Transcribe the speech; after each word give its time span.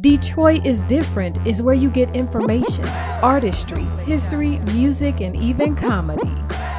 Detroit 0.00 0.64
is 0.64 0.82
Different 0.84 1.46
is 1.46 1.60
where 1.60 1.74
you 1.74 1.90
get 1.90 2.16
information, 2.16 2.86
artistry, 3.22 3.82
history, 4.06 4.56
music, 4.72 5.20
and 5.20 5.36
even 5.36 5.76
comedy. 5.76 6.32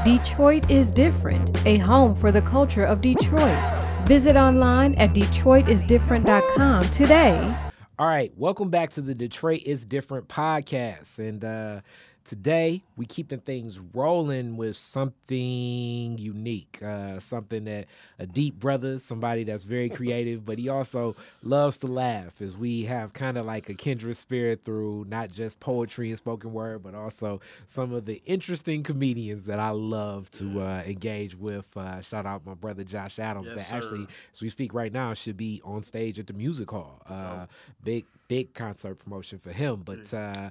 Detroit 0.03 0.71
is 0.71 0.91
Different, 0.91 1.63
a 1.67 1.77
home 1.77 2.15
for 2.15 2.31
the 2.31 2.41
culture 2.41 2.83
of 2.83 2.99
Detroit. 2.99 3.59
Visit 4.05 4.35
online 4.35 4.95
at 4.95 5.13
DetroitisDifferent.com 5.13 6.89
today. 6.89 7.55
All 7.99 8.07
right, 8.07 8.33
welcome 8.37 8.71
back 8.71 8.89
to 8.93 9.01
the 9.01 9.13
Detroit 9.13 9.61
is 9.67 9.85
Different 9.85 10.27
podcast. 10.27 11.19
And 11.19 11.45
uh, 11.45 11.81
today 12.25 12.83
we 12.97 13.05
keeping 13.05 13.39
things 13.39 13.79
rolling 13.93 14.57
with 14.57 14.77
something 14.77 16.17
unique, 16.17 16.79
uh, 16.83 17.19
something 17.19 17.65
that 17.65 17.85
a 18.19 18.25
deep 18.25 18.59
brother, 18.59 18.99
somebody 18.99 19.43
that's 19.43 19.63
very 19.63 19.89
creative, 19.99 20.45
but 20.45 20.57
he 20.59 20.69
also 20.69 21.15
loves 21.43 21.77
to 21.79 21.87
laugh. 21.87 22.41
As 22.41 22.55
we 22.57 22.83
have 22.83 23.13
kind 23.13 23.37
of 23.37 23.45
like 23.45 23.69
a 23.69 23.73
kindred 23.73 24.17
spirit 24.17 24.61
through 24.65 25.05
not 25.09 25.31
just 25.31 25.59
poetry 25.59 26.09
and 26.09 26.17
spoken 26.17 26.53
word, 26.53 26.83
but 26.83 26.95
also 26.95 27.41
some 27.67 27.93
of 27.93 28.05
the 28.05 28.21
interesting 28.25 28.83
comedians 28.83 29.43
that 29.47 29.59
I 29.59 29.69
love 29.71 30.29
to 30.31 30.61
uh, 30.61 30.83
engage 30.85 31.35
with. 31.35 31.75
Uh, 31.75 32.01
shout 32.01 32.25
out 32.25 32.45
my 32.45 32.53
brother 32.53 32.83
Josh 32.83 33.19
Adams, 33.19 33.47
Yes, 33.47 33.55
that 33.55 33.67
sir. 33.67 33.75
actually, 33.77 34.07
as 34.33 34.41
we 34.41 34.49
speak 34.49 34.73
right 34.73 34.91
now, 34.93 35.13
should 35.13 35.37
be 35.37 35.61
on 35.63 35.83
stage 35.83 36.19
at 36.19 36.27
the 36.27 36.33
music 36.33 36.69
hall. 36.71 37.01
Uh, 37.09 37.45
Big 37.83 38.05
big 38.27 38.53
concert 38.53 38.95
promotion 38.99 39.39
for 39.39 39.51
him, 39.51 39.81
but. 39.83 40.13
Uh, 40.13 40.49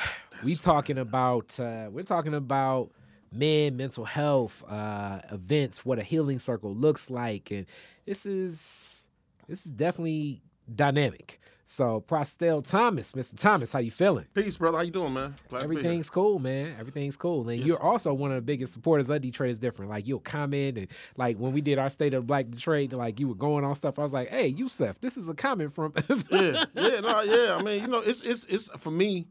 we 0.44 0.54
talking 0.56 0.98
about 0.98 1.58
uh, 1.60 1.88
we're 1.90 2.02
talking 2.02 2.34
about 2.34 2.90
men 3.32 3.76
mental 3.76 4.04
health 4.04 4.64
uh, 4.68 5.20
events 5.30 5.84
what 5.84 5.98
a 5.98 6.02
healing 6.02 6.38
circle 6.38 6.74
looks 6.74 7.10
like 7.10 7.50
and 7.50 7.66
this 8.06 8.26
is 8.26 9.06
this 9.48 9.64
is 9.66 9.72
definitely 9.72 10.42
dynamic 10.74 11.40
so 11.66 12.00
prostel 12.08 12.60
thomas 12.62 13.12
mr 13.12 13.38
thomas 13.38 13.72
how 13.72 13.78
you 13.78 13.90
feeling 13.92 14.26
Peace, 14.34 14.56
brother. 14.56 14.78
How 14.78 14.82
you 14.82 14.90
doing, 14.90 15.12
man? 15.14 15.36
Glad 15.48 15.60
to 15.60 15.68
be 15.68 15.76
here. 15.76 15.78
everything's 15.80 16.10
cool 16.10 16.38
man 16.40 16.74
everything's 16.80 17.16
cool 17.16 17.48
and 17.48 17.58
Yes. 17.58 17.66
you're 17.68 17.82
also 17.82 18.12
one 18.12 18.30
of 18.32 18.36
the 18.36 18.42
biggest 18.42 18.72
supporters 18.72 19.08
of 19.10 19.20
detroit 19.22 19.50
is 19.50 19.58
different 19.60 19.90
like 19.90 20.08
you'll 20.08 20.18
comment 20.18 20.78
and 20.78 20.88
like 21.16 21.36
when 21.36 21.52
we 21.52 21.60
did 21.60 21.78
our 21.78 21.90
state 21.90 22.14
of 22.14 22.26
black 22.26 22.50
detroit 22.50 22.92
like 22.92 23.20
you 23.20 23.28
were 23.28 23.34
going 23.36 23.64
on 23.64 23.74
stuff 23.76 23.98
i 23.98 24.02
was 24.02 24.12
like 24.12 24.28
hey 24.30 24.48
yusef 24.48 25.00
this 25.00 25.16
is 25.16 25.28
a 25.28 25.34
comment 25.34 25.72
from 25.72 25.92
yeah, 26.30 26.64
yeah, 26.74 26.98
no, 27.00 27.20
yeah. 27.22 27.56
I 27.58 27.62
mean, 27.62 27.82
you 27.82 27.88
know, 27.88 27.98
it's 27.98 28.22
it's 28.22 28.44
it's 28.46 28.68
for 28.78 28.90
me, 28.90 29.28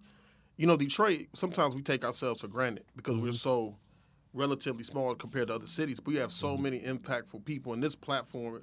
you 0.59 0.67
know, 0.67 0.75
Detroit. 0.75 1.27
Sometimes 1.33 1.73
we 1.73 1.81
take 1.81 2.03
ourselves 2.03 2.41
for 2.41 2.49
granted 2.49 2.83
because 2.97 3.15
we're 3.15 3.29
mm-hmm. 3.29 3.35
so 3.35 3.77
relatively 4.33 4.83
small 4.83 5.15
compared 5.15 5.47
to 5.47 5.55
other 5.55 5.67
cities. 5.67 5.99
We 6.05 6.17
have 6.17 6.33
so 6.33 6.49
mm-hmm. 6.49 6.63
many 6.63 6.79
impactful 6.81 7.45
people, 7.45 7.71
and 7.71 7.81
this 7.81 7.95
platform, 7.95 8.61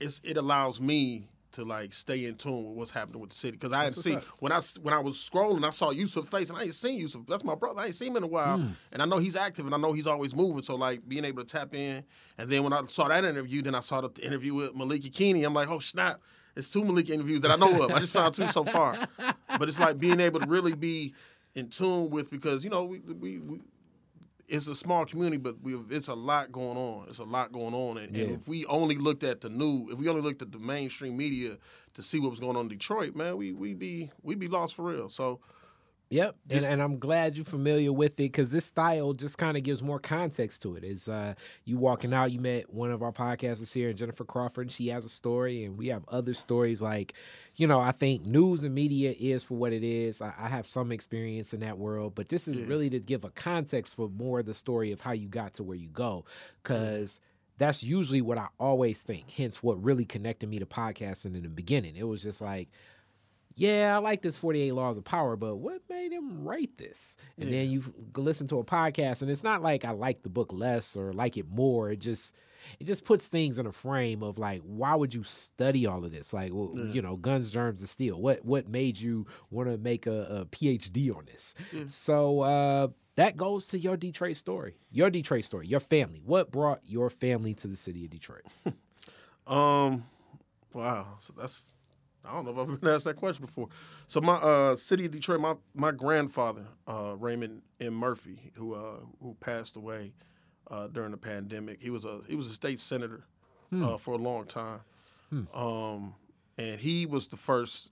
it's 0.00 0.22
it 0.24 0.38
allows 0.38 0.80
me 0.80 1.28
to 1.52 1.64
like 1.64 1.92
stay 1.92 2.24
in 2.24 2.36
tune 2.36 2.64
with 2.68 2.76
what's 2.76 2.90
happening 2.90 3.20
with 3.20 3.30
the 3.30 3.36
city 3.36 3.52
because 3.52 3.72
I 3.72 3.84
hadn't 3.84 3.96
what's 3.96 4.04
seen 4.04 4.20
when 4.38 4.50
I 4.50 4.62
when 4.80 4.94
I 4.94 4.98
was 4.98 5.16
scrolling, 5.18 5.62
I 5.62 5.70
saw 5.70 5.90
Yusuf 5.90 6.26
face, 6.26 6.48
and 6.48 6.58
I 6.58 6.62
ain't 6.62 6.74
seen 6.74 6.98
Yusuf. 6.98 7.20
That's 7.28 7.44
my 7.44 7.54
brother. 7.54 7.82
I 7.82 7.86
ain't 7.86 7.96
seen 7.96 8.12
him 8.12 8.16
in 8.16 8.22
a 8.22 8.28
while, 8.28 8.58
mm. 8.58 8.70
and 8.90 9.02
I 9.02 9.04
know 9.04 9.18
he's 9.18 9.36
active, 9.36 9.66
and 9.66 9.74
I 9.74 9.78
know 9.78 9.92
he's 9.92 10.06
always 10.06 10.34
moving. 10.34 10.62
So 10.62 10.76
like 10.76 11.06
being 11.06 11.26
able 11.26 11.44
to 11.44 11.46
tap 11.46 11.74
in, 11.74 12.02
and 12.38 12.48
then 12.48 12.64
when 12.64 12.72
I 12.72 12.82
saw 12.86 13.08
that 13.08 13.26
interview, 13.26 13.60
then 13.60 13.74
I 13.74 13.80
saw 13.80 14.00
the 14.00 14.24
interview 14.24 14.54
with 14.54 14.74
Malika 14.74 15.10
Keeney. 15.10 15.44
I'm 15.44 15.52
like, 15.52 15.68
oh 15.68 15.80
snap! 15.80 16.22
It's 16.56 16.70
two 16.70 16.82
Malika 16.82 17.12
interviews 17.12 17.42
that 17.42 17.50
I 17.50 17.56
know 17.56 17.82
of. 17.82 17.90
I 17.90 17.98
just 17.98 18.14
found 18.14 18.34
two 18.34 18.48
so 18.48 18.64
far, 18.64 19.06
but 19.58 19.68
it's 19.68 19.78
like 19.78 19.98
being 19.98 20.20
able 20.20 20.40
to 20.40 20.46
really 20.46 20.74
be 20.74 21.14
in 21.54 21.68
tune 21.68 22.10
with 22.10 22.30
because 22.30 22.64
you 22.64 22.70
know 22.70 22.84
we 22.84 22.98
we. 23.00 23.38
we 23.38 23.60
it's 24.48 24.68
a 24.68 24.76
small 24.76 25.04
community, 25.04 25.38
but 25.38 25.60
we 25.60 25.76
it's 25.90 26.06
a 26.06 26.14
lot 26.14 26.52
going 26.52 26.76
on. 26.76 27.08
It's 27.08 27.18
a 27.18 27.24
lot 27.24 27.50
going 27.50 27.74
on, 27.74 27.98
and, 27.98 28.14
and 28.16 28.30
if 28.30 28.46
we 28.46 28.64
only 28.66 28.96
looked 28.96 29.24
at 29.24 29.40
the 29.40 29.48
new, 29.48 29.88
if 29.90 29.98
we 29.98 30.08
only 30.08 30.22
looked 30.22 30.40
at 30.40 30.52
the 30.52 30.60
mainstream 30.60 31.16
media 31.16 31.58
to 31.94 32.02
see 32.02 32.20
what 32.20 32.30
was 32.30 32.38
going 32.38 32.54
on 32.54 32.66
in 32.66 32.68
Detroit, 32.68 33.16
man, 33.16 33.36
we 33.36 33.52
we 33.52 33.74
be 33.74 34.12
we 34.22 34.36
be 34.36 34.46
lost 34.46 34.76
for 34.76 34.82
real. 34.84 35.08
So 35.08 35.40
Yep, 36.08 36.36
and, 36.50 36.64
and 36.64 36.80
I'm 36.80 37.00
glad 37.00 37.34
you're 37.34 37.44
familiar 37.44 37.92
with 37.92 38.12
it 38.12 38.16
because 38.16 38.52
this 38.52 38.64
style 38.64 39.12
just 39.12 39.38
kind 39.38 39.56
of 39.56 39.64
gives 39.64 39.82
more 39.82 39.98
context 39.98 40.62
to 40.62 40.76
it. 40.76 40.84
Is 40.84 41.08
uh, 41.08 41.34
you 41.64 41.78
walking 41.78 42.14
out, 42.14 42.30
you 42.30 42.38
met 42.38 42.72
one 42.72 42.92
of 42.92 43.02
our 43.02 43.10
podcasters 43.10 43.72
here, 43.72 43.92
Jennifer 43.92 44.24
Crawford. 44.24 44.68
And 44.68 44.72
she 44.72 44.86
has 44.88 45.04
a 45.04 45.08
story, 45.08 45.64
and 45.64 45.76
we 45.76 45.88
have 45.88 46.04
other 46.06 46.32
stories. 46.32 46.80
Like, 46.80 47.14
you 47.56 47.66
know, 47.66 47.80
I 47.80 47.90
think 47.90 48.24
news 48.24 48.62
and 48.62 48.72
media 48.72 49.16
is 49.18 49.42
for 49.42 49.54
what 49.54 49.72
it 49.72 49.82
is. 49.82 50.22
I, 50.22 50.32
I 50.38 50.48
have 50.48 50.68
some 50.68 50.92
experience 50.92 51.52
in 51.52 51.58
that 51.60 51.76
world, 51.76 52.14
but 52.14 52.28
this 52.28 52.46
is 52.46 52.56
Yeah. 52.56 52.66
really 52.66 52.88
to 52.90 53.00
give 53.00 53.24
a 53.24 53.30
context 53.30 53.96
for 53.96 54.08
more 54.08 54.38
of 54.38 54.46
the 54.46 54.54
story 54.54 54.92
of 54.92 55.00
how 55.00 55.10
you 55.12 55.26
got 55.26 55.54
to 55.54 55.64
where 55.64 55.76
you 55.76 55.88
go, 55.88 56.24
because. 56.62 57.20
That's 57.58 57.82
usually 57.82 58.20
what 58.20 58.36
I 58.36 58.48
always 58.60 59.00
think. 59.00 59.30
Hence, 59.30 59.62
what 59.62 59.82
really 59.82 60.04
connected 60.04 60.46
me 60.46 60.58
to 60.58 60.66
podcasting 60.66 61.34
in 61.34 61.42
the 61.42 61.48
beginning. 61.48 61.96
It 61.96 62.02
was 62.02 62.22
just 62.22 62.42
like, 62.42 62.68
yeah, 63.56 63.94
I 63.96 63.98
like 63.98 64.22
this 64.22 64.36
48 64.36 64.72
Laws 64.72 64.98
of 64.98 65.04
Power, 65.04 65.34
but 65.36 65.56
what 65.56 65.80
made 65.88 66.12
him 66.12 66.44
write 66.44 66.76
this? 66.78 67.16
And 67.38 67.52
then 67.52 67.70
you 67.70 67.82
listen 68.16 68.46
to 68.48 68.58
a 68.58 68.64
podcast, 68.64 69.22
and 69.22 69.30
it's 69.30 69.42
not 69.42 69.62
like 69.62 69.84
I 69.84 69.90
like 69.92 70.22
the 70.22 70.28
book 70.28 70.52
less 70.52 70.94
or 70.96 71.12
like 71.12 71.36
it 71.36 71.46
more. 71.48 71.90
It 71.90 72.00
just 72.00 72.34
it 72.80 72.84
just 72.84 73.04
puts 73.04 73.28
things 73.28 73.58
in 73.58 73.66
a 73.66 73.72
frame 73.72 74.22
of 74.22 74.38
like, 74.38 74.60
why 74.62 74.94
would 74.94 75.14
you 75.14 75.22
study 75.22 75.86
all 75.86 76.04
of 76.04 76.10
this? 76.12 76.32
Like, 76.32 76.52
well, 76.52 76.72
Yeah. 76.74 76.92
you 76.92 77.00
know, 77.02 77.16
guns, 77.16 77.50
germs, 77.50 77.80
and 77.80 77.88
steel. 77.88 78.20
What 78.20 78.44
what 78.44 78.68
made 78.68 78.98
you 78.98 79.26
want 79.50 79.68
to 79.70 79.78
make 79.78 80.06
a, 80.06 80.22
a 80.42 80.44
PhD 80.46 81.14
on 81.16 81.24
this? 81.26 81.54
Yeah. 81.72 81.84
So 81.86 82.40
uh, 82.40 82.88
that 83.14 83.36
goes 83.36 83.68
to 83.68 83.78
your 83.78 83.96
Detroit 83.96 84.36
story, 84.36 84.76
your 84.90 85.08
Detroit 85.10 85.44
story, 85.44 85.66
your 85.66 85.80
family. 85.80 86.20
What 86.24 86.50
brought 86.50 86.80
your 86.84 87.08
family 87.08 87.54
to 87.54 87.68
the 87.68 87.76
city 87.76 88.04
of 88.04 88.10
Detroit? 88.10 88.42
Um, 89.46 90.04
wow. 90.72 91.06
So 91.20 91.32
that's 91.38 91.62
I 92.26 92.32
don't 92.32 92.44
know 92.44 92.50
if 92.50 92.56
I've 92.58 92.68
ever 92.68 92.76
been 92.76 92.94
asked 92.94 93.04
that 93.04 93.16
question 93.16 93.44
before. 93.44 93.68
So 94.06 94.20
my 94.20 94.34
uh, 94.34 94.76
city 94.76 95.06
of 95.06 95.12
Detroit, 95.12 95.40
my 95.40 95.54
my 95.74 95.90
grandfather, 95.92 96.66
uh, 96.86 97.14
Raymond 97.18 97.62
M. 97.80 97.94
Murphy, 97.94 98.52
who 98.54 98.74
uh, 98.74 99.00
who 99.22 99.34
passed 99.40 99.76
away 99.76 100.12
uh, 100.70 100.88
during 100.88 101.12
the 101.12 101.16
pandemic. 101.16 101.80
He 101.82 101.90
was 101.90 102.04
a 102.04 102.20
he 102.28 102.34
was 102.36 102.46
a 102.46 102.52
state 102.54 102.80
senator 102.80 103.24
uh, 103.84 103.96
for 103.96 104.14
a 104.14 104.18
long 104.18 104.46
time, 104.46 104.80
um, 105.54 106.14
and 106.58 106.80
he 106.80 107.06
was 107.06 107.28
the 107.28 107.36
first 107.36 107.90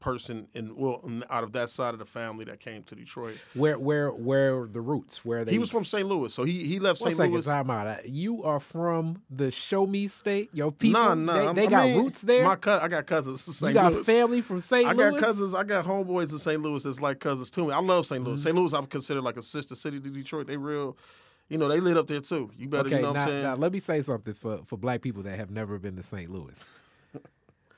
person 0.00 0.48
in 0.54 0.74
well 0.76 1.02
out 1.28 1.44
of 1.44 1.52
that 1.52 1.68
side 1.70 1.92
of 1.92 1.98
the 2.00 2.06
family 2.06 2.44
that 2.46 2.58
came 2.58 2.82
to 2.84 2.94
Detroit. 2.94 3.36
Where 3.54 3.78
where 3.78 4.10
where 4.10 4.62
are 4.62 4.66
the 4.66 4.80
roots? 4.80 5.24
Where 5.24 5.44
they? 5.44 5.52
He 5.52 5.58
was 5.58 5.70
from 5.70 5.84
St. 5.84 6.06
Louis, 6.08 6.32
so 6.32 6.42
he 6.42 6.64
he 6.64 6.78
left 6.78 6.98
St. 7.00 7.18
Louis. 7.18 7.44
time 7.44 7.70
out. 7.70 7.86
Uh, 7.86 7.96
You 8.04 8.42
are 8.42 8.58
from 8.60 9.22
the 9.30 9.50
Show 9.50 9.86
Me 9.86 10.08
State. 10.08 10.50
Your 10.54 10.72
people, 10.72 11.00
Nah, 11.00 11.14
nah, 11.14 11.52
they, 11.52 11.62
they 11.62 11.66
got 11.70 11.86
mean, 11.86 11.98
roots 11.98 12.22
there. 12.22 12.44
My 12.44 12.56
cou- 12.56 12.78
I 12.82 12.88
got 12.88 13.06
cousins 13.06 13.46
in 13.46 13.50
you 13.52 13.54
St. 13.54 13.74
got 13.74 13.92
Louis. 13.92 14.04
family 14.04 14.40
from 14.40 14.60
St. 14.60 14.88
I 14.88 14.92
Louis. 14.92 15.10
got 15.12 15.20
cousins. 15.20 15.54
I 15.54 15.62
got 15.64 15.84
homeboys 15.84 16.32
in 16.32 16.38
St. 16.38 16.60
Louis 16.62 16.82
that's 16.82 17.00
like 17.00 17.20
cousins 17.20 17.50
to 17.52 17.66
me. 17.66 17.72
I 17.72 17.80
love 17.80 18.06
St. 18.06 18.24
Louis. 18.24 18.34
Mm-hmm. 18.36 18.42
St. 18.42 18.56
Louis, 18.56 18.72
I 18.72 18.80
would 18.80 18.90
consider 18.90 19.20
like 19.20 19.36
a 19.36 19.42
sister 19.42 19.74
city 19.74 20.00
to 20.00 20.08
Detroit. 20.10 20.46
They 20.46 20.56
real, 20.56 20.96
you 21.50 21.58
know, 21.58 21.68
they 21.68 21.80
lit 21.80 21.96
up 21.98 22.06
there 22.06 22.20
too. 22.20 22.50
You 22.56 22.68
better, 22.68 22.86
Okay, 22.86 22.96
you 22.96 23.02
know 23.02 23.08
what 23.08 23.14
now, 23.16 23.20
I'm 23.22 23.28
saying? 23.28 23.42
now 23.42 23.54
let 23.56 23.72
me 23.72 23.80
say 23.80 24.00
something 24.00 24.32
for 24.32 24.60
for 24.64 24.78
black 24.78 25.02
people 25.02 25.22
that 25.24 25.36
have 25.36 25.50
never 25.50 25.78
been 25.78 25.96
to 25.96 26.02
St. 26.02 26.30
Louis. 26.30 26.70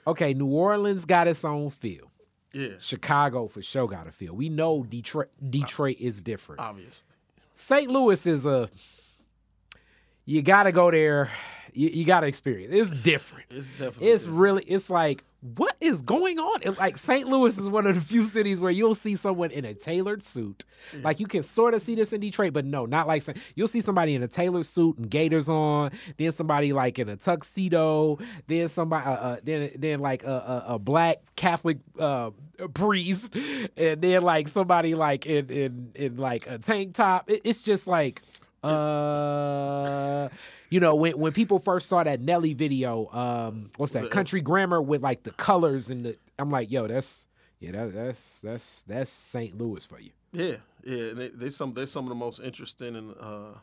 Okay, 0.06 0.34
New 0.34 0.46
Orleans 0.46 1.04
got 1.04 1.28
its 1.28 1.44
own 1.44 1.70
feel. 1.70 2.10
Yeah, 2.52 2.68
Chicago 2.80 3.48
for 3.48 3.62
sure 3.62 3.88
got 3.88 4.06
a 4.06 4.12
feel. 4.12 4.34
We 4.34 4.48
know 4.48 4.84
Detroit 4.84 5.28
Detroit 5.50 5.96
is 6.00 6.20
different. 6.20 6.60
Obviously. 6.60 7.08
St. 7.54 7.90
Louis 7.90 8.26
is 8.26 8.46
a 8.46 8.68
you 10.24 10.42
got 10.42 10.64
to 10.64 10.72
go 10.72 10.90
there. 10.90 11.30
You, 11.72 11.88
you 11.88 12.04
got 12.04 12.20
to 12.20 12.26
experience. 12.26 12.72
It's 12.74 13.02
different. 13.02 13.46
It's 13.50 13.70
definitely. 13.70 14.08
It's 14.08 14.24
different. 14.24 14.40
really, 14.40 14.64
it's 14.64 14.90
like, 14.90 15.24
what 15.42 15.76
is 15.80 16.02
going 16.02 16.38
on? 16.38 16.62
It- 16.62 16.78
like 16.78 16.96
St. 16.96 17.26
Louis 17.28 17.58
is 17.58 17.68
one 17.68 17.84
of 17.86 17.96
the 17.96 18.00
few 18.00 18.24
cities 18.24 18.60
where 18.60 18.70
you'll 18.70 18.94
see 18.94 19.16
someone 19.16 19.50
in 19.50 19.64
a 19.64 19.74
tailored 19.74 20.22
suit. 20.22 20.64
Like 21.02 21.18
you 21.18 21.26
can 21.26 21.42
sort 21.42 21.74
of 21.74 21.82
see 21.82 21.96
this 21.96 22.12
in 22.12 22.20
Detroit, 22.20 22.52
but 22.52 22.64
no, 22.64 22.86
not 22.86 23.08
like 23.08 23.22
St. 23.22 23.36
you'll 23.56 23.66
see 23.66 23.80
somebody 23.80 24.14
in 24.14 24.22
a 24.22 24.28
tailored 24.28 24.66
suit 24.66 24.98
and 24.98 25.10
gaiters 25.10 25.48
on. 25.48 25.90
Then 26.16 26.30
somebody 26.30 26.72
like 26.72 26.98
in 27.00 27.08
a 27.08 27.16
tuxedo. 27.16 28.18
Then 28.46 28.68
somebody, 28.68 29.04
uh, 29.04 29.10
uh, 29.10 29.36
then 29.42 29.70
then 29.76 29.98
like 30.00 30.22
a, 30.22 30.64
a, 30.68 30.74
a 30.74 30.78
black 30.78 31.18
Catholic 31.34 31.78
uh, 31.98 32.30
priest, 32.74 33.34
and 33.76 34.00
then 34.00 34.22
like 34.22 34.46
somebody 34.46 34.94
like 34.94 35.26
in 35.26 35.50
in 35.50 35.90
in 35.96 36.16
like 36.18 36.46
a 36.46 36.58
tank 36.58 36.94
top. 36.94 37.28
It, 37.28 37.40
it's 37.42 37.62
just 37.62 37.88
like, 37.88 38.22
uh 38.62 40.28
you 40.72 40.80
know, 40.80 40.94
when 40.94 41.18
when 41.18 41.32
people 41.32 41.58
first 41.58 41.88
saw 41.90 42.02
that 42.02 42.20
Nelly 42.22 42.54
video, 42.54 43.10
um, 43.12 43.70
what's 43.76 43.92
that? 43.92 44.10
Country 44.10 44.40
Grammar 44.40 44.80
with 44.80 45.02
like 45.02 45.22
the 45.22 45.32
colors 45.32 45.90
and 45.90 46.06
the. 46.06 46.16
I'm 46.38 46.50
like, 46.50 46.70
yo, 46.70 46.86
that's 46.86 47.26
yeah, 47.60 47.72
that, 47.72 47.92
that's 47.94 48.40
that's 48.40 48.82
that's 48.84 49.10
St. 49.10 49.58
Louis 49.58 49.84
for 49.84 50.00
you. 50.00 50.12
Yeah, 50.32 50.56
yeah. 50.82 51.08
And 51.10 51.18
they, 51.18 51.28
they 51.28 51.50
some 51.50 51.74
they're 51.74 51.84
some 51.86 52.06
of 52.06 52.08
the 52.08 52.14
most 52.14 52.40
interesting 52.40 52.96
and 52.96 53.14
uh, 53.20 53.58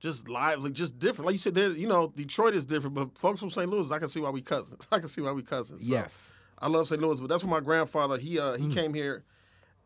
just 0.00 0.28
lively, 0.30 0.70
just 0.70 0.98
different. 0.98 1.26
Like 1.26 1.34
you 1.34 1.38
said, 1.38 1.54
they're 1.54 1.68
you 1.72 1.86
know 1.86 2.10
Detroit 2.16 2.54
is 2.54 2.64
different, 2.64 2.94
but 2.94 3.18
folks 3.18 3.40
from 3.40 3.50
St. 3.50 3.68
Louis, 3.68 3.90
I 3.90 3.98
can 3.98 4.08
see 4.08 4.20
why 4.20 4.30
we 4.30 4.40
cousins. 4.40 4.88
I 4.92 5.00
can 5.00 5.10
see 5.10 5.20
why 5.20 5.32
we 5.32 5.42
cousins. 5.42 5.86
So, 5.86 5.92
Yes. 5.92 6.32
I 6.58 6.68
love 6.68 6.88
St. 6.88 7.02
Louis, 7.02 7.20
but 7.20 7.26
that's 7.28 7.44
where 7.44 7.50
my 7.50 7.60
grandfather 7.64 8.16
he 8.16 8.38
uh 8.38 8.56
Mm. 8.56 8.60
he 8.60 8.68
came 8.74 8.94
here 8.94 9.24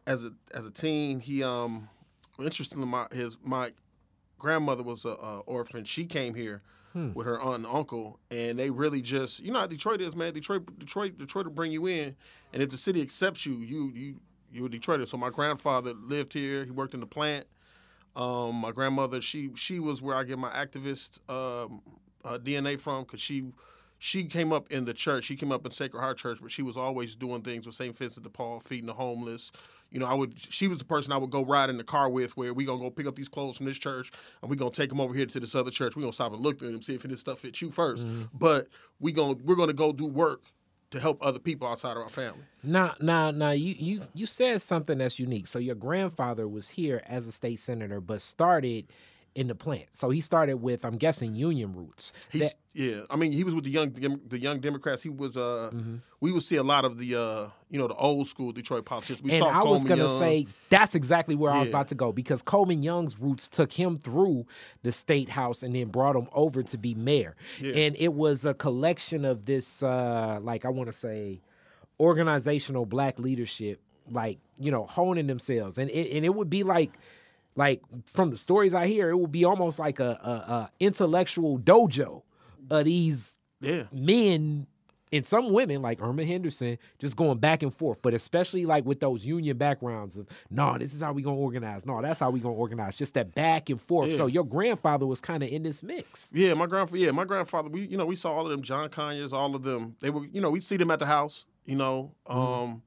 as 0.07 0.25
a 0.25 0.33
as 0.55 0.67
a 0.67 0.71
teen. 0.71 1.19
He 1.19 1.43
um 1.43 1.89
interestingly 2.39 2.87
my 2.87 3.09
his 3.11 3.37
my 3.43 3.73
grandmother 4.39 4.83
was 4.83 5.05
a, 5.05 5.11
a 5.11 5.39
orphan. 5.41 5.85
She 5.85 6.07
came 6.07 6.35
here 6.35 6.63
with 7.15 7.27
her 7.27 7.41
aunt 7.41 7.65
and 7.65 7.67
uncle, 7.67 8.19
and 8.31 8.59
they 8.59 8.71
really 8.71 9.01
just 9.01 9.41
you 9.41 9.53
know 9.53 9.61
how 9.61 9.67
Detroit 9.67 10.01
is, 10.01 10.17
man. 10.17 10.33
Detroit, 10.33 10.79
Detroit, 10.79 11.19
Detroit 11.19 11.47
will 11.47 11.53
bring 11.53 11.71
you 11.71 11.87
in, 11.87 12.17
and 12.53 12.63
if 12.63 12.71
the 12.71 12.79
city 12.79 13.01
accepts 13.03 13.47
you, 13.47 13.57
you 13.59 13.93
you 13.95 14.21
you're 14.53 14.67
a 14.67 14.71
Detroiter. 14.71 15.07
So 15.07 15.17
my 15.17 15.31
grandfather 15.31 15.93
lived 15.95 16.33
here. 16.33 16.65
He 16.65 16.71
worked 16.71 16.95
in 16.95 17.01
the 17.01 17.07
plant. 17.07 17.47
Um, 18.17 18.57
my 18.57 18.73
grandmother, 18.73 19.21
she 19.21 19.51
she 19.55 19.79
was 19.79 20.03
where 20.03 20.17
I 20.17 20.25
get 20.25 20.39
my 20.39 20.51
activist 20.51 21.21
um, 21.31 21.83
uh, 22.25 22.39
DNA 22.39 22.81
from, 22.81 23.05
because 23.05 23.21
she 23.21 23.45
she 23.99 24.25
came 24.25 24.53
up 24.53 24.71
in 24.73 24.85
the 24.85 24.95
church. 24.95 25.25
She 25.25 25.37
came 25.37 25.53
up 25.53 25.65
in 25.65 25.71
Sacred 25.73 26.01
Heart 26.01 26.19
Church, 26.19 26.39
but 26.41 26.51
she 26.51 26.63
was 26.63 26.77
always 26.77 27.17
doing 27.17 27.43
things 27.43 27.67
with 27.67 27.75
St. 27.75 27.97
Vincent 27.97 28.25
de 28.25 28.31
Paul, 28.31 28.61
feeding 28.61 28.87
the 28.87 28.95
homeless. 28.95 29.53
You 29.91 30.01
know, 30.01 30.07
I 30.07 30.15
would. 30.15 30.39
She 30.39 30.69
was 30.69 30.79
the 30.79 30.85
person 30.85 31.13
I 31.13 31.17
would 31.17 31.31
go 31.31 31.45
ride 31.45 31.71
in 31.71 31.79
the 31.79 31.85
car 31.85 32.09
with, 32.11 32.37
where 32.37 32.53
we 32.53 32.65
gonna 32.65 32.81
go 32.81 32.91
pick 32.91 33.07
up 33.07 33.17
these 33.17 33.29
clothes 33.29 33.57
from 33.57 33.67
this 33.67 33.79
church, 33.79 34.13
and 34.43 34.51
we 34.51 34.57
gonna 34.57 34.71
take 34.71 34.91
them 34.91 35.01
over 35.01 35.15
here 35.15 35.27
to 35.27 35.41
this 35.41 35.55
other 35.55 35.71
church. 35.71 35.97
We 35.97 36.03
gonna 36.03 36.13
stop 36.13 36.33
and 36.33 36.43
look 36.43 36.63
at 36.63 36.71
them, 36.71 36.83
see 36.83 36.95
if 36.95 37.03
this 37.03 37.21
stuff 37.21 37.41
fits 37.41 37.63
you 37.63 37.71
1st 37.71 37.99
mm-hmm. 37.99 38.23
But 38.35 38.69
we 39.01 39.13
gonna 39.13 39.39
we're 39.45 39.57
gonna 39.57 39.73
go 39.73 39.93
do 39.93 40.07
work 40.07 40.43
to 40.91 41.01
help 41.01 41.25
other 41.25 41.39
people 41.39 41.69
outside 41.69 41.93
of 41.93 42.03
our 42.03 42.09
family. 42.09 42.41
Now, 42.63 42.95
now, 43.01 43.31
now, 43.31 43.51
you 43.51 43.75
you 43.79 44.01
you 44.15 44.27
said 44.27 44.63
something 44.63 44.99
that's 44.99 45.19
unique. 45.19 45.47
So 45.47 45.59
your 45.59 45.75
grandfather 45.75 46.49
was 46.49 46.69
here 46.69 47.03
as 47.07 47.27
a 47.27 47.33
state 47.33 47.59
senator, 47.59 48.01
but 48.01 48.21
started 48.21 48.87
in 49.39 49.47
the 49.47 49.55
plant. 49.55 49.87
So 49.93 50.11
he 50.11 50.21
started 50.21 50.57
with, 50.57 50.85
I'm 50.85 50.97
guessing, 50.97 51.37
union 51.37 51.73
roots. 51.73 52.13
He's 52.31 52.51
That- 52.51 52.55
yeah. 52.75 53.01
I 53.09 53.17
mean, 53.17 53.33
he 53.33 53.45
was 53.45 53.55
with 53.55 53.65
the 53.65 53.71
young 53.71 53.91
the 54.27 54.39
young 54.39 54.61
Democrats. 54.61 55.03
He 55.03 55.09
was 55.09 55.37
uh, 55.37 55.71
we 56.21 56.33
would 56.33 56.43
see 56.43 56.57
a 56.57 56.63
lot 56.63 56.85
of 56.85 56.99
the 56.99 57.15
uh, 57.15 57.49
you 57.71 57.79
know, 57.79 57.89
the 57.89 57.95
old 57.95 58.27
school 58.29 58.53
Detroit 58.53 58.85
politicians. 58.85 59.23
We 59.23 59.31
and 59.31 59.39
saw 59.39 59.49
I 59.49 59.63
was 59.65 59.85
gonna 59.85 60.09
say 60.19 60.47
that's 60.69 60.95
exactly 60.95 61.35
where 61.35 61.51
I 61.53 61.61
was 61.61 61.69
about 61.69 61.89
to 61.89 61.95
go 61.95 62.13
because 62.13 62.43
Coleman 62.43 62.83
Young's 62.83 63.19
roots 63.21 63.49
took 63.49 63.73
him 63.73 63.97
through 63.97 64.47
the 64.83 64.93
state 64.93 65.29
house 65.29 65.63
and 65.63 65.75
then 65.75 65.89
brought 65.89 66.17
him 66.17 66.29
over 66.33 66.63
to 66.63 66.79
be 66.79 66.95
mayor. 66.95 67.37
Yeah. 67.61 67.75
And 67.75 67.97
it 67.97 68.15
was 68.15 68.45
a 68.45 68.55
collection 68.55 69.25
of 69.25 69.45
this, 69.45 69.83
uh, 69.83 70.39
like 70.43 70.65
I 70.65 70.69
want 70.69 70.89
to 70.89 70.97
say, 70.97 71.41
organizational 72.01 72.87
black 72.87 73.19
leadership, 73.19 73.81
like 74.11 74.39
you 74.59 74.71
know, 74.71 74.87
honing 74.87 75.27
themselves, 75.27 75.79
and 75.79 75.91
it, 75.91 76.17
and 76.17 76.25
it 76.25 76.35
would 76.35 76.51
be 76.51 76.63
like. 76.65 76.93
Like 77.59 77.83
from 78.07 78.31
the 78.31 78.37
stories 78.37 78.73
I 78.73 78.87
hear, 78.87 79.11
it 79.11 79.17
would 79.17 79.33
be 79.33 79.45
almost 79.45 79.81
like 79.81 79.99
a, 79.99 80.11
a, 80.11 80.53
a 80.53 80.71
intellectual 80.79 81.59
dojo 81.59 82.23
of 82.71 82.85
these 82.85 83.35
yeah. 83.61 83.83
men 83.93 84.69
and 85.13 85.27
some 85.27 85.53
women 85.53 85.83
like 85.83 86.01
Erma 86.01 86.25
Henderson 86.25 86.79
just 87.01 87.17
going 87.17 87.39
back 87.39 87.65
and 87.65 87.75
forth, 87.75 88.01
but 88.01 88.15
especially 88.15 88.65
like 88.65 88.85
with 88.85 89.01
those 89.01 89.25
union 89.25 89.57
backgrounds 89.57 90.17
of 90.17 90.29
no, 90.51 90.79
this 90.79 90.95
is 90.95 91.01
how 91.01 91.13
we 91.13 91.21
gonna 91.21 91.37
organize. 91.37 91.85
No, 91.85 92.01
that's 92.01 92.21
how 92.21 92.31
we 92.31 92.39
gonna 92.39 92.55
organize. 92.55 92.97
Just 92.97 93.15
that 93.15 93.35
back 93.35 93.71
and 93.71 93.81
forth. 93.81 94.15
So 94.17 94.27
your 94.27 94.45
grandfather 94.45 95.07
was 95.07 95.21
kind 95.21 95.43
of 95.43 95.49
in 95.49 95.65
this 95.65 95.83
mix. 95.83 96.31
Yeah, 96.33 96.55
my 96.55 96.67
grandfather. 96.67 96.99
Yeah, 96.99 97.11
my 97.11 97.25
grandfather. 97.25 97.71
We, 97.71 97.87
you 97.87 97.97
know, 97.97 98.07
we 98.07 98.15
saw 98.15 98.35
all 98.35 98.45
of 98.45 98.51
them. 98.51 98.63
John 98.63 98.89
Conyers, 98.89 99.33
all 99.33 99.57
of 99.57 99.65
them. 99.65 99.97
They 99.99 100.11
were, 100.11 100.27
you 100.27 100.41
know, 100.41 100.51
we'd 100.51 100.63
see 100.63 100.77
them 100.77 100.93
at 100.93 101.01
the 101.01 101.07
house. 101.07 101.45
You 101.65 101.75
know, 101.75 102.13
um, 102.29 102.83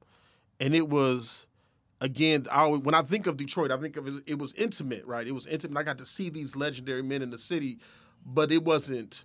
and 0.58 0.74
it 0.74 0.88
was, 0.88 1.46
again, 2.02 2.46
I 2.50 2.62
always, 2.62 2.82
when 2.82 2.94
I 2.94 3.02
think 3.02 3.26
of 3.26 3.36
Detroit, 3.36 3.70
I 3.70 3.76
think 3.78 3.96
of 3.96 4.06
it, 4.08 4.24
it 4.26 4.38
was 4.38 4.52
intimate, 4.54 5.06
right? 5.06 5.26
It 5.26 5.32
was 5.32 5.46
intimate. 5.46 5.78
I 5.78 5.84
got 5.84 5.98
to 5.98 6.06
see 6.06 6.28
these 6.28 6.56
legendary 6.56 7.02
men 7.02 7.22
in 7.22 7.30
the 7.30 7.38
city, 7.38 7.78
but 8.26 8.50
it 8.50 8.64
wasn't 8.64 9.24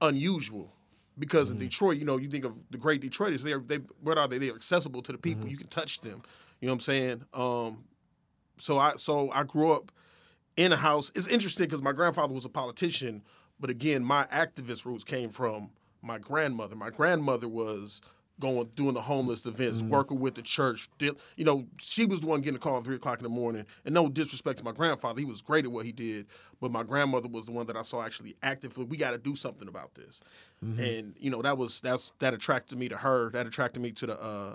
unusual 0.00 0.72
because 1.18 1.50
in 1.50 1.58
Detroit, 1.58 1.96
you 1.96 2.04
know, 2.04 2.18
you 2.18 2.28
think 2.28 2.44
of 2.44 2.62
the 2.70 2.78
great 2.78 3.00
Detroiters. 3.00 3.40
They 3.40 3.52
are, 3.52 3.60
they, 3.60 3.78
what 4.02 4.18
are 4.18 4.28
they? 4.28 4.38
They 4.38 4.50
are 4.50 4.54
accessible 4.54 5.00
to 5.02 5.12
the 5.12 5.18
people. 5.18 5.48
You 5.48 5.56
can 5.56 5.68
touch 5.68 6.00
them. 6.00 6.22
You 6.60 6.66
know 6.66 6.74
what 6.74 6.76
I'm 6.76 6.80
saying? 6.80 7.24
Um, 7.32 7.84
so 8.58 8.78
I, 8.78 8.92
so 8.96 9.30
I 9.30 9.42
grew 9.44 9.72
up 9.72 9.90
in 10.56 10.72
a 10.72 10.76
house. 10.76 11.10
It's 11.14 11.26
interesting 11.26 11.66
because 11.66 11.82
my 11.82 11.92
grandfather 11.92 12.34
was 12.34 12.44
a 12.44 12.50
politician, 12.50 13.22
but 13.58 13.70
again, 13.70 14.04
my 14.04 14.24
activist 14.24 14.84
roots 14.84 15.02
came 15.02 15.30
from 15.30 15.70
my 16.02 16.18
grandmother. 16.18 16.76
My 16.76 16.90
grandmother 16.90 17.48
was 17.48 18.02
going 18.42 18.68
doing 18.74 18.92
the 18.94 19.00
homeless 19.00 19.46
events, 19.46 19.82
working 19.82 20.18
with 20.20 20.34
the 20.34 20.42
church. 20.42 20.88
Did- 20.98 21.16
You 21.36 21.44
know, 21.44 21.66
she 21.78 22.04
was 22.04 22.20
the 22.20 22.26
one 22.26 22.40
getting 22.42 22.56
a 22.56 22.58
call 22.58 22.76
at 22.78 22.84
three 22.84 22.96
o'clock 22.96 23.18
in 23.18 23.22
the 23.22 23.28
morning. 23.30 23.64
And 23.84 23.94
no 23.94 24.08
disrespect 24.08 24.58
to 24.58 24.64
my 24.64 24.72
grandfather, 24.72 25.20
he 25.20 25.24
was 25.24 25.40
great 25.40 25.64
at 25.64 25.70
what 25.72 25.86
he 25.86 25.92
did, 25.92 26.26
but 26.60 26.70
my 26.72 26.82
grandmother 26.82 27.28
was 27.28 27.46
the 27.46 27.52
one 27.52 27.66
that 27.68 27.76
I 27.76 27.82
saw 27.82 28.02
actually 28.02 28.36
actively. 28.42 28.84
We 28.84 28.96
got 28.96 29.12
to 29.12 29.18
do 29.18 29.36
something 29.36 29.68
about 29.68 29.94
this, 29.94 30.20
and 30.60 31.14
you 31.18 31.30
know 31.30 31.40
that 31.42 31.56
was 31.56 31.80
that's 31.80 32.12
that 32.18 32.34
attracted 32.34 32.78
me 32.78 32.88
to 32.88 32.96
her. 32.98 33.30
That 33.30 33.46
attracted 33.46 33.80
me 33.80 33.92
to 33.92 34.06
the. 34.06 34.20
uh 34.20 34.54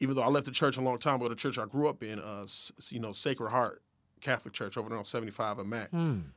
even 0.00 0.16
though 0.16 0.22
I 0.22 0.28
left 0.28 0.46
the 0.46 0.52
church 0.52 0.76
a 0.76 0.80
long 0.80 0.98
time 0.98 1.16
ago, 1.16 1.28
the 1.28 1.36
church 1.36 1.58
I 1.58 1.64
grew 1.66 1.86
up 1.88 2.02
in, 2.02 2.18
uh, 2.18 2.44
you 2.88 2.98
know, 2.98 3.12
Sacred 3.12 3.50
Heart 3.50 3.82
Catholic 4.22 4.54
Church 4.54 4.76
over 4.78 4.88
there 4.88 4.96
on 4.98 5.04
75 5.04 5.58
and 5.58 5.68
Mac, 5.68 5.90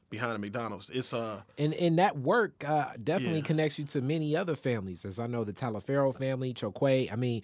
behind 0.09 0.33
the 0.33 0.39
McDonald's. 0.39 0.89
It's 0.89 1.13
uh, 1.13 1.41
And 1.57 1.73
and 1.75 1.97
that 1.99 2.17
work 2.17 2.63
uh, 2.67 2.93
definitely 3.01 3.39
Yeah. 3.39 3.45
connects 3.45 3.79
you 3.79 3.85
to 3.85 4.01
many 4.01 4.35
other 4.35 4.55
families, 4.55 5.05
as 5.05 5.19
I 5.19 5.27
know 5.27 5.43
the 5.43 5.53
Talaferro 5.53 6.13
family, 6.17 6.53
Choque. 6.53 6.83
I 7.11 7.15
mean, 7.15 7.43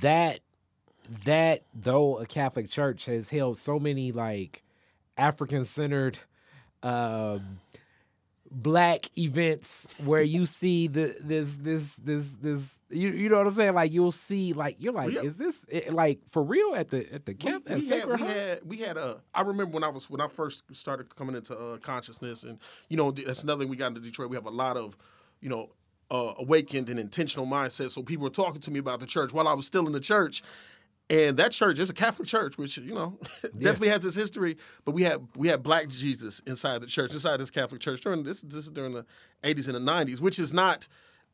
that 0.00 0.40
that 1.24 1.62
though 1.74 2.18
a 2.18 2.26
Catholic 2.26 2.68
church 2.68 3.06
has 3.06 3.30
held 3.30 3.56
so 3.58 3.78
many 3.80 4.12
like 4.12 4.62
African 5.16 5.64
centered 5.64 6.18
um 6.82 7.58
black 8.50 9.10
events 9.18 9.88
where 10.04 10.22
you 10.22 10.46
see 10.46 10.86
the 10.86 11.14
this 11.20 11.54
this 11.56 11.96
this 11.96 12.30
this 12.30 12.78
you, 12.90 13.10
you 13.10 13.28
know 13.28 13.38
what 13.38 13.46
I'm 13.46 13.52
saying 13.52 13.74
like 13.74 13.92
you'll 13.92 14.12
see 14.12 14.52
like 14.52 14.76
you're 14.78 14.92
like 14.92 15.12
yeah. 15.12 15.22
is 15.22 15.36
this 15.36 15.66
eh, 15.70 15.90
like 15.90 16.20
for 16.30 16.42
real 16.42 16.74
at 16.74 16.90
the 16.90 17.12
at 17.12 17.26
the 17.26 17.34
camp 17.34 17.68
we 17.68 17.74
at 17.74 17.84
had, 17.84 18.08
we 18.08 18.26
had 18.26 18.60
we 18.64 18.76
had 18.78 18.96
a. 18.96 19.20
I 19.34 19.42
remember 19.42 19.74
when 19.74 19.84
I 19.84 19.88
was 19.88 20.08
when 20.08 20.20
I 20.20 20.28
first 20.28 20.64
started 20.74 21.14
coming 21.14 21.34
into 21.36 21.56
uh, 21.56 21.76
consciousness, 21.78 22.44
and 22.44 22.58
you 22.88 22.96
know 22.96 23.10
that's 23.10 23.42
another 23.42 23.60
thing 23.60 23.68
we 23.68 23.76
got 23.76 23.88
into 23.88 24.00
Detroit. 24.00 24.30
We 24.30 24.36
have 24.36 24.46
a 24.46 24.50
lot 24.50 24.76
of, 24.76 24.96
you 25.40 25.48
know, 25.48 25.70
uh, 26.10 26.34
awakened 26.38 26.88
and 26.88 26.98
intentional 26.98 27.46
mindset. 27.46 27.90
So 27.90 28.02
people 28.02 28.24
were 28.24 28.30
talking 28.30 28.60
to 28.62 28.70
me 28.70 28.78
about 28.78 29.00
the 29.00 29.06
church 29.06 29.32
while 29.32 29.48
I 29.48 29.54
was 29.54 29.66
still 29.66 29.86
in 29.86 29.92
the 29.92 30.00
church. 30.00 30.42
And 31.10 31.38
that 31.38 31.52
church 31.52 31.78
is 31.78 31.88
a 31.88 31.94
Catholic 31.94 32.28
church, 32.28 32.58
which 32.58 32.76
you 32.76 32.94
know 32.94 33.18
definitely 33.42 33.88
has 33.88 34.04
its 34.04 34.16
history. 34.16 34.56
But 34.84 34.92
we 34.92 35.02
had 35.04 35.26
we 35.36 35.48
had 35.48 35.62
Black 35.62 35.88
Jesus 35.88 36.40
inside 36.46 36.82
the 36.82 36.86
church, 36.86 37.12
inside 37.12 37.38
this 37.38 37.50
Catholic 37.50 37.80
church 37.80 38.00
during 38.02 38.24
this 38.24 38.42
this 38.42 38.66
is 38.66 38.70
during 38.70 38.92
the 38.92 39.06
'80s 39.42 39.68
and 39.68 39.74
the 39.74 39.92
'90s, 39.92 40.20
which 40.20 40.38
is 40.38 40.52
not 40.52 40.86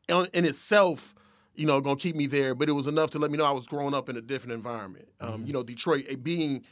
in, 0.08 0.44
itself, 0.44 1.14
you 1.56 1.66
know, 1.66 1.80
gonna 1.80 1.96
keep 1.96 2.14
me 2.14 2.26
there. 2.26 2.54
But 2.54 2.68
it 2.68 2.72
was 2.72 2.86
enough 2.86 3.10
to 3.10 3.18
let 3.18 3.32
me 3.32 3.38
know 3.38 3.44
I 3.44 3.50
was 3.50 3.66
growing 3.66 3.94
up 3.94 4.08
in 4.08 4.16
a 4.16 4.20
different 4.20 4.52
environment. 4.52 5.08
Um, 5.20 5.44
You 5.44 5.52
know, 5.52 5.64
Detroit 5.64 6.06
eh, 6.08 6.16
being 6.16 6.62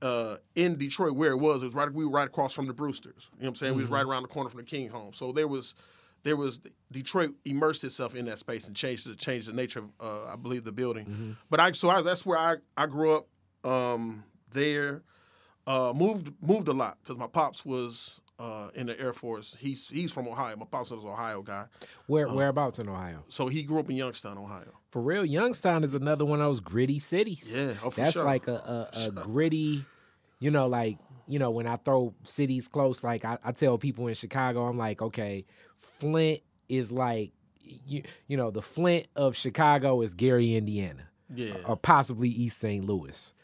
uh, 0.00 0.36
in 0.54 0.76
Detroit 0.78 1.16
where 1.16 1.32
it 1.32 1.38
was, 1.38 1.62
it 1.62 1.66
was 1.66 1.74
right 1.74 1.92
we 1.92 2.06
were 2.06 2.10
right 2.10 2.28
across 2.28 2.54
from 2.54 2.66
the 2.66 2.72
Brewsters. 2.74 3.28
You 3.34 3.42
know 3.42 3.44
what 3.44 3.48
I'm 3.48 3.54
saying? 3.56 3.74
We 3.74 3.82
was 3.82 3.90
right 3.90 4.06
around 4.06 4.22
the 4.22 4.28
corner 4.28 4.48
from 4.48 4.60
the 4.60 4.66
King 4.66 4.88
home. 4.88 5.12
So 5.12 5.32
there 5.32 5.48
was 5.48 5.74
there 6.22 6.36
was 6.36 6.60
Detroit 6.90 7.34
immersed 7.44 7.84
itself 7.84 8.14
in 8.14 8.26
that 8.26 8.38
space 8.38 8.66
and 8.66 8.76
changed 8.76 9.06
the 9.06 9.14
changed 9.14 9.48
the 9.48 9.52
nature 9.52 9.80
of 9.80 9.90
uh, 10.00 10.32
I 10.32 10.36
believe 10.36 10.64
the 10.64 10.72
building. 10.72 11.36
But 11.50 11.60
I 11.60 11.72
so 11.72 11.90
I, 11.90 12.02
that's 12.02 12.24
where 12.26 12.38
I 12.38 12.56
I 12.76 12.86
grew 12.86 13.16
up 13.16 13.28
um, 13.64 14.24
there. 14.52 15.02
Uh, 15.66 15.92
moved 15.94 16.32
moved 16.40 16.68
a 16.68 16.72
lot 16.72 16.98
because 17.02 17.18
my 17.18 17.26
pops 17.26 17.64
was 17.64 18.20
uh, 18.38 18.68
in 18.74 18.86
the 18.86 18.98
Air 18.98 19.12
Force. 19.12 19.56
He's 19.58 19.88
he's 19.88 20.12
from 20.12 20.28
Ohio. 20.28 20.56
My 20.56 20.64
pops 20.64 20.90
was 20.90 21.04
an 21.04 21.10
Ohio 21.10 21.42
guy, 21.42 21.66
Where 22.06 22.28
whereabouts 22.28 22.78
in 22.78 22.88
Ohio? 22.88 23.24
so 23.28 23.48
he 23.48 23.62
grew 23.62 23.80
up 23.80 23.90
in 23.90 23.96
Youngstown, 23.96 24.38
Ohio. 24.38 24.72
For 24.90 25.02
real, 25.02 25.24
Youngstown 25.24 25.84
is 25.84 25.94
another 25.94 26.24
one 26.24 26.40
of 26.40 26.46
those 26.46 26.60
gritty 26.60 26.98
cities. 26.98 27.52
Yeah, 27.54 27.74
oh, 27.84 27.90
that's 27.90 28.14
sure. 28.14 28.24
like 28.24 28.48
a, 28.48 28.88
a, 28.94 29.06
a 29.06 29.10
gritty, 29.10 29.84
you 30.40 30.50
know, 30.50 30.68
like 30.68 30.98
you 31.26 31.38
know 31.38 31.50
when 31.50 31.66
I 31.66 31.76
throw 31.76 32.14
cities 32.22 32.68
close, 32.68 33.02
like 33.04 33.24
I, 33.24 33.38
I 33.44 33.52
tell 33.52 33.76
people 33.76 34.06
in 34.06 34.14
Chicago, 34.14 34.66
I'm 34.66 34.78
like, 34.78 35.02
okay, 35.02 35.44
Flint 35.98 36.40
is 36.68 36.92
like, 36.92 37.32
you, 37.60 38.02
you 38.26 38.36
know, 38.36 38.50
the 38.50 38.62
Flint 38.62 39.06
of 39.16 39.36
Chicago 39.36 40.00
is 40.02 40.14
Gary, 40.14 40.54
Indiana, 40.54 41.08
Yeah, 41.34 41.54
or 41.66 41.76
possibly 41.76 42.28
East 42.28 42.58
St. 42.58 42.84
Louis. 42.84 43.34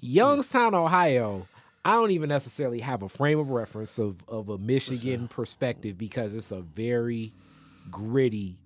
Youngstown, 0.00 0.74
Ohio. 0.74 1.46
I 1.84 1.92
don't 1.94 2.12
even 2.12 2.28
necessarily 2.28 2.80
have 2.80 3.02
a 3.02 3.08
frame 3.08 3.38
of 3.38 3.50
reference 3.50 3.98
of, 3.98 4.16
of 4.26 4.48
a 4.48 4.58
Michigan 4.58 5.28
perspective 5.28 5.98
because 5.98 6.34
it's 6.34 6.50
a 6.50 6.62
very 6.62 7.34
gritty, 7.90 8.58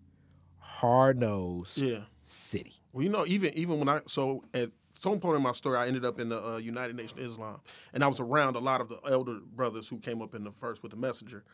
hard 0.58 1.18
nosed 1.18 1.78
yeah. 1.78 2.02
city. 2.24 2.74
Well, 2.92 3.02
you 3.02 3.10
know, 3.10 3.26
even 3.26 3.54
even 3.54 3.78
when 3.78 3.88
I 3.88 4.00
so 4.06 4.44
at 4.54 4.70
some 4.92 5.18
point 5.18 5.36
in 5.36 5.42
my 5.42 5.52
story, 5.52 5.78
I 5.78 5.86
ended 5.86 6.04
up 6.04 6.20
in 6.20 6.28
the 6.28 6.44
uh, 6.44 6.56
United 6.58 6.96
Nations 6.96 7.20
Islam, 7.20 7.60
and 7.92 8.04
I 8.04 8.08
was 8.08 8.20
around 8.20 8.56
a 8.56 8.60
lot 8.60 8.80
of 8.80 8.88
the 8.88 9.00
elder 9.08 9.38
brothers 9.54 9.88
who 9.88 9.98
came 9.98 10.22
up 10.22 10.34
in 10.34 10.44
the 10.44 10.52
first 10.52 10.82
with 10.82 10.92
the 10.92 10.98
messenger, 10.98 11.44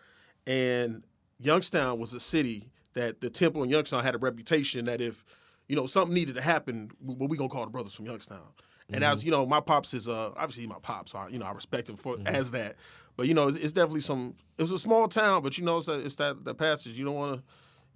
and 0.46 1.02
Youngstown 1.40 1.98
was 1.98 2.12
a 2.14 2.20
city 2.20 2.70
that 2.94 3.20
the 3.20 3.30
temple 3.30 3.62
in 3.62 3.68
Youngstown 3.68 4.04
had 4.04 4.14
a 4.14 4.18
reputation 4.18 4.84
that 4.86 5.00
if 5.00 5.24
you 5.68 5.76
know 5.76 5.86
something 5.86 6.14
needed 6.14 6.34
to 6.36 6.40
happen, 6.40 6.90
what 7.00 7.28
we 7.28 7.36
gonna 7.36 7.48
call 7.48 7.64
the 7.64 7.70
brothers 7.70 7.94
from 7.94 8.06
Youngstown. 8.06 8.46
And 8.92 9.02
as 9.02 9.24
you 9.24 9.30
know, 9.30 9.46
my 9.46 9.60
pops 9.60 9.94
is 9.94 10.08
uh 10.08 10.30
obviously 10.36 10.66
my 10.66 10.78
pops, 10.80 11.12
so 11.12 11.18
I, 11.18 11.28
you 11.28 11.38
know 11.38 11.46
I 11.46 11.52
respect 11.52 11.88
him 11.88 11.96
for 11.96 12.16
as 12.26 12.50
that. 12.52 12.76
But 13.16 13.28
you 13.28 13.34
know, 13.34 13.48
it's, 13.48 13.58
it's 13.58 13.72
definitely 13.72 14.00
some. 14.00 14.34
It 14.58 14.62
was 14.62 14.72
a 14.72 14.78
small 14.78 15.08
town, 15.08 15.42
but 15.42 15.56
you 15.58 15.64
know, 15.64 15.78
it's 15.78 15.86
that 15.86 16.00
it's 16.04 16.16
that, 16.16 16.44
that 16.44 16.58
passage. 16.58 16.98
You 16.98 17.04
don't 17.04 17.14
want 17.14 17.36
to 17.38 17.42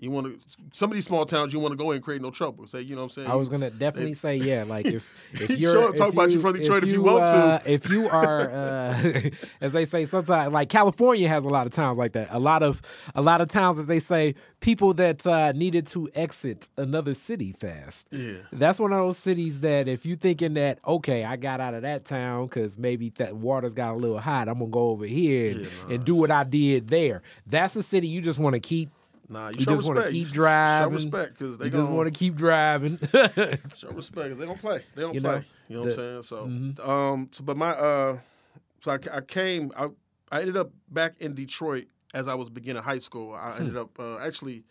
You 0.01 0.13
want 0.13 0.27
to 0.29 0.39
some 0.73 0.91
of 0.93 0.95
these 0.95 1.07
small 1.07 1.27
towns 1.27 1.53
you 1.53 1.59
want 1.59 1.73
to 1.73 1.77
go 1.77 1.91
in 1.91 1.97
and 1.97 2.05
create 2.05 2.23
no 2.23 2.31
trouble. 2.31 2.67
Say 2.69 2.83
you 2.83 2.95
know 2.95 3.01
what 3.01 3.05
I'm 3.07 3.11
saying. 3.11 3.29
I 3.29 3.35
was 3.35 3.49
gonna 3.49 3.69
definitely 3.71 4.15
say 4.15 4.37
yeah. 4.37 4.63
Like 4.65 4.87
if 4.87 5.13
if 5.33 5.51
You 5.51 5.57
you're 5.57 5.73
sure, 5.73 5.91
if 5.91 5.97
talk 5.97 6.13
about 6.13 6.31
you 6.31 6.39
from 6.39 6.53
Detroit 6.53 6.85
if 6.85 6.91
you 6.91 7.03
want 7.03 7.27
to. 7.27 7.33
uh, 7.33 7.61
If 7.67 7.91
you 7.91 8.09
are, 8.09 8.49
uh, 8.49 9.31
as 9.61 9.73
they 9.73 9.85
say, 9.85 10.05
sometimes 10.05 10.53
like 10.53 10.69
California 10.69 11.29
has 11.29 11.45
a 11.45 11.49
lot 11.49 11.67
of 11.67 11.73
towns 11.73 11.99
like 11.99 12.13
that. 12.13 12.29
A 12.31 12.39
lot 12.39 12.63
of 12.63 12.81
a 13.17 13.23
lot 13.23 13.41
of 13.41 13.49
towns, 13.49 13.77
as 13.79 13.89
they 13.89 13.99
say, 13.99 14.37
people 14.61 14.95
that 14.95 15.27
uh, 15.27 15.51
needed 15.53 15.89
to 15.89 16.09
exit 16.15 16.69
another 16.77 17.13
city 17.15 17.53
fast. 17.59 18.07
Yeah. 18.13 18.35
That's 18.53 18.79
one 18.79 18.93
of 18.93 18.99
those 19.01 19.19
cities 19.19 19.61
that 19.61 19.89
if 19.89 20.07
you 20.07 20.15
thinking 20.15 20.55
that 20.55 20.79
okay, 20.87 21.25
I 21.25 21.35
got 21.35 21.61
out 21.61 21.75
of 21.75 21.83
that 21.83 22.05
town 22.05 22.47
because 22.47 22.79
maybe 22.79 23.11
that 23.17 23.35
water's 23.37 23.75
got 23.75 23.95
a 23.95 23.97
little 23.97 24.21
hot, 24.21 24.49
I'm 24.49 24.61
gonna 24.61 24.71
go 24.71 24.91
over 24.91 25.07
here 25.07 25.51
and, 25.51 25.61
Yeah, 25.63 25.95
and 25.97 26.05
do 26.05 26.15
what 26.15 26.31
I 26.31 26.45
did 26.45 26.87
there. 26.87 27.23
That's 27.49 27.75
a 27.75 27.83
city 27.83 28.07
you 28.07 28.21
just 28.21 28.39
want 28.39 28.55
to 28.55 28.61
keep. 28.61 28.91
Nah, 29.29 29.49
you, 29.49 29.57
You 29.61 29.67
just 29.67 29.85
wanna 29.85 30.11
keep 30.11 30.29
driving. 30.29 30.87
Show 30.89 30.93
respect 30.95 31.39
because 31.39 31.59
they 31.59 31.67
You 31.67 31.71
just 31.71 31.91
want 31.91 32.07
to 32.13 32.19
keep 32.19 32.35
driving. 32.35 32.99
Show 33.77 33.91
respect 33.91 34.15
because 34.25 34.39
they 34.39 34.47
don't 34.47 34.61
play. 34.61 34.83
They 34.95 35.03
don't 35.03 35.15
You 35.15 35.21
play. 35.21 35.31
know, 35.39 35.45
you 35.69 35.77
know 35.77 35.85
the- 35.85 35.91
mm-hmm. 35.91 36.03
what 36.03 36.17
I'm 36.17 36.23
saying? 36.23 36.75
So, 36.79 36.91
um, 36.91 37.29
so 37.33 37.45
but 37.45 37.57
my 37.57 37.71
uh, 37.71 38.19
so 38.81 38.93
I, 38.93 38.99
I 39.17 39.21
came. 39.21 39.71
I 39.77 39.89
I 40.31 40.41
ended 40.41 40.57
up 40.57 40.71
back 40.91 41.15
in 41.21 41.35
Detroit 41.35 41.87
as 42.15 42.27
I 42.29 42.35
was 42.35 42.49
beginning 42.51 42.83
high 42.83 42.99
school. 43.01 43.35
I 43.35 43.53
Hmm. 43.53 43.61
ended 43.61 43.77
up 43.77 43.99
uh, 43.99 44.19
actually 44.19 44.65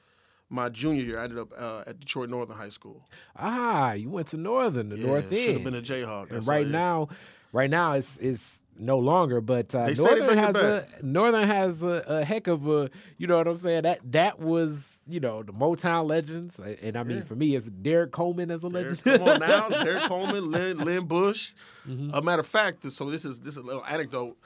my 0.49 0.69
junior 0.69 1.03
year. 1.03 1.19
I 1.19 1.25
ended 1.25 1.37
up 1.39 1.51
uh, 1.57 1.83
at 1.85 1.99
Detroit 1.99 2.29
Northern 2.29 2.57
High 2.57 2.69
School. 2.69 3.03
ah, 3.35 3.93
you 3.93 4.09
went 4.09 4.27
to 4.29 4.37
Northern, 4.37 4.89
the 4.89 4.97
Yeah, 4.97 5.05
North 5.05 5.29
should 5.29 5.53
have 5.55 5.63
been 5.63 5.75
a 5.75 5.81
Jayhawk. 5.81 6.31
And 6.31 6.47
right 6.47 6.65
now, 6.65 7.09
right 7.53 7.69
now 7.69 7.93
it's 7.93 8.17
it's 8.17 8.63
no 8.79 8.97
longer. 8.99 9.41
But 9.41 9.73
uh, 9.75 9.85
They 9.85 9.95
say 9.95 10.03
they 10.15 10.19
Northern 10.19 10.37
has 10.37 10.55
a. 10.55 10.87
Northern 11.01 11.47
has 11.47 11.83
a, 11.83 12.03
a 12.07 12.23
heck 12.23 12.47
of 12.47 12.67
a 12.67 12.89
you 13.17 13.27
know 13.27 13.37
what 13.37 13.47
I'm 13.47 13.57
saying. 13.57 13.83
That 13.83 13.99
that 14.11 14.39
was 14.39 14.99
you 15.07 15.19
know 15.19 15.43
the 15.43 15.53
Motown 15.53 16.07
legends, 16.07 16.59
and 16.59 16.97
I 16.97 17.03
mean 17.03 17.17
Yeah. 17.17 17.23
for 17.23 17.35
me 17.35 17.55
it's 17.55 17.69
Derek 17.69 18.11
Coleman 18.11 18.51
as 18.51 18.63
a 18.63 18.69
Derek, 18.69 19.05
legend. 19.05 19.19
come 19.19 19.29
on 19.29 19.39
now, 19.39 19.69
Derek 19.83 20.03
Coleman, 20.03 20.51
Lynn, 20.51 20.77
Lynn 20.79 21.05
Bush. 21.05 21.51
Mm-hmm. 21.87 22.13
A 22.13 22.21
matter 22.21 22.41
of 22.41 22.47
fact, 22.47 22.89
so 22.91 23.09
this 23.09 23.25
is 23.25 23.39
this 23.39 23.55
is 23.57 23.63
a 23.63 23.65
little 23.65 23.85
anecdote. 23.85 24.37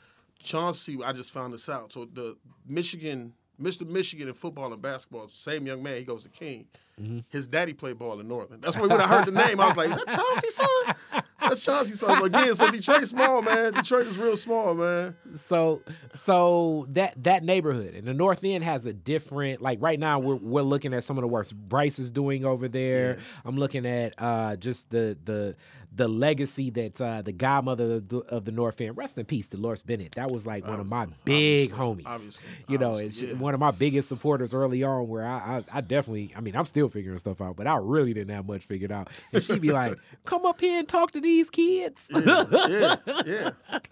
Chauncey, 0.43 0.97
I 1.03 1.11
just 1.13 1.31
found 1.31 1.53
this 1.53 1.69
out. 1.69 1.91
So 1.91 2.05
the 2.11 2.35
Michigan, 2.67 3.33
Mr. 3.61 3.87
Michigan 3.87 4.27
in 4.27 4.33
football 4.33 4.73
and 4.73 4.81
basketball, 4.81 5.27
same 5.27 5.67
young 5.67 5.83
man. 5.83 5.97
He 5.97 6.03
goes 6.03 6.23
to 6.23 6.29
King. 6.29 6.65
Mm-hmm. 6.99 7.19
His 7.29 7.47
daddy 7.47 7.73
played 7.73 7.97
ball 7.99 8.19
in 8.19 8.27
Northern. 8.27 8.59
That's 8.59 8.75
why 8.77 8.87
when 8.87 8.99
I 9.01 9.07
heard 9.07 9.25
the 9.25 9.31
name, 9.31 9.59
I 9.59 9.67
was 9.67 9.77
like, 9.77 9.89
"Is 9.91 9.97
that 9.97 10.07
Chauncey 10.15 10.49
son? 10.49 11.23
That's 11.41 11.63
Chauncey 11.63 11.95
son." 11.95 12.19
But 12.19 12.25
again, 12.25 12.55
so 12.55 12.69
Detroit's 12.71 13.09
small, 13.09 13.41
man. 13.41 13.73
Detroit 13.73 14.07
is 14.07 14.17
real 14.17 14.37
small, 14.37 14.73
man. 14.73 15.15
so 15.35 15.81
so 16.13 16.85
that 16.89 17.21
that 17.23 17.43
neighborhood 17.43 17.95
and 17.95 18.07
the 18.07 18.13
North 18.13 18.43
End 18.43 18.63
has 18.63 18.85
a 18.85 18.93
different 18.93 19.61
like 19.61 19.79
right 19.81 19.99
now 19.99 20.19
we're 20.19 20.35
we're 20.35 20.61
looking 20.61 20.93
at 20.93 21.03
some 21.03 21.17
of 21.17 21.21
the 21.21 21.27
works 21.27 21.51
Bryce 21.51 21.99
is 21.99 22.11
doing 22.11 22.45
over 22.45 22.67
there. 22.67 23.19
I'm 23.45 23.57
looking 23.57 23.85
at 23.85 24.13
uh 24.17 24.55
just 24.55 24.89
the 24.89 25.17
the 25.25 25.55
the 25.93 26.07
legacy 26.07 26.69
that 26.69 27.01
uh 27.01 27.21
the 27.21 27.33
godmother 27.33 27.95
of 27.95 28.07
the, 28.07 28.17
of 28.19 28.45
the 28.45 28.51
North 28.51 28.79
End 28.79 28.95
rest 28.97 29.17
in 29.17 29.25
peace 29.25 29.49
Dolores 29.49 29.83
Bennett. 29.83 30.13
That 30.13 30.31
was 30.31 30.45
like 30.45 30.65
one 30.65 30.79
of 30.79 30.87
my 30.87 31.07
big 31.25 31.71
homies. 31.71 32.03
obviously, 32.05 32.45
you 32.67 32.77
know, 32.77 32.95
and 32.95 33.13
she, 33.13 33.27
yeah. 33.27 33.33
one 33.33 33.53
of 33.53 33.59
my 33.59 33.71
biggest 33.71 34.07
supporters 34.07 34.53
early 34.53 34.83
on 34.83 35.07
where 35.07 35.25
I, 35.25 35.63
I 35.73 35.77
I 35.77 35.81
definitely 35.81 36.33
I 36.35 36.41
mean 36.41 36.55
I'm 36.55 36.65
still 36.65 36.87
figuring 36.87 37.17
stuff 37.19 37.41
out, 37.41 37.55
but 37.57 37.67
I 37.67 37.75
really 37.75 38.13
didn't 38.13 38.33
have 38.33 38.47
much 38.47 38.65
figured 38.65 38.91
out. 38.91 39.09
And 39.33 39.43
she'd 39.43 39.61
be 39.61 39.71
like, 39.71 39.97
"Come 40.25 40.45
up 40.45 40.61
here 40.61 40.79
and 40.79 40.87
talk 40.87 41.11
to 41.11 41.21
these 41.21 41.49
kids." 41.49 42.07
Yeah, 42.09 42.45
yeah, 42.67 42.95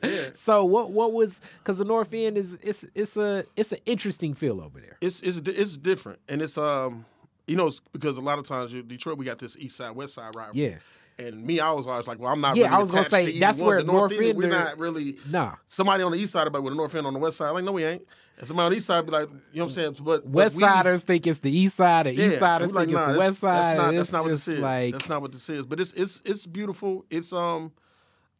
yeah. 0.03 0.29
So 0.33 0.63
what 0.63 0.91
what 0.91 1.11
was 1.11 1.41
because 1.59 1.77
the 1.77 1.85
North 1.85 2.13
End 2.13 2.37
is 2.37 2.57
it's 2.61 2.85
it's 2.95 3.17
a 3.17 3.45
it's 3.55 3.71
an 3.71 3.79
interesting 3.85 4.33
feel 4.33 4.61
over 4.61 4.79
there. 4.79 4.97
it's 5.01 5.21
it's 5.21 5.39
it's 5.45 5.77
different, 5.77 6.19
and 6.29 6.41
it's 6.41 6.57
um, 6.57 7.05
you 7.49 7.55
know, 7.55 7.67
it's 7.67 7.81
because 7.91 8.17
a 8.17 8.21
lot 8.21 8.39
of 8.39 8.47
times 8.47 8.73
in 8.73 8.87
Detroit 8.87 9.17
we 9.17 9.25
got 9.25 9.39
this 9.39 9.57
East 9.57 9.75
Side 9.75 9.95
West 9.95 10.13
Side 10.13 10.35
rivalry. 10.35 10.69
Yeah. 10.69 10.75
And 11.19 11.43
me, 11.43 11.59
I 11.59 11.71
was 11.73 11.85
always 11.85 12.07
like, 12.07 12.17
well, 12.17 12.31
I'm 12.31 12.39
not. 12.39 12.55
Yeah, 12.55 12.65
really 12.65 12.75
I 12.75 12.79
was 12.79 12.91
gonna 12.93 13.09
say, 13.09 13.33
to 13.33 13.39
that's 13.39 13.59
where 13.59 13.79
the 13.79 13.83
North 13.83 14.11
North 14.11 14.21
End, 14.21 14.37
we're 14.37 14.47
not 14.47 14.79
really. 14.79 15.17
Nah. 15.29 15.55
Somebody 15.67 16.01
on 16.01 16.13
the 16.13 16.17
East 16.17 16.31
Side 16.31 16.47
about 16.47 16.63
with 16.63 16.71
the 16.71 16.77
North 16.77 16.95
End 16.95 17.05
on 17.05 17.11
the 17.11 17.19
West 17.19 17.35
Side, 17.37 17.49
like 17.49 17.65
no, 17.65 17.73
we 17.73 17.83
ain't. 17.83 18.03
And 18.37 18.47
somebody 18.47 18.65
on 18.67 18.71
the 18.71 18.77
East 18.77 18.87
Side 18.87 19.05
be 19.05 19.11
like, 19.11 19.29
you 19.29 19.35
know 19.59 19.65
what 19.65 19.71
I'm 19.71 19.75
saying? 19.75 19.95
But, 19.99 20.23
but 20.23 20.27
West 20.29 20.55
we- 20.55 20.63
Siders 20.63 21.03
think 21.03 21.27
it's 21.27 21.39
the 21.39 21.51
East 21.51 21.75
Side, 21.75 22.07
and 22.07 22.17
yeah, 22.17 22.27
East 22.27 22.39
Siders 22.39 22.71
like, 22.71 22.87
think 22.87 22.95
nah, 22.95 23.03
it's 23.03 23.11
the 23.11 23.19
West 23.19 23.39
Side. 23.39 23.63
That's 23.63 23.77
not, 23.77 23.93
that's 23.95 24.11
not 24.13 24.23
what 24.23 24.31
this 24.31 24.47
is. 24.47 24.59
Like, 24.59 24.91
that's 24.93 25.09
not 25.09 25.21
what 25.21 25.31
this 25.33 25.49
is. 25.49 25.65
But 25.65 25.81
it's 25.81 25.93
it's 25.93 26.21
it's 26.23 26.45
beautiful. 26.45 27.05
It's 27.09 27.33
um, 27.33 27.73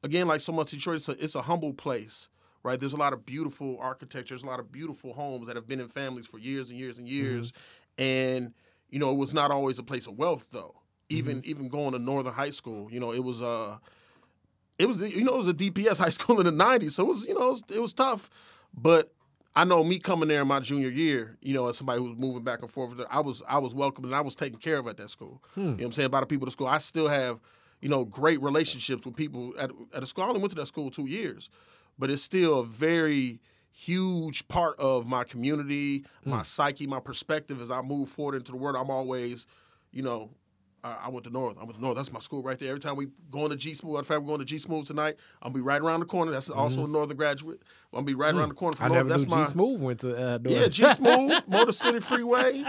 again, 0.01 0.25
like 0.25 0.39
so 0.39 0.53
much 0.53 0.71
Detroit. 0.71 0.95
It's 0.97 1.09
a, 1.09 1.21
it's 1.21 1.35
a 1.35 1.41
humble 1.41 1.73
place, 1.73 2.29
right? 2.63 2.79
There's 2.79 2.93
a 2.93 2.97
lot 2.97 3.11
of 3.11 3.25
beautiful 3.25 3.77
architecture. 3.81 4.35
There's 4.35 4.43
a 4.43 4.47
lot 4.47 4.61
of 4.61 4.71
beautiful 4.71 5.11
homes 5.11 5.47
that 5.47 5.57
have 5.57 5.67
been 5.67 5.81
in 5.81 5.89
families 5.89 6.27
for 6.27 6.37
years 6.37 6.69
and 6.69 6.79
years 6.79 6.97
and 6.97 7.09
years. 7.09 7.51
And 7.97 8.53
you 8.89 8.99
know, 8.99 9.11
it 9.11 9.17
was 9.17 9.33
not 9.33 9.51
always 9.51 9.79
a 9.79 9.83
place 9.83 10.07
of 10.07 10.17
wealth, 10.17 10.47
though. 10.51 10.75
Even 11.09 11.37
mm-hmm. 11.37 11.49
even 11.49 11.69
going 11.69 11.93
to 11.93 11.99
Northern 11.99 12.33
High 12.33 12.51
School, 12.51 12.87
you 12.91 12.99
know, 12.99 13.11
it 13.11 13.23
was 13.23 13.41
uh, 13.41 13.77
it 14.77 14.87
was 14.87 15.01
you 15.01 15.23
know 15.23 15.33
it 15.33 15.37
was 15.37 15.47
a 15.47 15.53
DPS 15.53 15.97
high 15.97 16.09
school 16.17 16.39
in 16.39 16.45
the 16.45 16.63
'90s, 16.63 16.91
so 16.91 17.03
it 17.03 17.07
was 17.07 17.25
you 17.25 17.33
know 17.33 17.47
it 17.47 17.51
was, 17.51 17.63
it 17.75 17.81
was 17.81 17.93
tough. 17.93 18.29
But 18.73 19.11
I 19.55 19.65
know 19.65 19.83
me 19.83 19.99
coming 19.99 20.29
there 20.29 20.41
in 20.41 20.47
my 20.47 20.59
junior 20.59 20.89
year, 20.89 21.37
you 21.41 21.53
know, 21.53 21.67
as 21.67 21.77
somebody 21.77 21.99
who 21.99 22.09
was 22.09 22.17
moving 22.17 22.43
back 22.43 22.61
and 22.61 22.69
forth, 22.69 22.93
I 23.09 23.19
was 23.19 23.43
I 23.47 23.57
was 23.57 23.75
welcomed 23.75 24.05
and 24.05 24.15
I 24.15 24.21
was 24.21 24.35
taken 24.35 24.59
care 24.59 24.77
of 24.77 24.87
at 24.87 24.97
that 24.97 25.09
school. 25.09 25.43
Hmm. 25.53 25.61
You 25.61 25.65
know 25.65 25.75
what 25.75 25.85
I'm 25.85 25.91
saying? 25.91 26.05
About 26.07 26.21
the 26.21 26.27
people 26.27 26.45
at 26.45 26.47
the 26.47 26.51
school, 26.51 26.67
I 26.67 26.77
still 26.77 27.07
have 27.07 27.39
you 27.81 27.89
know 27.89 28.05
great 28.05 28.41
relationships 28.41 29.05
with 29.05 29.15
people 29.15 29.53
at 29.59 29.71
at 29.93 30.01
the 30.01 30.07
school. 30.07 30.23
I 30.23 30.27
only 30.27 30.39
went 30.39 30.51
to 30.51 30.59
that 30.59 30.67
school 30.67 30.89
two 30.89 31.07
years, 31.07 31.49
but 31.97 32.09
it's 32.09 32.23
still 32.23 32.59
a 32.59 32.65
very 32.65 33.41
huge 33.71 34.47
part 34.47 34.79
of 34.79 35.07
my 35.07 35.23
community, 35.23 36.05
my 36.25 36.37
hmm. 36.37 36.43
psyche, 36.43 36.87
my 36.87 36.99
perspective 36.99 37.61
as 37.61 37.71
I 37.71 37.81
move 37.81 38.09
forward 38.09 38.35
into 38.35 38.51
the 38.51 38.57
world. 38.57 38.75
I'm 38.75 38.89
always, 38.89 39.45
you 39.91 40.03
know, 40.03 40.29
I, 40.83 40.97
I 41.05 41.09
went 41.09 41.23
to 41.25 41.29
North. 41.29 41.57
I 41.57 41.63
went 41.63 41.75
to 41.75 41.81
North. 41.81 41.95
That's 41.97 42.11
my 42.11 42.19
school 42.19 42.41
right 42.43 42.57
there. 42.57 42.69
Every 42.69 42.79
time 42.79 42.95
we 42.95 43.07
going 43.31 43.49
to 43.49 43.55
G 43.55 43.73
Smooth, 43.73 43.97
in 43.97 44.03
fact, 44.03 44.21
we're 44.21 44.27
going 44.27 44.39
to 44.39 44.45
G 44.45 44.57
Smooth 44.57 44.87
tonight. 44.87 45.15
I'll 45.41 45.51
be 45.51 45.61
right 45.61 45.81
around 45.81 45.99
the 46.01 46.05
corner. 46.05 46.31
That's 46.31 46.49
also 46.49 46.85
a 46.85 46.87
Northern 46.87 47.17
graduate. 47.17 47.61
I'll 47.93 48.01
be 48.01 48.13
right 48.13 48.33
around 48.33 48.49
the 48.49 48.55
corner 48.55 48.75
I 48.77 48.77
from 48.77 48.87
North. 48.89 48.97
never 48.97 49.09
That's 49.09 49.23
knew 49.23 49.35
my 49.35 49.45
G 49.45 49.51
Smooth 49.51 49.81
went 49.81 49.99
to 50.01 50.13
uh, 50.13 50.37
North. 50.37 50.55
yeah, 50.57 50.67
G 50.67 50.89
Smooth, 50.93 51.43
Motor 51.47 51.71
City 51.71 51.99
Freeway. 51.99 52.63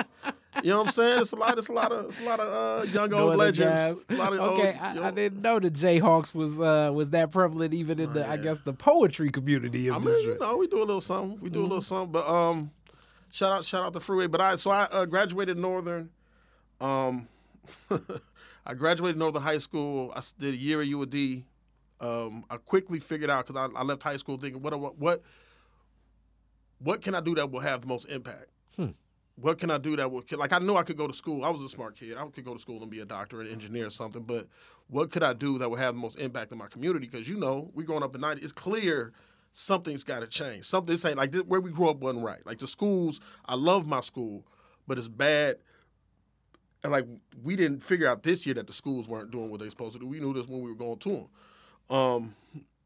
You 0.63 0.71
know 0.71 0.79
what 0.79 0.87
I'm 0.89 0.93
saying? 0.93 1.21
It's 1.21 1.31
a 1.33 1.37
lot. 1.37 1.57
It's 1.59 1.69
a 1.69 1.73
lot 1.73 1.93
of. 1.93 2.07
It's 2.07 2.19
a 2.21 2.25
lot 2.25 2.41
of 2.41 2.83
uh, 2.83 2.87
young 2.91 3.13
old 3.15 3.37
Northern 3.37 3.39
legends. 3.39 4.05
A 4.11 4.15
lot 4.17 4.33
of 4.33 4.41
okay, 4.41 4.67
old, 4.73 4.77
I, 4.81 4.95
you 4.95 5.03
I 5.05 5.11
didn't 5.13 5.43
know 5.43 5.61
the 5.61 5.71
Jayhawks 5.71 6.35
was 6.35 6.59
uh, 6.59 6.91
was 6.93 7.11
that 7.11 7.31
prevalent 7.31 7.73
even 7.73 8.01
in 8.01 8.13
the 8.13 8.29
I 8.29 8.37
guess 8.37 8.61
the 8.61 8.73
poetry 8.73 9.31
community 9.31 9.89
of 9.89 9.95
I 9.95 9.99
mean, 10.01 10.09
you 10.09 10.17
Detroit. 10.33 10.41
know, 10.41 10.57
we 10.57 10.67
do 10.67 10.79
a 10.79 10.81
little 10.81 11.01
something. 11.01 11.39
We 11.41 11.49
do 11.51 11.61
a 11.61 11.63
Mm-hmm. 11.63 11.69
little 11.69 11.81
something. 11.81 12.11
But 12.13 12.29
um, 12.29 12.73
shout 13.31 13.53
out, 13.53 13.65
shout 13.65 13.85
out 13.85 13.93
to 13.93 14.01
Freeway. 14.01 14.27
But 14.27 14.41
I 14.41 14.57
so 14.57 14.73
I 14.73 14.83
uh, 14.91 15.05
graduated 15.07 15.57
Northern. 15.57 16.11
Um, 16.81 17.29
I 18.67 18.75
graduated 18.75 19.19
Northern 19.19 19.43
High 19.43 19.59
School. 19.59 20.13
I 20.15 20.23
did 20.39 20.55
a 20.55 20.57
year 20.57 20.83
at 20.83 20.89
UAD. 20.89 21.45
Um, 22.01 22.45
I 22.49 22.57
quickly 22.57 22.99
figured 22.99 23.31
out 23.31 23.47
because 23.47 23.71
I, 23.75 23.79
I 23.79 23.83
left 23.83 24.03
high 24.03 24.17
school 24.17 24.37
thinking, 24.39 24.63
what 24.63 24.79
what 24.79 24.99
what 24.99 25.23
what 26.79 27.03
can 27.03 27.15
I 27.15 27.21
do 27.21 27.35
that 27.35 27.51
will 27.51 27.61
have 27.61 27.83
the 27.83 27.87
most 27.87 28.07
impact? 28.09 28.47
What 29.37 29.59
can 29.59 29.71
I 29.71 29.79
do 29.79 29.97
that 29.97 30.11
will 30.11 30.23
like 30.33 30.53
I 30.53 30.59
knew 30.59 30.77
I 30.77 30.83
could 30.83 30.97
go 30.97 31.07
to 31.07 31.15
school. 31.15 31.45
I 31.45 31.51
was 31.51 31.61
a 31.61 31.69
smart 31.69 31.97
kid. 31.97 32.17
I 32.17 32.27
could 32.27 32.45
go 32.45 32.55
to 32.55 32.61
school 32.61 32.83
and 32.83 32.91
be 32.91 33.01
a 33.01 33.05
doctor, 33.07 33.41
an 33.41 33.49
engineer, 33.49 33.87
or 33.87 33.91
something. 33.91 34.23
But 34.23 34.49
what 34.89 35.11
could 35.11 35.23
I 35.23 35.33
do 35.33 35.59
that 35.59 35.71
would 35.71 35.79
have 35.79 35.95
the 35.95 36.01
most 36.01 36.19
impact 36.19 36.53
in 36.53 36.59
my 36.59 36.67
community? 36.67 37.07
Because 37.07 37.29
you 37.29 37.39
know, 37.39 37.71
we 37.75 37.85
growing 37.85 38.03
up 38.03 38.15
in 38.15 38.21
'90s, 38.21 38.43
it's 38.43 38.53
clear 38.53 39.13
something's 39.53 40.05
got 40.05 40.21
to 40.21 40.27
change. 40.27 40.65
Something's 40.65 41.05
ain't 41.05 41.17
like 41.17 41.33
this, 41.33 41.43
where 41.43 41.61
we 41.61 41.71
grew 41.71 41.89
up 41.89 41.99
wasn't 41.99 42.25
right. 42.25 42.45
Like 42.45 42.59
the 42.59 42.69
schools, 42.69 43.21
I 43.47 43.55
love 43.55 43.87
my 43.87 44.01
school, 44.01 44.45
but 44.87 44.99
it's 44.99 45.09
bad. 45.09 45.57
And 46.83 46.93
like 46.93 47.07
we 47.43 47.57
didn't 47.57 47.83
figure 47.83 48.09
out 48.09 48.23
this 48.23 48.47
year 48.47 48.55
that 48.55 48.67
the 48.67 48.73
schools 48.73 49.09
weren't 49.09 49.31
doing 49.31 49.51
what 49.51 49.61
they're 49.61 49.71
supposed 49.71 49.95
to 49.95 49.99
do. 49.99 50.07
We 50.07 50.21
knew 50.21 50.33
this 50.33 50.47
when 50.47 50.63
we 50.63 50.71
were 50.71 50.77
going 50.77 50.99
to 50.99 51.09
them. 51.11 51.29
Um, 51.97 52.35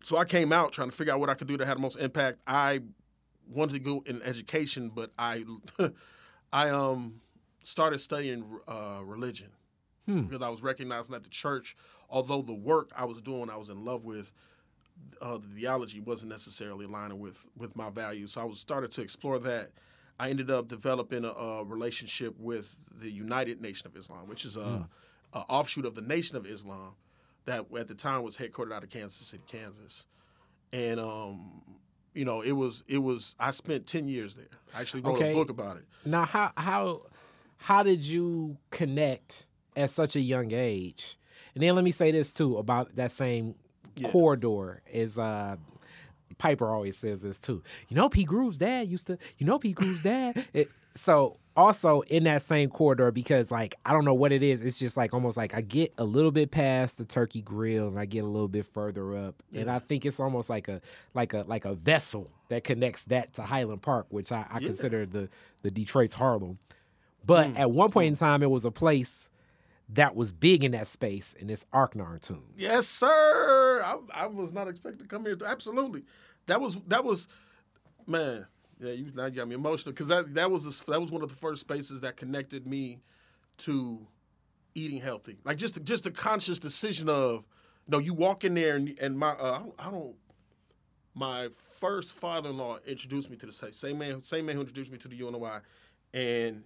so 0.03 0.17
I 0.17 0.25
came 0.25 0.53
out 0.53 0.73
trying 0.73 0.91
to 0.91 0.97
figure 0.97 1.13
out 1.13 1.21
what 1.21 1.31
I 1.31 1.35
could 1.35 1.47
do 1.47 1.57
that 1.57 1.67
had 1.67 1.77
the 1.77 1.83
most 1.83 1.99
impact. 1.99 2.39
I 2.47 2.81
wanted 3.49 3.75
to 3.75 3.79
go 3.79 4.03
in 4.07 4.21
education, 4.23 4.91
but 4.95 5.11
I 5.19 5.45
I 6.53 6.71
um 6.71 7.21
started 7.63 8.01
studying 8.01 8.45
uh, 8.69 9.01
religion 9.05 9.49
because 10.07 10.43
I 10.43 10.51
was 10.51 10.63
recognizing 10.63 11.13
that 11.13 11.25
the 11.25 11.31
church, 11.31 11.77
although 12.11 12.43
the 12.43 12.53
work 12.55 12.91
I 12.95 13.07
was 13.07 13.23
doing, 13.23 13.49
I 13.49 13.57
was 13.57 13.71
in 13.71 13.85
love 13.85 14.05
with, 14.05 14.33
uh, 15.23 15.39
the 15.39 15.49
theology 15.61 16.01
wasn't 16.01 16.31
necessarily 16.31 16.85
aligning 16.85 17.19
with 17.19 17.47
with 17.57 17.75
my 17.77 17.91
values. 17.91 18.33
So 18.33 18.41
I 18.41 18.45
was 18.45 18.61
started 18.61 18.91
to 18.93 19.03
explore 19.03 19.39
that. 19.41 19.71
I 20.19 20.31
ended 20.31 20.51
up 20.51 20.69
developing 20.69 21.25
a, 21.25 21.29
a 21.29 21.65
relationship 21.65 22.35
with 22.39 22.75
the 23.01 23.11
United 23.11 23.61
Nation 23.61 23.87
of 23.87 23.97
Islam, 23.97 24.29
which 24.29 24.45
is 24.45 24.57
a, 24.57 24.89
a 25.33 25.39
offshoot 25.39 25.85
of 25.85 25.95
the 25.95 26.03
Nation 26.03 26.37
of 26.37 26.47
Islam 26.47 26.93
that 27.47 27.67
at 27.77 27.89
the 27.89 27.95
time 27.95 28.23
was 28.23 28.37
headquartered 28.37 28.73
out 28.73 28.85
of 28.85 28.91
Kansas 28.91 29.27
City, 29.27 29.43
Kansas. 29.49 30.07
And 30.73 30.99
um, 31.01 31.63
you 32.15 32.25
know, 32.25 32.41
it 32.43 32.53
was 32.53 32.85
it 32.89 32.99
was 32.99 33.35
I 33.39 33.51
spent 33.51 33.87
ten 33.87 34.09
years 34.09 34.35
there. 34.37 34.47
I 34.75 34.81
actually 34.81 35.03
wrote 35.03 35.17
Okay. 35.17 35.33
a 35.33 35.35
book 35.35 35.51
about 35.51 35.77
it. 35.79 35.85
Now, 36.05 36.25
how 36.25 36.53
how 36.57 37.03
how 37.57 37.83
did 37.83 38.05
you 38.05 38.57
connect 38.71 39.47
at 39.77 39.91
such 39.91 40.15
a 40.17 40.21
young 40.21 40.53
age? 40.53 41.19
And 41.55 41.63
then 41.63 41.75
let 41.75 41.85
me 41.85 41.91
say 41.93 42.11
this 42.11 42.33
too 42.33 42.57
about 42.59 42.97
that 42.97 43.11
same 43.13 43.55
corridor 44.11 44.83
is 44.93 45.19
uh 45.19 45.57
Piper 46.39 46.73
always 46.73 46.97
says 46.97 47.23
this 47.23 47.39
too. 47.39 47.63
You 47.89 47.97
know, 47.97 48.09
P 48.09 48.25
Groove's 48.25 48.59
dad 48.59 48.89
used 48.89 49.07
to. 49.09 49.19
You 49.39 49.47
know, 49.47 49.59
P 49.59 49.73
Groove's 49.73 50.03
dad. 50.03 50.45
It, 50.55 50.69
so 50.97 51.39
also 51.57 52.03
in 52.03 52.23
that 52.25 52.41
same 52.43 52.71
corridor 52.71 53.11
because 53.11 53.51
like 53.51 53.75
I 53.85 53.93
don't 53.93 54.05
know 54.05 54.15
what 54.15 54.31
it 54.33 54.43
is. 54.45 54.63
It's 54.63 54.79
just 54.79 54.97
like 54.97 55.13
almost 55.13 55.37
like 55.37 55.53
I 55.55 55.61
get 55.61 55.93
a 55.99 56.05
little 56.05 56.31
bit 56.31 56.51
past 56.53 56.99
the 56.99 57.05
turkey 57.05 57.43
grill 57.43 57.89
and 57.89 57.99
I 57.99 58.05
get 58.05 58.23
a 58.23 58.29
little 58.29 58.47
bit 58.49 58.65
further 58.67 59.17
up. 59.17 59.43
And 59.53 59.69
I 59.71 59.79
think 59.81 60.07
it's 60.07 60.21
almost 60.21 60.49
like 60.49 60.69
a 60.69 60.81
like 61.15 61.33
a 61.35 61.45
like 61.49 61.65
a 61.65 61.75
vessel 61.75 62.31
that 62.49 62.63
connects 62.65 63.05
that 63.07 63.33
to 63.35 63.43
Highland 63.43 63.83
Park, 63.83 64.07
which 64.11 64.31
I, 64.31 64.47
I 64.51 64.59
Yeah. 64.61 64.69
consider 64.69 65.05
the 65.07 65.29
the 65.63 65.71
Detroit's 65.71 66.15
Harlem. 66.15 66.59
But 67.27 67.49
Mm, 67.49 67.59
at 67.59 67.71
one 67.73 67.91
point 67.91 68.09
in 68.09 68.15
time 68.17 68.43
it 68.43 68.51
was 68.51 68.65
a 68.65 68.71
place 68.71 69.31
that 69.91 70.15
was 70.15 70.31
big 70.33 70.63
in 70.65 70.73
that 70.73 70.87
space 70.87 71.35
and 71.41 71.51
it's 71.51 71.67
Arknar 71.73 72.21
Tomb. 72.21 72.45
Yes, 72.57 72.87
sir. 72.87 73.64
I, 73.85 74.25
I 74.25 74.27
was 74.27 74.53
not 74.53 74.69
expecting 74.69 75.01
to 75.03 75.07
come 75.09 75.25
here. 75.25 75.37
Absolutely, 75.45 76.03
that 76.47 76.61
was 76.61 76.77
that 76.89 77.05
was, 77.05 77.29
man. 78.07 78.47
Yeah, 78.81 78.93
you 78.93 79.13
now 79.15 79.27
you 79.27 79.33
got 79.33 79.49
me 79.49 79.55
emotional 79.55 79.93
because 79.93 80.09
that 80.09 80.35
that 80.35 80.51
was 80.51 80.65
the- 80.65 80.91
that 80.93 81.01
was 81.01 81.11
one 81.13 81.23
of 81.23 81.29
the 81.29 81.35
first 81.37 81.61
spaces 81.61 82.01
that 82.01 82.17
connected 82.17 82.67
me 82.67 83.01
to 83.59 84.07
eating 84.75 85.01
healthy. 85.01 85.39
Like 85.45 85.59
just 85.59 85.83
just 85.85 86.07
a 86.07 86.11
conscious 86.11 86.59
decision 86.59 87.09
of, 87.09 87.47
no, 87.87 87.99
you 87.99 88.15
walk 88.15 88.45
in 88.45 88.55
there 88.55 88.75
and 88.77 88.99
and 89.01 89.19
my 89.19 89.31
uh, 89.31 89.53
I 89.55 89.59
don't- 89.61 89.75
I 89.79 89.91
don't. 89.91 90.17
My 91.17 91.49
first 91.79 92.13
father-in-law 92.13 92.79
introduced 92.87 93.31
me 93.31 93.37
to 93.37 93.47
the 93.47 93.53
same 93.53 93.73
same 93.73 93.99
man 93.99 94.23
same 94.25 94.47
man 94.47 94.57
who 94.57 94.63
introduced 94.63 94.91
me 94.91 94.99
to 94.99 95.07
the 95.09 95.17
UNOI, 95.21 95.61
and 96.13 96.65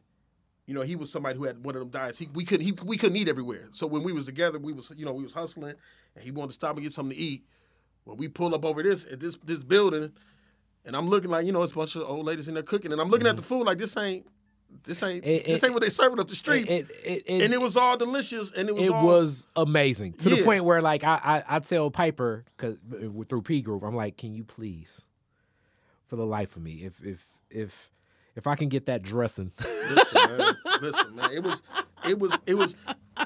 you 0.68 0.74
know, 0.74 0.82
he 0.82 0.96
was 0.96 1.10
somebody 1.10 1.38
who 1.38 1.44
had 1.44 1.64
one 1.64 1.74
of 1.74 1.80
them 1.80 1.88
diets. 1.88 2.18
He, 2.18 2.28
we 2.34 2.44
couldn't 2.44 2.66
he, 2.66 2.72
we 2.84 2.98
couldn't 2.98 3.16
eat 3.16 3.26
everywhere. 3.26 3.68
So 3.72 3.86
when 3.86 4.02
we 4.02 4.12
was 4.12 4.26
together, 4.26 4.58
we 4.58 4.74
was 4.74 4.92
you 4.94 5.06
know 5.06 5.14
we 5.14 5.22
was 5.22 5.32
hustling, 5.32 5.74
and 6.14 6.22
he 6.22 6.30
wanted 6.30 6.48
to 6.48 6.52
stop 6.52 6.76
and 6.76 6.82
get 6.84 6.92
something 6.92 7.16
to 7.16 7.22
eat. 7.22 7.42
Well, 8.04 8.16
we 8.16 8.28
pull 8.28 8.54
up 8.54 8.66
over 8.66 8.82
this 8.82 9.06
at 9.10 9.18
this 9.18 9.38
this 9.42 9.64
building, 9.64 10.12
and 10.84 10.94
I'm 10.94 11.08
looking 11.08 11.30
like 11.30 11.46
you 11.46 11.52
know 11.52 11.62
it's 11.62 11.72
a 11.72 11.76
bunch 11.76 11.96
of 11.96 12.02
old 12.02 12.26
ladies 12.26 12.48
in 12.48 12.54
there 12.54 12.62
cooking, 12.62 12.92
and 12.92 13.00
I'm 13.00 13.08
looking 13.08 13.26
at 13.26 13.36
the 13.36 13.42
mm-hmm. 13.42 13.48
food 13.48 13.64
like 13.64 13.78
this 13.78 13.96
ain't 13.96 14.26
this 14.84 15.02
ain't 15.02 15.24
It- 15.24 15.46
this 15.46 15.62
it- 15.62 15.66
ain't 15.66 15.72
what 15.72 15.82
they 15.82 15.88
serving 15.88 16.20
up 16.20 16.28
the 16.28 16.36
street, 16.36 16.68
It, 16.68 16.90
it, 17.02 17.24
it, 17.26 17.42
and 17.44 17.54
it 17.54 17.60
was 17.62 17.74
all 17.74 17.96
delicious, 17.96 18.52
and 18.52 18.68
it 18.68 18.74
was 18.74 18.88
it 18.88 18.92
all 18.92 19.06
was 19.06 19.46
amazing 19.56 20.12
to 20.14 20.28
the 20.28 20.42
point 20.42 20.64
where 20.64 20.82
like 20.82 21.02
I 21.02 21.44
I, 21.48 21.56
I 21.56 21.58
tell 21.60 21.90
Piper 21.90 22.44
because 22.58 22.76
uh, 22.92 23.24
through 23.26 23.40
P 23.40 23.62
Groove 23.62 23.84
I'm 23.84 23.96
like, 23.96 24.18
can 24.18 24.34
you 24.34 24.44
please, 24.44 25.00
for 26.08 26.16
the 26.16 26.26
life 26.26 26.56
of 26.56 26.62
me, 26.62 26.84
if 26.84 27.02
if 27.02 27.26
if 27.48 27.90
if 28.38 28.46
I 28.46 28.54
can 28.54 28.68
get 28.68 28.86
that 28.86 29.02
dressing, 29.02 29.52
listen, 29.90 30.14
man. 30.14 30.56
listen, 30.80 31.14
man. 31.16 31.32
It 31.32 31.42
was, 31.42 31.62
it 32.06 32.18
was, 32.18 32.38
it 32.46 32.54
was 32.54 32.76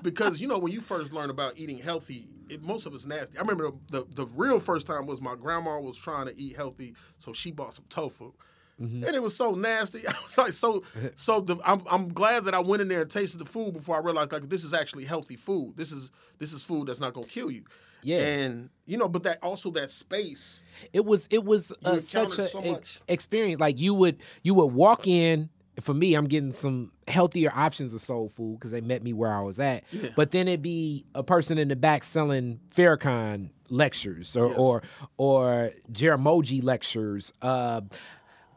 because 0.02 0.40
you 0.40 0.48
know 0.48 0.58
when 0.58 0.72
you 0.72 0.80
first 0.80 1.12
learn 1.12 1.30
about 1.30 1.58
eating 1.58 1.78
healthy, 1.78 2.26
it, 2.48 2.62
most 2.62 2.86
of 2.86 2.94
it's 2.94 3.04
nasty. 3.04 3.36
I 3.36 3.42
remember 3.42 3.72
the, 3.90 4.00
the 4.00 4.24
the 4.24 4.26
real 4.34 4.58
first 4.58 4.86
time 4.86 5.06
was 5.06 5.20
my 5.20 5.36
grandma 5.36 5.78
was 5.78 5.98
trying 5.98 6.26
to 6.26 6.40
eat 6.40 6.56
healthy, 6.56 6.96
so 7.18 7.32
she 7.32 7.52
bought 7.52 7.74
some 7.74 7.84
tofu. 7.88 8.32
Mm-hmm. 8.80 9.04
And 9.04 9.14
it 9.14 9.22
was 9.22 9.36
so 9.36 9.52
nasty. 9.52 10.04
I 10.08 10.12
was 10.22 10.36
like, 10.38 10.52
so, 10.54 10.82
so. 11.14 11.40
The, 11.40 11.56
I'm, 11.64 11.82
I'm 11.90 12.08
glad 12.08 12.46
that 12.46 12.54
I 12.54 12.60
went 12.60 12.80
in 12.80 12.88
there 12.88 13.02
and 13.02 13.10
tasted 13.10 13.38
the 13.38 13.44
food 13.44 13.74
before 13.74 13.96
I 13.96 14.00
realized 14.00 14.32
like 14.32 14.48
this 14.48 14.64
is 14.64 14.72
actually 14.72 15.04
healthy 15.04 15.36
food. 15.36 15.76
This 15.76 15.92
is 15.92 16.10
this 16.38 16.54
is 16.54 16.64
food 16.64 16.88
that's 16.88 17.00
not 17.00 17.12
gonna 17.12 17.26
kill 17.26 17.50
you. 17.50 17.64
Yeah. 18.02 18.18
And 18.18 18.70
you 18.86 18.96
know, 18.96 19.08
but 19.08 19.22
that 19.24 19.38
also 19.42 19.70
that 19.72 19.90
space. 19.90 20.62
it 20.92 21.04
was 21.04 21.28
it 21.30 21.44
was 21.44 21.72
uh, 21.84 21.98
such 22.00 22.38
encountered 22.38 22.44
a 22.44 22.48
so 22.48 23.02
experience. 23.08 23.60
Like 23.60 23.78
you 23.78 23.94
would 23.94 24.18
you 24.42 24.54
would 24.54 24.72
walk 24.72 25.06
in. 25.06 25.48
For 25.80 25.94
me, 25.94 26.12
I'm 26.14 26.26
getting 26.26 26.52
some 26.52 26.92
healthier 27.08 27.50
options 27.54 27.94
of 27.94 28.02
soul 28.02 28.28
food 28.28 28.58
because 28.58 28.72
they 28.72 28.82
met 28.82 29.02
me 29.02 29.14
where 29.14 29.32
I 29.34 29.40
was 29.40 29.58
at. 29.58 29.84
Yeah. 29.90 30.10
But 30.14 30.30
then 30.30 30.46
it'd 30.46 30.60
be 30.60 31.06
a 31.14 31.22
person 31.22 31.56
in 31.56 31.68
the 31.68 31.76
back 31.76 32.04
selling 32.04 32.60
Farrakhan 32.76 33.48
lectures 33.70 34.36
or 34.36 34.48
Yes. 34.48 34.58
or 34.58 34.82
or 35.16 35.70
Jaramogi 35.90 36.62
lectures, 36.62 37.32
uh, 37.40 37.80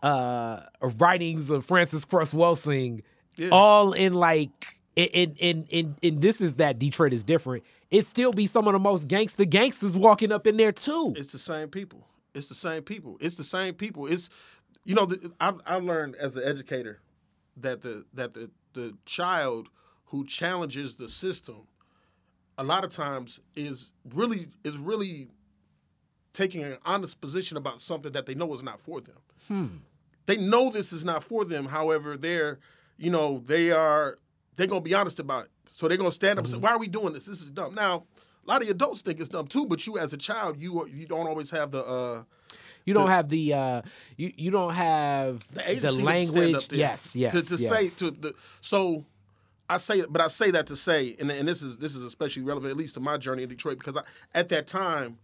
uh, 0.04 0.62
writings 1.00 1.50
of 1.50 1.66
Frances 1.66 2.04
Cress 2.06 2.34
Welsing, 2.34 3.02
Yeah. 3.38 3.50
all 3.52 3.94
in 3.94 4.14
like 4.14 4.80
in 4.96 5.36
in 5.38 5.66
in, 5.70 5.96
in 6.02 6.20
this 6.20 6.42
is 6.42 6.56
that 6.56 6.80
Detroit 6.80 7.14
is 7.14 7.24
different. 7.24 7.64
It 7.92 8.06
still 8.06 8.32
be 8.32 8.48
some 8.48 8.68
of 8.68 8.74
the 8.74 8.80
most 8.80 9.08
gangster 9.08 9.46
gangsters 9.46 9.96
walking 9.96 10.32
up 10.32 10.48
in 10.48 10.58
there 10.58 10.72
too. 10.72 11.13
It's 11.15 11.32
the 11.32 11.39
same 11.39 11.70
people. 11.70 12.08
It's 12.34 12.48
the 12.48 12.56
same 12.56 12.84
people. 12.84 13.18
It's 13.22 13.36
the 13.36 13.44
same 13.44 13.75
people. 13.75 14.08
It's 14.08 14.30
you 14.84 14.96
know 14.96 15.06
the, 15.06 15.32
I 15.39 15.54
I 15.65 15.75
learned 15.75 16.15
as 16.15 16.36
an 16.36 16.44
educator 16.44 17.00
that 17.58 17.82
the 17.82 18.06
that 18.13 18.34
the 18.34 18.50
the 18.74 18.98
child 19.06 19.70
who 20.06 20.25
challenges 20.25 20.96
the 20.96 21.10
system 21.10 21.68
a 22.58 22.63
lot 22.63 22.84
of 22.84 22.92
times 22.92 23.39
is 23.56 23.92
really 24.13 24.48
is 24.63 24.77
really 24.77 25.30
taking 26.34 26.63
an 26.63 26.77
honest 26.86 27.22
position 27.22 27.58
about 27.58 27.82
something 27.82 28.12
that 28.12 28.26
they 28.26 28.36
know 28.36 28.54
is 28.54 28.62
not 28.62 28.80
for 28.80 29.00
them. 29.02 29.15
Hmm. 29.48 29.67
They 30.26 30.38
know 30.38 30.69
this 30.69 30.91
is 30.91 31.06
not 31.06 31.24
for 31.24 31.45
them. 31.45 31.65
However, 31.65 32.17
they're 32.17 32.60
you 32.98 33.10
know 33.10 33.39
they 33.39 33.71
are 33.71 34.19
they're 34.56 34.67
gonna 34.67 34.82
be 34.82 34.93
honest 34.93 35.19
about 35.19 35.45
it. 35.45 35.52
So 35.76 35.90
they're 35.90 35.98
gonna 35.98 36.10
stand 36.12 36.40
up 36.40 36.46
and 36.46 36.54
say, 36.54 36.58
"Why 36.58 36.70
are 36.70 36.80
we 36.80 36.88
doing 36.88 37.12
this? 37.12 37.26
This 37.26 37.42
is 37.42 37.52
dumb." 37.52 37.76
Now, 37.76 38.06
a 38.46 38.50
lot 38.50 38.62
of 38.62 38.70
adults 38.70 39.02
think 39.02 39.20
it's 39.20 39.28
dumb 39.28 39.46
too, 39.48 39.66
but 39.66 39.86
you 39.86 39.98
as 39.98 40.14
a 40.14 40.18
child, 40.18 40.62
you 40.62 40.82
are- 40.82 40.88
you 40.88 41.06
don't 41.06 41.28
always 41.28 41.50
have 41.50 41.72
the 41.72 41.84
uh, 41.84 42.24
You 42.86 42.94
don't 42.94 43.10
have 43.10 43.28
the 43.28 43.54
uh 43.54 43.82
you 44.16 44.32
you 44.38 44.52
don't 44.52 44.74
have 44.74 45.40
the 45.52 45.80
the, 45.80 45.92
language. 45.92 46.72
Yes, 46.72 47.14
yes. 47.14 47.34
To, 47.34 47.42
to 47.42 47.62
yes. 47.62 47.70
say 47.70 47.90
to 48.06 48.12
the 48.12 48.34
so. 48.62 49.06
I 49.68 49.78
say, 49.78 50.04
but 50.08 50.22
I 50.22 50.28
say 50.28 50.52
that 50.52 50.68
to 50.68 50.76
say, 50.76 51.16
and, 51.20 51.32
and 51.32 51.48
this 51.48 51.64
is 51.64 51.78
this 51.78 51.96
is 51.96 52.04
especially 52.04 52.44
relevant, 52.44 52.70
at 52.70 52.78
least 52.78 52.94
to 52.94 53.00
my 53.00 53.18
journey 53.18 53.42
in 53.44 53.50
Detroit, 53.50 53.80
because 53.80 53.98
I, 53.98 54.04
at 54.38 54.48
that 54.50 54.68
time, 54.68 55.18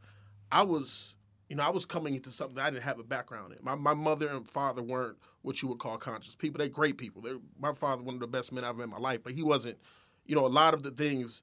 I 0.51 0.63
was, 0.63 1.13
you 1.47 1.55
know, 1.55 1.61
I 1.61 1.69
was 1.69 1.85
coming 1.85 2.15
into 2.15 2.31
something 2.31 2.55
that 2.55 2.65
I 2.65 2.69
didn't 2.71 2.83
have 2.83 2.97
a 2.97 3.03
background 3.03 3.53
in. 3.53 3.59
My, 3.61 3.75
my 3.75 3.93
mother 3.93 4.27
and 4.29 4.49
father 4.49 4.81
weren't 4.81 5.15
what 5.43 5.61
you 5.61 5.67
would 5.67 5.77
call 5.77 5.97
conscious 5.99 6.33
people. 6.35 6.57
They're 6.57 6.69
great 6.69 6.97
people. 6.97 7.21
They're, 7.21 7.37
my 7.59 7.73
father, 7.75 8.01
one 8.01 8.15
of 8.15 8.19
the 8.21 8.25
best 8.25 8.51
men 8.51 8.63
I've 8.63 8.75
met 8.77 8.85
in 8.85 8.89
my 8.89 8.97
life, 8.97 9.19
but 9.23 9.33
he 9.33 9.43
wasn't, 9.43 9.77
you 10.25 10.35
know, 10.35 10.45
a 10.45 10.47
lot 10.47 10.73
of 10.73 10.83
the 10.83 10.91
things 10.91 11.41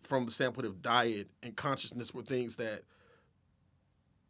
from 0.00 0.24
the 0.26 0.30
standpoint 0.32 0.66
of 0.66 0.82
diet 0.82 1.28
and 1.42 1.56
consciousness 1.56 2.14
were 2.14 2.22
things 2.22 2.56
that 2.56 2.82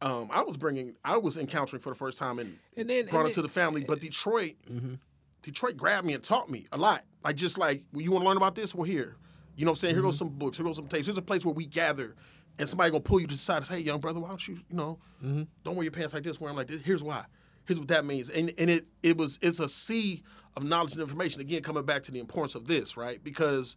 um, 0.00 0.28
I 0.32 0.42
was 0.42 0.56
bringing, 0.56 0.94
I 1.04 1.16
was 1.16 1.36
encountering 1.36 1.80
for 1.80 1.88
the 1.90 1.94
first 1.96 2.18
time 2.18 2.38
and, 2.38 2.58
And 2.76 2.88
then- 2.88 3.06
brought 3.06 3.20
and 3.20 3.30
it 3.30 3.34
to 3.34 3.42
the 3.42 3.48
family. 3.48 3.84
But 3.84 4.00
Detroit, 4.00 4.54
Mm-hmm. 4.70 4.94
Detroit 5.42 5.76
grabbed 5.76 6.04
me 6.04 6.12
and 6.12 6.24
taught 6.24 6.50
me 6.50 6.66
a 6.72 6.76
lot. 6.76 7.04
Like 7.22 7.36
just 7.36 7.56
like, 7.56 7.84
well, 7.92 8.02
you 8.02 8.10
want 8.10 8.24
to 8.24 8.26
learn 8.28 8.36
about 8.36 8.56
this? 8.56 8.74
Well, 8.74 8.82
here, 8.84 9.14
you 9.54 9.64
know 9.64 9.70
what 9.70 9.78
I'm 9.78 9.80
saying? 9.80 9.94
Here 9.94 10.00
Mm-hmm. 10.02 10.08
goes 10.08 10.18
some 10.18 10.28
books. 10.30 10.56
Here 10.56 10.66
goes 10.66 10.74
some 10.76 10.88
tapes. 10.88 11.06
Here's 11.06 11.16
a 11.18 11.22
place 11.22 11.44
where 11.44 11.54
we 11.54 11.66
gather, 11.66 12.16
and 12.58 12.68
somebody 12.68 12.90
gonna 12.90 13.00
pull 13.00 13.20
you 13.20 13.28
to 13.28 13.34
the 13.34 13.38
side 13.38 13.58
and 13.58 13.66
say, 13.66 13.74
"Hey, 13.76 13.80
young 13.82 14.00
brother, 14.00 14.18
why 14.18 14.28
don't 14.28 14.48
you, 14.48 14.54
you 14.68 14.76
know, 14.76 14.98
Mm-hmm. 15.24 15.42
don't 15.62 15.76
wear 15.76 15.84
your 15.84 15.92
pants 15.92 16.14
like 16.14 16.24
this? 16.24 16.40
Wear 16.40 16.48
them 16.48 16.56
like 16.56 16.66
this. 16.66 16.82
Here's 16.82 17.02
why. 17.04 17.24
Here's 17.66 17.79
what 17.79 17.88
that 17.88 18.05
means." 18.05 18.31
And 18.31 18.52
and 18.59 18.70
it 18.70 18.87
it 19.02 19.16
was 19.16 19.38
it's 19.42 19.61
a 19.61 19.68
sea 19.68 20.22
of 20.57 20.64
knowledge 20.64 20.92
and 20.92 21.02
information. 21.02 21.40
Again, 21.40 21.62
coming 21.62 21.85
back 21.85 22.02
to 22.05 22.12
the 22.12 22.18
importance 22.18 22.55
of 22.55 22.66
this, 22.66 22.96
right? 22.96 23.22
Because 23.22 23.76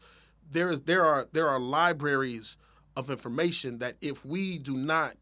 there 0.51 0.69
is 0.69 0.81
there 0.83 1.05
are 1.05 1.27
there 1.31 1.47
are 1.49 1.59
libraries 1.59 2.57
of 2.95 3.09
information 3.09 3.79
that 3.79 3.95
if 4.01 4.25
we 4.25 4.57
do 4.57 4.75
not 4.75 5.15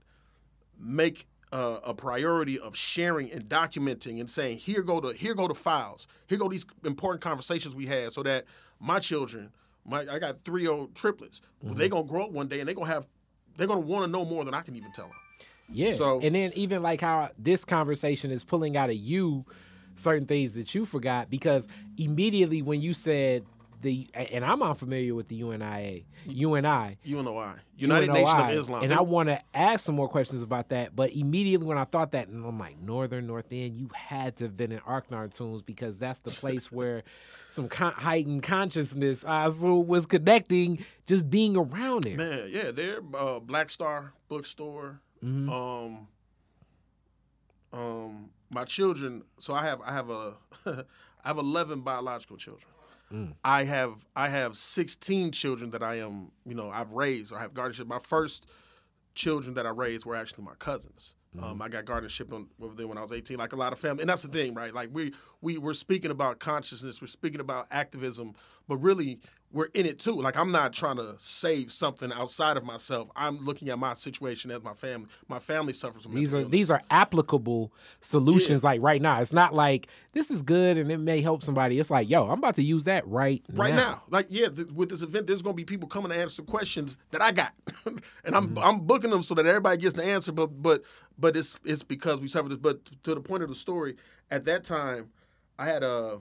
make 0.79 1.27
uh, 1.51 1.79
a 1.83 1.93
priority 1.93 2.59
of 2.59 2.75
sharing 2.75 3.31
and 3.31 3.45
documenting 3.47 4.19
and 4.19 4.29
saying 4.29 4.57
here 4.57 4.81
go 4.81 4.99
the 4.99 5.13
here 5.13 5.33
go 5.33 5.47
the 5.47 5.55
files 5.55 6.07
here 6.27 6.37
go 6.37 6.49
these 6.49 6.65
important 6.83 7.21
conversations 7.21 7.73
we 7.73 7.85
had 7.85 8.11
so 8.11 8.21
that 8.21 8.45
my 8.79 8.99
children 8.99 9.51
my 9.85 10.01
I 10.01 10.19
got 10.19 10.35
three 10.37 10.67
old 10.67 10.93
triplets 10.93 11.41
well, 11.61 11.73
they 11.73 11.87
gonna 11.87 12.07
grow 12.07 12.25
up 12.25 12.31
one 12.31 12.47
day 12.47 12.59
and 12.59 12.67
they're 12.67 12.75
gonna 12.75 12.91
have 12.91 13.07
they're 13.55 13.67
gonna 13.67 13.79
want 13.79 14.05
to 14.05 14.11
know 14.11 14.25
more 14.25 14.43
than 14.43 14.53
I 14.53 14.61
can 14.61 14.75
even 14.75 14.91
tell 14.91 15.07
them 15.07 15.15
Yeah. 15.71 15.95
So- 15.95 16.19
and 16.21 16.33
then 16.35 16.51
even 16.55 16.81
like 16.81 17.01
how 17.01 17.29
this 17.37 17.65
conversation 17.65 18.31
is 18.31 18.43
pulling 18.43 18.77
out 18.77 18.89
of 18.89 18.95
you 18.95 19.45
certain 19.95 20.27
things 20.27 20.53
that 20.55 20.73
you 20.75 20.85
forgot 20.85 21.29
because 21.29 21.67
immediately 21.97 22.61
when 22.61 22.79
you 22.81 22.93
said 22.93 23.43
the 23.81 24.07
and 24.15 24.43
I'm 24.43 24.63
unfamiliar 24.63 25.13
with 25.13 25.27
the 25.27 25.35
UNIA, 25.39 26.03
UNI, 26.25 26.97
UNOI 27.05 27.55
United 27.77 28.09
UNOI, 28.09 28.13
Nation 28.13 28.39
of 28.39 28.49
Islam 28.49 28.83
and 28.83 28.91
I 28.91 29.01
want 29.01 29.29
to 29.29 29.39
ask 29.53 29.85
some 29.85 29.93
more 29.93 30.09
questions 30.09 30.41
about 30.41 30.69
that. 30.69 30.95
But 30.95 31.13
immediately 31.13 31.67
when 31.67 31.77
I 31.77 31.83
thought 31.83 32.11
that, 32.13 32.27
and 32.27 32.43
I'm 32.43 32.57
like, 32.57 32.79
Northern 32.81 33.27
North 33.27 33.45
End, 33.51 33.75
you 33.77 33.89
had 33.93 34.35
to 34.37 34.45
have 34.45 34.57
been 34.57 34.71
in 34.71 34.79
Arknar 34.79 35.31
Tunes 35.35 35.61
because 35.61 35.99
that's 35.99 36.21
the 36.21 36.31
place 36.31 36.71
where 36.71 37.03
some 37.49 37.69
con- 37.69 37.93
heightened 37.93 38.41
consciousness 38.41 39.23
I 39.23 39.45
assume 39.45 39.85
was 39.87 40.07
connecting 40.07 40.83
just 41.05 41.29
being 41.29 41.55
around 41.55 42.05
there. 42.05 42.17
Man, 42.17 42.49
yeah, 42.51 42.71
they're 42.71 43.01
uh, 43.13 43.39
Black 43.39 43.69
Star 43.69 44.13
bookstore. 44.27 45.01
Mm-hmm. 45.23 45.49
Um, 45.49 46.07
um, 47.73 48.29
my 48.49 48.65
children. 48.65 49.23
So 49.39 49.53
I 49.53 49.63
have 49.65 49.81
I 49.81 49.91
have 49.91 50.09
a 50.09 50.33
I 50.65 51.27
have 51.27 51.37
eleven 51.37 51.81
biological 51.81 52.37
children. 52.37 52.69
Mm. 53.13 53.33
I 53.43 53.63
have 53.63 54.05
I 54.15 54.29
have 54.29 54.57
sixteen 54.57 55.31
children 55.31 55.71
that 55.71 55.83
I 55.83 55.95
am 55.95 56.31
you 56.45 56.55
know 56.55 56.69
I've 56.69 56.91
raised 56.91 57.31
or 57.31 57.39
have 57.39 57.53
guardianship. 57.53 57.87
My 57.87 57.99
first 57.99 58.45
children 59.15 59.55
that 59.55 59.65
I 59.65 59.69
raised 59.69 60.05
were 60.05 60.15
actually 60.15 60.43
my 60.43 60.55
cousins. 60.59 61.15
Mm-hmm. 61.35 61.45
Um, 61.45 61.61
I 61.61 61.69
got 61.69 61.85
guardianship 61.85 62.31
on, 62.31 62.47
with 62.57 62.77
them 62.77 62.87
when 62.87 62.97
I 62.97 63.01
was 63.01 63.11
18, 63.11 63.37
like 63.37 63.51
a 63.51 63.57
lot 63.57 63.73
of 63.73 63.79
family. 63.79 64.01
And 64.01 64.09
that's 64.09 64.21
the 64.21 64.29
thing, 64.29 64.53
right? 64.53 64.73
Like 64.73 64.89
we 64.93 65.13
we 65.41 65.57
we're 65.57 65.73
speaking 65.73 66.11
about 66.11 66.39
consciousness, 66.39 67.01
we're 67.01 67.07
speaking 67.07 67.41
about 67.41 67.67
activism, 67.71 68.33
but 68.67 68.77
really 68.77 69.19
we're 69.51 69.69
in 69.73 69.85
it 69.85 69.97
too. 69.97 70.11
Like 70.21 70.35
I'm 70.35 70.51
not 70.51 70.73
trying 70.73 70.97
to 70.97 71.15
save 71.19 71.71
something 71.71 72.11
outside 72.11 72.57
of 72.57 72.65
myself. 72.65 73.09
I'm 73.15 73.45
looking 73.45 73.69
at 73.69 73.79
my 73.79 73.93
situation 73.93 74.51
as 74.51 74.61
my 74.61 74.73
family. 74.73 75.07
My 75.29 75.39
family 75.39 75.71
suffers 75.73 76.03
from 76.03 76.15
these 76.15 76.33
are 76.33 76.37
illness. 76.39 76.51
these 76.51 76.69
are 76.69 76.81
applicable 76.91 77.71
solutions 78.01 78.63
like 78.63 78.81
right 78.81 79.01
now. 79.01 79.21
It's 79.21 79.31
not 79.31 79.53
like 79.53 79.87
this 80.11 80.29
is 80.31 80.41
good 80.41 80.77
and 80.77 80.91
it 80.91 80.97
may 80.97 81.21
help 81.21 81.43
somebody. 81.43 81.79
It's 81.79 81.89
like, 81.89 82.09
yo, 82.09 82.27
I'm 82.29 82.39
about 82.39 82.55
to 82.55 82.63
use 82.63 82.83
that 82.85 83.07
right 83.07 83.41
right 83.53 83.73
now. 83.73 84.03
Like 84.09 84.27
yeah, 84.29 84.49
th- 84.49 84.71
with 84.71 84.89
this 84.89 85.01
event, 85.01 85.27
there's 85.27 85.41
going 85.41 85.55
to 85.55 85.57
be 85.57 85.65
people 85.65 85.87
coming 85.87 86.11
to 86.11 86.17
answer 86.17 86.41
questions 86.43 86.97
that 87.11 87.21
I 87.21 87.31
got, 87.31 87.53
and 87.85 88.35
I'm 88.35 88.47
Mm-hmm. 88.47 88.59
I'm 88.59 88.79
booking 88.81 89.09
them 89.09 89.23
so 89.23 89.33
that 89.35 89.45
everybody 89.45 89.77
gets 89.77 89.93
the 89.95 90.03
answer. 90.03 90.31
But 90.31 90.61
but 90.61 90.83
but 91.17 91.35
it's 91.35 91.59
it's 91.65 91.83
because 91.83 92.21
we 92.21 92.27
suffered 92.27 92.49
this. 92.49 92.57
But 92.57 92.85
to 93.03 93.13
the 93.15 93.21
point 93.21 93.43
of 93.43 93.49
the 93.49 93.55
story, 93.55 93.95
at 94.31 94.45
that 94.45 94.63
time, 94.63 95.09
I 95.59 95.65
had 95.65 95.83
a 95.83 96.19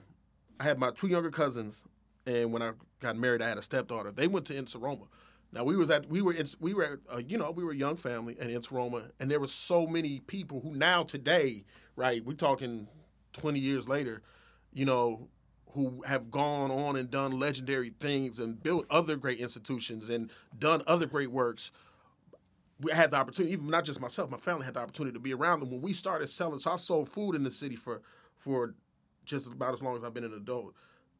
I 0.58 0.64
had 0.64 0.78
my 0.78 0.90
two 0.90 1.06
younger 1.06 1.30
cousins, 1.30 1.84
and 2.26 2.52
when 2.52 2.62
I 2.62 2.72
got 3.00 3.16
married, 3.16 3.42
I 3.42 3.48
had 3.48 3.59
a 3.59 3.62
stepdaughter. 3.62 4.12
They 4.12 4.26
went 4.26 4.46
to 4.46 4.54
Nsoroma. 4.54 5.09
Now 5.52 5.64
we 5.64 5.76
was 5.76 5.90
at 5.90 6.09
we 6.09 6.22
were 6.22 6.32
in, 6.32 6.46
we 6.61 6.74
were 6.74 7.00
uh, 7.12 7.18
you 7.26 7.38
know 7.38 7.50
we 7.50 7.64
were 7.64 7.72
a 7.72 7.76
young 7.76 7.96
family 7.96 8.37
in 8.38 8.48
Nsoroma, 8.48 9.11
and 9.20 9.30
there 9.30 9.40
were 9.40 9.46
so 9.48 9.87
many 9.87 10.20
people 10.20 10.61
who 10.61 10.74
now 10.74 11.02
today 11.02 11.64
right 11.94 12.24
we're 12.24 12.35
talking 12.35 12.88
twenty 13.32 13.61
years 13.61 13.88
later, 13.88 14.22
you 14.72 14.85
know 14.85 15.28
who 15.76 16.02
have 16.06 16.30
gone 16.30 16.70
on 16.70 16.96
and 16.96 17.11
done 17.11 17.38
legendary 17.38 17.90
things 17.90 18.38
and 18.38 18.62
built 18.62 18.87
other 18.88 19.14
great 19.14 19.38
institutions 19.38 20.09
and 20.09 20.32
done 20.59 20.82
other 20.87 21.06
great 21.06 21.30
works. 21.30 21.70
We 22.80 22.92
had 22.92 23.11
the 23.11 23.18
opportunity, 23.18 23.52
even 23.52 23.68
not 23.68 23.85
just 23.85 24.00
myself, 24.00 24.30
my 24.30 24.38
family 24.38 24.64
had 24.64 24.74
the 24.74 24.80
opportunity 24.80 25.12
to 25.14 25.20
be 25.20 25.35
around 25.35 25.61
them 25.61 25.70
when 25.70 25.82
we 25.82 25.92
started 25.92 26.28
selling. 26.28 26.59
So 26.59 26.72
I 26.72 26.76
sold 26.76 27.11
food 27.11 27.35
in 27.35 27.42
the 27.42 27.50
city 27.50 27.76
for 27.76 28.00
for 28.38 28.74
just 29.24 29.48
about 29.48 29.74
as 29.74 29.82
long 29.82 29.96
as 29.96 30.04
I've 30.04 30.14
been 30.14 30.24
an 30.24 30.35
adult. 30.35 30.74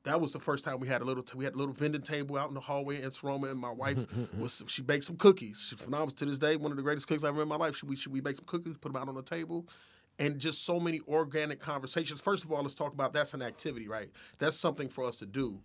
That 0.07 0.21
was 0.21 0.33
the 0.33 0.39
first 0.39 0.63
time 0.63 0.79
we 0.79 0.87
had 0.87 1.03
a 1.03 1.05
little 1.05 1.25
we 1.35 1.45
had 1.45 1.55
a 1.55 1.59
little 1.59 1.75
vending 1.75 2.01
table 2.01 2.39
out 2.39 2.49
in 2.49 2.55
the 2.55 2.61
hallway 2.61 3.03
in 3.03 3.11
Roma, 3.25 3.49
and 3.49 3.59
my 3.59 3.73
wife 3.73 4.07
was 4.39 4.63
she 4.69 4.81
baked 4.81 5.03
some 5.03 5.17
cookies. 5.17 5.67
She, 5.69 5.75
phenomenal 5.75 6.13
to 6.13 6.25
this 6.25 6.39
day, 6.39 6.55
one 6.55 6.71
of 6.71 6.77
the 6.77 6.85
greatest 6.85 7.09
cookies 7.09 7.25
I've 7.25 7.31
ever 7.31 7.43
in 7.43 7.49
my 7.49 7.57
life. 7.57 7.77
She, 7.77 7.87
we, 7.87 7.97
she, 7.97 8.09
we 8.09 8.21
baked 8.21 8.37
some 8.37 8.47
cookies, 8.47 8.77
put 8.79 8.93
them 8.93 9.03
out 9.03 9.09
on 9.09 9.17
the 9.17 9.23
table, 9.23 9.67
and 10.21 10.39
just 10.39 10.65
so 10.65 10.79
many 10.79 11.01
organic 11.09 11.59
conversations. 11.59 12.21
First 12.21 12.45
of 12.45 12.53
all, 12.53 12.63
let's 12.63 12.73
talk 12.73 12.93
about 12.93 13.13
that's 13.13 13.35
an 13.35 13.43
activity, 13.43 13.89
right? 13.89 14.09
That's 14.39 14.57
something 14.57 14.89
for 14.89 15.05
us 15.05 15.17
to 15.17 15.27
do 15.27 15.59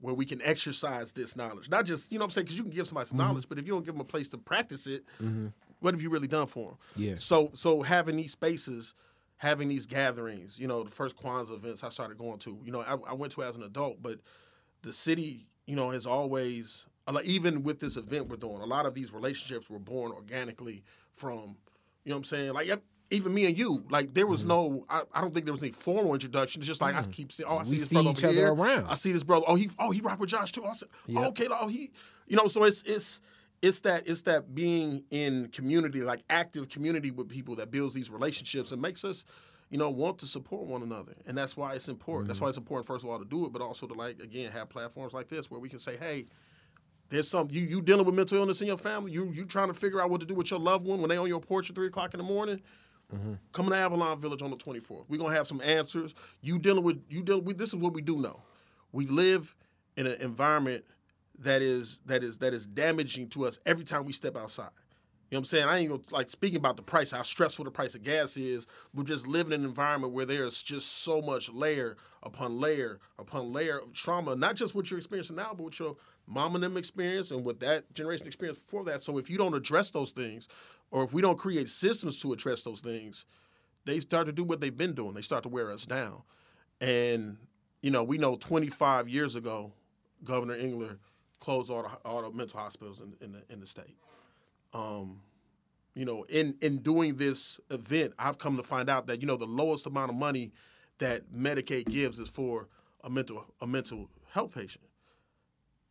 where 0.00 0.14
we 0.14 0.24
can 0.24 0.40
exercise 0.40 1.12
this 1.12 1.36
knowledge. 1.36 1.68
Not 1.68 1.84
just, 1.84 2.10
you 2.10 2.18
know 2.18 2.22
what 2.22 2.28
I'm 2.28 2.30
saying, 2.30 2.44
because 2.46 2.56
you 2.56 2.64
can 2.64 2.72
give 2.72 2.86
somebody 2.86 3.08
some 3.08 3.18
mm-hmm. 3.18 3.26
knowledge, 3.26 3.50
but 3.50 3.58
if 3.58 3.66
you 3.66 3.74
don't 3.74 3.84
give 3.84 3.94
them 3.94 4.00
a 4.00 4.04
place 4.04 4.30
to 4.30 4.38
practice 4.38 4.86
it, 4.86 5.04
mm-hmm. 5.22 5.48
what 5.80 5.92
have 5.92 6.00
you 6.00 6.08
really 6.08 6.26
done 6.26 6.46
for 6.46 6.70
them? 6.70 6.78
Yeah. 6.96 7.14
So 7.18 7.50
so 7.52 7.82
having 7.82 8.16
these 8.16 8.32
spaces, 8.32 8.94
having 9.38 9.68
these 9.68 9.86
gatherings, 9.86 10.58
you 10.58 10.66
know, 10.66 10.82
the 10.82 10.90
first 10.90 11.16
Kwanzaa 11.16 11.54
events 11.54 11.82
I 11.84 11.88
started 11.90 12.18
going 12.18 12.38
to, 12.40 12.58
you 12.64 12.72
know, 12.72 12.80
I, 12.80 13.10
I 13.10 13.14
went 13.14 13.32
to 13.34 13.42
as 13.42 13.56
an 13.56 13.62
adult, 13.62 14.02
but 14.02 14.20
the 14.82 14.92
city, 14.92 15.46
you 15.66 15.76
know, 15.76 15.90
has 15.90 16.06
always, 16.06 16.86
a 17.06 17.12
lot- 17.12 17.24
even 17.24 17.62
with 17.62 17.80
this 17.80 17.96
event 17.96 18.28
we're 18.28 18.36
doing, 18.36 18.60
a 18.60 18.66
lot 18.66 18.86
of 18.86 18.94
these 18.94 19.12
relationships 19.12 19.68
were 19.68 19.78
born 19.78 20.12
organically 20.12 20.82
from, 21.12 21.56
you 22.04 22.10
know 22.10 22.14
what 22.14 22.18
I'm 22.18 22.24
saying? 22.24 22.52
Like, 22.54 22.70
even 23.10 23.34
me 23.34 23.44
and 23.46 23.58
you, 23.58 23.84
like, 23.90 24.14
there 24.14 24.26
was 24.26 24.40
Mm-hmm. 24.40 24.48
no, 24.48 24.86
I, 24.88 25.02
I 25.12 25.20
don't 25.20 25.34
think 25.34 25.44
there 25.46 25.52
was 25.52 25.62
any 25.62 25.72
formal 25.72 26.14
introduction. 26.14 26.62
It's 26.62 26.66
just 26.66 26.80
like, 26.80 26.94
I 26.94 27.02
keep 27.02 27.30
seeing, 27.32 27.48
oh, 27.48 27.58
I 27.58 27.64
see 27.64 27.68
Mm. 27.68 27.72
We 27.72 27.78
this 27.80 27.88
see 27.88 27.94
brother 27.96 28.10
each 28.10 28.18
over 28.18 28.26
other 28.28 28.34
here. 28.36 28.54
around. 28.54 28.86
I 28.88 28.94
see 28.94 29.12
this 29.12 29.22
brother. 29.24 29.44
Oh, 29.48 29.56
he, 29.56 29.68
oh, 29.78 29.90
he 29.90 30.00
rock 30.00 30.20
with 30.20 30.30
Josh 30.30 30.52
too. 30.52 30.64
I 30.64 30.72
said, 30.72 30.88
Yep. 31.06 31.22
oh, 31.22 31.28
okay, 31.28 31.46
oh, 31.50 31.68
he, 31.68 31.90
you 32.26 32.36
know, 32.36 32.46
so 32.46 32.64
it's, 32.64 32.82
it's, 32.84 33.20
it's 33.64 33.80
that 33.80 34.06
it's 34.06 34.22
that 34.22 34.54
being 34.54 35.04
in 35.10 35.48
community, 35.48 36.02
like 36.02 36.22
active 36.28 36.68
community 36.68 37.10
with 37.10 37.30
people 37.30 37.54
that 37.56 37.70
builds 37.70 37.94
these 37.94 38.10
relationships 38.10 38.72
and 38.72 38.82
makes 38.82 39.06
us, 39.06 39.24
you 39.70 39.78
know, 39.78 39.88
want 39.88 40.18
to 40.18 40.26
support 40.26 40.66
one 40.66 40.82
another. 40.82 41.14
And 41.26 41.36
that's 41.36 41.56
why 41.56 41.72
it's 41.72 41.88
important. 41.88 42.28
That's 42.28 42.42
why 42.42 42.44
mm-hmm. 42.44 42.50
it's 42.50 42.58
important, 42.58 42.86
first 42.86 43.04
of 43.04 43.10
all, 43.10 43.18
to 43.18 43.24
do 43.24 43.46
it, 43.46 43.54
but 43.54 43.62
also 43.62 43.86
to 43.86 43.94
like 43.94 44.20
again 44.20 44.52
have 44.52 44.68
platforms 44.68 45.14
like 45.14 45.28
this 45.28 45.50
where 45.50 45.58
we 45.58 45.70
can 45.70 45.78
say, 45.78 45.96
hey, 45.96 46.26
there's 47.08 47.26
some 47.26 47.48
you 47.50 47.62
you 47.62 47.80
dealing 47.80 48.04
with 48.04 48.14
mental 48.14 48.36
illness 48.36 48.60
in 48.60 48.66
your 48.66 48.76
family. 48.76 49.12
You 49.12 49.30
you 49.32 49.46
trying 49.46 49.68
to 49.68 49.74
figure 49.74 50.02
out 50.02 50.10
what 50.10 50.20
to 50.20 50.26
do 50.26 50.34
with 50.34 50.50
your 50.50 50.60
loved 50.60 50.84
one 50.84 51.00
when 51.00 51.08
they 51.08 51.16
on 51.16 51.28
your 51.28 51.40
porch 51.40 51.70
at 51.70 51.74
three 51.74 51.86
o'clock 51.86 52.12
in 52.12 52.18
the 52.18 52.24
morning. 52.24 52.60
Mm-hmm. 53.14 53.34
Coming 53.52 53.70
to 53.70 53.78
Avalon 53.78 54.20
Village 54.20 54.42
on 54.42 54.50
the 54.50 54.56
24th. 54.56 55.04
We're 55.08 55.18
gonna 55.18 55.34
have 55.34 55.46
some 55.46 55.62
answers. 55.62 56.14
You 56.42 56.58
dealing 56.58 56.84
with 56.84 57.02
you 57.08 57.22
dealing 57.22 57.44
with 57.44 57.56
this 57.56 57.70
is 57.70 57.76
what 57.76 57.94
we 57.94 58.02
do 58.02 58.18
know. 58.18 58.42
We 58.92 59.06
live 59.06 59.54
in 59.96 60.06
an 60.06 60.20
environment 60.20 60.84
that 61.40 61.62
is 61.62 62.00
that 62.06 62.22
is 62.22 62.38
that 62.38 62.54
is 62.54 62.66
damaging 62.66 63.28
to 63.30 63.44
us 63.46 63.58
every 63.66 63.84
time 63.84 64.04
we 64.04 64.12
step 64.12 64.36
outside. 64.36 64.70
You 65.30 65.36
know 65.36 65.40
what 65.40 65.40
I'm 65.40 65.44
saying? 65.46 65.64
I 65.64 65.78
ain't 65.78 65.88
gonna 65.88 66.02
like 66.10 66.28
speaking 66.28 66.58
about 66.58 66.76
the 66.76 66.82
price, 66.82 67.10
how 67.10 67.22
stressful 67.22 67.64
the 67.64 67.70
price 67.70 67.94
of 67.94 68.02
gas 68.02 68.36
is. 68.36 68.66
We're 68.94 69.04
just 69.04 69.26
living 69.26 69.52
in 69.52 69.60
an 69.60 69.66
environment 69.66 70.12
where 70.12 70.26
there's 70.26 70.62
just 70.62 71.02
so 71.02 71.20
much 71.20 71.50
layer 71.50 71.96
upon 72.22 72.60
layer 72.60 73.00
upon 73.18 73.52
layer 73.52 73.78
of 73.78 73.92
trauma, 73.94 74.36
not 74.36 74.54
just 74.54 74.74
what 74.74 74.90
you're 74.90 74.98
experiencing 74.98 75.36
now, 75.36 75.52
but 75.56 75.64
what 75.64 75.78
your 75.78 75.96
mom 76.26 76.54
and 76.54 76.62
them 76.62 76.76
experience 76.76 77.30
and 77.30 77.44
what 77.44 77.60
that 77.60 77.92
generation 77.94 78.26
experienced 78.26 78.66
before 78.66 78.84
that. 78.84 79.02
So 79.02 79.18
if 79.18 79.28
you 79.28 79.38
don't 79.38 79.54
address 79.54 79.90
those 79.90 80.12
things, 80.12 80.46
or 80.90 81.04
if 81.04 81.12
we 81.12 81.22
don't 81.22 81.38
create 81.38 81.68
systems 81.68 82.20
to 82.20 82.32
address 82.32 82.62
those 82.62 82.80
things, 82.80 83.24
they 83.84 84.00
start 84.00 84.26
to 84.26 84.32
do 84.32 84.44
what 84.44 84.60
they've 84.60 84.76
been 84.76 84.94
doing. 84.94 85.14
They 85.14 85.22
start 85.22 85.42
to 85.42 85.48
wear 85.48 85.70
us 85.70 85.84
down. 85.84 86.22
And, 86.80 87.38
you 87.82 87.90
know, 87.90 88.02
we 88.02 88.18
know 88.18 88.36
25 88.36 89.08
years 89.08 89.34
ago, 89.34 89.72
Governor 90.22 90.54
Engler 90.54 90.98
closed 91.44 91.70
all 91.70 91.82
the, 91.82 92.08
all 92.08 92.22
the 92.22 92.36
mental 92.36 92.58
hospitals 92.58 93.00
in, 93.00 93.14
in, 93.20 93.32
the, 93.32 93.42
in 93.52 93.60
the 93.60 93.66
state. 93.66 93.96
Um, 94.72 95.20
you 95.94 96.04
know, 96.04 96.24
in, 96.28 96.56
in 96.60 96.78
doing 96.78 97.16
this 97.16 97.60
event, 97.70 98.14
I've 98.18 98.38
come 98.38 98.56
to 98.56 98.62
find 98.62 98.88
out 98.88 99.06
that, 99.06 99.20
you 99.20 99.26
know, 99.26 99.36
the 99.36 99.44
lowest 99.46 99.86
amount 99.86 100.10
of 100.10 100.16
money 100.16 100.52
that 100.98 101.32
Medicaid 101.32 101.86
gives 101.86 102.18
is 102.18 102.28
for 102.28 102.68
a 103.04 103.10
mental, 103.10 103.44
a 103.60 103.66
mental 103.66 104.08
health 104.32 104.54
patient. 104.54 104.84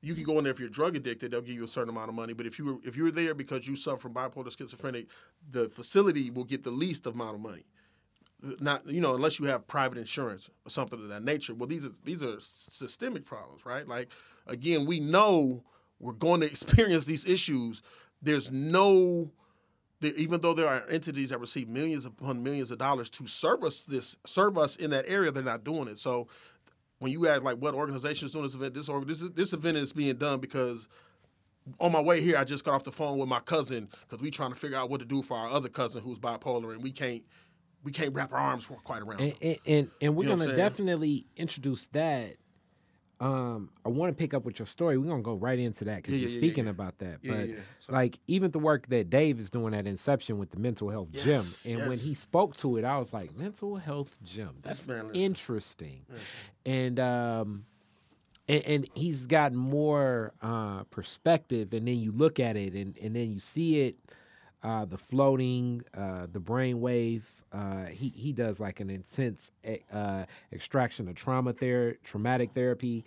You 0.02 0.16
can 0.16 0.24
go 0.24 0.38
in 0.38 0.44
there 0.44 0.52
if 0.52 0.60
you're 0.60 0.68
drug 0.68 0.98
addicted; 0.98 1.32
they'll 1.32 1.40
give 1.40 1.56
you 1.56 1.64
a 1.64 1.68
certain 1.68 1.90
amount 1.90 2.10
of 2.10 2.16
money. 2.16 2.34
But 2.34 2.46
if 2.46 2.60
you 2.60 2.66
were, 2.66 2.76
if 2.84 2.98
you're 2.98 3.10
there 3.10 3.34
because 3.34 3.66
you 3.66 3.78
suffer 3.78 3.98
from 3.98 4.14
bipolar 4.14 4.52
schizophrenic, 4.58 5.08
the 5.50 5.70
facility 5.70 6.30
will 6.30 6.44
get 6.44 6.66
the 6.66 6.72
least 6.72 7.06
amount 7.06 7.36
of 7.36 7.42
money 7.42 7.64
not 8.60 8.88
you 8.88 9.02
know 9.02 9.16
unless 9.16 9.40
you 9.40 9.46
have 9.46 9.68
private 9.68 9.98
insurance 9.98 10.50
or 10.66 10.70
something 10.70 11.00
of 11.00 11.08
that 11.10 11.24
nature. 11.24 11.54
Well 11.54 11.68
these 11.68 11.86
are 11.86 11.92
these 12.04 12.22
are 12.22 12.38
systemic 12.40 13.26
problems 13.26 13.66
right? 13.66 13.88
Like 13.88 14.10
again 14.48 14.86
we 14.86 15.00
know 15.00 15.64
we're 16.00 16.14
going 16.14 16.42
to 16.42 16.48
experience 16.52 17.06
these 17.06 17.26
issues. 17.26 17.82
There's 18.22 18.52
no 18.52 19.32
even 20.02 20.42
though 20.42 20.54
there 20.54 20.68
are 20.68 20.84
entities 20.90 21.30
that 21.30 21.40
receive 21.40 21.70
millions 21.70 22.06
upon 22.06 22.44
millions 22.44 22.72
of 22.72 22.78
dollars 22.78 23.10
to 23.10 23.26
serve 23.26 23.64
us 23.64 23.86
this 23.86 24.18
serve 24.26 24.58
us 24.58 24.76
in 24.76 24.90
that 24.90 25.06
area 25.08 25.32
they're 25.32 25.44
not 25.44 25.64
doing 25.64 25.88
it. 25.88 25.98
So 26.00 26.28
when 27.00 27.12
you 27.12 27.28
ask 27.28 27.44
like 27.44 27.58
what 27.58 27.74
organization 27.74 28.26
is 28.26 28.34
doing 28.34 28.46
this 28.46 28.56
event 28.56 28.74
this 28.74 28.88
this, 28.88 29.30
this 29.34 29.54
event 29.54 29.78
is 29.78 29.94
being 29.94 30.18
done 30.18 30.40
because 30.40 30.88
on 31.80 31.92
my 31.92 32.02
way 32.02 32.22
here, 32.22 32.38
I 32.38 32.44
just 32.44 32.66
got 32.66 32.74
off 32.74 32.84
the 32.84 32.92
phone 32.92 33.18
with 33.18 33.30
my 33.30 33.40
cousin 33.40 33.90
because 34.02 34.22
we 34.22 34.32
trying 34.32 34.52
to 34.52 34.60
figure 34.60 34.78
out 34.78 34.90
what 34.90 35.00
to 35.00 35.06
do 35.06 35.22
for 35.22 35.38
our 35.38 35.50
other 35.50 35.70
cousin 35.70 36.02
who's 36.02 36.20
bipolar, 36.20 36.74
and 36.74 36.84
we 36.84 36.92
can't 36.92 37.24
we 37.84 37.92
can't 37.92 38.14
wrap 38.14 38.32
our 38.32 38.40
arms 38.40 38.68
quite 38.84 39.02
around. 39.02 39.22
and 39.22 39.34
and, 39.42 39.58
and, 39.66 39.92
and 40.02 40.16
we're 40.16 40.24
You 40.24 40.30
know 40.36 40.38
gonna 40.38 40.56
definitely 40.56 41.26
introduce 41.36 41.88
that. 41.90 42.36
Um, 43.20 43.70
I 43.86 43.90
want 43.90 44.12
to 44.12 44.16
pick 44.22 44.34
up 44.34 44.44
with 44.44 44.60
your 44.60 44.66
story. 44.66 44.98
We're 44.98 45.08
gonna 45.10 45.22
go 45.22 45.36
right 45.36 45.58
into 45.58 45.86
that 45.86 45.98
because 45.98 46.16
Yeah, 46.16 46.22
you're 46.22 46.30
yeah, 46.30 46.38
speaking 46.38 46.66
yeah. 46.66 46.72
about 46.72 46.98
that. 47.00 47.20
But. 47.26 47.50
Like 47.90 48.18
even 48.28 48.52
the 48.52 48.60
work 48.60 48.88
that 48.88 49.10
Dave 49.10 49.40
is 49.42 49.50
doing 49.50 49.74
at 49.74 49.86
Inception 49.86 50.38
with 50.38 50.52
the 50.52 50.58
mental 50.60 50.90
health 50.90 51.10
Yes, 51.12 51.64
gym, 51.64 51.74
and 51.74 51.90
when 51.90 52.00
he 52.00 52.14
spoke 52.14 52.56
to 52.58 52.78
it, 52.78 52.86
I 52.86 52.98
was 52.98 53.12
like, 53.12 53.36
mental 53.38 53.76
health 53.76 54.18
gym. 54.24 54.56
That's 54.62 54.88
listen. 54.88 55.12
interesting, 55.14 56.06
and 56.66 56.98
um, 57.02 57.66
and, 58.48 58.64
and 58.64 58.88
he's 58.96 59.26
got 59.26 59.52
more 59.54 60.32
uh, 60.42 60.84
perspective. 60.86 61.74
And 61.74 61.86
then 61.88 62.00
you 62.00 62.14
look 62.14 62.40
at 62.40 62.56
it, 62.56 62.74
and 62.74 62.98
and 62.98 63.16
then 63.16 63.32
you 63.32 63.40
see 63.40 63.82
it. 63.82 63.98
Uh, 64.64 64.86
the 64.86 64.98
floating, 64.98 65.84
uh, 65.94 66.26
the 66.32 66.40
brainwave. 66.40 67.24
Uh, 67.52 67.86
he 67.88 68.08
he 68.08 68.32
does 68.32 68.62
like 68.62 68.80
an 68.80 68.90
intense 68.90 69.52
uh, 69.92 70.24
extraction 70.54 71.10
of 71.10 71.16
trauma 71.16 71.52
ther- 71.52 71.98
traumatic 72.02 72.54
therapy. 72.54 73.04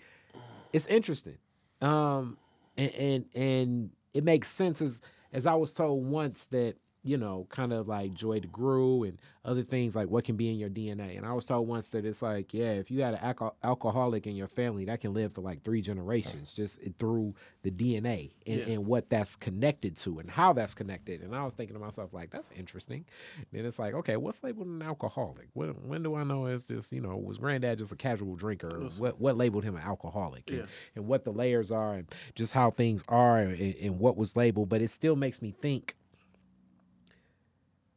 It's 0.75 0.87
interesting, 0.87 1.39
um, 1.81 2.37
and, 2.77 2.95
and 2.95 3.25
and 3.35 3.91
it 4.13 4.23
makes 4.23 4.51
sense 4.51 4.83
as 4.83 5.01
as 5.33 5.47
I 5.47 5.55
was 5.55 5.73
told 5.73 6.05
once 6.05 6.45
that 6.47 6.77
you 7.07 7.17
know, 7.17 7.47
kind 7.51 7.73
of 7.73 7.87
like 7.87 8.13
Joy 8.13 8.41
DeGruy 8.41 9.09
and 9.11 9.19
other 9.45 9.63
things 9.63 9.95
like 9.95 10.09
what 10.09 10.25
can 10.25 10.37
be 10.37 10.51
in 10.51 10.57
your 10.57 10.69
DNA. 10.69 11.17
And 11.17 11.25
I 11.25 11.33
was 11.33 11.47
told 11.47 11.69
once 11.69 11.91
that 11.91 12.05
it's 12.05 12.21
like, 12.21 12.53
yeah, 12.53 12.73
if 12.73 12.91
you 12.91 13.03
had 13.03 13.15
an 13.15 13.21
alco- 13.21 13.55
alcoholic 13.63 14.27
in 14.27 14.35
your 14.35 14.49
family, 14.49 14.85
that 14.87 15.01
can 15.01 15.15
live 15.15 15.33
for 15.33 15.41
like 15.41 15.63
three 15.63 15.81
generations 15.81 16.53
just 16.53 16.81
through 16.99 17.33
the 17.63 17.71
DNA 17.71 18.33
and, 18.47 18.59
Yeah. 18.59 18.65
and 18.75 18.87
what 18.87 19.09
that's 19.09 19.37
connected 19.37 19.97
to 19.99 20.19
and 20.19 20.29
how 20.29 20.53
that's 20.53 20.75
connected. 20.75 21.23
And 21.23 21.35
I 21.35 21.45
was 21.45 21.55
thinking 21.55 21.75
to 21.75 21.81
myself, 21.81 22.13
like, 22.13 22.31
that's 22.31 22.51
interesting. 22.57 23.05
then 23.53 23.65
it's 23.65 23.79
like, 23.79 23.95
okay, 23.95 24.17
what's 24.17 24.43
labeled 24.43 24.67
an 24.67 24.83
alcoholic? 24.83 25.47
When, 25.55 25.69
when 25.87 26.03
do 26.03 26.17
I 26.17 26.25
know 26.25 26.47
it's 26.47 26.65
just, 26.65 26.91
you 26.91 27.01
know, 27.01 27.17
was 27.17 27.39
granddad 27.39 27.79
just 27.79 27.93
a 27.93 27.97
casual 27.97 28.35
drinker? 28.35 28.69
Or 28.69 28.81
what, 28.99 29.21
what 29.21 29.37
labeled 29.37 29.63
him 29.63 29.77
an 29.77 29.83
alcoholic? 29.83 30.51
And, 30.51 30.67
and 30.97 31.07
what 31.07 31.25
the 31.25 31.33
layers 31.33 31.71
are 31.71 31.95
and 31.95 32.09
just 32.35 32.53
how 32.53 32.71
things 32.71 33.05
are 33.09 33.39
and, 33.39 33.75
and 33.77 33.99
what 34.01 34.17
was 34.17 34.35
labeled. 34.35 34.69
But 34.69 34.83
it 34.83 34.91
still 34.91 35.15
makes 35.15 35.41
me 35.41 35.55
think 35.61 35.95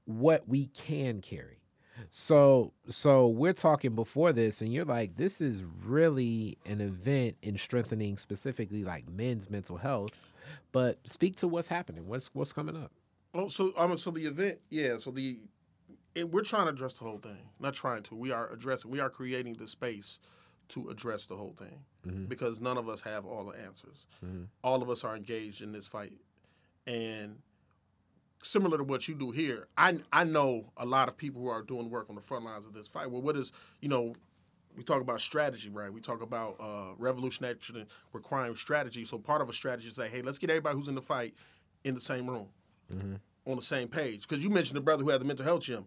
what 0.09 0.47
we 0.47 0.65
can 0.67 1.21
carry. 1.21 1.61
So 2.11 2.73
so 2.87 3.27
we're 3.27 3.53
talking 3.53 3.93
before 3.93 4.31
this 4.31 4.61
and 4.61 4.71
you're 4.71 4.85
like 4.85 5.15
this 5.15 5.41
is 5.41 5.63
really 5.83 6.57
an 6.65 6.79
event 6.81 7.35
in 7.41 7.57
strengthening 7.57 8.15
specifically 8.17 8.83
like 8.83 9.07
men's 9.09 9.49
mental 9.49 9.77
health. 9.77 10.11
But 10.71 10.99
speak 11.07 11.35
to 11.37 11.47
what's 11.47 11.67
happening. 11.67 12.07
What's 12.07 12.29
what's 12.33 12.53
coming 12.53 12.75
up? 12.75 12.91
Oh, 13.33 13.47
so 13.49 13.73
um, 13.77 13.95
so 13.97 14.11
the 14.11 14.25
event, 14.25 14.59
yeah. 14.69 14.97
So 14.97 15.11
the 15.11 15.39
it, 16.15 16.31
we're 16.31 16.41
trying 16.43 16.65
to 16.65 16.71
address 16.71 16.93
the 16.93 17.03
whole 17.03 17.19
thing. 17.19 17.49
Not 17.59 17.75
trying 17.75 18.01
to. 18.03 18.15
We 18.15 18.31
are 18.31 18.51
addressing. 18.51 18.89
We 18.89 18.99
are 18.99 19.09
creating 19.09 19.55
the 19.55 19.67
space 19.67 20.19
to 20.69 20.89
address 20.89 21.25
the 21.25 21.35
whole 21.35 21.53
thing 21.57 21.83
Mm-hmm. 22.07 22.25
because 22.25 22.61
none 22.61 22.77
of 22.77 22.87
us 22.87 23.01
have 23.01 23.25
all 23.25 23.43
the 23.51 23.59
answers. 23.61 24.05
All 24.63 24.81
of 24.81 24.89
us 24.89 25.03
are 25.03 25.17
engaged 25.17 25.61
in 25.61 25.73
this 25.73 25.85
fight, 25.85 26.13
and 26.87 27.39
similar 28.43 28.77
to 28.77 28.83
what 28.83 29.07
you 29.07 29.15
do 29.15 29.31
here, 29.31 29.67
I 29.77 29.99
I 30.11 30.23
know 30.23 30.65
a 30.77 30.85
lot 30.85 31.07
of 31.07 31.17
people 31.17 31.41
who 31.41 31.49
are 31.49 31.61
doing 31.61 31.89
work 31.89 32.09
on 32.09 32.15
the 32.15 32.21
front 32.21 32.45
lines 32.45 32.65
of 32.65 32.73
this 32.73 32.87
fight. 32.87 33.09
Well, 33.11 33.21
what 33.21 33.35
is 33.35 33.51
you 33.81 33.89
know. 33.89 34.13
We 34.77 34.83
talk 34.83 35.01
about 35.01 35.19
strategy, 35.19 35.69
right? 35.69 35.91
We 35.91 35.99
talk 35.99 36.21
about 36.21 36.55
uh, 36.57 36.93
revolution 36.97 37.43
action 37.43 37.85
requiring 38.13 38.55
strategy. 38.55 39.03
So 39.03 39.17
part 39.17 39.41
of 39.41 39.49
a 39.49 39.53
strategy 39.53 39.89
is 39.89 39.95
say, 39.95 40.07
hey, 40.07 40.21
let's 40.21 40.37
get 40.37 40.49
everybody 40.51 40.77
who's 40.77 40.87
in 40.87 40.95
the 40.95 41.01
fight 41.01 41.33
in 41.83 41.95
the 41.95 41.99
same 41.99 42.29
room 42.29 42.47
on 43.45 43.55
the 43.57 43.61
same 43.61 43.87
page. 43.89 44.27
Because 44.27 44.41
you 44.41 44.49
mentioned 44.49 44.77
the 44.77 44.81
brother 44.81 45.03
who 45.03 45.09
had 45.09 45.19
the 45.19 45.25
mental 45.25 45.43
health 45.43 45.63
gym. 45.63 45.85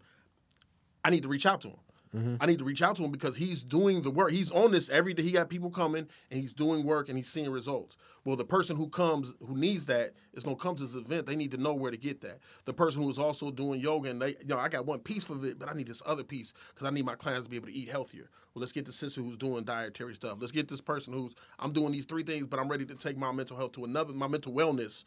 I 1.05 1.11
need 1.11 1.23
to 1.23 1.29
reach 1.29 1.47
out 1.47 1.61
to 1.63 1.69
him. 1.69 1.77
Mm-hmm. 2.15 2.37
I 2.41 2.47
need 2.47 2.59
to 2.59 2.65
reach 2.65 2.83
out 2.83 2.97
to 2.97 3.05
him 3.05 3.11
because 3.11 3.37
he's 3.37 3.63
doing 3.63 4.03
the 4.03 4.11
work. 4.11 4.33
He's 4.33 4.51
on 4.51 4.73
this 4.73 4.91
every 4.91 5.15
day. 5.15 5.23
He 5.23 5.31
got 5.31 5.49
people 5.49 5.71
coming 5.71 6.07
and 6.31 6.41
he's 6.41 6.53
doing 6.53 6.85
work 6.85 7.09
and 7.09 7.17
he's 7.17 7.29
seeing 7.29 7.51
results. 7.51 7.97
Well, 8.25 8.37
the 8.37 8.45
person 8.45 8.77
who 8.77 8.89
comes 8.89 9.35
who 9.47 9.57
needs 9.57 9.87
that 9.87 10.13
is 10.35 10.45
to 10.45 10.55
come 10.55 10.77
to 10.77 10.83
this 10.83 10.95
event. 10.95 11.27
They 11.27 11.37
need 11.37 11.51
to 11.53 11.57
know 11.57 11.75
where 11.75 11.91
to 11.91 11.97
get 11.97 12.21
that. 12.21 12.39
The 12.67 12.75
person 12.75 13.03
who's 13.03 13.19
also 13.19 13.51
doing 13.51 13.81
yoga 13.81 14.11
and 14.11 14.21
they, 14.21 14.29
you 14.29 14.49
know, 14.49 14.59
I 14.59 14.69
got 14.69 14.87
one 14.87 15.01
piece 15.01 15.29
of 15.29 15.45
it, 15.45 15.59
but 15.59 15.69
I 15.69 15.75
need 15.75 15.89
this 15.89 16.03
other 16.05 16.23
piece 16.23 16.53
because 16.75 16.87
I 16.87 16.91
need 16.91 17.05
my 17.05 17.15
clients 17.15 17.45
to 17.45 17.51
be 17.51 17.57
able 17.57 17.69
to 17.69 17.75
eat 17.75 17.89
healthier. 17.89 18.29
Well, 18.55 18.61
let's 18.61 18.73
get 18.73 18.85
the 18.85 18.93
sister 18.93 19.23
who's 19.23 19.37
doing 19.39 19.65
dietary 19.65 20.15
stuff. 20.15 20.37
Let's 20.39 20.53
get 20.53 20.69
this 20.69 20.81
person 20.81 21.15
who's 21.15 21.35
I'm 21.59 21.73
doing 21.73 21.93
these 21.93 22.05
three 22.05 22.23
things, 22.23 22.47
but 22.47 22.61
I'm 22.61 22.69
ready 22.69 22.85
to 22.87 22.95
take 22.95 23.17
my 23.17 23.33
mental 23.33 23.57
health 23.57 23.73
to 23.73 23.85
another, 23.85 24.13
my 24.13 24.29
mental 24.29 24.53
wellness 24.53 25.05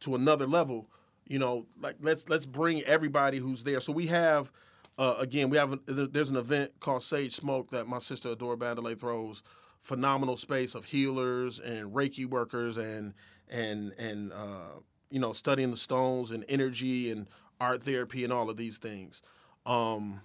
to 0.00 0.16
another 0.16 0.46
level. 0.46 0.88
You 1.28 1.38
know, 1.38 1.66
like 1.80 1.96
let's 2.00 2.28
let's 2.28 2.46
bring 2.46 2.82
everybody 2.82 3.38
who's 3.38 3.62
there. 3.62 3.80
So 3.80 3.92
we 3.92 4.08
have, 4.08 4.50
uh, 4.98 5.16
again, 5.18 5.50
we 5.50 5.56
have 5.56 5.72
a, 5.72 5.78
there's 5.86 6.30
an 6.30 6.36
event 6.36 6.72
called 6.80 7.02
Sage 7.02 7.34
Smoke 7.34 7.70
that 7.70 7.88
my 7.88 7.98
sister 7.98 8.34
Adora 8.34 8.56
Bandalay 8.56 8.98
throws. 8.98 9.42
Phenomenal 9.80 10.36
space 10.36 10.76
of 10.76 10.84
healers 10.84 11.58
and 11.58 11.92
Reiki 11.92 12.24
workers 12.24 12.76
and 12.76 13.14
and 13.48 13.92
and 13.98 14.32
uh, 14.32 14.78
you 15.10 15.18
know 15.18 15.32
studying 15.32 15.72
the 15.72 15.76
stones 15.76 16.30
and 16.30 16.44
energy 16.48 17.10
and 17.10 17.26
art 17.60 17.82
therapy 17.82 18.22
and 18.22 18.32
all 18.32 18.48
of 18.48 18.56
these 18.56 18.78
things. 18.78 19.22
Um, 19.66 20.20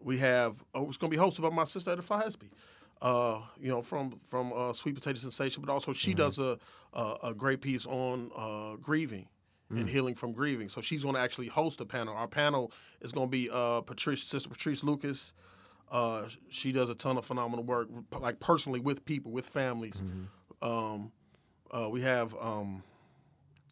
we 0.00 0.16
have 0.18 0.64
oh, 0.74 0.88
it's 0.88 0.96
going 0.96 1.10
to 1.10 1.16
be 1.16 1.22
hosted 1.22 1.42
by 1.42 1.50
my 1.50 1.64
sister 1.64 1.90
Etta 1.90 2.00
Hesby. 2.00 2.48
Uh, 3.02 3.40
you 3.60 3.68
know, 3.68 3.82
from 3.82 4.12
from 4.12 4.50
uh, 4.54 4.72
Sweet 4.72 4.94
Potato 4.94 5.18
Sensation, 5.18 5.62
but 5.62 5.70
also 5.70 5.92
she 5.92 6.14
does 6.14 6.38
a, 6.38 6.58
a 6.94 7.16
a 7.24 7.34
great 7.34 7.60
piece 7.60 7.84
on 7.84 8.30
uh, 8.34 8.76
grieving 8.76 9.28
and 9.70 9.88
healing 9.88 10.14
from 10.14 10.32
grieving. 10.32 10.68
So 10.68 10.80
she's 10.80 11.02
going 11.02 11.14
to 11.16 11.20
actually 11.20 11.48
host 11.48 11.80
a 11.80 11.84
panel. 11.84 12.14
Our 12.14 12.28
panel 12.28 12.70
is 13.00 13.10
going 13.12 13.26
to 13.26 13.30
be 13.30 13.50
uh, 13.50 13.80
Patrice, 13.80 14.22
Sister 14.22 14.48
Patrice 14.48 14.84
Lucas. 14.84 15.32
Uh, 15.90 16.24
she 16.50 16.72
does 16.72 16.88
a 16.88 16.94
ton 16.94 17.16
of 17.16 17.24
phenomenal 17.24 17.64
work, 17.64 17.88
like 18.20 18.38
personally 18.40 18.80
with 18.80 19.04
people, 19.04 19.32
with 19.32 19.46
families. 19.46 20.00
Um, 20.62 21.12
uh, 21.70 21.88
we 21.90 22.00
have 22.02 22.34
um, 22.40 22.82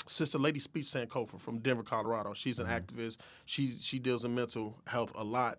Sister 0.07 0.38
Lady 0.38 0.59
Speech 0.61 0.87
Sankofa 0.87 1.38
from 1.40 1.59
Denver, 1.59 1.83
Colorado. 1.83 2.35
She's 2.35 2.59
an 2.59 2.66
activist. 2.66 3.18
She 3.46 3.70
she 3.80 3.98
deals 3.98 4.24
in 4.24 4.35
mental 4.35 4.76
health 4.87 5.12
a 5.16 5.24
lot, 5.24 5.59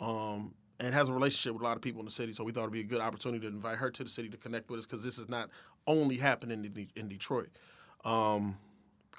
um, 0.00 0.54
and 0.80 0.94
has 0.94 1.08
a 1.08 1.12
relationship 1.12 1.52
with 1.54 1.62
a 1.62 1.64
lot 1.64 1.76
of 1.76 1.82
people 1.82 2.00
in 2.00 2.04
the 2.04 2.12
city. 2.12 2.32
So 2.32 2.44
we 2.44 2.52
thought 2.52 2.62
it'd 2.62 2.72
be 2.72 2.80
a 2.80 2.84
good 2.84 3.00
opportunity 3.00 3.40
to 3.42 3.48
invite 3.48 3.78
her 3.78 3.90
to 3.90 4.04
the 4.04 4.10
city 4.10 4.28
to 4.28 4.36
connect 4.36 4.70
with 4.70 4.80
us 4.80 4.86
because 4.86 5.04
this 5.04 5.18
is 5.18 5.28
not 5.28 5.50
only 5.86 6.16
happening 6.16 6.64
in, 6.64 6.72
De- 6.72 6.88
in 6.96 7.08
Detroit. 7.08 7.50
Um, 8.04 8.56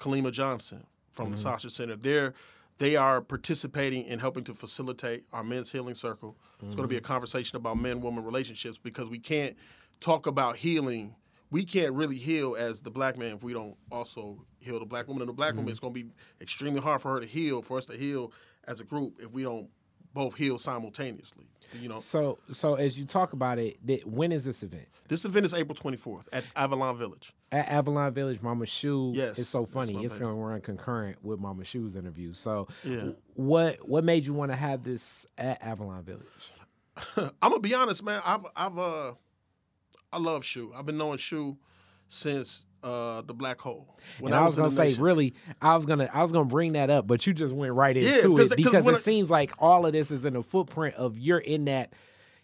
Kalimah 0.00 0.32
Johnson 0.32 0.84
from 1.10 1.30
the 1.30 1.36
mm-hmm. 1.36 1.42
Sasha 1.42 1.70
Center. 1.70 1.96
They're 1.96 2.34
they 2.78 2.96
are 2.96 3.20
participating 3.20 4.06
in 4.06 4.18
helping 4.18 4.42
to 4.44 4.54
facilitate 4.54 5.26
our 5.34 5.44
men's 5.44 5.70
healing 5.70 5.94
circle. 5.94 6.34
It's 6.62 6.74
going 6.74 6.76
to 6.76 6.88
be 6.88 6.96
a 6.96 7.00
mm-hmm. 7.00 7.12
conversation 7.12 7.56
about 7.56 7.78
men 7.78 8.00
woman 8.00 8.24
relationships 8.24 8.78
because 8.78 9.08
we 9.10 9.18
can't 9.18 9.54
talk 10.00 10.26
about 10.26 10.56
healing. 10.56 11.14
We 11.50 11.64
can't 11.64 11.92
really 11.92 12.16
heal 12.16 12.56
as 12.58 12.80
the 12.80 12.90
black 12.90 13.18
man 13.18 13.34
if 13.34 13.42
we 13.42 13.52
don't 13.52 13.76
also 13.92 14.46
heal 14.60 14.78
the 14.78 14.86
black 14.86 15.08
woman. 15.08 15.20
And 15.20 15.28
the 15.28 15.34
black 15.34 15.50
woman, 15.50 15.66
mm-hmm. 15.66 15.72
it's 15.72 15.80
going 15.80 15.92
to 15.92 16.02
be 16.02 16.10
extremely 16.40 16.80
hard 16.80 17.02
for 17.02 17.12
her 17.12 17.20
to 17.20 17.26
heal, 17.26 17.60
for 17.60 17.76
us 17.76 17.84
to 17.86 17.98
heal 17.98 18.32
as 18.64 18.80
a 18.80 18.84
group 18.84 19.18
if 19.20 19.30
we 19.32 19.42
don't 19.42 19.68
both 20.14 20.34
heal 20.36 20.58
simultaneously. 20.58 21.46
You 21.80 21.88
know, 21.88 21.98
So 22.00 22.38
so 22.50 22.74
as 22.74 22.98
you 22.98 23.04
talk 23.06 23.32
about 23.32 23.58
it, 23.60 23.78
th- 23.86 24.04
when 24.04 24.32
is 24.32 24.44
this 24.44 24.62
event? 24.64 24.88
this 25.08 25.24
event 25.24 25.46
is 25.46 25.54
April 25.54 25.74
24th 25.76 26.26
at 26.32 26.44
Avalon 26.56 26.96
Village. 26.98 27.32
At 27.52 27.68
Avalon 27.68 28.12
Village, 28.12 28.42
Mama 28.42 28.66
Shu. 28.66 29.12
Yes, 29.14 29.38
it's 29.38 29.48
so 29.48 29.66
funny. 29.66 30.04
It's 30.04 30.18
gonna 30.18 30.34
run 30.34 30.60
concurrent 30.62 31.24
with 31.24 31.38
Mama 31.38 31.64
Shu's 31.64 31.94
interview. 31.94 32.32
So, 32.34 32.66
Yeah. 32.84 33.10
what 33.34 33.88
what 33.88 34.02
made 34.04 34.26
you 34.26 34.34
want 34.34 34.50
to 34.50 34.56
have 34.56 34.82
this 34.82 35.26
at 35.38 35.62
Avalon 35.62 36.02
Village? 36.02 36.26
I'm 37.16 37.30
gonna 37.40 37.60
be 37.60 37.74
honest, 37.74 38.02
man. 38.02 38.20
I've 38.24 38.46
I've 38.56 38.78
uh 38.78 39.12
I 40.12 40.18
love 40.18 40.44
Shu. 40.44 40.72
I've 40.74 40.86
been 40.86 40.98
knowing 40.98 41.18
Shu 41.18 41.56
since 42.08 42.66
uh 42.82 43.22
the 43.22 43.34
black 43.34 43.60
hole. 43.60 43.98
When 44.18 44.32
and 44.32 44.40
I 44.40 44.44
was, 44.44 44.56
gonna 44.56 44.70
say, 44.70 44.84
nation. 44.88 45.02
really, 45.02 45.34
I 45.60 45.76
was 45.76 45.86
gonna 45.86 46.08
I 46.12 46.22
was 46.22 46.32
gonna 46.32 46.44
bring 46.46 46.72
that 46.72 46.90
up, 46.90 47.06
but 47.06 47.26
you 47.26 47.32
just 47.34 47.54
went 47.54 47.72
right 47.74 47.96
Yeah, 47.96 48.16
into 48.16 48.36
'cause- 48.36 48.52
it 48.52 48.56
'cause 48.56 48.56
because 48.56 48.86
it 48.86 48.94
I- 48.94 48.98
seems 48.98 49.30
like 49.30 49.52
all 49.58 49.86
of 49.86 49.92
this 49.92 50.10
is 50.10 50.24
in 50.24 50.34
the 50.34 50.42
footprint 50.42 50.94
of 50.96 51.18
you're 51.18 51.38
in 51.38 51.66
that 51.66 51.92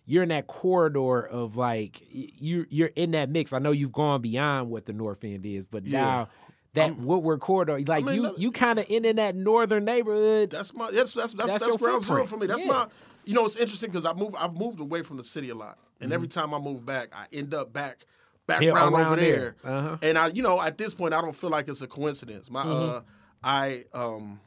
you're 0.05 0.23
in 0.23 0.29
that 0.29 0.47
corridor 0.47 1.21
of 1.27 1.57
like 1.57 2.03
you 2.13 2.67
you're 2.71 2.91
in 2.97 3.13
that 3.13 3.31
mix. 3.31 3.53
I 3.53 3.59
know 3.59 3.71
you've 3.73 3.93
gone 3.93 4.21
beyond 4.23 4.71
what 4.71 4.87
the 4.87 4.93
North 4.93 5.25
End 5.25 5.45
is, 5.47 5.67
but 5.67 5.87
Yeah. 5.87 6.01
now 6.01 6.29
that 6.75 6.99
Woodward 6.99 7.41
corridor, 7.41 7.81
like 7.87 8.05
mean, 8.05 8.17
you 8.23 8.35
you 8.37 8.53
kind 8.53 8.79
of 8.79 8.85
in 8.89 9.05
in 9.07 9.17
that 9.17 9.35
northern 9.35 9.85
neighborhood. 9.85 10.51
That's 10.51 10.75
my 10.75 10.91
that's 10.91 11.13
that's 11.13 11.33
that's, 11.33 11.53
That's 11.53 11.65
that's, 11.65 11.77
ground 11.77 12.03
zero 12.05 12.27
for 12.27 12.37
me. 12.37 12.47
That's 12.47 12.63
Yeah. 12.63 12.69
my 12.69 12.87
you 13.25 13.33
know 13.35 13.45
it's 13.47 13.57
interesting 13.57 13.91
because 13.91 14.05
I 14.05 14.13
move 14.13 14.35
I've 14.39 14.55
moved 14.55 14.79
away 14.81 15.01
from 15.03 15.17
the 15.17 15.25
city 15.25 15.49
a 15.49 15.55
lot, 15.55 15.79
and 16.01 16.13
every 16.13 16.29
time 16.29 16.53
I 16.53 16.59
move 16.59 16.85
back, 16.85 17.09
I 17.15 17.25
end 17.35 17.55
up 17.55 17.73
back 17.73 18.05
back 18.47 18.63
Yeah, 18.63 18.73
around, 18.73 18.95
around 18.95 19.07
over 19.13 19.17
there. 19.17 19.57
there. 19.63 19.73
Uh-huh. 19.73 19.97
And 20.03 20.19
I 20.19 20.29
you 20.29 20.43
know 20.43 20.61
at 20.61 20.79
this 20.79 20.95
point 20.95 21.15
I 21.15 21.21
don't 21.21 21.35
feel 21.35 21.51
like 21.51 21.69
it's 21.69 21.83
a 21.83 21.87
coincidence. 21.87 22.51
My 22.51 22.63
uh 22.63 23.03
I 23.43 23.85
um 23.93 24.41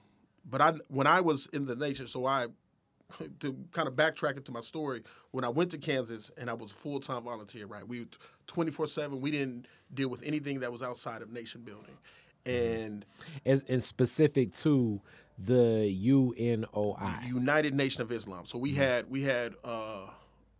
but 0.50 0.62
I 0.62 0.74
when 0.88 1.08
I 1.08 1.22
was 1.22 1.48
in 1.54 1.66
the 1.66 1.76
nation, 1.76 2.08
so 2.08 2.26
I 2.26 2.48
to 3.40 3.56
kind 3.72 3.88
of 3.88 3.96
backtrack 3.96 4.38
into 4.38 4.52
my 4.52 4.62
story, 4.62 5.02
when 5.32 5.44
I 5.44 5.50
went 5.50 5.72
to 5.72 5.78
Kansas 5.80 6.30
and 6.38 6.48
I 6.50 6.54
was 6.54 6.70
a 6.72 6.74
full 6.76 7.00
time 7.00 7.24
volunteer, 7.24 7.66
right? 7.66 7.88
We 7.88 8.06
twenty 8.48 8.72
four 8.72 8.88
seven. 8.88 9.20
We 9.22 9.32
didn't 9.32 9.68
deal 9.94 10.10
with 10.10 10.22
anything 10.24 10.60
that 10.60 10.72
was 10.72 10.84
outside 10.84 11.22
of 11.24 11.32
nation 11.32 11.62
building, 11.62 11.98
and 12.46 13.06
and, 13.46 13.64
and 13.68 13.84
specific 13.84 14.54
to 14.58 15.02
the 15.40 15.88
UNOI. 16.06 17.28
United 17.28 17.74
Nation 17.74 18.02
of 18.02 18.12
Islam. 18.12 18.46
So 18.46 18.58
we 18.58 18.74
had 18.74 19.10
we 19.10 19.24
had 19.24 19.56
uh, 19.64 20.08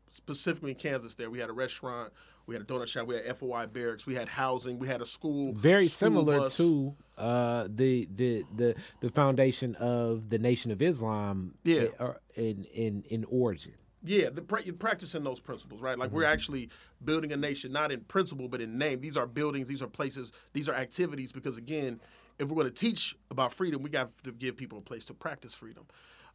specifically 0.10 0.72
in 0.72 0.78
Kansas 0.78 1.16
there 1.16 1.30
we 1.30 1.40
had 1.40 1.50
a 1.50 1.54
restaurant, 1.54 2.12
we 2.50 2.56
had 2.56 2.64
a 2.64 2.66
donut 2.66 2.88
shop, 2.88 3.06
we 3.06 3.16
had 3.16 3.38
FOI 3.38 3.68
barracks, 3.68 4.08
we 4.08 4.16
had 4.16 4.28
housing, 4.28 4.80
we 4.80 4.88
had 4.88 5.02
a 5.02 5.06
school. 5.06 5.54
Very 5.54 5.86
school 5.86 6.10
similar 6.10 6.40
bus. 6.40 6.58
to 6.58 6.96
uh, 7.18 7.68
the 7.70 8.10
the 8.14 8.44
the 8.56 8.76
the 9.02 9.10
foundation 9.12 9.76
of 9.76 10.30
the 10.30 10.40
Nation 10.40 10.72
of 10.72 10.82
Islam. 10.82 11.54
Yeah. 11.64 11.86
uh, 12.00 12.14
in 12.36 12.66
in 12.74 13.04
in 13.08 13.26
origin. 13.26 13.74
Yeah, 14.04 14.30
the 14.30 14.42
pra- 14.42 14.64
practicing 14.80 15.24
those 15.24 15.40
principles, 15.40 15.82
right? 15.82 16.00
Like 16.00 16.12
we're 16.12 16.24
actually 16.24 16.70
building 17.04 17.34
a 17.34 17.38
nation, 17.38 17.72
not 17.72 17.92
in 17.92 18.00
principle, 18.02 18.48
but 18.48 18.62
in 18.62 18.78
name. 18.78 19.02
These 19.02 19.18
are 19.18 19.28
buildings, 19.28 19.68
these 19.68 19.82
are 19.82 19.88
places, 19.88 20.32
these 20.54 20.70
are 20.70 20.74
activities. 20.74 21.32
Because 21.34 21.58
again, 21.58 22.00
if 22.40 22.48
we're 22.48 22.56
going 22.56 22.74
to 22.74 22.74
teach 22.74 23.16
about 23.30 23.52
freedom, 23.52 23.84
we 23.84 23.90
got 23.90 24.10
to 24.24 24.32
give 24.32 24.56
people 24.56 24.78
a 24.80 24.82
place 24.82 25.06
to 25.06 25.14
practice 25.14 25.54
freedom. 25.54 25.86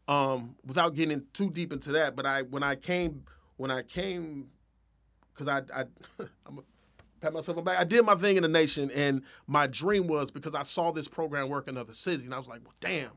Um, 0.07 0.57
without 0.67 0.95
getting 0.95 1.23
too 1.33 1.51
deep 1.51 1.73
into 1.73 1.93
that, 1.93 2.15
but 2.15 2.27
I 2.27 2.43
when 2.43 2.63
I 2.63 2.77
came 2.77 3.25
when 3.57 3.71
I 3.71 3.83
came, 3.83 4.51
because 5.35 5.49
I 5.49 5.81
I 5.81 5.85
I'm 6.47 6.59
a, 6.59 6.63
pat 7.21 7.33
myself 7.33 7.59
on 7.59 7.65
the 7.65 7.71
back. 7.71 7.81
I 7.81 7.85
did 7.85 8.05
my 8.05 8.15
thing 8.15 8.37
in 8.37 8.43
the 8.43 8.49
nation, 8.49 8.91
and 8.91 9.23
my 9.47 9.67
dream 9.67 10.07
was 10.07 10.31
because 10.31 10.55
I 10.55 10.63
saw 10.63 10.93
this 10.93 11.09
program 11.09 11.49
work 11.49 11.69
in 11.69 11.77
other 11.77 11.95
cities, 11.95 12.27
and 12.27 12.35
I 12.35 12.39
was 12.39 12.49
like, 12.49 12.61
well, 12.65 12.75
damn, 12.81 13.13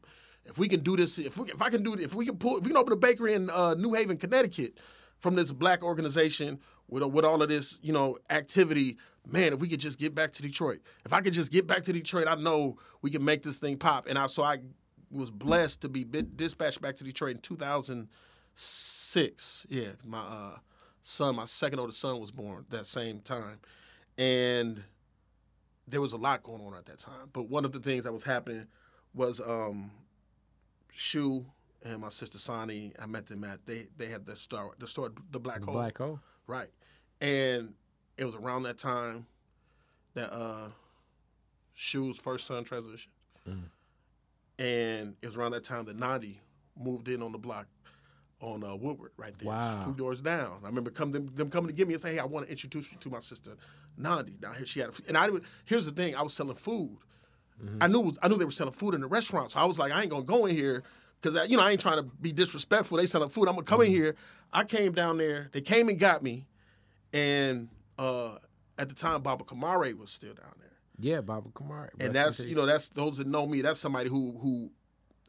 if 0.45 0.57
we 0.57 0.67
can 0.67 0.81
do 0.81 0.95
this, 0.95 1.19
if 1.19 1.37
we 1.37 1.49
if 1.49 1.61
I 1.61 1.69
can 1.69 1.83
do 1.83 1.93
if 1.93 2.15
we 2.15 2.25
can 2.25 2.37
pull, 2.37 2.57
if 2.57 2.63
we 2.63 2.69
can 2.69 2.77
open 2.77 2.93
a 2.93 2.97
bakery 2.97 3.33
in 3.33 3.49
uh, 3.49 3.75
New 3.75 3.93
Haven, 3.93 4.17
Connecticut, 4.17 4.77
from 5.19 5.35
this 5.35 5.51
black 5.51 5.83
organization 5.83 6.59
with 6.87 7.03
with 7.03 7.25
all 7.25 7.41
of 7.41 7.49
this, 7.49 7.79
you 7.81 7.93
know, 7.93 8.17
activity. 8.29 8.97
Man, 9.29 9.51
if 9.51 9.59
we 9.59 9.67
could 9.67 9.81
just 9.81 9.99
get 9.99 10.15
back 10.15 10.31
to 10.33 10.41
Detroit, 10.41 10.79
if 11.05 11.11
I 11.11 11.19
could 11.19 11.33
just 11.33 11.51
get 11.51 11.67
back 11.67 11.83
to 11.83 11.91
Detroit, 11.91 12.29
I 12.29 12.35
know 12.35 12.77
we 13.01 13.09
can 13.09 13.25
make 13.25 13.43
this 13.43 13.57
thing 13.57 13.77
pop. 13.77 14.07
And 14.07 14.17
I 14.17 14.27
so 14.27 14.41
I 14.41 14.59
was 15.11 15.31
blessed 15.31 15.81
to 15.81 15.89
be 15.89 16.05
dispatched 16.05 16.81
back 16.81 16.95
to 16.97 17.03
Detroit 17.03 17.35
in 17.35 17.41
2006. 17.41 19.65
Yeah, 19.69 19.87
my 20.05 20.19
uh, 20.19 20.57
son, 21.07 21.35
my 21.35 21.45
second 21.45 21.79
oldest 21.79 21.99
son, 21.99 22.19
was 22.19 22.31
born 22.31 22.65
that 22.69 22.85
same 22.85 23.19
time, 23.21 23.59
and 24.17 24.83
there 25.87 26.01
was 26.01 26.13
a 26.13 26.17
lot 26.17 26.43
going 26.43 26.61
on 26.61 26.73
at 26.73 26.85
that 26.85 26.99
time. 26.99 27.29
But 27.33 27.49
one 27.49 27.65
of 27.65 27.71
the 27.71 27.79
things 27.79 28.03
that 28.03 28.13
was 28.13 28.23
happening 28.23 28.67
was 29.13 29.39
um, 29.39 29.91
Shu 30.91 31.45
and 31.83 32.01
my 32.01 32.09
sister 32.09 32.37
Sonny. 32.37 32.93
I 32.99 33.05
met 33.05 33.27
them 33.27 33.43
at 33.43 33.65
they 33.65 33.87
they 33.97 34.07
had 34.07 34.25
the 34.25 34.35
store 34.35 34.73
the 34.79 34.87
store 34.87 35.11
the 35.31 35.39
Black 35.39 35.61
The 35.61 35.65
Hole. 35.67 35.75
Black 35.75 35.97
Hole. 35.97 36.19
Right. 36.45 36.69
And 37.21 37.73
it 38.17 38.25
was 38.25 38.35
around 38.35 38.63
that 38.63 38.77
time 38.77 39.25
that 40.13 40.33
uh 40.33 40.69
Shu's 41.73 42.17
first 42.17 42.47
son 42.47 42.65
transitioned. 42.65 43.07
And 44.59 45.15
it 45.21 45.25
was 45.25 45.37
around 45.37 45.51
that 45.51 45.63
time 45.63 45.85
that 45.85 45.95
Nandi 45.95 46.41
moved 46.77 47.07
in 47.07 47.21
on 47.21 47.31
the 47.31 47.37
block 47.37 47.67
on 48.41 48.63
uh, 48.63 48.75
Woodward 48.75 49.11
right 49.17 49.37
there. 49.37 49.47
Wow. 49.47 49.83
Few 49.83 49.93
doors 49.93 50.21
down. 50.21 50.59
I 50.63 50.67
remember 50.67 50.91
come, 50.91 51.11
them, 51.11 51.31
them 51.33 51.49
coming 51.49 51.67
to 51.67 51.73
get 51.73 51.87
me 51.87 51.95
and 51.95 52.01
say, 52.01 52.13
hey, 52.13 52.19
I 52.19 52.25
want 52.25 52.45
to 52.45 52.51
introduce 52.51 52.91
you 52.91 52.97
to 52.99 53.09
my 53.09 53.19
sister 53.19 53.51
Nandi. 53.97 54.33
Now 54.41 54.53
here 54.53 54.65
she 54.65 54.79
had 54.79 54.89
a, 54.89 54.93
and 55.07 55.17
I 55.17 55.29
here's 55.65 55.85
the 55.85 55.91
thing, 55.91 56.15
I 56.15 56.21
was 56.21 56.33
selling 56.33 56.55
food. 56.55 56.97
I 57.81 57.87
knew 57.87 58.13
I 58.21 58.27
knew 58.27 58.37
they 58.37 58.45
were 58.45 58.51
selling 58.51 58.73
food 58.73 58.93
in 58.93 59.01
the 59.01 59.07
restaurant, 59.07 59.51
so 59.51 59.59
I 59.59 59.65
was 59.65 59.79
like, 59.79 59.91
I 59.91 60.01
ain't 60.01 60.11
gonna 60.11 60.23
go 60.23 60.45
in 60.45 60.55
here 60.55 60.83
because 61.19 61.49
you 61.49 61.57
know 61.57 61.63
I 61.63 61.71
ain't 61.71 61.81
trying 61.81 61.97
to 61.97 62.03
be 62.03 62.31
disrespectful. 62.31 62.97
They 62.97 63.07
selling 63.07 63.29
food. 63.29 63.47
I'm 63.47 63.55
gonna 63.55 63.65
come 63.65 63.81
in 63.81 63.91
here. 63.91 64.15
I 64.53 64.63
came 64.63 64.91
down 64.91 65.17
there. 65.17 65.49
They 65.51 65.61
came 65.61 65.89
and 65.89 65.97
got 65.97 66.21
me, 66.21 66.45
and 67.13 67.69
uh, 67.97 68.37
at 68.77 68.89
the 68.89 68.95
time, 68.95 69.23
Baba 69.23 69.43
Kamare 69.43 69.97
was 69.97 70.11
still 70.11 70.35
down 70.35 70.53
there, 70.59 70.69
Yeah, 70.99 71.21
Baba 71.21 71.49
in 71.97 72.05
and 72.05 72.15
that's 72.15 72.45
you 72.45 72.55
know 72.55 72.67
that's 72.67 72.89
those 72.89 73.17
that 73.17 73.25
know 73.25 73.47
me. 73.47 73.61
That's 73.61 73.79
somebody 73.79 74.07
who 74.07 74.37
who 74.39 74.69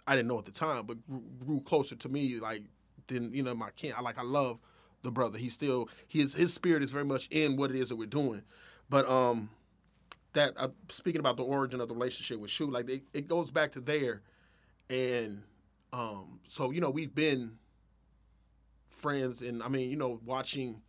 I 0.06 0.14
didn't 0.14 0.28
know 0.28 0.38
at 0.38 0.44
the 0.44 0.52
time, 0.52 0.84
but 0.84 1.04
grew, 1.06 1.22
grew 1.38 1.60
closer 1.62 1.96
to 1.96 2.08
me. 2.10 2.38
Like 2.40 2.64
than 3.08 3.32
you 3.32 3.42
know 3.42 3.54
my 3.54 3.70
kin. 3.70 3.92
I 3.96 4.00
like 4.00 4.18
I 4.18 4.22
love 4.22 4.58
the 5.02 5.10
brother. 5.10 5.38
He's 5.38 5.54
still 5.54 5.88
his 6.06 6.34
his 6.34 6.54
spirit 6.54 6.82
is 6.82 6.90
very 6.90 7.04
much 7.04 7.28
in 7.30 7.56
what 7.56 7.70
it 7.70 7.76
is 7.76 7.88
that 7.88 7.96
we're 7.96 8.06
doing, 8.06 8.42
but 8.88 9.08
um 9.08 9.50
that 10.32 10.54
uh, 10.56 10.68
speaking 10.88 11.20
about 11.20 11.36
the 11.36 11.42
origin 11.42 11.80
of 11.80 11.88
the 11.88 11.94
relationship 11.94 12.38
with 12.38 12.50
Shu, 12.50 12.70
like 12.70 12.88
it, 12.88 13.02
it 13.12 13.28
goes 13.28 13.50
back 13.50 13.72
to 13.72 13.80
there, 13.80 14.22
and 14.90 15.42
um, 15.92 16.40
so 16.46 16.70
you 16.70 16.80
know 16.80 16.90
we've 16.90 17.14
been 17.14 17.58
friends, 18.90 19.42
and 19.42 19.62
I 19.62 19.68
mean 19.68 19.90
you 19.90 19.96
know 19.96 20.20
watching 20.24 20.82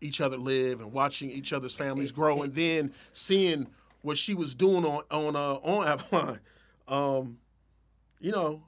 each 0.00 0.20
other 0.20 0.36
live 0.36 0.80
and 0.80 0.92
watching 0.92 1.30
each 1.30 1.52
other's 1.52 1.74
families 1.74 2.12
grow, 2.12 2.42
and 2.42 2.54
then 2.54 2.92
seeing 3.12 3.68
what 4.02 4.18
she 4.18 4.34
was 4.34 4.54
doing 4.54 4.84
on 4.84 5.02
on 5.10 5.36
uh, 5.36 5.54
on 5.54 5.86
Avalon, 6.12 6.40
um, 6.88 7.38
you 8.20 8.32
know. 8.32 8.62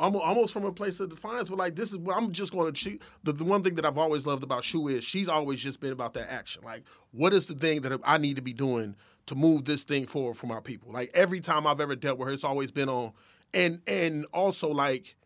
Almost, 0.00 0.54
from 0.54 0.64
a 0.64 0.72
place 0.72 0.98
of 1.00 1.10
defiance, 1.10 1.50
but 1.50 1.58
like 1.58 1.76
this 1.76 1.90
is 1.90 1.98
what 1.98 2.16
I'm 2.16 2.32
just 2.32 2.52
going 2.52 2.72
to. 2.72 2.78
She, 2.78 2.98
the, 3.22 3.32
the 3.32 3.44
one 3.44 3.62
thing 3.62 3.74
that 3.74 3.84
I've 3.84 3.98
always 3.98 4.24
loved 4.24 4.42
about 4.42 4.64
Shu 4.64 4.88
is 4.88 5.04
she's 5.04 5.28
always 5.28 5.60
just 5.60 5.78
been 5.78 5.92
about 5.92 6.14
that 6.14 6.32
action. 6.32 6.62
Like, 6.64 6.84
what 7.12 7.34
is 7.34 7.46
the 7.46 7.54
thing 7.54 7.82
that 7.82 8.00
I 8.04 8.16
need 8.16 8.36
to 8.36 8.42
be 8.42 8.54
doing 8.54 8.96
to 9.26 9.34
move 9.34 9.66
this 9.66 9.84
thing 9.84 10.06
forward 10.06 10.38
for 10.38 10.46
my 10.46 10.60
people? 10.60 10.90
Like 10.90 11.10
every 11.12 11.40
time 11.40 11.66
I've 11.66 11.80
ever 11.80 11.96
dealt 11.96 12.18
with 12.18 12.28
her, 12.28 12.34
it's 12.34 12.44
always 12.44 12.70
been 12.70 12.88
on, 12.88 13.12
and 13.52 13.82
and 13.86 14.24
also 14.32 14.72
like, 14.72 15.16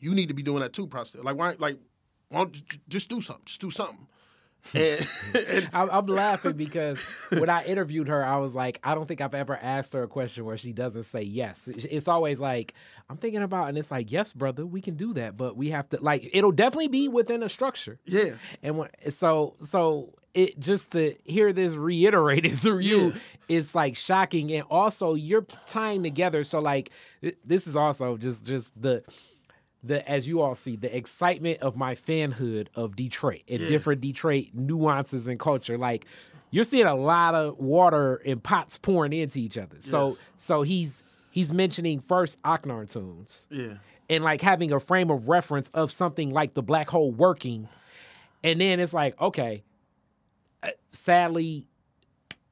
you 0.00 0.14
need 0.14 0.28
to 0.28 0.34
be 0.34 0.42
doing 0.42 0.62
that 0.62 0.72
too, 0.72 0.88
Prostate. 0.88 1.24
Like 1.24 1.36
why? 1.36 1.54
Like, 1.58 1.78
why 2.28 2.46
just 2.88 3.08
do 3.08 3.20
something? 3.20 3.44
Just 3.44 3.60
do 3.60 3.70
something. 3.70 4.08
And, 4.74 5.06
and 5.48 5.68
I'm, 5.72 5.90
I'm 5.90 6.06
laughing 6.06 6.52
because 6.52 7.14
when 7.30 7.48
I 7.50 7.64
interviewed 7.64 8.08
her, 8.08 8.24
I 8.24 8.36
was 8.36 8.54
like, 8.54 8.78
I 8.84 8.94
don't 8.94 9.06
think 9.06 9.20
I've 9.20 9.34
ever 9.34 9.56
asked 9.56 9.92
her 9.92 10.02
a 10.02 10.08
question 10.08 10.44
where 10.44 10.56
she 10.56 10.72
doesn't 10.72 11.02
say 11.02 11.22
yes. 11.22 11.68
It's 11.68 12.08
always 12.08 12.40
like, 12.40 12.74
I'm 13.10 13.16
thinking 13.16 13.42
about, 13.42 13.68
and 13.68 13.76
it's 13.76 13.90
like, 13.90 14.10
yes, 14.12 14.32
brother, 14.32 14.64
we 14.64 14.80
can 14.80 14.94
do 14.96 15.14
that, 15.14 15.36
but 15.36 15.56
we 15.56 15.70
have 15.70 15.88
to 15.90 15.98
like, 16.00 16.30
it'll 16.32 16.52
definitely 16.52 16.88
be 16.88 17.08
within 17.08 17.42
a 17.42 17.48
structure. 17.48 17.98
yeah, 18.04 18.34
And 18.62 18.78
when, 18.78 18.88
so, 19.10 19.56
so 19.60 20.14
it 20.34 20.58
just 20.58 20.92
to 20.92 21.14
hear 21.24 21.52
this 21.52 21.74
reiterated 21.74 22.58
through 22.58 22.78
you 22.78 23.08
Yeah. 23.12 23.18
is 23.48 23.74
like 23.74 23.96
shocking, 23.96 24.52
and 24.52 24.64
also 24.70 25.14
you're 25.14 25.44
tying 25.66 26.02
together. 26.02 26.44
So 26.44 26.60
like, 26.60 26.90
this 27.44 27.66
is 27.66 27.76
also 27.76 28.16
just 28.16 28.46
just 28.46 28.72
the 28.80 29.02
the 29.84 30.08
as 30.08 30.28
you 30.28 30.40
all 30.40 30.54
see 30.54 30.76
the 30.76 30.94
excitement 30.96 31.58
of 31.60 31.76
my 31.76 31.94
fanhood 31.94 32.68
of 32.74 32.94
Detroit 32.96 33.42
and 33.48 33.60
Yeah. 33.60 33.68
different 33.68 34.00
Detroit 34.00 34.48
nuances 34.54 35.26
and 35.26 35.40
culture. 35.40 35.76
Like 35.76 36.06
you're 36.50 36.64
seeing 36.64 36.86
a 36.86 36.94
lot 36.94 37.34
of 37.34 37.58
water 37.58 38.16
and 38.26 38.42
pots 38.42 38.78
pouring 38.78 39.12
into 39.12 39.38
each 39.40 39.58
other. 39.58 39.76
So 39.80 40.08
Yes. 40.08 40.18
so 40.36 40.62
he's 40.62 41.02
he's 41.30 41.52
mentioning 41.52 41.98
first 42.00 42.38
Aknar 42.44 42.84
tunes 42.84 43.46
yeah, 43.50 43.74
and 44.08 44.22
like 44.22 44.40
having 44.40 44.70
a 44.72 44.78
frame 44.78 45.10
of 45.10 45.28
reference 45.28 45.68
of 45.70 45.90
something 45.90 46.30
like 46.30 46.54
the 46.54 46.62
black 46.62 46.88
hole 46.90 47.10
working, 47.10 47.68
and 48.44 48.60
then 48.60 48.78
it's 48.80 48.92
like 48.94 49.20
okay, 49.20 49.64
uh, 50.62 50.68
sadly, 50.92 51.66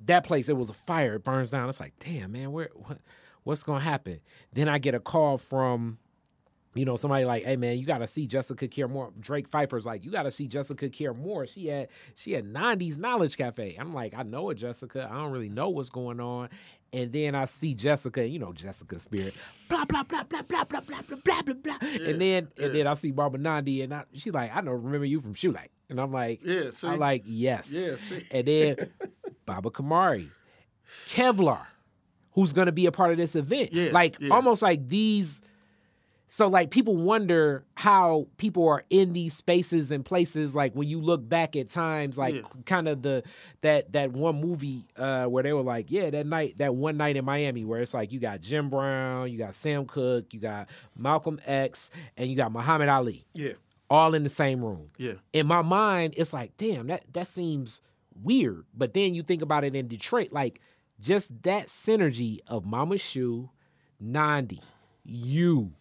that 0.06 0.24
place 0.24 0.48
it 0.48 0.56
was 0.56 0.70
a 0.70 0.74
fire, 0.74 1.14
it 1.14 1.24
burns 1.24 1.50
down. 1.52 1.68
It's 1.68 1.78
like 1.78 1.92
damn 2.00 2.32
man, 2.32 2.50
where 2.52 2.70
what, 2.74 2.98
what's 3.44 3.62
gonna 3.62 3.80
happen? 3.84 4.18
Then 4.52 4.68
I 4.68 4.78
get 4.78 4.94
a 4.94 5.00
call 5.00 5.36
from 5.36 5.98
you 6.74 6.84
know, 6.84 6.96
somebody 6.96 7.24
like, 7.24 7.44
hey 7.44 7.56
man, 7.56 7.78
you 7.78 7.86
gotta 7.86 8.06
see 8.06 8.26
Jessica 8.26 8.68
Care 8.68 8.88
Moore. 8.88 9.12
Drake 9.18 9.48
Pfeiffer's 9.48 9.86
like, 9.86 10.04
you 10.04 10.10
gotta 10.10 10.30
see 10.30 10.46
Jessica 10.46 10.88
Care 10.88 11.14
Moore. 11.14 11.46
She 11.46 11.66
had 11.66 11.88
she 12.14 12.32
had 12.32 12.44
90s 12.44 12.98
Knowledge 12.98 13.36
Cafe. 13.36 13.76
I'm 13.78 13.92
like, 13.92 14.14
I 14.16 14.22
know 14.22 14.50
it, 14.50 14.56
Jessica. 14.56 15.08
I 15.10 15.14
don't 15.16 15.32
really 15.32 15.48
know 15.48 15.68
what's 15.68 15.90
going 15.90 16.20
on. 16.20 16.48
And 16.92 17.12
then 17.12 17.36
I 17.36 17.44
see 17.44 17.74
Jessica, 17.74 18.26
you 18.26 18.40
know, 18.40 18.52
Jessica 18.52 18.98
Spirit, 18.98 19.36
blah, 19.68 19.84
blah, 19.84 20.02
blah, 20.02 20.24
blah, 20.24 20.42
blah, 20.42 20.64
blah, 20.64 20.80
blah, 20.80 21.00
blah, 21.02 21.16
blah, 21.24 21.42
blah, 21.42 21.54
blah. 21.54 21.76
and 21.82 22.20
then 22.20 22.48
and 22.58 22.74
then 22.74 22.86
I 22.86 22.94
see 22.94 23.12
Barbara 23.12 23.40
Nandi 23.40 23.82
and 23.82 23.94
I, 23.94 24.04
she's 24.12 24.32
like, 24.32 24.54
I 24.54 24.60
don't 24.60 24.82
remember 24.82 25.06
you 25.06 25.20
from 25.20 25.34
Shoe 25.34 25.52
Light. 25.52 25.70
And 25.88 26.00
I'm 26.00 26.12
like, 26.12 26.40
yeah. 26.44 26.70
See, 26.70 26.86
I'm 26.86 26.98
like, 26.98 27.22
yes. 27.26 27.72
yeah, 27.72 27.96
see, 27.96 28.24
And 28.30 28.46
then 28.46 28.76
Baba 29.44 29.70
Kamari, 29.70 30.30
Kevlar, 31.06 31.66
who's 32.32 32.52
going 32.52 32.66
to 32.66 32.72
be 32.72 32.86
a 32.86 32.92
part 32.92 33.10
of 33.10 33.18
this 33.18 33.34
event. 33.34 33.72
Yeah, 33.72 33.90
like 33.92 34.16
yeah. 34.20 34.32
almost 34.32 34.62
like 34.62 34.88
these. 34.88 35.42
So 36.32 36.46
like 36.46 36.70
people 36.70 36.94
wonder 36.94 37.64
how 37.74 38.28
people 38.36 38.68
are 38.68 38.84
in 38.88 39.14
these 39.14 39.34
spaces 39.34 39.90
and 39.90 40.04
places. 40.04 40.54
Like 40.54 40.74
when 40.74 40.86
you 40.86 41.00
look 41.00 41.28
back 41.28 41.56
at 41.56 41.68
times, 41.68 42.16
like 42.16 42.36
Yeah. 42.36 42.42
kind 42.66 42.86
of 42.86 43.02
the 43.02 43.24
that 43.62 43.92
that 43.94 44.12
one 44.12 44.40
movie 44.40 44.84
uh, 44.96 45.24
where 45.26 45.42
they 45.42 45.52
were 45.52 45.62
like, 45.62 45.90
yeah, 45.90 46.08
that 46.08 46.26
night, 46.26 46.56
that 46.58 46.76
one 46.76 46.96
night 46.96 47.16
in 47.16 47.24
Miami, 47.24 47.64
where 47.64 47.80
it's 47.82 47.92
like 47.94 48.12
you 48.12 48.20
got 48.20 48.40
Jim 48.42 48.70
Brown, 48.70 49.32
you 49.32 49.38
got 49.38 49.56
Sam 49.56 49.86
Cooke, 49.86 50.32
you 50.32 50.38
got 50.38 50.68
Malcolm 50.96 51.40
X, 51.46 51.90
and 52.16 52.30
you 52.30 52.36
got 52.36 52.52
Muhammad 52.52 52.88
Ali, 52.88 53.24
yeah, 53.34 53.54
all 53.90 54.14
in 54.14 54.22
the 54.22 54.28
same 54.30 54.64
room 54.64 54.86
yeah, 54.98 55.14
in 55.32 55.48
my 55.48 55.62
mind, 55.62 56.14
it's 56.16 56.32
like, 56.32 56.56
damn, 56.58 56.86
that 56.86 57.02
that 57.12 57.26
seems 57.26 57.82
weird. 58.22 58.64
But 58.72 58.94
then 58.94 59.14
you 59.14 59.24
think 59.24 59.42
about 59.42 59.64
it 59.64 59.74
in 59.74 59.88
Detroit, 59.88 60.30
like 60.30 60.60
just 61.00 61.42
that 61.42 61.66
synergy 61.66 62.38
of 62.46 62.64
Mama 62.64 62.98
Shu, 62.98 63.50
Nandi, 63.98 64.60
you, 65.04 65.72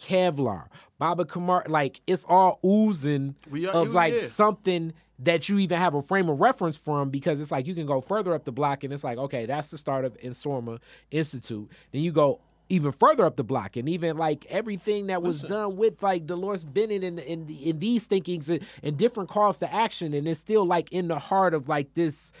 Kevlar, 0.00 0.66
Baba 0.98 1.24
Kamar, 1.24 1.64
like 1.68 2.00
it's 2.06 2.24
all 2.28 2.58
oozing 2.64 3.36
are- 3.68 3.72
of 3.72 3.92
like 3.94 4.14
something 4.28 4.92
that 5.18 5.48
you 5.48 5.58
even 5.58 5.78
have 5.78 5.94
a 5.94 6.00
frame 6.00 6.28
of 6.30 6.40
reference 6.40 6.76
from 6.78 7.10
because 7.10 7.40
it's 7.40 7.50
like 7.50 7.66
you 7.66 7.74
can 7.74 7.86
go 7.86 8.00
further 8.00 8.32
up 8.34 8.44
the 8.44 8.52
block 8.52 8.84
and 8.84 8.92
it's 8.92 9.04
like, 9.04 9.18
okay, 9.18 9.44
that's 9.44 9.70
the 9.70 9.76
start 9.76 10.06
of 10.06 10.18
Nsoroma 10.20 10.78
Institute. 11.10 11.70
Then 11.92 12.00
you 12.00 12.10
go 12.10 12.40
even 12.70 12.92
further 12.92 13.26
up 13.26 13.36
the 13.36 13.44
block 13.44 13.76
and 13.76 13.88
even 13.88 14.16
like 14.16 14.46
everything 14.48 15.08
that 15.08 15.22
was 15.22 15.42
done 15.42 15.76
with 15.76 16.02
like 16.02 16.24
Dolores 16.26 16.64
Bennett 16.64 17.02
and 17.02 17.18
in, 17.18 17.48
in, 17.48 17.56
in 17.56 17.78
these 17.80 18.06
thinkings 18.06 18.48
and, 18.48 18.64
and 18.82 18.96
different 18.96 19.28
calls 19.28 19.58
to 19.58 19.70
action 19.72 20.14
and 20.14 20.26
it's 20.26 20.40
still 20.40 20.64
like 20.64 20.90
in 20.92 21.08
the 21.08 21.18
heart 21.18 21.52
of 21.52 21.68
like 21.68 21.92
this 21.94 22.32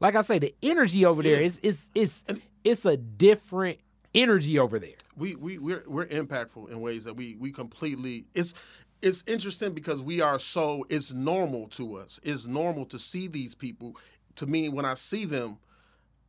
like 0.00 0.14
I 0.14 0.20
say 0.22 0.38
the 0.38 0.54
energy 0.62 1.04
over 1.04 1.22
there 1.22 1.40
is 1.40 1.58
is 1.58 1.90
is 1.94 2.24
it's 2.62 2.84
a 2.84 2.96
different 2.96 3.78
energy 4.14 4.58
over 4.58 4.78
there. 4.78 4.94
We 5.16 5.36
we 5.36 5.58
we're 5.58 5.84
we're 5.86 6.06
impactful 6.06 6.70
in 6.70 6.80
ways 6.80 7.04
that 7.04 7.14
we 7.14 7.36
we 7.36 7.52
completely 7.52 8.26
it's 8.34 8.54
it's 9.02 9.22
interesting 9.26 9.72
because 9.72 10.02
we 10.02 10.20
are 10.20 10.38
so 10.38 10.86
it's 10.88 11.12
normal 11.12 11.68
to 11.68 11.96
us. 11.96 12.18
It's 12.22 12.46
normal 12.46 12.86
to 12.86 12.98
see 12.98 13.28
these 13.28 13.54
people. 13.54 13.96
To 14.36 14.46
me, 14.46 14.68
when 14.68 14.84
I 14.84 14.94
see 14.94 15.24
them, 15.24 15.58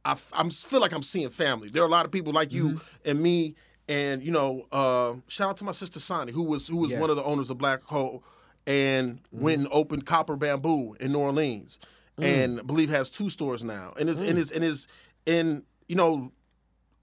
I 0.03 0.17
I'm 0.33 0.49
feel 0.49 0.81
like 0.81 0.93
I'm 0.93 1.03
seeing 1.03 1.29
family. 1.29 1.69
There 1.69 1.81
are 1.81 1.87
a 1.87 1.91
lot 1.91 2.05
of 2.05 2.11
people 2.11 2.33
like 2.33 2.51
you 2.51 2.69
mm-hmm. 2.69 3.09
and 3.09 3.21
me, 3.21 3.55
and 3.87 4.21
you 4.21 4.31
know, 4.31 4.65
uh, 4.71 5.15
shout 5.27 5.49
out 5.49 5.57
to 5.57 5.63
my 5.63 5.71
sister 5.71 5.99
Sonny, 5.99 6.31
who 6.31 6.43
was 6.43 6.67
who 6.67 6.77
was 6.77 6.91
Yeah. 6.91 6.99
one 6.99 7.09
of 7.09 7.15
the 7.15 7.23
owners 7.23 7.49
of 7.49 7.57
Black 7.57 7.83
Hole, 7.83 8.23
and 8.67 9.15
mm-hmm. 9.15 9.41
went 9.41 9.59
and 9.59 9.67
opened 9.71 10.05
Copper 10.05 10.35
Bamboo 10.35 10.95
in 10.99 11.13
New 11.13 11.19
Orleans, 11.19 11.79
mm. 12.19 12.23
and 12.23 12.59
I 12.59 12.63
believe 12.63 12.89
has 12.89 13.09
two 13.09 13.29
stores 13.29 13.63
now, 13.63 13.93
and 13.97 14.09
is 14.09 14.19
and 14.19 14.37
mm. 14.37 14.41
is 14.41 14.51
and 14.51 14.63
is 14.63 14.87
and 15.25 15.63
you 15.87 15.95
know, 15.95 16.31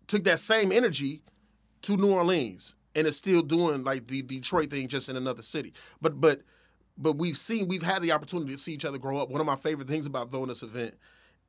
took 0.06 0.24
that 0.24 0.38
same 0.38 0.70
energy 0.72 1.22
to 1.82 1.96
New 1.96 2.12
Orleans 2.12 2.74
and 2.94 3.06
is 3.06 3.16
still 3.16 3.42
doing 3.42 3.84
like 3.84 4.06
the 4.08 4.22
Detroit 4.22 4.70
thing 4.70 4.88
just 4.88 5.08
in 5.08 5.16
another 5.16 5.42
city. 5.42 5.72
But 6.00 6.20
but 6.20 6.42
but 6.98 7.14
we've 7.14 7.36
seen 7.36 7.68
we've 7.68 7.82
had 7.82 8.02
the 8.02 8.12
opportunity 8.12 8.52
to 8.52 8.58
see 8.58 8.72
each 8.74 8.84
other 8.84 8.98
grow 8.98 9.18
up. 9.18 9.30
One 9.30 9.40
of 9.40 9.46
my 9.46 9.56
favorite 9.56 9.88
things 9.88 10.06
about 10.06 10.30
throwing 10.30 10.48
this 10.48 10.62
event 10.62 10.94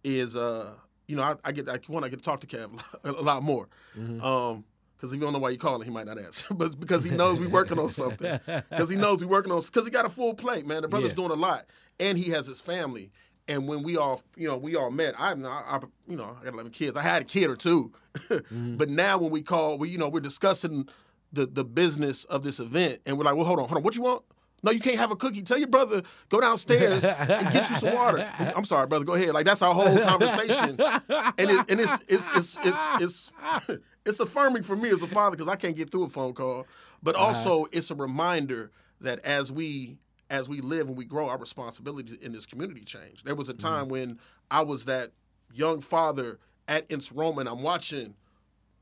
is 0.03 0.35
uh 0.35 0.73
you 1.07 1.15
know 1.15 1.23
I, 1.23 1.35
I 1.43 1.51
get 1.51 1.67
I 1.69 1.79
one 1.87 2.03
I 2.03 2.09
get 2.09 2.17
to 2.17 2.23
talk 2.23 2.39
to 2.41 2.47
Kev 2.47 2.81
a 3.03 3.11
lot 3.11 3.43
more. 3.43 3.67
Um 3.97 4.63
because 4.95 5.11
if 5.11 5.19
you 5.19 5.25
don't 5.25 5.33
know 5.33 5.39
why 5.39 5.49
you 5.49 5.57
calling, 5.57 5.81
he 5.83 5.89
might 5.91 6.05
not 6.05 6.17
answer. 6.17 6.45
But 6.53 6.67
it's 6.67 6.75
because 6.75 7.03
he 7.03 7.11
knows 7.11 7.37
we 7.37 7.47
working 7.47 7.77
on 7.77 7.89
something. 7.89 8.39
Because 8.69 8.89
he 8.89 8.95
knows 8.95 9.19
we 9.19 9.27
working 9.27 9.51
on. 9.51 9.59
Because 9.59 9.83
he 9.83 9.91
got 9.91 10.05
a 10.05 10.09
full 10.09 10.33
plate, 10.33 10.65
man. 10.65 10.81
The 10.81 10.87
brother's 10.87 11.11
Yeah. 11.11 11.15
doing 11.27 11.31
a 11.31 11.35
lot, 11.35 11.65
and 11.99 12.17
he 12.17 12.29
has 12.29 12.47
his 12.47 12.61
family. 12.61 13.11
And 13.47 13.67
when 13.67 13.83
we 13.83 13.97
all, 13.97 14.21
you 14.37 14.47
know, 14.47 14.55
we 14.55 14.75
all 14.75 14.89
met. 14.89 15.15
I'm 15.19 15.41
not, 15.41 15.65
I, 15.67 15.79
you 16.07 16.15
know, 16.15 16.37
I 16.39 16.45
got 16.45 16.53
11 16.53 16.71
kids. 16.71 16.95
I 16.95 17.01
had 17.01 17.23
a 17.23 17.25
kid 17.25 17.49
or 17.49 17.57
two, 17.57 17.91
mm-hmm. 18.15 18.77
but 18.77 18.89
now 18.89 19.17
when 19.17 19.31
we 19.31 19.41
call, 19.41 19.77
we, 19.77 19.89
you 19.89 19.97
know, 19.97 20.07
we're 20.07 20.21
discussing 20.21 20.87
the 21.33 21.45
the 21.45 21.65
business 21.65 22.23
of 22.25 22.43
this 22.43 22.59
event, 22.59 23.01
and 23.05 23.17
we're 23.17 23.25
like, 23.25 23.35
well, 23.35 23.45
hold 23.45 23.59
on, 23.59 23.67
hold 23.67 23.77
on, 23.77 23.83
what 23.83 23.95
you 23.95 24.01
want? 24.01 24.23
No, 24.63 24.71
you 24.71 24.79
can't 24.79 24.97
have 24.97 25.11
a 25.11 25.15
cookie. 25.17 25.41
Tell 25.41 25.57
your 25.57 25.67
brother 25.67 26.03
go 26.29 26.39
downstairs 26.39 27.03
and 27.03 27.51
get 27.51 27.69
you 27.69 27.75
some 27.75 27.93
water. 27.93 28.31
I'm 28.55 28.63
sorry, 28.63 28.87
brother. 28.87 29.03
Go 29.03 29.13
ahead. 29.13 29.33
Like 29.33 29.45
that's 29.45 29.61
our 29.61 29.73
whole 29.73 29.99
conversation, 29.99 30.79
and 30.79 31.51
it, 31.51 31.65
and 31.69 31.81
it's 31.81 31.97
it's 32.07 32.29
it's 32.35 32.57
it's 32.63 32.79
it's 33.01 33.31
it's 34.05 34.19
affirming 34.21 34.63
for 34.63 34.77
me 34.77 34.89
as 34.89 35.01
a 35.01 35.07
father 35.07 35.35
because 35.35 35.49
I 35.49 35.57
can't 35.57 35.75
get 35.75 35.91
through 35.91 36.05
a 36.05 36.09
phone 36.09 36.33
call, 36.33 36.65
but 37.03 37.15
uh-huh. 37.15 37.25
also 37.25 37.65
it's 37.73 37.91
a 37.91 37.95
reminder 37.95 38.71
that 39.01 39.19
as 39.25 39.51
we 39.51 39.97
as 40.33 40.49
we 40.49 40.61
live 40.61 40.87
and 40.87 40.97
we 40.97 41.05
grow, 41.05 41.29
our 41.29 41.37
responsibilities 41.37 42.17
in 42.17 42.31
this 42.31 42.47
community 42.47 42.81
change. 42.81 43.23
There 43.23 43.35
was 43.35 43.49
a 43.49 43.53
time 43.53 43.87
when 43.87 44.19
I 44.49 44.63
was 44.63 44.85
that 44.85 45.11
young 45.53 45.79
father 45.79 46.39
at 46.67 46.89
Nsoroma. 46.89 47.49
I'm 47.49 47.61
watching, 47.61 48.15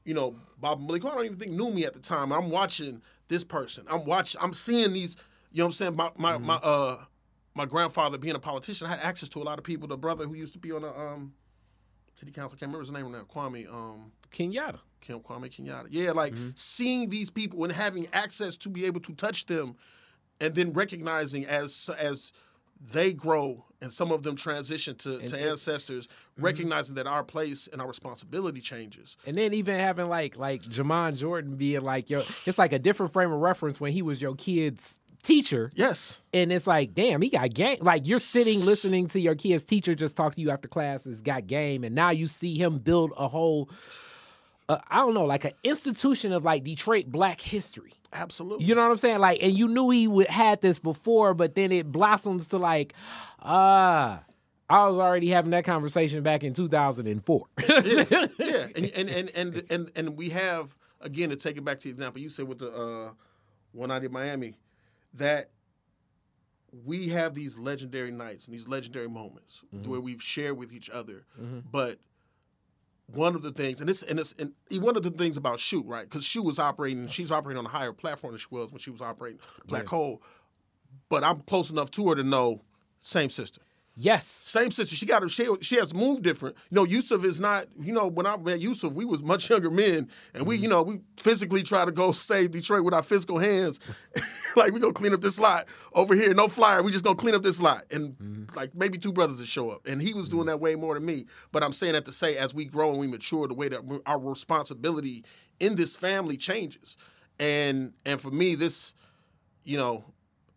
you 0.06 0.14
know, 0.14 0.38
Bob 0.62 0.80
Malik, 0.80 1.04
I 1.04 1.10
don't 1.10 1.26
even 1.26 1.38
think 1.38 1.52
knew 1.52 1.70
me 1.70 1.84
at 1.84 1.94
the 1.94 2.00
time. 2.00 2.32
I'm 2.32 2.50
watching 2.50 3.02
this 3.28 3.44
person. 3.44 3.86
I'm 3.90 4.06
watching. 4.06 4.40
I'm 4.42 4.54
seeing 4.54 4.94
these. 4.94 5.18
You 5.52 5.58
know 5.58 5.66
what 5.66 5.68
I'm 5.68 5.74
saying? 5.74 5.96
My 5.98 6.12
my 6.16 6.38
my 6.38 6.56
uh 6.56 7.04
my 7.54 7.66
grandfather 7.66 8.18
being 8.18 8.36
a 8.36 8.40
politician, 8.40 8.88
I 8.88 8.92
had 8.92 9.02
access 9.02 9.28
to 9.30 9.42
a 9.42 9.44
lot 9.44 9.58
of 9.60 9.66
people. 9.66 9.90
The 9.90 9.98
brother 9.98 10.26
who 10.26 10.36
used 10.36 10.54
to 10.54 10.60
be 10.60 10.72
on 10.72 10.84
the 10.84 10.98
um 10.98 11.34
city 12.16 12.32
council, 12.32 12.56
I 12.56 12.60
can't 12.60 12.72
remember 12.72 12.80
his 12.80 12.92
name 12.92 13.12
now. 13.12 13.24
Kwame. 13.24 13.68
Um, 13.68 14.14
Kenyatta. 14.32 14.80
Kim 15.02 15.20
Kwame 15.20 15.50
Kenyatta. 15.50 15.88
Yeah, 15.90 16.12
like 16.12 16.34
seeing 16.56 17.10
these 17.10 17.30
people 17.30 17.66
and 17.66 17.74
having 17.74 18.08
access 18.14 18.56
to 18.58 18.70
be 18.70 18.86
able 18.86 19.02
to 19.02 19.14
touch 19.14 19.48
them, 19.48 19.76
and 20.42 20.56
then 20.56 20.74
recognizing 20.74 21.46
as 21.46 21.90
as 21.98 22.34
they 22.84 23.14
grow 23.14 23.64
and 23.80 23.94
some 23.94 24.12
of 24.12 24.24
them 24.24 24.36
transition 24.36 24.96
to, 24.96 25.20
to 25.20 25.36
it- 25.36 25.48
ancestors, 25.48 26.08
mm-hmm. 26.08 26.46
recognizing 26.46 26.96
that 26.96 27.08
our 27.08 27.24
place 27.24 27.68
and 27.72 27.82
our 27.82 27.88
responsibility 27.88 28.60
changes. 28.60 29.18
And 29.26 29.38
then 29.38 29.54
even 29.54 29.80
having 29.80 30.10
like 30.10 30.36
like 30.38 30.64
Jamon 30.64 31.16
Jordan 31.16 31.56
being 31.56 31.82
like 31.82 32.10
yo, 32.10 32.20
it's 32.20 32.58
like 32.58 32.74
a 32.74 32.80
different 32.80 33.14
frame 33.14 33.32
of 33.32 33.40
reference 33.40 33.80
when 33.80 33.94
he 33.94 34.02
was 34.02 34.22
your 34.22 34.36
kid's 34.36 34.98
teacher. 35.22 35.72
Yes. 35.76 36.20
And 36.34 36.52
it's 36.52 36.68
like, 36.68 36.94
damn, 36.94 37.22
he 37.22 37.30
got 37.30 37.54
game. 37.54 37.78
Like 37.82 38.08
you're 38.08 38.20
sitting 38.20 38.64
listening 38.66 39.08
to 39.10 39.20
your 39.20 39.36
kid's 39.36 39.64
teacher 39.64 39.96
just 39.96 40.16
talk 40.16 40.36
to 40.36 40.42
you 40.42 40.52
after 40.52 40.68
class. 40.68 41.06
Has 41.06 41.22
got 41.22 41.48
game, 41.48 41.84
and 41.84 41.96
now 41.96 42.10
you 42.10 42.28
see 42.28 42.58
him 42.58 42.80
build 42.80 43.12
a 43.18 43.28
whole, 43.28 43.70
uh, 44.72 44.80
I 44.90 44.98
don't 44.98 45.14
know, 45.14 45.26
like 45.26 45.46
an 45.46 45.54
institution 45.64 46.32
of 46.32 46.46
like 46.46 46.64
Detroit 46.64 47.08
Black 47.08 47.42
history. 47.42 47.94
Absolutely. 48.14 48.66
You 48.66 48.76
know 48.76 48.84
what 48.84 48.92
I'm 48.92 48.98
saying? 48.98 49.20
Like, 49.20 49.42
and 49.42 49.58
you 49.58 49.68
knew 49.68 49.90
he 49.90 50.08
would 50.08 50.28
had 50.28 50.62
this 50.62 50.80
before, 50.80 51.34
but 51.34 51.56
then 51.56 51.72
it 51.72 51.92
blossoms 51.92 52.48
to 52.48 52.58
like, 52.58 52.94
ah, 53.42 54.24
I 54.70 54.88
was 54.88 54.98
already 54.98 55.30
having 55.30 55.52
that 55.52 55.66
conversation 55.66 56.24
back 56.24 56.44
in 56.44 56.54
2004. 56.54 57.46
yeah, 57.68 58.28
yeah, 58.40 58.68
and 58.76 58.86
and 58.86 59.10
and 59.10 59.30
and 59.30 59.66
and 59.70 59.92
and 59.96 60.18
we 60.18 60.30
have 60.30 60.76
again 61.02 61.30
to 61.30 61.36
take 61.36 61.58
it 61.58 61.66
back 61.66 61.80
to 61.80 61.84
the 61.86 61.90
example 61.90 62.22
you 62.22 62.30
said 62.30 62.48
with 62.48 62.60
the 62.60 62.72
uh, 62.72 63.12
one 63.74 63.90
night 63.90 64.04
in 64.04 64.12
Miami, 64.12 64.58
that 65.16 65.50
we 66.86 67.10
have 67.10 67.34
these 67.34 67.58
legendary 67.58 68.12
nights 68.12 68.46
and 68.46 68.54
these 68.54 68.68
legendary 68.68 69.10
moments 69.10 69.62
where 69.86 70.00
we've 70.00 70.24
shared 70.24 70.58
with 70.58 70.72
each 70.72 70.90
other, 70.90 71.26
but 71.70 72.00
one 73.08 73.36
of 73.36 73.42
the 73.42 73.52
things, 73.52 73.80
and 73.80 73.90
this, 73.90 74.04
and 74.04 74.20
it's, 74.20 74.34
and 74.38 74.54
one 74.82 74.96
of 74.96 75.04
the 75.04 75.12
things 75.12 75.38
about 75.38 75.60
Shu, 75.60 75.84
right? 75.84 76.10
Because 76.10 76.24
Shu 76.24 76.44
was 76.44 76.60
operating, 76.60 77.08
she's 77.08 77.32
operating 77.32 77.60
on 77.60 77.66
a 77.66 77.70
higher 77.70 77.94
platform 77.94 78.34
than 78.34 78.40
she 78.40 78.48
was 78.50 78.72
when 78.72 78.80
she 78.80 78.90
was 78.90 79.02
operating 79.02 79.40
Black 79.66 79.88
Hole. 79.88 80.22
But 81.10 81.24
I'm 81.24 81.42
close 81.42 81.70
enough 81.70 81.92
to 81.92 82.10
her 82.10 82.16
to 82.16 82.24
know, 82.24 82.62
same 83.02 83.30
sister. 83.30 83.62
Yes. 83.96 84.26
Same 84.26 84.72
sister. 84.72 84.96
She 84.96 85.06
got 85.06 85.22
her. 85.22 85.30
She, 85.30 85.48
she 85.62 85.76
has 85.78 85.94
moved 85.94 86.24
different. 86.24 86.56
You 86.70 86.76
know, 86.76 86.84
Yusuf 86.84 87.24
is 87.24 87.40
not. 87.40 87.68
You 87.80 87.94
know, 87.94 88.08
when 88.08 88.26
I 88.26 88.38
met 88.38 88.60
Yusuf, 88.60 88.94
we 88.94 89.06
was 89.06 89.22
much 89.22 89.50
younger 89.50 89.72
men, 89.72 90.10
and 90.34 90.46
we, 90.46 90.56
mm-hmm. 90.56 90.64
you 90.64 90.70
know, 90.70 90.84
we 90.84 91.02
physically 91.20 91.64
try 91.64 91.86
to 91.86 91.92
go 91.92 92.12
save 92.12 92.52
Detroit 92.52 92.84
with 92.84 92.94
our 92.94 93.04
physical 93.04 93.40
hands. 93.40 93.80
like 94.56 94.74
we 94.74 94.80
go 94.80 94.92
clean 94.92 95.14
up 95.14 95.22
this 95.22 95.40
lot 95.40 95.66
over 95.94 96.16
here. 96.16 96.34
No 96.34 96.48
flyer. 96.48 96.84
We 96.84 96.92
just 96.92 97.04
gonna 97.04 97.16
clean 97.16 97.36
up 97.36 97.44
this 97.44 97.62
lot, 97.62 97.86
and 97.92 98.18
mm-hmm. 98.18 98.58
like 98.58 98.76
maybe 98.76 98.98
two 98.98 99.14
brothers 99.14 99.40
would 99.40 99.48
show 99.48 99.70
up. 99.70 99.88
And 99.88 100.02
he 100.02 100.14
was 100.14 100.30
doing 100.30 100.42
mm-hmm. 100.42 100.50
that 100.50 100.60
way 100.60 100.76
more 100.76 100.94
than 100.94 101.06
me. 101.06 101.26
But 101.52 101.64
I'm 101.64 101.74
saying 101.74 101.94
that 101.94 102.06
to 102.06 102.12
say, 102.12 102.38
as 102.38 102.54
we 102.54 102.66
grow 102.66 102.92
and 102.92 103.00
we 103.00 103.08
mature, 103.08 103.48
the 103.48 103.54
way 103.54 103.70
that 103.70 103.82
our 104.06 104.20
responsibility 104.20 105.24
in 105.62 105.76
this 105.76 105.96
family 105.96 106.36
changes. 106.36 106.98
And 107.40 107.94
and 108.06 108.20
for 108.20 108.32
me, 108.32 108.56
this, 108.56 108.94
you 109.64 109.78
know, 109.78 110.04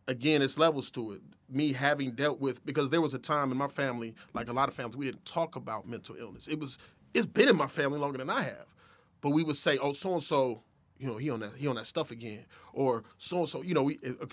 again, 0.09 0.43
it's 0.43 0.59
levels 0.59 0.91
to 0.93 1.13
it. 1.13 1.21
Me 1.55 1.73
having 1.73 2.13
dealt 2.13 2.41
with 2.41 2.65
because 2.67 2.91
there 2.91 3.01
was 3.01 3.15
a 3.15 3.19
time 3.19 3.53
in 3.53 3.59
my 3.59 3.69
family, 3.69 4.15
like 4.33 4.49
a 4.49 4.53
lot 4.53 4.69
of 4.69 4.75
families, 4.75 4.97
we 4.97 5.05
didn't 5.07 5.25
talk 5.25 5.57
about 5.57 5.87
mental 5.87 6.17
illness. 6.17 6.49
It 6.49 6.59
was 6.59 6.79
it's 7.15 7.27
been 7.27 7.49
in 7.49 7.57
my 7.57 7.69
family 7.69 7.99
longer 7.99 8.19
than 8.19 8.29
I 8.29 8.43
have, 8.43 8.75
but 9.21 9.31
we 9.31 9.45
would 9.45 9.57
say, 9.57 9.79
oh, 9.79 9.93
so 9.93 10.15
and 10.15 10.23
so, 10.23 10.63
you 10.99 11.07
know, 11.07 11.17
he 11.17 11.31
on 11.31 11.41
that 11.41 11.53
he 11.57 11.67
on 11.67 11.77
that 11.77 11.87
stuff 11.87 12.11
again, 12.11 12.45
or 12.73 13.05
so 13.19 13.39
and 13.39 13.49
so, 13.49 13.63
you 13.63 13.73
know, 13.73 13.85
we 13.85 13.99
uh, 14.07 14.27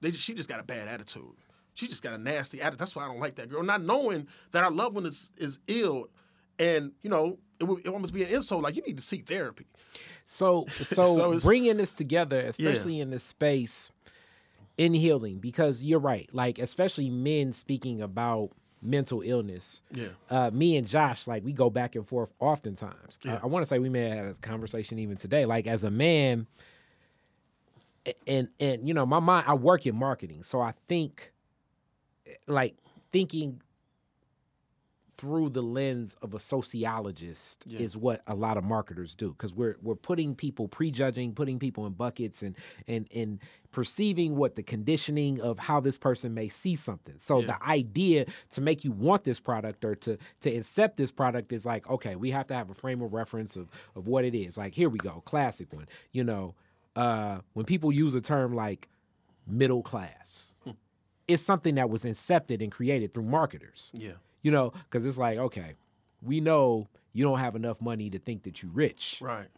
they 0.00 0.10
she 0.10 0.34
just 0.34 0.48
got 0.48 0.60
a 0.60 0.64
bad 0.64 0.88
attitude. 0.88 1.22
She 1.74 1.88
just 1.88 2.02
got 2.02 2.14
a 2.14 2.18
nasty 2.18 2.60
attitude. 2.60 2.78
That's 2.78 2.94
why 2.94 3.04
I 3.04 3.08
don't 3.08 3.20
like 3.20 3.36
that 3.36 3.48
girl. 3.48 3.62
Not 3.62 3.82
knowing 3.82 4.28
that 4.52 4.64
our 4.64 4.70
loved 4.70 4.96
one 4.96 5.06
is 5.06 5.30
is 5.36 5.58
ill, 5.68 6.08
and 6.58 6.92
you 7.02 7.10
know, 7.10 7.38
it 7.60 7.64
would 7.64 7.86
it 7.86 7.88
almost 7.88 8.12
be 8.12 8.24
an 8.24 8.30
insult. 8.30 8.62
Like 8.62 8.76
you 8.76 8.82
need 8.82 8.96
to 8.96 9.02
seek 9.02 9.26
therapy. 9.26 9.66
So, 10.26 10.66
so, 10.70 11.34
So 11.34 11.40
bringing 11.40 11.76
this 11.76 11.92
together, 11.92 12.40
especially 12.40 13.00
in 13.00 13.10
this 13.10 13.22
space 13.22 13.90
in 14.76 14.94
healing, 14.94 15.38
because 15.38 15.82
you're 15.82 15.98
right. 16.00 16.28
Like, 16.32 16.58
especially 16.58 17.10
men 17.10 17.52
speaking 17.52 18.02
about 18.02 18.50
mental 18.82 19.22
illness. 19.22 19.82
Yeah. 19.92 20.08
Uh, 20.28 20.50
me 20.52 20.76
and 20.76 20.86
Josh, 20.86 21.26
like, 21.26 21.44
we 21.44 21.52
go 21.52 21.70
back 21.70 21.94
and 21.94 22.06
forth 22.06 22.32
oftentimes. 22.38 23.18
I, 23.24 23.36
I 23.42 23.46
want 23.46 23.62
to 23.62 23.66
say 23.66 23.78
we 23.78 23.88
may 23.88 24.08
have 24.08 24.18
had 24.18 24.26
a 24.26 24.38
conversation 24.40 24.98
even 24.98 25.16
today. 25.16 25.46
Like, 25.46 25.66
as 25.66 25.84
a 25.84 25.90
man, 25.90 26.46
and 28.26 28.50
and 28.60 28.86
you 28.86 28.92
know, 28.92 29.06
my 29.06 29.20
mind, 29.20 29.46
I 29.48 29.54
work 29.54 29.86
in 29.86 29.96
marketing, 29.96 30.42
so 30.42 30.60
I 30.60 30.74
think, 30.88 31.32
like, 32.46 32.74
thinking 33.12 33.62
through 35.16 35.48
the 35.50 35.62
lens 35.62 36.16
of 36.22 36.34
a 36.34 36.38
sociologist 36.38 37.62
Yeah. 37.66 37.80
is 37.80 37.96
what 37.96 38.22
a 38.26 38.34
lot 38.34 38.56
of 38.56 38.64
marketers 38.64 39.14
do 39.14 39.30
because 39.30 39.54
we're 39.54 39.76
we're 39.82 39.94
putting 39.94 40.34
people 40.34 40.68
prejudging, 40.68 41.34
putting 41.34 41.58
people 41.58 41.86
in 41.86 41.92
buckets, 41.92 42.42
and 42.42 42.56
and 42.88 43.08
and 43.14 43.38
perceiving 43.70 44.36
what 44.36 44.54
the 44.54 44.62
conditioning 44.62 45.40
of 45.40 45.58
how 45.58 45.80
this 45.80 45.98
person 45.98 46.34
may 46.34 46.48
see 46.48 46.76
something. 46.76 47.14
So 47.18 47.40
Yeah. 47.40 47.46
the 47.46 47.64
idea 47.66 48.26
to 48.50 48.60
make 48.60 48.84
you 48.84 48.92
want 48.92 49.24
this 49.24 49.40
product 49.40 49.84
or 49.84 49.94
to 49.96 50.18
to 50.40 50.50
accept 50.50 50.96
this 50.96 51.10
product 51.10 51.52
is 51.52 51.64
like 51.66 51.88
okay, 51.88 52.16
we 52.16 52.30
have 52.30 52.46
to 52.48 52.54
have 52.54 52.70
a 52.70 52.74
frame 52.74 53.00
of 53.02 53.12
reference 53.12 53.56
of 53.56 53.68
of 53.94 54.06
what 54.06 54.24
it 54.24 54.34
is. 54.34 54.56
Like 54.56 54.74
here 54.74 54.88
we 54.88 54.98
go, 54.98 55.22
classic 55.24 55.72
one. 55.72 55.86
You 56.12 56.24
know, 56.24 56.54
uh, 56.96 57.40
when 57.54 57.66
people 57.66 57.90
use 57.92 58.14
a 58.14 58.20
term 58.20 58.54
like 58.54 58.88
middle 59.46 59.82
class, 59.82 60.54
it's 61.28 61.42
something 61.42 61.74
that 61.76 61.88
was 61.90 62.04
incepted 62.04 62.62
and 62.62 62.70
created 62.72 63.12
through 63.12 63.24
marketers 63.24 63.92
Yeah. 63.98 64.12
You 64.44 64.52
know, 64.52 64.70
because 64.84 65.04
it's 65.04 65.18
like, 65.18 65.38
okay, 65.38 65.72
we 66.22 66.38
know 66.40 66.86
you 67.12 67.24
don't 67.24 67.40
have 67.40 67.56
enough 67.56 67.80
money 67.80 68.08
to 68.10 68.18
think 68.20 68.44
that 68.44 68.62
you're 68.62 68.70
rich, 68.72 69.18
Right. 69.20 69.48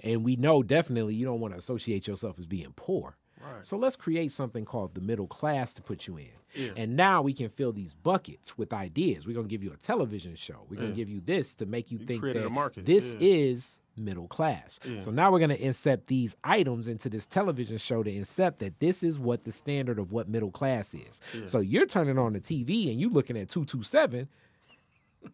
and 0.00 0.24
we 0.24 0.34
know 0.36 0.62
definitely 0.64 1.14
you 1.14 1.24
don't 1.24 1.38
want 1.40 1.54
to 1.54 1.58
associate 1.58 2.06
yourself 2.08 2.38
as 2.38 2.46
being 2.46 2.72
poor. 2.74 3.16
Right. 3.40 3.64
So 3.64 3.76
let's 3.76 3.94
create 3.94 4.32
something 4.32 4.64
called 4.64 4.94
the 4.96 5.00
middle 5.00 5.28
class 5.28 5.72
to 5.74 5.82
put 5.82 6.08
you 6.08 6.16
in. 6.16 6.26
Yeah. 6.54 6.70
And 6.76 6.96
now 6.96 7.22
we 7.22 7.32
can 7.32 7.48
fill 7.48 7.72
these 7.72 7.94
buckets 7.94 8.58
with 8.58 8.72
ideas. 8.72 9.26
We're 9.26 9.34
gonna 9.36 9.46
give 9.46 9.62
you 9.62 9.72
a 9.72 9.76
television 9.76 10.34
show. 10.34 10.64
We're 10.68 10.80
gonna 10.80 10.90
give 10.92 11.08
you 11.08 11.20
this 11.24 11.54
to 11.56 11.66
make 11.66 11.92
you, 11.92 11.98
think 11.98 12.20
created 12.20 12.44
a 12.44 12.48
that 12.50 12.84
this 12.84 13.12
Yeah. 13.14 13.18
is 13.28 13.78
middle 13.98 14.28
class. 14.28 14.78
Yeah. 14.84 15.00
So 15.00 15.10
now 15.10 15.30
we're 15.30 15.40
gonna 15.40 15.56
incept 15.56 16.06
these 16.06 16.36
items 16.44 16.88
into 16.88 17.08
this 17.08 17.26
television 17.26 17.78
show 17.78 18.02
to 18.02 18.10
incept 18.10 18.58
that 18.58 18.78
this 18.80 19.02
is 19.02 19.18
what 19.18 19.44
the 19.44 19.52
standard 19.52 19.98
of 19.98 20.12
what 20.12 20.28
middle 20.28 20.50
class 20.50 20.94
is. 20.94 21.20
Yeah. 21.34 21.46
So 21.46 21.60
you're 21.60 21.86
turning 21.86 22.18
on 22.18 22.32
the 22.32 22.40
TV 22.40 22.90
and 22.90 23.00
you're 23.00 23.10
looking 23.10 23.36
at 23.36 23.48
two 23.48 23.64
two 23.64 23.82
seven, 23.82 24.28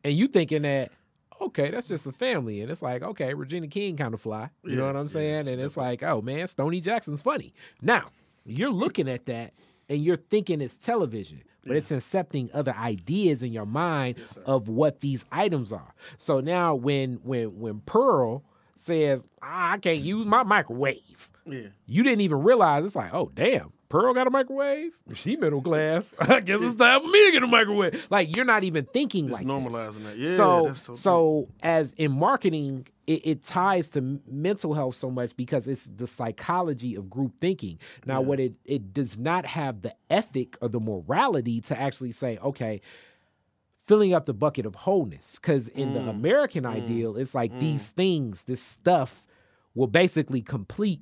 and 0.02 0.14
you 0.16 0.28
thinking 0.28 0.62
that 0.62 0.92
okay, 1.40 1.70
that's 1.70 1.88
just 1.88 2.06
a 2.06 2.12
family, 2.12 2.60
and 2.60 2.70
it's 2.70 2.82
like 2.82 3.02
okay, 3.02 3.34
Regina 3.34 3.68
King 3.68 3.96
kind 3.96 4.14
of 4.14 4.20
fly. 4.20 4.50
You 4.64 4.76
know 4.76 4.86
what 4.86 4.96
I'm 4.96 5.06
yeah, 5.06 5.12
saying? 5.12 5.48
and 5.48 5.60
it's 5.60 5.76
like 5.76 6.02
oh 6.02 6.22
man, 6.22 6.46
Stoney 6.46 6.80
Jackson's 6.80 7.20
funny. 7.20 7.52
Now 7.82 8.06
you're 8.44 8.70
looking 8.70 9.08
at 9.08 9.26
that 9.26 9.52
and 9.88 10.02
you're 10.02 10.16
thinking 10.16 10.60
it's 10.60 10.78
television, 10.78 11.42
but 11.66 11.76
it's 11.76 11.90
incepting 11.90 12.50
other 12.54 12.74
ideas 12.74 13.42
in 13.42 13.52
your 13.52 13.66
mind 13.66 14.16
Yes, 14.18 14.38
of 14.46 14.68
what 14.68 15.00
these 15.00 15.24
items 15.32 15.72
are. 15.72 15.94
So 16.16 16.40
now 16.40 16.74
when 16.74 17.14
when 17.22 17.58
when 17.58 17.80
Pearl 17.80 18.42
says 18.76 19.22
"Ah, 19.42 19.72
I 19.72 19.78
can't 19.78 20.00
use 20.00 20.26
my 20.26 20.42
microwave, 20.42 21.28
Yeah. 21.46 21.68
you 21.86 22.02
didn't 22.02 22.20
even 22.22 22.42
realize 22.42 22.84
it's 22.84 22.96
like 22.96 23.12
oh 23.14 23.30
damn. 23.34 23.70
Pearl 23.90 24.12
got 24.12 24.26
a 24.26 24.30
microwave. 24.30 24.90
She 25.14 25.36
middle 25.36 25.62
class. 25.62 26.12
I 26.20 26.40
guess 26.40 26.60
it's 26.60 26.74
time 26.74 27.00
for 27.00 27.06
me 27.06 27.26
to 27.26 27.30
get 27.32 27.42
a 27.44 27.46
microwave. 27.46 28.04
Like 28.10 28.34
you're 28.34 28.44
not 28.46 28.64
even 28.64 28.86
thinking 28.86 29.26
It's 29.26 29.34
like 29.34 29.46
this. 29.46 29.52
normalizing 29.52 30.02
that. 30.02 30.18
Yeah. 30.18 30.36
so 30.36 30.62
that's 30.66 30.82
so, 30.82 30.94
so, 30.96 31.48
as 31.62 31.92
in 31.92 32.10
marketing 32.10 32.88
it, 33.06 33.24
it 33.24 33.42
ties 33.44 33.90
to 33.90 34.18
mental 34.26 34.74
health 34.74 34.96
so 34.96 35.10
much 35.10 35.36
because 35.36 35.68
it's 35.68 35.84
the 35.94 36.08
psychology 36.08 36.96
of 36.96 37.08
group 37.08 37.34
thinking 37.40 37.78
now 38.04 38.20
Yeah. 38.20 38.26
what 38.26 38.40
it 38.40 38.54
it 38.64 38.92
does 38.92 39.16
not 39.16 39.46
have 39.46 39.82
the 39.82 39.94
ethic 40.10 40.56
or 40.60 40.68
the 40.68 40.80
morality 40.80 41.60
to 41.60 41.78
actually 41.80 42.12
say 42.12 42.38
okay 42.38 42.80
filling 43.86 44.14
up 44.14 44.24
the 44.26 44.34
bucket 44.34 44.64
of 44.66 44.74
wholeness 44.74 45.38
because 45.40 45.68
in 45.68 45.92
the 45.92 46.00
Mm, 46.00 46.10
american 46.10 46.64
mm, 46.64 46.68
ideal 46.68 47.16
it's 47.16 47.34
like 47.34 47.52
mm. 47.52 47.60
these 47.60 47.88
things 47.90 48.44
this 48.44 48.60
stuff 48.62 49.24
will 49.74 49.86
basically 49.88 50.40
complete 50.42 51.00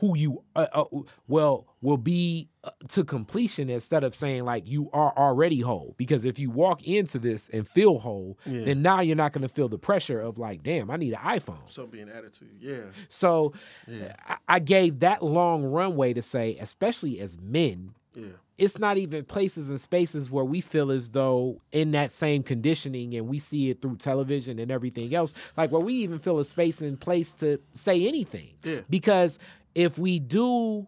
who 0.00 0.14
you 0.14 0.42
uh, 0.54 0.66
uh, 0.74 0.84
well 1.26 1.66
will 1.80 1.96
be 1.96 2.50
uh, 2.64 2.70
to 2.88 3.02
completion 3.02 3.70
instead 3.70 4.04
of 4.04 4.14
saying 4.14 4.44
like 4.44 4.66
you 4.66 4.90
are 4.92 5.16
already 5.16 5.60
whole 5.60 5.94
because 5.96 6.26
if 6.26 6.38
you 6.38 6.50
walk 6.50 6.82
into 6.86 7.18
this 7.18 7.48
and 7.48 7.66
feel 7.66 7.98
whole 7.98 8.38
Yeah. 8.44 8.66
then 8.66 8.82
now 8.82 9.00
you're 9.00 9.16
not 9.16 9.32
going 9.32 9.40
to 9.40 9.48
feel 9.48 9.68
the 9.70 9.78
pressure 9.78 10.20
of 10.20 10.36
like 10.36 10.62
damn 10.62 10.90
i 10.90 10.96
need 10.96 11.14
an 11.14 11.20
iphone 11.38 11.66
So 11.66 11.86
being 11.86 12.08
to. 12.08 12.44
Yeah. 12.60 12.82
so 13.08 13.54
Yeah. 13.86 14.14
I, 14.28 14.36
I 14.48 14.58
gave 14.58 14.98
that 14.98 15.24
long 15.24 15.64
runway 15.64 16.12
to 16.12 16.20
say 16.20 16.58
especially 16.60 17.18
as 17.20 17.38
men 17.40 17.94
Yeah. 18.16 18.28
it's 18.56 18.78
not 18.78 18.96
even 18.96 19.24
places 19.26 19.68
and 19.70 19.78
spaces 19.80 20.30
where 20.30 20.44
we 20.44 20.60
feel 20.62 20.90
as 20.90 21.10
though 21.10 21.60
in 21.70 21.90
that 21.92 22.10
same 22.10 22.42
conditioning 22.42 23.14
and 23.14 23.28
we 23.28 23.38
see 23.38 23.68
it 23.70 23.82
through 23.82 23.96
television 23.96 24.58
and 24.58 24.70
everything 24.70 25.14
else 25.14 25.34
like 25.56 25.70
where 25.70 25.82
we 25.82 25.94
even 25.96 26.18
feel 26.18 26.38
a 26.38 26.44
space 26.44 26.80
and 26.80 26.98
place 26.98 27.32
to 27.34 27.60
say 27.74 28.08
anything 28.08 28.54
Yeah. 28.64 28.80
because 28.88 29.38
if 29.74 29.98
we 29.98 30.18
do 30.18 30.86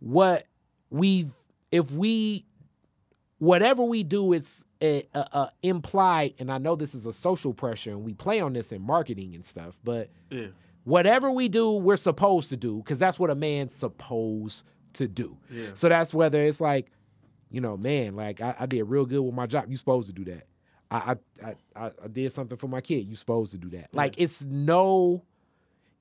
what 0.00 0.48
we've 0.90 1.32
if 1.70 1.90
we 1.92 2.44
whatever 3.38 3.82
we 3.84 4.02
do 4.02 4.32
it's 4.32 4.64
uh, 4.82 5.00
uh, 5.14 5.24
uh, 5.32 5.46
implied 5.62 6.34
and 6.38 6.50
i 6.50 6.58
know 6.58 6.76
this 6.76 6.94
is 6.94 7.06
a 7.06 7.12
social 7.12 7.52
pressure 7.54 7.90
and 7.90 8.04
we 8.04 8.14
play 8.14 8.40
on 8.40 8.52
this 8.52 8.72
in 8.72 8.80
marketing 8.82 9.34
and 9.34 9.44
stuff 9.44 9.78
but 9.84 10.10
Yeah. 10.30 10.48
whatever 10.84 11.30
we 11.30 11.48
do, 11.48 11.70
we're 11.72 11.96
supposed 11.96 12.48
to 12.50 12.56
do 12.56 12.78
because 12.78 12.98
that's 12.98 13.18
what 13.18 13.30
a 13.30 13.34
man's 13.34 13.74
supposed 13.74 14.64
to 14.94 15.08
do. 15.08 15.36
Yeah. 15.50 15.70
So 15.74 15.88
that's 15.88 16.14
whether 16.14 16.44
it's 16.44 16.60
like, 16.60 16.90
you 17.50 17.60
know, 17.60 17.76
man, 17.76 18.16
like 18.16 18.40
I, 18.40 18.54
I 18.60 18.66
did 18.66 18.82
real 18.84 19.06
good 19.06 19.20
with 19.20 19.34
my 19.34 19.46
job. 19.46 19.66
You 19.68 19.76
supposed 19.76 20.08
to 20.08 20.12
do 20.12 20.24
that. 20.24 20.46
I 20.90 21.16
I, 21.44 21.54
I 21.76 21.90
I 22.02 22.08
did 22.10 22.32
something 22.32 22.58
for 22.58 22.68
my 22.68 22.80
kid. 22.80 23.06
You 23.06 23.16
supposed 23.16 23.52
to 23.52 23.58
do 23.58 23.70
that. 23.70 23.94
Like 23.94 24.14
it's 24.18 24.42
no, 24.42 25.22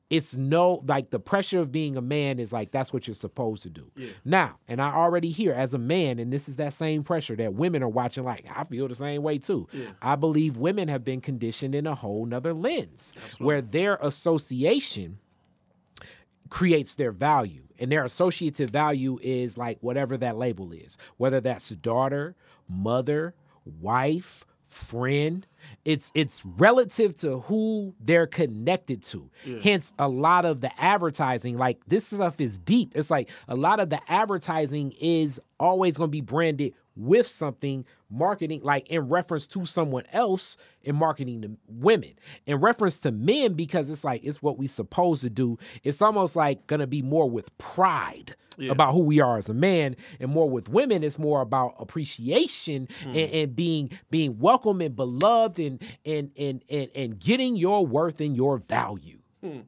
it's 0.09 0.35
no 0.35 0.83
like 0.87 1.09
the 1.09 1.19
pressure 1.19 1.59
of 1.59 1.71
being 1.71 1.95
a 1.95 2.01
man 2.01 2.39
is 2.39 2.53
like 2.53 2.71
that's 2.71 2.91
what 2.91 3.07
you're 3.07 3.15
supposed 3.15 3.63
to 3.63 3.69
do. 3.69 3.91
Yeah. 3.95 4.09
Now, 4.25 4.57
and 4.67 4.81
I 4.81 4.93
already 4.93 5.31
hear 5.31 5.53
as 5.53 5.73
a 5.73 5.77
man, 5.79 6.19
and 6.19 6.31
this 6.31 6.49
is 6.49 6.57
that 6.57 6.73
same 6.73 7.03
pressure 7.03 7.35
that 7.35 7.53
women 7.53 7.81
are 7.83 7.89
watching. 7.89 8.23
Like 8.23 8.45
I 8.53 8.63
feel 8.63 8.87
the 8.87 8.95
same 8.95 9.23
way 9.23 9.37
too. 9.37 9.67
Yeah. 9.71 9.87
I 10.01 10.15
believe 10.15 10.57
women 10.57 10.87
have 10.87 11.03
been 11.03 11.21
conditioned 11.21 11.75
in 11.75 11.87
a 11.87 11.95
whole 11.95 12.25
nother 12.25 12.53
lens 12.53 13.13
where 13.39 13.61
their 13.61 13.95
association 14.01 15.19
creates 16.53 16.93
their 16.93 17.11
value. 17.11 17.63
And 17.79 17.91
their 17.91 18.05
associative 18.05 18.69
value 18.69 19.17
is 19.23 19.57
like 19.57 19.79
whatever 19.81 20.17
that 20.17 20.37
label 20.37 20.71
is, 20.71 20.99
whether 21.17 21.41
that's 21.41 21.69
daughter, 21.69 22.35
mother, 22.69 23.33
wife, 23.81 24.45
friend. 24.69 25.47
It's 25.83 26.11
it's 26.13 26.45
relative 26.45 27.15
to 27.21 27.39
who 27.39 27.95
they're 27.99 28.27
connected 28.27 29.01
to. 29.03 29.31
Hence, 29.63 29.93
a 29.97 30.07
lot 30.07 30.45
of 30.45 30.61
the 30.61 30.71
advertising, 30.79 31.57
like 31.57 31.83
this 31.87 32.05
stuff 32.05 32.39
is 32.39 32.59
deep. 32.59 32.91
It's 32.93 33.09
like 33.09 33.31
a 33.47 33.55
lot 33.55 33.79
of 33.79 33.89
the 33.89 33.99
advertising 34.07 34.93
is 35.01 35.41
always 35.59 35.97
going 35.97 36.09
to 36.09 36.11
be 36.11 36.21
branded 36.21 36.75
with 36.95 37.27
something 37.27 37.85
marketing 38.09 38.61
like 38.63 38.87
in 38.89 39.09
reference 39.09 39.47
to 39.47 39.65
someone 39.65 40.03
else 40.13 40.57
in 40.83 40.95
marketing 40.95 41.41
to 41.41 41.51
women. 41.67 42.13
In 42.45 42.57
reference 42.59 42.99
to 43.01 43.11
men 43.11 43.53
because 43.53 43.89
it's 43.89 44.03
like 44.03 44.23
it's 44.23 44.41
what 44.41 44.57
we 44.57 44.67
supposed 44.67 45.21
to 45.21 45.29
do. 45.29 45.57
It's 45.83 46.01
almost 46.01 46.35
like 46.35 46.67
gonna 46.67 46.87
be 46.87 47.01
more 47.01 47.29
with 47.29 47.55
pride 47.57 48.35
about 48.69 48.91
who 48.93 48.99
we 48.99 49.19
are 49.19 49.37
as 49.37 49.49
a 49.49 49.53
man 49.53 49.95
and 50.19 50.31
more 50.31 50.49
with 50.49 50.69
women. 50.69 51.03
It's 51.03 51.17
more 51.17 51.41
about 51.41 51.75
appreciation 51.79 52.87
hmm. 53.01 53.09
and, 53.09 53.31
and 53.31 53.55
being 53.55 53.89
being 54.11 54.39
welcome 54.39 54.81
and 54.81 54.95
beloved 54.95 55.59
and 55.59 55.81
and 56.05 56.31
and 56.37 56.63
and, 56.69 56.89
and 56.95 57.19
getting 57.19 57.55
your 57.55 57.85
worth 57.85 58.21
and 58.21 58.35
your 58.35 58.57
value. 58.57 59.19
Hmm. 59.41 59.61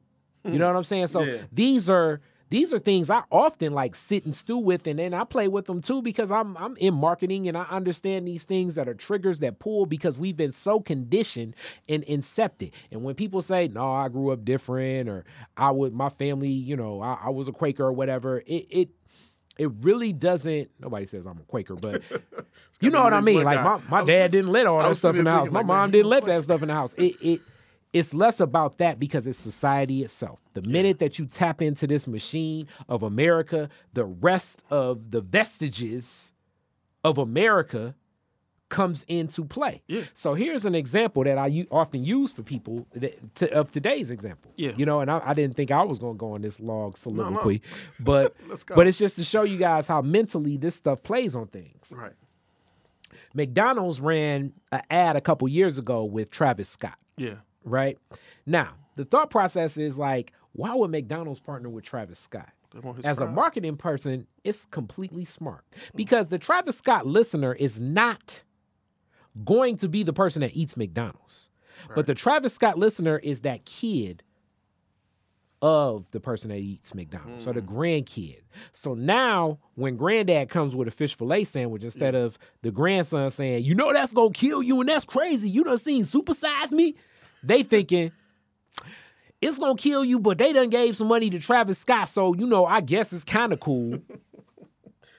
You 0.44 0.60
know 0.60 0.68
what 0.68 0.76
i'm 0.76 0.84
saying? 0.84 1.08
So 1.08 1.22
Yeah. 1.22 1.38
these 1.52 1.90
are 1.90 2.20
these 2.48 2.72
are 2.72 2.78
things 2.78 3.10
I 3.10 3.22
often 3.30 3.72
like 3.72 3.94
sit 3.94 4.24
and 4.24 4.34
stew 4.34 4.58
with, 4.58 4.86
and 4.86 4.98
then 4.98 5.14
I 5.14 5.24
play 5.24 5.48
with 5.48 5.66
them 5.66 5.80
too 5.80 6.02
because 6.02 6.30
I'm 6.30 6.56
I'm 6.56 6.76
in 6.76 6.94
marketing 6.94 7.48
and 7.48 7.56
I 7.56 7.64
understand 7.64 8.26
these 8.26 8.44
things 8.44 8.76
that 8.76 8.88
are 8.88 8.94
triggers 8.94 9.40
that 9.40 9.58
pull 9.58 9.86
because 9.86 10.16
we've 10.16 10.36
been 10.36 10.52
so 10.52 10.80
conditioned 10.80 11.54
and 11.88 12.04
incepted. 12.06 12.72
And 12.90 13.02
when 13.02 13.14
people 13.14 13.42
say, 13.42 13.68
"No, 13.68 13.92
I 13.92 14.08
grew 14.08 14.30
up 14.30 14.44
different," 14.44 15.08
or 15.08 15.24
"I 15.56 15.70
would 15.70 15.92
my 15.92 16.08
family," 16.08 16.50
you 16.50 16.76
know, 16.76 17.00
I, 17.00 17.18
I 17.24 17.30
was 17.30 17.48
a 17.48 17.52
Quaker 17.52 17.84
or 17.84 17.92
whatever, 17.92 18.42
it 18.46 18.66
it 18.70 18.88
it 19.58 19.70
really 19.80 20.12
doesn't. 20.12 20.70
Nobody 20.78 21.06
says 21.06 21.26
I'm 21.26 21.38
a 21.38 21.44
Quaker, 21.44 21.74
but 21.74 22.02
you 22.80 22.90
know 22.90 23.02
what 23.02 23.14
I 23.14 23.20
mean. 23.20 23.42
Like 23.42 23.62
my, 23.62 23.80
my 24.00 24.04
dad 24.04 24.30
didn't 24.30 24.52
let 24.52 24.66
all 24.66 24.78
that 24.78 24.96
stuff 24.96 25.16
in 25.16 25.24
the 25.24 25.30
house. 25.30 25.50
My 25.50 25.62
mom 25.62 25.90
didn't 25.90 26.08
let 26.10 26.24
that 26.26 26.42
stuff 26.42 26.62
in 26.62 26.68
the 26.68 26.74
house. 26.74 26.94
It 26.94 27.16
it 27.20 27.40
it's 27.96 28.12
less 28.14 28.40
about 28.40 28.78
that 28.78 28.98
because 28.98 29.26
it's 29.26 29.38
society 29.38 30.02
itself. 30.04 30.38
The 30.54 30.62
minute 30.68 30.98
that 30.98 31.18
you 31.18 31.26
tap 31.26 31.62
into 31.62 31.86
this 31.86 32.06
machine 32.06 32.66
of 32.88 33.02
America, 33.02 33.68
the 33.94 34.04
rest 34.04 34.62
of 34.70 35.10
the 35.10 35.20
vestiges 35.20 36.32
of 37.04 37.18
America 37.18 37.94
comes 38.68 39.04
into 39.06 39.44
play. 39.44 39.80
Yeah. 39.86 40.02
So 40.12 40.34
here's 40.34 40.64
an 40.66 40.74
example 40.74 41.22
that 41.22 41.38
I 41.38 41.46
u- 41.46 41.68
often 41.70 42.02
use 42.04 42.32
for 42.32 42.42
people 42.42 42.86
that, 42.94 43.34
to, 43.36 43.52
of 43.52 43.70
today's 43.70 44.10
example. 44.10 44.50
Yeah. 44.56 44.72
You 44.76 44.84
know, 44.84 45.00
and 45.00 45.08
I, 45.10 45.22
I 45.24 45.34
didn't 45.34 45.54
think 45.54 45.70
I 45.70 45.84
was 45.84 46.00
going 46.00 46.14
to 46.14 46.18
go 46.18 46.32
on 46.32 46.42
this 46.42 46.58
long 46.58 46.94
soliloquy, 46.94 47.62
but 48.00 48.34
Let's 48.48 48.64
go. 48.64 48.74
but 48.74 48.88
it's 48.88 48.98
just 48.98 49.14
to 49.16 49.24
show 49.24 49.42
you 49.44 49.56
guys 49.56 49.86
how 49.86 50.02
mentally 50.02 50.56
this 50.56 50.74
stuff 50.74 51.02
plays 51.04 51.36
on 51.36 51.46
things. 51.46 51.92
Right. 51.92 52.12
McDonald's 53.34 54.00
ran 54.00 54.52
an 54.72 54.82
ad 54.90 55.16
a 55.16 55.20
couple 55.20 55.46
years 55.48 55.78
ago 55.78 56.04
with 56.04 56.30
Travis 56.30 56.68
Scott, 56.68 56.98
Yeah. 57.16 57.36
Right? 57.66 57.98
Now, 58.46 58.70
the 58.94 59.04
thought 59.04 59.28
process 59.30 59.76
is 59.76 59.98
like, 59.98 60.32
why 60.52 60.74
would 60.74 60.90
McDonald's 60.90 61.40
partner 61.40 61.68
with 61.68 61.84
Travis 61.84 62.18
Scott? 62.18 62.48
They 62.72 62.80
want 62.80 62.96
his 62.96 63.06
As 63.06 63.20
a 63.20 63.26
marketing 63.26 63.76
person, 63.76 64.26
it's 64.44 64.66
completely 64.70 65.24
smart 65.24 65.64
hmm. 65.72 65.96
because 65.96 66.28
the 66.28 66.38
Travis 66.38 66.78
Scott 66.78 67.06
listener 67.06 67.52
is 67.52 67.78
not 67.78 68.42
going 69.44 69.76
to 69.76 69.88
be 69.88 70.02
the 70.02 70.14
person 70.14 70.40
that 70.40 70.56
eats 70.56 70.76
McDonald's. 70.76 71.50
But 71.94 72.06
the 72.06 72.14
Travis 72.14 72.54
Scott 72.54 72.78
listener 72.78 73.18
is 73.18 73.42
that 73.42 73.66
kid 73.66 74.22
of 75.62 76.10
the 76.10 76.20
person 76.20 76.50
that 76.50 76.58
eats 76.58 76.94
McDonald's, 76.94 77.46
or 77.46 77.52
the 77.52 77.60
hmm. 77.60 77.76
grandkid. 77.76 78.40
So 78.72 78.94
now, 78.94 79.58
when 79.74 79.96
granddad 79.96 80.48
comes 80.48 80.74
with 80.76 80.86
a 80.88 80.90
fish 80.90 81.16
fillet 81.16 81.44
sandwich, 81.44 81.82
instead 81.82 82.14
of 82.14 82.38
the 82.62 82.70
grandson 82.70 83.30
saying, 83.30 83.64
"You 83.64 83.74
know 83.74 83.92
that's 83.92 84.12
gonna 84.12 84.30
kill 84.30 84.62
you 84.62 84.80
and 84.80 84.88
that's 84.88 85.04
crazy," 85.04 85.48
you 85.48 85.64
done 85.64 85.78
seen 85.78 86.04
supersize 86.04 86.72
me, 86.72 86.94
they 87.46 87.62
thinking 87.62 88.12
it's 89.40 89.58
gonna 89.58 89.76
kill 89.76 90.04
you, 90.04 90.18
but 90.18 90.38
they 90.38 90.52
done 90.52 90.70
gave 90.70 90.96
some 90.96 91.08
money 91.08 91.30
to 91.30 91.38
Travis 91.38 91.78
Scott, 91.78 92.08
so 92.08 92.34
you 92.34 92.46
know 92.46 92.66
I 92.66 92.80
guess 92.80 93.12
it's 93.12 93.24
kind 93.24 93.52
of 93.52 93.60
cool. 93.60 94.00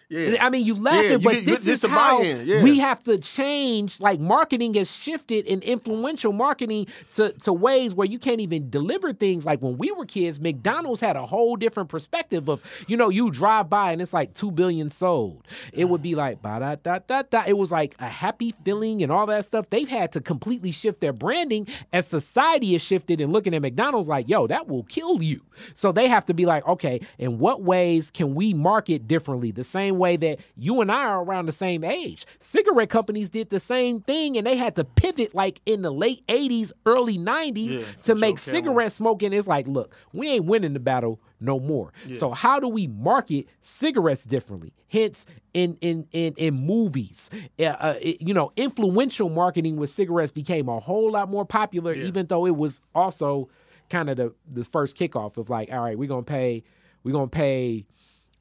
Yeah. 0.09 0.45
I 0.45 0.49
mean, 0.49 0.65
you 0.65 0.75
laughing, 0.75 1.11
you 1.11 1.19
but 1.19 1.33
get- 1.33 1.45
this 1.45 1.59
this 1.61 1.83
is 1.83 1.89
how 1.89 2.21
yeah. 2.21 2.63
we 2.63 2.79
have 2.79 3.03
to 3.03 3.17
change. 3.17 3.99
Like 3.99 4.19
marketing 4.21 4.73
has 4.75 4.89
shifted 4.89 5.45
in 5.45 5.61
influential 5.61 6.31
marketing 6.31 6.87
to, 7.11 7.33
to 7.33 7.51
ways 7.51 7.93
where 7.93 8.07
you 8.07 8.17
can't 8.17 8.39
even 8.39 8.69
deliver 8.69 9.11
things. 9.11 9.45
Like 9.45 9.61
when 9.61 9.77
we 9.77 9.91
were 9.91 10.05
kids, 10.05 10.39
McDonald's 10.39 11.01
had 11.01 11.17
a 11.17 11.25
whole 11.25 11.57
different 11.57 11.89
perspective 11.89 12.47
of, 12.47 12.61
you 12.87 12.95
know, 12.95 13.09
you 13.09 13.29
drive 13.31 13.69
by 13.69 13.91
and 13.91 14.01
it's 14.01 14.13
like 14.13 14.33
two 14.33 14.49
billion 14.49 14.89
sold. 14.89 15.45
It 15.73 15.85
would 15.85 16.01
be 16.01 16.15
like 16.15 16.41
ba 16.41 16.59
da 16.59 16.75
da 16.75 16.99
da 17.05 17.23
da. 17.29 17.43
It 17.45 17.57
was 17.57 17.73
like 17.73 17.95
a 17.99 18.07
happy 18.07 18.55
feeling 18.63 19.03
and 19.03 19.11
all 19.11 19.25
that 19.25 19.43
stuff. 19.45 19.69
They've 19.69 19.89
had 19.89 20.13
to 20.13 20.21
completely 20.21 20.71
shift 20.71 21.01
their 21.01 21.13
branding 21.13 21.67
as 21.91 22.07
society 22.07 22.71
has 22.73 22.81
shifted 22.81 23.19
and 23.19 23.33
looking 23.33 23.53
at 23.53 23.61
McDonald's 23.61 24.07
like, 24.07 24.29
yo, 24.29 24.47
that 24.47 24.69
will 24.69 24.83
kill 24.83 25.21
you. 25.21 25.41
So 25.73 25.91
they 25.91 26.07
have 26.07 26.25
to 26.27 26.33
be 26.33 26.45
like, 26.45 26.65
okay, 26.65 27.01
in 27.17 27.39
what 27.39 27.63
ways 27.63 28.09
can 28.09 28.35
we 28.35 28.53
market 28.53 29.05
differently? 29.07 29.51
The 29.51 29.65
same 29.65 29.96
way 29.97 30.17
that 30.17 30.39
you 30.55 30.81
and 30.81 30.91
I 30.91 31.03
are 31.03 31.23
around 31.23 31.45
the 31.47 31.51
same 31.51 31.83
age. 31.83 32.25
Cigarette 32.39 32.89
companies 32.89 33.29
did 33.29 33.49
the 33.49 33.59
same 33.59 33.99
thing 34.01 34.37
and 34.37 34.45
they 34.47 34.55
had 34.55 34.75
to 34.75 34.83
pivot 34.83 35.33
like 35.35 35.61
in 35.65 35.81
the 35.81 35.91
late 35.91 36.25
80s, 36.27 36.71
early 36.85 37.17
90s 37.17 37.69
Yeah, 37.79 37.85
to 38.03 38.15
make 38.15 38.35
cigarette 38.39 38.91
smoking. 38.93 39.33
It's 39.33 39.47
like, 39.47 39.67
look, 39.67 39.93
we 40.13 40.29
ain't 40.29 40.45
winning 40.45 40.73
the 40.73 40.79
battle 40.79 41.19
no 41.39 41.59
more. 41.59 41.93
So 42.13 42.31
how 42.31 42.59
do 42.59 42.67
we 42.67 42.87
market 42.87 43.47
cigarettes 43.61 44.23
differently? 44.23 44.73
Hence, 44.89 45.25
in 45.53 45.77
in 45.81 46.07
in 46.11 46.33
in 46.37 46.53
movies, 46.55 47.29
uh, 47.59 47.63
uh, 47.63 47.95
it- 48.01 48.21
you 48.21 48.33
know, 48.33 48.51
influential 48.55 49.29
marketing 49.29 49.75
with 49.77 49.89
cigarettes 49.89 50.31
became 50.31 50.69
a 50.69 50.79
whole 50.79 51.11
lot 51.11 51.29
more 51.29 51.45
popular, 51.45 51.93
even 52.07 52.25
though 52.27 52.45
it 52.45 52.55
was 52.55 52.81
also 52.95 53.49
kind 53.89 54.09
of 54.09 54.17
the 54.17 54.33
the 54.49 54.63
first 54.63 54.97
kickoff 54.97 55.37
of 55.37 55.49
like, 55.49 55.71
all 55.71 55.79
right, 55.81 55.97
we're 55.97 56.07
gonna 56.07 56.23
pay, 56.23 56.63
we're 57.03 57.11
gonna 57.11 57.27
pay 57.27 57.85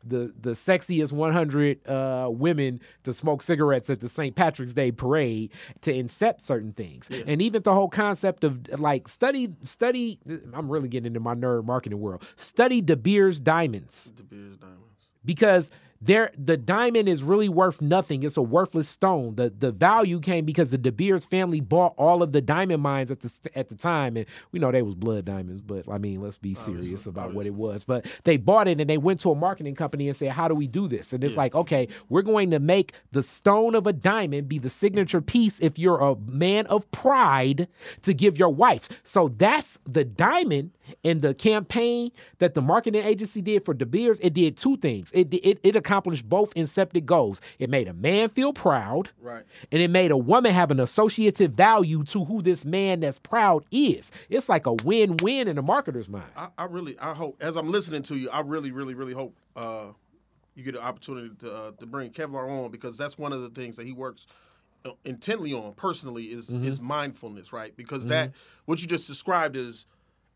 the 0.06 0.32
the 0.40 0.50
sexiest 0.52 1.12
100 1.12 1.88
uh, 1.88 2.28
women 2.30 2.80
to 3.04 3.12
smoke 3.12 3.42
cigarettes 3.42 3.90
at 3.90 4.00
the 4.00 4.08
St. 4.08 4.34
Patrick's 4.34 4.72
Day 4.74 4.92
parade 4.92 5.52
to 5.82 5.92
incept 5.92 6.42
certain 6.42 6.72
things, 6.72 7.08
and 7.26 7.42
even 7.42 7.62
the 7.62 7.74
whole 7.74 7.88
concept 7.88 8.44
of 8.44 8.68
like 8.80 9.08
study 9.08 9.48
study. 9.62 10.18
I'm 10.54 10.68
really 10.70 10.88
getting 10.88 11.06
into 11.08 11.20
my 11.20 11.34
nerd 11.34 11.64
marketing 11.64 12.00
world. 12.00 12.24
Study 12.36 12.80
De 12.80 12.96
Beers 12.96 13.40
diamonds 13.40 14.12
De 14.16 14.22
Beers 14.22 14.56
diamonds. 14.56 15.08
because 15.24 15.70
there 16.00 16.30
the 16.36 16.56
diamond 16.56 17.08
is 17.08 17.22
really 17.22 17.48
worth 17.48 17.80
nothing. 17.80 18.22
It's 18.22 18.36
a 18.36 18.42
worthless 18.42 18.88
stone. 18.88 19.36
The 19.36 19.50
the 19.50 19.72
value 19.72 20.20
came 20.20 20.44
because 20.44 20.70
the 20.70 20.78
De 20.78 20.92
Beers 20.92 21.24
family 21.24 21.60
bought 21.60 21.94
all 21.96 22.22
of 22.22 22.32
the 22.32 22.40
diamond 22.40 22.82
mines 22.82 23.10
at 23.10 23.20
the 23.20 23.50
at 23.54 23.68
the 23.68 23.74
time, 23.74 24.16
and 24.16 24.26
we 24.52 24.58
know 24.58 24.70
they 24.70 24.82
was 24.82 24.94
blood 24.94 25.24
diamonds. 25.24 25.60
But 25.60 25.88
I 25.90 25.98
mean, 25.98 26.20
let's 26.20 26.38
be 26.38 26.54
serious 26.54 27.06
about 27.06 27.34
what 27.34 27.46
it 27.46 27.54
was. 27.54 27.84
But 27.84 28.06
they 28.24 28.36
bought 28.36 28.68
it 28.68 28.80
and 28.80 28.88
they 28.88 28.98
went 28.98 29.20
to 29.20 29.30
a 29.30 29.34
marketing 29.34 29.74
company 29.74 30.08
and 30.08 30.16
said, 30.16 30.30
"How 30.30 30.48
do 30.48 30.54
we 30.54 30.66
do 30.66 30.88
this?" 30.88 31.12
And 31.12 31.24
it's 31.24 31.36
like, 31.36 31.54
okay, 31.54 31.88
we're 32.08 32.22
going 32.22 32.50
to 32.50 32.58
make 32.58 32.92
the 33.12 33.22
stone 33.22 33.74
of 33.74 33.86
a 33.86 33.92
diamond 33.92 34.48
be 34.48 34.58
the 34.58 34.70
signature 34.70 35.20
piece 35.20 35.60
if 35.60 35.78
you're 35.78 35.98
a 35.98 36.16
man 36.16 36.66
of 36.66 36.90
pride 36.90 37.68
to 38.02 38.14
give 38.14 38.38
your 38.38 38.50
wife. 38.50 38.88
So 39.04 39.28
that's 39.36 39.78
the 39.84 40.04
diamond 40.04 40.72
in 41.02 41.18
the 41.18 41.34
campaign 41.34 42.10
that 42.38 42.54
the 42.54 42.62
marketing 42.62 43.04
agency 43.04 43.42
did 43.42 43.64
for 43.64 43.74
De 43.74 43.86
Beers. 43.86 44.18
It 44.20 44.34
did 44.34 44.56
two 44.56 44.76
things. 44.76 45.10
It 45.12 45.32
it, 45.32 45.58
it 45.62 45.76
accomplished 45.86 46.28
both 46.28 46.52
incepted 46.54 47.04
goals. 47.06 47.40
It 47.58 47.70
made 47.70 47.86
a 47.86 47.94
man 47.94 48.28
feel 48.28 48.52
proud, 48.52 49.10
Right. 49.20 49.44
and 49.70 49.80
it 49.80 49.88
made 49.88 50.10
a 50.10 50.16
woman 50.16 50.52
have 50.52 50.70
an 50.72 50.80
associative 50.80 51.52
value 51.52 52.02
to 52.04 52.24
who 52.24 52.42
this 52.42 52.64
man 52.64 53.00
that's 53.00 53.18
proud 53.18 53.64
is. 53.70 54.10
It's 54.28 54.48
like 54.48 54.66
a 54.66 54.72
win-win 54.72 55.46
in 55.48 55.58
a 55.58 55.62
marketer's 55.62 56.08
mind. 56.08 56.26
I, 56.36 56.48
I 56.58 56.64
really, 56.64 56.98
I 56.98 57.14
hope 57.14 57.36
as 57.40 57.56
I'm 57.56 57.70
listening 57.70 58.02
to 58.04 58.16
you, 58.16 58.28
I 58.30 58.40
really, 58.40 58.72
really, 58.72 58.94
really 58.94 59.12
hope 59.14 59.36
uh, 59.54 59.86
you 60.56 60.64
get 60.64 60.74
an 60.74 60.80
opportunity 60.82 61.30
to 61.40 61.54
uh, 61.54 61.70
to 61.78 61.86
bring 61.86 62.10
Kevlar 62.10 62.50
on 62.50 62.70
because 62.70 62.98
that's 62.98 63.16
one 63.16 63.32
of 63.32 63.42
the 63.42 63.50
things 63.50 63.76
that 63.76 63.86
he 63.86 63.92
works 63.92 64.26
uh, 64.84 64.90
intently 65.04 65.52
on 65.52 65.72
personally 65.74 66.24
is 66.24 66.50
is 66.50 66.80
mindfulness, 66.80 67.52
right? 67.52 67.76
Because 67.76 68.06
that 68.06 68.32
what 68.64 68.80
you 68.82 68.88
just 68.88 69.06
described 69.06 69.54
is 69.54 69.86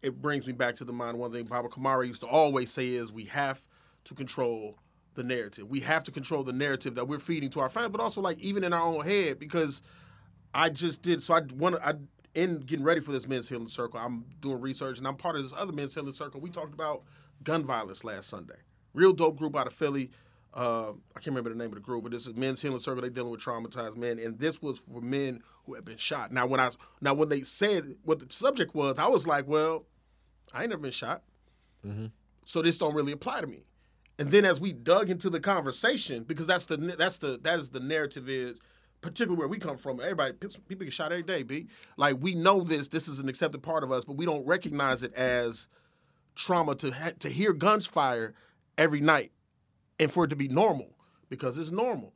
it 0.02 0.22
brings 0.22 0.46
me 0.46 0.52
back 0.52 0.76
to 0.76 0.84
the 0.84 0.92
mind. 0.92 1.18
One 1.18 1.32
thing 1.32 1.44
Baba 1.46 1.68
Kamara 1.68 2.06
used 2.06 2.20
to 2.20 2.26
always 2.28 2.70
say 2.70 2.88
is 2.90 3.12
we 3.12 3.24
have 3.24 3.66
to 4.04 4.14
control 4.14 4.76
the 5.14 5.22
narrative. 5.22 5.68
We 5.68 5.80
have 5.80 6.04
to 6.04 6.10
control 6.10 6.42
the 6.42 6.52
narrative 6.52 6.94
that 6.94 7.08
we're 7.08 7.18
feeding 7.18 7.50
to 7.50 7.60
our 7.60 7.68
fans, 7.68 7.90
but 7.90 8.00
also 8.00 8.20
like 8.20 8.38
even 8.38 8.64
in 8.64 8.72
our 8.72 8.82
own 8.82 9.04
head 9.04 9.38
because 9.38 9.82
I 10.54 10.68
just 10.68 11.02
did. 11.02 11.22
So 11.22 11.34
I 11.34 11.42
want 11.56 11.76
to. 11.76 11.86
I 11.86 11.94
in 12.34 12.60
getting 12.60 12.84
ready 12.84 13.00
for 13.00 13.12
this 13.12 13.26
men's 13.26 13.48
healing 13.48 13.68
circle. 13.68 13.98
I'm 13.98 14.24
doing 14.40 14.60
research, 14.60 14.98
and 14.98 15.06
I'm 15.06 15.16
part 15.16 15.36
of 15.36 15.42
this 15.42 15.52
other 15.56 15.72
men's 15.72 15.94
healing 15.94 16.12
circle. 16.12 16.40
We 16.40 16.50
talked 16.50 16.72
about 16.72 17.02
gun 17.42 17.64
violence 17.64 18.04
last 18.04 18.28
Sunday. 18.28 18.54
Real 18.94 19.12
dope 19.12 19.36
group 19.36 19.56
out 19.56 19.66
of 19.66 19.72
Philly. 19.72 20.10
Uh, 20.52 20.90
I 20.90 21.14
can't 21.14 21.28
remember 21.28 21.50
the 21.50 21.56
name 21.56 21.68
of 21.68 21.74
the 21.74 21.80
group, 21.80 22.02
but 22.02 22.12
this 22.12 22.26
is 22.26 22.34
men's 22.34 22.60
healing 22.60 22.80
circle. 22.80 23.02
They 23.02 23.08
dealing 23.08 23.30
with 23.30 23.40
traumatized 23.40 23.96
men, 23.96 24.18
and 24.18 24.38
this 24.38 24.60
was 24.60 24.80
for 24.80 25.00
men 25.00 25.42
who 25.64 25.74
had 25.74 25.84
been 25.84 25.96
shot. 25.96 26.32
Now, 26.32 26.46
when 26.46 26.60
I 26.60 26.70
now 27.00 27.14
when 27.14 27.28
they 27.28 27.42
said 27.42 27.96
what 28.04 28.18
the 28.20 28.32
subject 28.32 28.74
was, 28.74 28.98
I 28.98 29.06
was 29.06 29.26
like, 29.26 29.46
well, 29.46 29.86
I 30.52 30.62
ain't 30.62 30.70
never 30.70 30.82
been 30.82 30.90
shot, 30.90 31.22
so 32.44 32.62
this 32.62 32.78
don't 32.78 32.94
really 32.94 33.12
apply 33.12 33.40
to 33.40 33.46
me. 33.46 33.64
And 34.20 34.28
then 34.28 34.44
as 34.44 34.60
we 34.60 34.74
dug 34.74 35.08
into 35.08 35.30
the 35.30 35.40
conversation, 35.40 36.24
because 36.24 36.46
that's 36.46 36.66
the 36.66 36.76
that's 36.76 37.16
the 37.16 37.40
that 37.42 37.58
is 37.58 37.70
the 37.70 37.80
narrative 37.80 38.28
is 38.28 38.60
particularly 39.00 39.38
where 39.38 39.48
we 39.48 39.58
come 39.58 39.78
from. 39.78 39.98
Everybody 39.98 40.34
people 40.68 40.84
get 40.84 40.92
shot 40.92 41.10
every 41.10 41.22
day, 41.22 41.42
b. 41.42 41.68
Like 41.96 42.16
we 42.20 42.34
know 42.34 42.60
this. 42.60 42.88
This 42.88 43.08
is 43.08 43.18
an 43.18 43.30
accepted 43.30 43.62
part 43.62 43.82
of 43.82 43.90
us, 43.90 44.04
but 44.04 44.18
we 44.18 44.26
don't 44.26 44.46
recognize 44.46 45.02
it 45.02 45.14
as 45.14 45.68
trauma 46.34 46.74
to 46.76 46.90
ha- 46.90 47.12
to 47.20 47.30
hear 47.30 47.54
guns 47.54 47.86
fire 47.86 48.34
every 48.76 49.00
night 49.00 49.32
and 49.98 50.12
for 50.12 50.24
it 50.24 50.28
to 50.28 50.36
be 50.36 50.48
normal 50.48 50.94
because 51.30 51.56
it's 51.56 51.70
normal. 51.70 52.12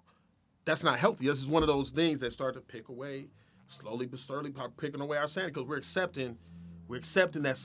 That's 0.67 0.85
not 0.85 0.99
healthy. 0.99 1.27
This 1.27 1.41
is 1.41 1.49
one 1.49 1.63
of 1.63 1.69
those 1.69 1.89
things 1.89 2.21
that 2.21 2.35
start 2.35 2.53
to 2.53 2.61
pick 2.61 2.91
away 2.91 3.29
slowly 3.69 4.05
but 4.05 4.19
surely, 4.19 4.53
picking 4.77 5.01
away 5.01 5.17
our 5.17 5.27
sanity 5.27 5.53
because 5.53 5.67
we're 5.67 5.79
accepting 5.79 6.37
we're 6.87 6.97
accepting 6.99 7.43
that 7.45 7.59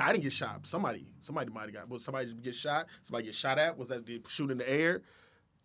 okay. 0.00 0.08
I 0.08 0.12
didn't 0.12 0.24
get 0.24 0.32
shot. 0.32 0.66
Somebody 0.66 1.06
somebody 1.20 1.50
might 1.50 1.62
have 1.64 1.72
got. 1.74 1.88
Was 1.88 2.04
somebody 2.04 2.32
get 2.34 2.54
shot? 2.54 2.86
Somebody 3.02 3.26
get 3.26 3.34
shot 3.34 3.58
at? 3.58 3.76
Was 3.78 3.88
that 3.88 4.04
shoot 4.28 4.50
in 4.50 4.58
the 4.58 4.68
air? 4.70 5.02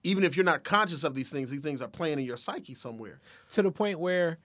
Even 0.03 0.23
if 0.23 0.35
you're 0.35 0.43
not 0.45 0.63
conscious 0.63 1.03
of 1.03 1.13
these 1.13 1.29
things, 1.29 1.51
these 1.51 1.61
things 1.61 1.81
are 1.81 1.87
playing 1.87 2.19
in 2.19 2.25
your 2.25 2.37
psyche 2.37 2.73
somewhere. 2.73 3.19
to 3.49 3.61
the 3.61 3.71
point 3.71 3.99
where 3.99 4.39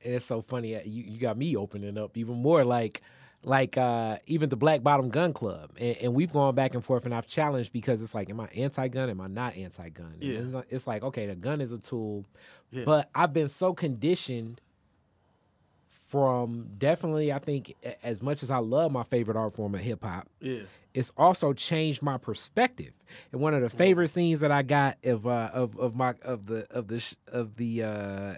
it's 0.00 0.24
so 0.24 0.42
funny. 0.42 0.76
uh, 0.76 0.80
You 0.84 1.02
you 1.04 1.18
got 1.18 1.36
me 1.36 1.56
opening 1.56 1.98
up 1.98 2.16
even 2.16 2.40
more. 2.40 2.64
Like 2.64 3.02
like 3.44 3.76
uh, 3.76 4.18
even 4.26 4.48
the 4.50 4.56
Black 4.56 4.84
Bottom 4.84 5.08
Gun 5.08 5.32
Club, 5.32 5.72
and, 5.80 5.96
and 5.96 6.14
we've 6.14 6.32
gone 6.32 6.54
back 6.54 6.74
and 6.74 6.84
forth, 6.84 7.04
and 7.04 7.12
I've 7.12 7.26
challenged 7.26 7.72
because 7.72 8.00
it's 8.00 8.14
like, 8.14 8.30
am 8.30 8.38
I 8.38 8.46
anti-gun? 8.54 9.10
Am 9.10 9.20
I 9.20 9.26
not 9.26 9.56
anti-gun? 9.56 10.14
Yeah. 10.20 10.34
It's, 10.38 10.52
like- 10.52 10.66
it's 10.70 10.86
like 10.86 11.02
okay, 11.02 11.26
the 11.26 11.34
gun 11.34 11.60
is 11.60 11.72
a 11.72 11.78
tool, 11.78 12.24
Yeah. 12.70 12.84
but 12.84 13.10
I've 13.16 13.32
been 13.32 13.48
so 13.48 13.74
conditioned 13.74 14.60
from 16.12 16.68
definitely. 16.76 17.32
I 17.32 17.38
think 17.38 17.74
as 18.02 18.20
much 18.20 18.42
as 18.42 18.50
I 18.50 18.58
love 18.58 18.92
my 18.92 19.02
favorite 19.02 19.36
art 19.38 19.54
form 19.54 19.74
of 19.74 19.80
hip 19.80 20.04
hop, 20.04 20.28
Yeah. 20.40 20.60
it's 20.92 21.10
also 21.16 21.54
changed 21.54 22.02
my 22.02 22.18
perspective. 22.18 22.92
And 23.32 23.40
one 23.40 23.54
of 23.54 23.62
the 23.62 23.70
favorite 23.70 24.08
scenes 24.08 24.40
that 24.40 24.52
I 24.52 24.60
got 24.60 24.98
of 25.04 25.26
uh, 25.26 25.48
of 25.54 25.78
of 25.78 25.96
my 25.96 26.14
of 26.20 26.44
the 26.46 26.66
of 26.70 26.88
the 26.88 27.16
of 27.28 27.56
the 27.56 27.82
uh, 27.82 28.34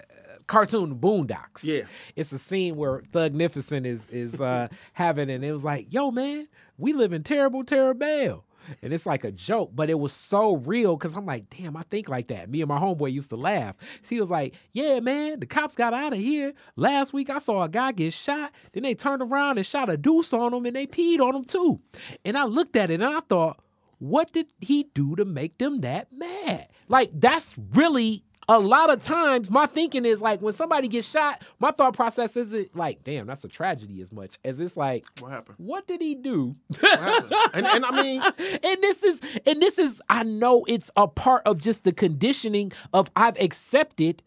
cartoon 0.47 0.95
Boondocks. 1.01 1.65
Yeah. 1.65 1.83
it's 2.15 2.31
a 2.31 2.39
scene 2.39 2.77
where 2.77 3.01
Thugnificent 3.13 3.87
is 3.87 4.09
is 4.09 4.41
uh, 4.41 4.69
having, 4.93 5.29
and 5.29 5.45
it 5.45 5.53
was 5.53 5.65
like, 5.65 5.93
"Yo, 5.93 6.13
man, 6.13 6.47
we 6.79 6.93
live 6.93 7.13
in 7.13 7.25
terrible, 7.25 7.65
terrible." 7.65 8.45
And 8.83 8.93
it's 8.93 9.07
like 9.07 9.25
a 9.25 9.33
joke, 9.33 9.71
but 9.75 9.91
it 9.91 9.99
was 9.99 10.13
so 10.13 10.57
real 10.57 10.97
because 10.97 11.17
I'm 11.17 11.27
like, 11.27 11.51
damn, 11.51 11.77
I 11.77 11.83
think 11.83 12.09
like 12.09 12.29
that. 12.29 12.51
Me 12.51 12.61
and 12.63 12.69
my 12.69 12.79
homeboy 12.79 13.13
used 13.13 13.31
to 13.31 13.37
laugh. 13.37 13.77
He 14.09 14.21
was 14.21 14.31
like, 14.31 14.55
yeah, 14.73 15.01
man, 15.01 15.41
the 15.41 15.47
cops 15.47 15.75
got 15.75 15.95
out 15.95 16.13
of 16.13 16.19
here. 16.19 16.53
Last 16.77 17.13
week 17.13 17.31
I 17.31 17.39
saw 17.39 17.63
a 17.63 17.69
guy 17.69 17.93
get 17.93 18.13
shot. 18.13 18.53
Then 18.73 18.83
they 18.83 18.95
turned 18.95 19.23
around 19.23 19.59
and 19.59 19.67
shot 19.67 19.91
a 19.91 19.97
deuce 19.97 20.33
on 20.33 20.53
him 20.53 20.67
and 20.67 20.77
they 20.77 20.87
peed 20.87 21.21
on 21.21 21.35
him 21.35 21.45
too. 21.45 21.81
And 22.25 22.37
I 22.37 22.45
looked 22.45 22.77
at 22.77 22.91
it 22.91 23.01
and 23.01 23.05
I 23.05 23.21
thought, 23.21 23.61
what 23.99 24.33
did 24.33 24.53
he 24.61 24.91
do 24.95 25.17
to 25.17 25.25
make 25.25 25.59
them 25.59 25.81
that 25.81 26.09
mad? 26.13 26.69
Like, 26.89 27.11
that's 27.15 27.55
really 27.73 28.25
a 28.49 28.59
lot 28.59 28.91
of 28.91 29.03
times 29.03 29.51
my 29.51 29.67
thinking 29.67 30.05
is 30.05 30.21
like 30.21 30.43
when 30.43 30.53
somebody 30.53 30.89
gets 30.89 31.09
shot, 31.09 31.43
my 31.61 31.71
thought 31.71 31.95
process 31.95 32.37
isn't 32.37 32.75
like, 32.77 33.03
damn, 33.05 33.27
that's 33.27 33.45
a 33.45 33.49
tragedy 33.49 34.01
as 34.03 34.13
much 34.13 34.39
as 34.45 34.61
it's 34.61 34.77
like, 34.77 35.05
What 35.21 35.33
happened? 35.33 35.57
what 35.59 35.87
did 35.87 36.01
he 36.01 36.15
do? 36.15 36.55
What 36.81 36.99
happened? 37.01 37.35
and, 37.55 37.67
and 37.67 37.85
I 37.87 38.03
mean, 38.03 38.23
and 38.39 38.83
this 38.83 39.03
is 39.03 39.21
and 39.47 39.61
this 39.63 39.79
is 39.79 40.03
I 40.09 40.23
know 40.25 40.65
it's 40.69 40.91
a 40.97 41.09
part 41.09 41.43
of 41.47 41.61
just 41.61 41.85
the 41.85 41.93
conditioning 41.93 42.73
of 42.93 43.11
I've 43.17 43.39
accepted 43.41 44.23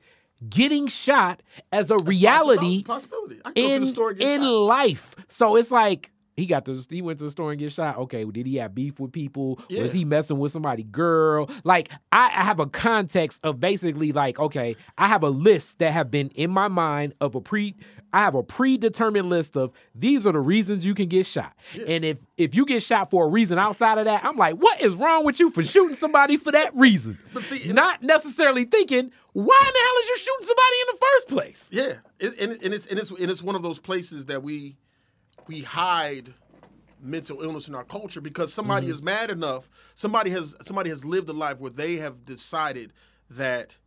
getting 0.49 0.87
shot 0.87 1.41
as 1.71 1.89
a 1.89 1.97
reality 1.99 2.83
possibility. 2.83 3.39
To 3.43 3.51
in 3.55 3.81
the 3.81 3.87
store 3.87 4.09
and 4.11 4.19
get 4.19 4.29
in 4.35 4.41
shot. 4.41 4.47
life. 4.49 5.15
So 5.29 5.55
it's 5.55 5.71
like 5.71 6.11
he 6.37 6.45
got 6.45 6.65
to 6.65 6.79
he 6.89 7.01
went 7.01 7.17
to 7.17 7.25
the 7.25 7.31
store 7.31 7.51
and 7.51 7.59
get 7.59 7.71
shot. 7.71 7.97
Okay, 7.97 8.23
well, 8.23 8.31
did 8.31 8.45
he 8.45 8.57
have 8.57 8.75
beef 8.75 8.99
with 8.99 9.11
people? 9.11 9.59
Was 9.71 9.91
he 9.91 10.05
messing 10.05 10.37
with 10.37 10.51
somebody 10.51 10.83
girl? 10.83 11.49
Like 11.63 11.91
I, 12.11 12.27
I 12.27 12.43
have 12.43 12.59
a 12.59 12.67
context 12.67 13.39
of 13.43 13.59
basically 13.59 14.11
like 14.11 14.39
okay, 14.39 14.75
I 14.99 15.07
have 15.07 15.23
a 15.23 15.29
list 15.29 15.79
that 15.79 15.91
have 15.91 16.11
been 16.11 16.29
in 16.29 16.51
my 16.51 16.67
mind 16.67 17.15
of 17.19 17.33
a 17.33 17.41
pre. 17.41 17.75
I 18.13 18.19
have 18.19 18.35
a 18.35 18.43
predetermined 18.43 19.29
list 19.29 19.57
of 19.57 19.71
these 19.93 20.25
are 20.25 20.31
the 20.31 20.39
reasons 20.39 20.85
you 20.85 20.93
can 20.93 21.07
get 21.07 21.25
shot. 21.25 21.53
And 21.87 22.05
if 22.05 22.19
if 22.37 22.53
you 22.53 22.65
get 22.65 22.83
shot 22.83 23.09
for 23.09 23.25
a 23.25 23.27
reason 23.27 23.57
outside 23.57 23.97
of 23.97 24.05
that, 24.05 24.23
I'm 24.23 24.37
like, 24.37 24.55
what 24.55 24.79
is 24.79 24.93
wrong 24.93 25.25
with 25.25 25.39
you 25.39 25.49
for 25.49 25.63
shooting 25.63 25.95
somebody 25.95 26.37
for 26.37 26.51
that 26.51 26.73
reason? 26.75 27.17
But 27.33 27.43
see, 27.43 27.73
not 27.73 28.03
necessarily 28.03 28.65
thinking, 28.65 29.11
why 29.33 29.57
in 29.67 29.73
the 29.73 29.79
hell 29.79 29.99
is 30.01 30.07
you 30.07 30.17
shooting 30.17 30.47
somebody 30.47 30.75
in 30.81 30.87
the 30.91 30.97
first 31.01 31.27
place? 31.27 31.69
Yeah, 31.71 31.93
it, 32.19 32.39
and, 32.39 32.63
and 32.63 32.73
it's 32.75 32.85
and 32.85 32.99
it's 32.99 33.09
and 33.09 33.31
it's 33.31 33.41
one 33.41 33.55
of 33.55 33.63
those 33.63 33.79
places 33.79 34.25
that 34.27 34.43
we 34.43 34.77
we 35.47 35.61
hide 35.61 36.33
mental 37.01 37.41
illness 37.41 37.67
in 37.67 37.75
our 37.75 37.83
culture 37.83 38.21
because 38.21 38.53
somebody 38.53 38.87
Mm-hmm. 38.87 38.93
is 38.95 39.03
mad 39.03 39.29
enough. 39.29 39.69
Somebody 39.95 40.29
has 40.31 40.55
somebody 40.63 40.89
has 40.89 41.05
lived 41.05 41.29
a 41.29 41.33
life 41.33 41.59
where 41.59 41.71
they 41.71 41.97
have 41.97 42.25
decided 42.25 42.91
that 43.29 43.77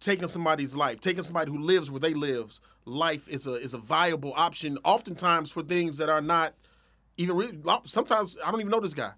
taking 0.00 0.28
somebody's 0.28 0.74
life, 0.74 1.00
taking 1.00 1.22
somebody 1.22 1.50
who 1.50 1.58
lives 1.58 1.90
where 1.90 2.00
they 2.00 2.14
live 2.14 2.58
life 2.84 3.28
is 3.28 3.46
a 3.46 3.52
is 3.54 3.74
a 3.74 3.78
viable 3.78 4.32
option. 4.36 4.78
Oftentimes 4.84 5.50
for 5.50 5.62
things 5.62 5.98
that 5.98 6.08
are 6.08 6.20
not 6.22 6.54
even 7.16 7.36
really. 7.36 7.58
Sometimes 7.84 8.36
I 8.44 8.50
don't 8.50 8.60
even 8.60 8.70
know 8.70 8.80
this 8.80 8.94
guy, 8.94 9.12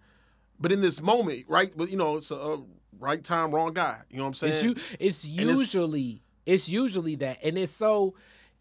but 0.58 0.72
in 0.72 0.80
this 0.80 1.00
moment, 1.00 1.44
right? 1.48 1.72
But 1.76 1.90
you 1.90 1.96
know, 1.96 2.16
it's 2.16 2.30
a, 2.30 2.34
a 2.36 2.62
right 2.98 3.22
time, 3.22 3.52
wrong 3.54 3.72
guy. 3.72 4.00
You 4.10 4.18
know 4.18 4.24
what 4.24 4.28
I'm 4.28 4.34
saying? 4.34 4.70
It's. 4.72 4.92
It's 5.00 5.24
it's- 5.24 5.26
usually 5.26 6.22
it's 6.44 6.68
usually 6.68 7.14
that, 7.16 7.38
and 7.42 7.56
it's 7.56 7.72
so 7.72 8.14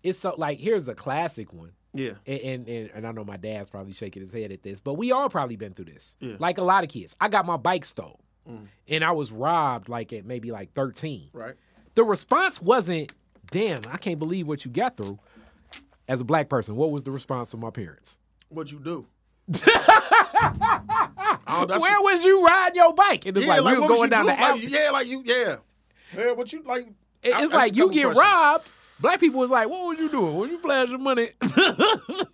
it's 0.03 0.20
so 0.20 0.36
like 0.38 0.59
here's 0.59 0.88
a 0.88 0.95
classic 0.95 1.51
one. 1.51 1.72
Yeah. 1.94 2.14
And, 2.26 2.68
and 2.68 2.89
and 2.91 3.08
I 3.08 3.12
know 3.12 3.24
my 3.24 3.38
dad's 3.38 3.70
probably 3.70 3.94
shaking 3.94 4.22
his 4.22 4.32
head 4.34 4.52
at 4.52 4.64
this, 4.64 4.82
but 4.82 4.96
we 4.96 5.12
all 5.12 5.30
probably 5.30 5.56
been 5.56 5.74
through 5.74 5.86
this. 5.86 6.16
Yeah. 6.20 6.36
Like 6.39 6.58
a 6.58 6.64
lot 6.64 6.84
of 6.84 6.89
kids. 6.89 7.16
I 7.22 7.30
got 7.30 7.46
my 7.46 7.58
bike 7.58 7.86
stole, 7.86 8.20
mm. 8.50 8.68
and 8.88 9.04
I 9.04 9.12
was 9.12 9.32
robbed 9.32 9.89
like 9.89 10.12
at 10.14 10.26
maybe 10.26 10.52
like 10.52 10.74
thirteen. 10.74 11.30
Right. 11.34 11.56
The 11.96 12.04
response 12.04 12.62
wasn't, 12.62 13.14
"Damn, 13.52 13.82
I 13.91 13.98
can't 13.98 14.20
believe 14.20 14.48
what 14.48 14.66
you 14.66 14.72
got 14.72 14.98
through." 14.98 15.20
As 16.08 16.20
a 16.20 16.26
black 16.26 16.50
person, 16.50 16.76
what 16.76 16.91
was 16.91 17.06
the 17.06 17.12
response 17.12 17.54
of 17.54 17.60
my 17.62 17.70
parents? 17.70 18.20
What'd 18.50 18.72
you 18.72 18.80
do? 18.80 19.06
Oh, 21.46 21.66
Where 21.80 22.02
was 22.02 22.24
you 22.24 22.46
riding 22.46 22.76
your 22.76 22.94
bike? 22.94 23.26
And 23.26 23.38
it's 23.38 23.46
like, 23.46 23.64
we 23.64 23.76
was 23.76 23.86
going 23.86 24.10
down 24.10 24.26
doing? 24.26 24.36
the 24.38 24.41
Like, 24.41 24.70
yeah, 24.70 24.89
like 24.91 25.08
you, 25.08 25.22
yeah, 25.26 25.58
yeah. 26.18 26.32
What 26.32 26.52
you 26.52 26.64
like? 26.64 26.88
It- 27.22 27.34
I- 27.34 27.44
It's 27.44 27.54
like 27.54 27.76
you 27.76 27.91
get 27.91 28.06
questions. 28.06 28.18
robbed, 28.18 28.68
Black 29.04 29.20
people 29.20 29.41
was 29.41 29.51
like, 29.51 29.68
"What 29.68 29.86
was 29.86 29.99
you 29.99 30.08
doing? 30.08 30.34
What 30.34 30.49
you 30.49 30.58
flashing 30.60 31.04
money?" 31.04 31.32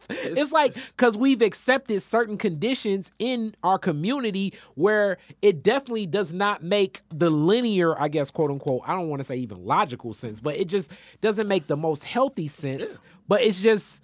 it's, 0.07 0.51
like 0.51 0.75
because 0.75 1.17
we've 1.17 1.41
accepted 1.41 2.03
certain 2.03 2.37
conditions 2.37 3.11
in 3.17 3.55
our 3.63 3.79
community 3.79 4.53
where 4.75 5.17
it 5.41 5.63
definitely 5.63 6.05
does 6.05 6.31
not 6.31 6.61
make 6.61 7.01
the 7.09 7.31
linear, 7.31 7.99
I 7.99 8.07
guess, 8.07 8.29
quote 8.29 8.51
unquote. 8.51 8.83
I 8.85 8.93
don't 8.93 9.09
want 9.09 9.19
to 9.19 9.23
say 9.23 9.37
even 9.37 9.65
logical 9.65 10.13
sense, 10.13 10.39
but 10.39 10.57
it 10.57 10.67
just 10.67 10.91
doesn't 11.21 11.47
make 11.47 11.65
the 11.65 11.75
most 11.75 12.03
healthy 12.03 12.47
sense. 12.47 12.81
Yeah. 12.81 13.09
But 13.27 13.41
it's 13.41 13.59
just 13.59 14.03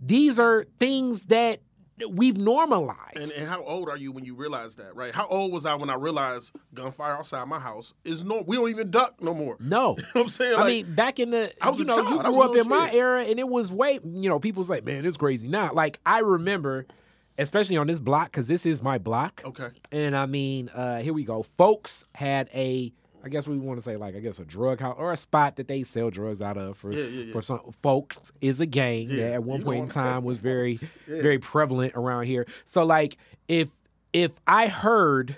these 0.00 0.40
are 0.40 0.64
things 0.80 1.26
that 1.26 1.60
we've 2.10 2.36
normalized. 2.36 3.16
And, 3.16 3.32
and 3.32 3.48
how 3.48 3.62
old 3.62 3.88
are 3.88 3.96
you 3.96 4.12
when 4.12 4.24
you 4.24 4.34
realize 4.34 4.76
that, 4.76 4.94
right? 4.94 5.14
How 5.14 5.26
old 5.26 5.52
was 5.52 5.66
I 5.66 5.74
when 5.74 5.90
I 5.90 5.94
realized 5.94 6.52
gunfire 6.74 7.12
outside 7.12 7.46
my 7.48 7.58
house 7.58 7.94
is 8.04 8.24
no, 8.24 8.42
we 8.46 8.56
don't 8.56 8.68
even 8.70 8.90
duck 8.90 9.20
no 9.20 9.34
more. 9.34 9.56
no. 9.60 9.96
You 9.98 10.04
know 10.04 10.08
what 10.12 10.22
I'm 10.22 10.28
saying? 10.28 10.58
I 10.58 10.66
mean, 10.66 10.94
back 10.94 11.18
in 11.18 11.30
the, 11.30 11.52
I 11.60 11.70
was 11.70 11.80
you 11.80 11.84
know, 11.84 12.02
child. 12.02 12.24
you 12.26 12.32
grew 12.32 12.42
up 12.42 12.56
in 12.56 12.68
my 12.68 12.90
era, 12.92 13.24
and 13.24 13.38
it 13.38 13.48
was 13.48 13.70
way, 13.72 14.00
you 14.04 14.28
know, 14.28 14.38
people's 14.38 14.70
like, 14.70 14.84
man, 14.84 15.04
it's 15.04 15.16
crazy 15.16 15.48
now. 15.48 15.72
Like 15.72 16.00
I 16.06 16.20
remember, 16.20 16.86
especially 17.38 17.76
on 17.76 17.86
this 17.86 17.98
block, 18.00 18.26
because 18.30 18.48
this 18.48 18.66
is 18.66 18.82
my 18.82 18.98
block. 18.98 19.42
okay. 19.44 19.68
And 19.92 20.16
I 20.16 20.26
mean, 20.26 20.68
uh, 20.70 21.00
here 21.00 21.12
we 21.12 21.24
go. 21.24 21.44
Folks 21.56 22.04
had 22.14 22.48
a, 22.54 22.92
I 23.24 23.28
guess 23.28 23.46
we 23.48 23.58
want 23.58 23.78
to 23.78 23.82
say 23.82 23.96
like, 23.96 24.14
I 24.14 24.20
guess 24.20 24.38
a 24.38 24.44
drug 24.44 24.80
house 24.80 24.96
or 24.98 25.12
a 25.12 25.16
spot 25.16 25.56
that 25.56 25.66
they 25.68 25.82
sell 25.82 26.08
drugs 26.10 26.40
out 26.40 26.56
of 26.56 26.76
for 26.76 26.92
Yeah, 26.92 27.04
yeah, 27.04 27.24
yeah. 27.24 27.32
for 27.32 27.42
some 27.42 27.60
folks 27.82 28.32
is 28.40 28.60
a 28.60 28.66
gang 28.66 29.10
Yeah, 29.10 29.16
that 29.24 29.32
at 29.34 29.42
one 29.42 29.58
you 29.58 29.64
point 29.64 29.82
in 29.84 29.88
time 29.90 30.24
was 30.24 30.38
very 30.38 30.78
very 31.06 31.38
prevalent 31.38 31.92
around 31.96 32.26
here. 32.26 32.46
So 32.64 32.84
like 32.84 33.16
if 33.48 33.68
if 34.12 34.32
I 34.46 34.68
heard 34.68 35.36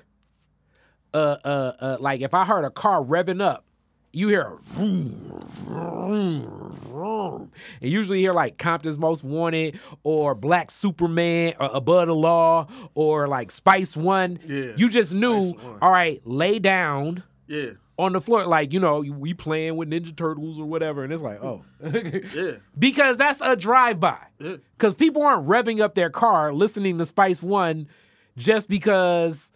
uh 1.15 1.37
uh 1.45 1.73
uh 1.81 1.97
like 2.01 2.21
if 2.21 2.35
I 2.35 2.45
heard 2.45 2.65
a 2.65 2.71
car 2.71 3.03
revving 3.03 3.41
up, 3.43 3.65
you 4.13 4.29
hear 4.29 4.43
a 4.43 4.57
vroom, 4.59 5.49
vroom, 5.65 6.77
vroom. 6.83 7.51
and 7.81 7.91
usually 7.91 8.19
you 8.19 8.27
hear 8.27 8.33
like 8.35 8.59
Compton's 8.59 8.99
Most 8.99 9.25
Wanted 9.25 9.79
or 10.03 10.35
Black 10.35 10.71
Superman 10.71 11.55
or 11.61 11.71
Above 11.73 12.09
the 12.09 12.15
Law 12.15 12.67
or 12.95 13.27
like 13.29 13.51
Spice 13.51 13.97
One. 13.97 14.39
Yeah, 14.47 14.73
You 14.77 14.89
just 14.89 15.15
knew, 15.15 15.55
all 15.81 15.91
right, 15.93 16.21
lay 16.25 16.59
down 16.59 17.23
Yeah. 17.51 17.71
on 17.99 18.13
the 18.13 18.21
floor, 18.21 18.47
like 18.47 18.73
you 18.73 18.79
know, 18.81 19.01
we 19.01 19.35
playing 19.35 19.77
with 19.77 19.91
Ninja 19.91 20.17
Turtles 20.17 20.59
or 20.59 20.65
whatever, 20.67 21.03
and 21.03 21.13
it's 21.13 21.23
like, 21.23 21.43
oh, 21.43 21.65
Yeah. 21.83 22.53
because 22.79 23.19
that's 23.19 23.41
a 23.41 23.57
drive-by. 23.57 24.19
Yeah. 24.39 24.57
Because 24.79 24.95
people 24.95 25.23
aren't 25.23 25.49
revving 25.49 25.81
up 25.81 25.95
their 25.97 26.11
car 26.11 26.53
listening 26.55 26.97
to 26.99 27.07
Spice 27.07 27.43
One 27.43 27.89
just 28.37 28.69
because 28.69 29.53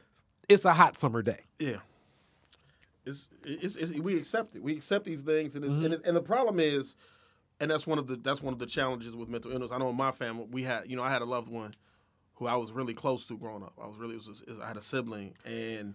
it's 0.48 0.64
a 0.64 0.74
hot 0.74 0.96
summer 0.96 1.22
day. 1.22 1.40
Yeah. 1.60 1.76
It's, 3.06 3.28
it's, 3.44 3.76
it's 3.76 3.92
we 3.98 4.16
accept 4.16 4.56
it. 4.56 4.62
We 4.62 4.72
accept 4.72 5.04
these 5.04 5.22
things, 5.22 5.54
and 5.56 5.64
it's, 5.64 5.74
Mm-hmm. 5.74 5.84
and, 5.84 5.94
it, 5.94 6.02
and 6.06 6.16
the 6.16 6.22
problem 6.22 6.58
is, 6.58 6.96
and 7.60 7.70
that's 7.70 7.86
one 7.86 7.98
of 7.98 8.06
the 8.06 8.16
that's 8.16 8.42
one 8.42 8.52
of 8.52 8.58
the 8.58 8.66
challenges 8.66 9.14
with 9.14 9.28
mental 9.28 9.52
illness. 9.52 9.70
I 9.70 9.78
know 9.78 9.90
in 9.90 9.96
my 9.96 10.10
family 10.10 10.46
we 10.50 10.62
had, 10.64 10.90
you 10.90 10.96
know, 10.96 11.02
I 11.02 11.10
had 11.12 11.22
a 11.22 11.26
loved 11.26 11.48
one 11.48 11.74
who 12.34 12.46
I 12.48 12.56
was 12.56 12.72
really 12.72 12.94
close 12.94 13.26
to 13.26 13.38
growing 13.38 13.62
up. 13.62 13.74
I 13.80 13.86
was 13.86 13.96
really, 13.96 14.16
was, 14.16 14.42
I 14.60 14.66
had 14.66 14.76
a 14.76 14.82
sibling, 14.82 15.34
and 15.44 15.94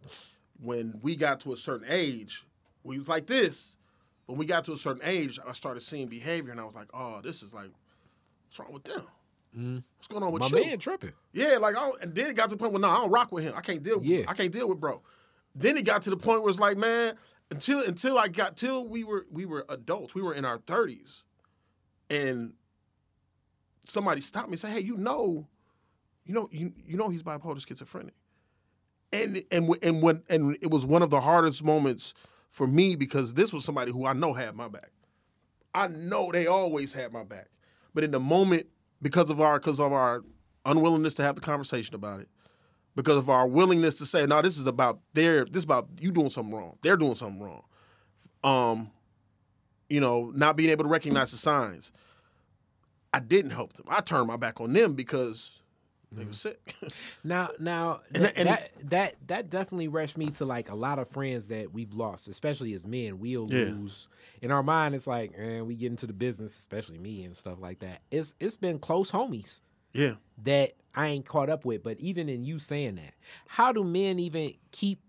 when 0.61 0.99
we 1.01 1.15
got 1.15 1.39
to 1.41 1.53
a 1.53 1.57
certain 1.57 1.87
age, 1.89 2.45
we 2.83 2.97
was 2.97 3.07
like 3.07 3.27
this. 3.27 3.77
When 4.25 4.37
we 4.37 4.45
got 4.45 4.65
to 4.65 4.73
a 4.73 4.77
certain 4.77 5.01
age, 5.03 5.39
I 5.45 5.53
started 5.53 5.81
seeing 5.81 6.07
behavior, 6.07 6.51
and 6.51 6.61
I 6.61 6.63
was 6.63 6.75
like, 6.75 6.89
oh, 6.93 7.19
this 7.21 7.41
is 7.41 7.53
like, 7.53 7.71
what's 8.47 8.59
wrong 8.59 8.71
with 8.71 8.83
them? 8.83 9.03
Mm-hmm. 9.57 9.77
What's 9.97 10.07
going 10.07 10.23
on 10.23 10.31
with. 10.31 10.41
My 10.41 10.59
you? 10.59 10.65
man 10.65 10.79
tripping. 10.79 11.13
Yeah, 11.33 11.57
like 11.57 11.75
I 11.75 11.91
and 12.01 12.13
then 12.13 12.29
it 12.29 12.35
got 12.35 12.49
to 12.49 12.55
the 12.55 12.59
point 12.59 12.73
where 12.73 12.81
no, 12.81 12.89
I 12.89 12.97
don't 12.97 13.09
rock 13.09 13.31
with 13.31 13.43
him. 13.43 13.53
I 13.55 13.61
can't 13.61 13.81
deal. 13.81 13.99
With, 13.99 14.07
yeah. 14.07 14.25
I 14.27 14.33
can't 14.33 14.51
deal 14.51 14.69
with 14.69 14.79
bro. 14.79 15.01
Then 15.55 15.77
it 15.77 15.85
got 15.85 16.03
to 16.03 16.11
the 16.11 16.17
point 16.17 16.43
where 16.43 16.49
it's 16.49 16.59
like, 16.59 16.77
man, 16.77 17.15
until 17.49 17.83
until 17.83 18.19
I 18.19 18.27
got 18.27 18.55
till 18.55 18.87
we 18.87 19.03
were 19.03 19.25
we 19.31 19.45
were 19.45 19.65
adults, 19.69 20.13
we 20.13 20.21
were 20.21 20.33
in 20.33 20.45
our 20.45 20.57
thirties, 20.57 21.23
and 22.09 22.53
somebody 23.85 24.21
stopped 24.21 24.49
me 24.49 24.53
and 24.53 24.59
said, 24.59 24.71
"Hey, 24.71 24.81
you 24.81 24.97
know, 24.97 25.47
you 26.25 26.33
know, 26.33 26.47
you 26.51 26.73
you 26.85 26.97
know 26.97 27.09
he's 27.09 27.23
bipolar 27.23 27.65
schizophrenic," 27.65 28.13
and 29.11 29.43
and 29.51 29.75
and 29.81 30.01
when 30.01 30.23
and 30.29 30.57
it 30.61 30.71
was 30.71 30.85
one 30.85 31.01
of 31.01 31.09
the 31.09 31.21
hardest 31.21 31.63
moments 31.63 32.13
for 32.49 32.67
me 32.67 32.95
because 32.95 33.33
this 33.33 33.53
was 33.53 33.63
somebody 33.63 33.91
who 33.91 34.05
I 34.05 34.13
know 34.13 34.33
had 34.33 34.55
my 34.55 34.67
back. 34.67 34.91
I 35.73 35.87
know 35.87 36.31
they 36.31 36.47
always 36.47 36.93
had 36.93 37.11
my 37.13 37.23
back, 37.23 37.47
but 37.93 38.03
in 38.03 38.11
the 38.11 38.19
moment, 38.19 38.67
because 39.01 39.29
of 39.29 39.39
our 39.39 39.59
because 39.59 39.79
of 39.79 39.91
our 39.91 40.23
unwillingness 40.65 41.13
to 41.15 41.23
have 41.23 41.35
the 41.35 41.41
conversation 41.41 41.95
about 41.95 42.21
it, 42.21 42.29
because 42.95 43.17
of 43.17 43.29
our 43.29 43.47
willingness 43.47 43.97
to 43.99 44.05
say, 44.05 44.25
"No, 44.25 44.41
this 44.41 44.57
is 44.57 44.67
about 44.67 44.99
their 45.13 45.45
this 45.45 45.59
is 45.59 45.63
about 45.63 45.87
you 45.99 46.11
doing 46.11 46.29
something 46.29 46.53
wrong. 46.53 46.77
They're 46.81 46.97
doing 46.97 47.15
something 47.15 47.41
wrong." 47.41 47.63
Um, 48.43 48.91
you 49.89 49.99
know, 49.99 50.31
not 50.35 50.55
being 50.55 50.69
able 50.69 50.83
to 50.83 50.89
recognize 50.89 51.31
the 51.31 51.37
signs. 51.37 51.91
I 53.13 53.19
didn't 53.19 53.51
help 53.51 53.73
them. 53.73 53.87
I 53.89 54.01
turned 54.01 54.27
my 54.27 54.37
back 54.37 54.61
on 54.61 54.73
them 54.73 54.93
because 54.93 55.58
they 56.11 56.23
were 56.25 56.31
mm-hmm. 56.31 56.33
sick. 56.33 56.75
Now, 57.23 57.49
now 57.59 58.01
And- 58.13 58.23
that, 58.25 58.37
and- 58.37 58.47
that 58.47 58.71
that 58.89 59.15
that 59.27 59.49
definitely 59.49 59.87
rushed 59.87 60.17
me 60.17 60.27
to 60.31 60.45
like 60.45 60.69
a 60.69 60.75
lot 60.75 60.99
of 60.99 61.09
friends 61.09 61.49
that 61.49 61.73
we've 61.73 61.93
lost, 61.93 62.27
especially 62.27 62.73
as 62.73 62.85
men. 62.85 63.19
We'll 63.19 63.47
Yeah. 63.51 63.65
lose. 63.65 64.07
In 64.41 64.51
our 64.51 64.63
mind, 64.63 64.95
it's 64.95 65.07
like, 65.07 65.37
man, 65.37 65.65
we 65.67 65.75
get 65.75 65.91
into 65.91 66.07
the 66.07 66.13
business, 66.13 66.57
especially 66.57 66.97
me 66.97 67.23
and 67.25 67.35
stuff 67.35 67.59
like 67.59 67.79
that. 67.79 68.01
It's 68.09 68.35
it's 68.39 68.55
been 68.55 68.79
close 68.79 69.11
homies 69.11 69.61
yeah. 69.93 70.13
that 70.43 70.73
I 70.95 71.07
ain't 71.07 71.25
caught 71.25 71.49
up 71.49 71.65
with. 71.65 71.83
But 71.83 71.99
even 71.99 72.29
in 72.29 72.43
you 72.43 72.57
saying 72.59 72.95
that, 72.95 73.13
how 73.47 73.71
do 73.71 73.83
men 73.83 74.19
even 74.19 74.53
keep 74.71 74.99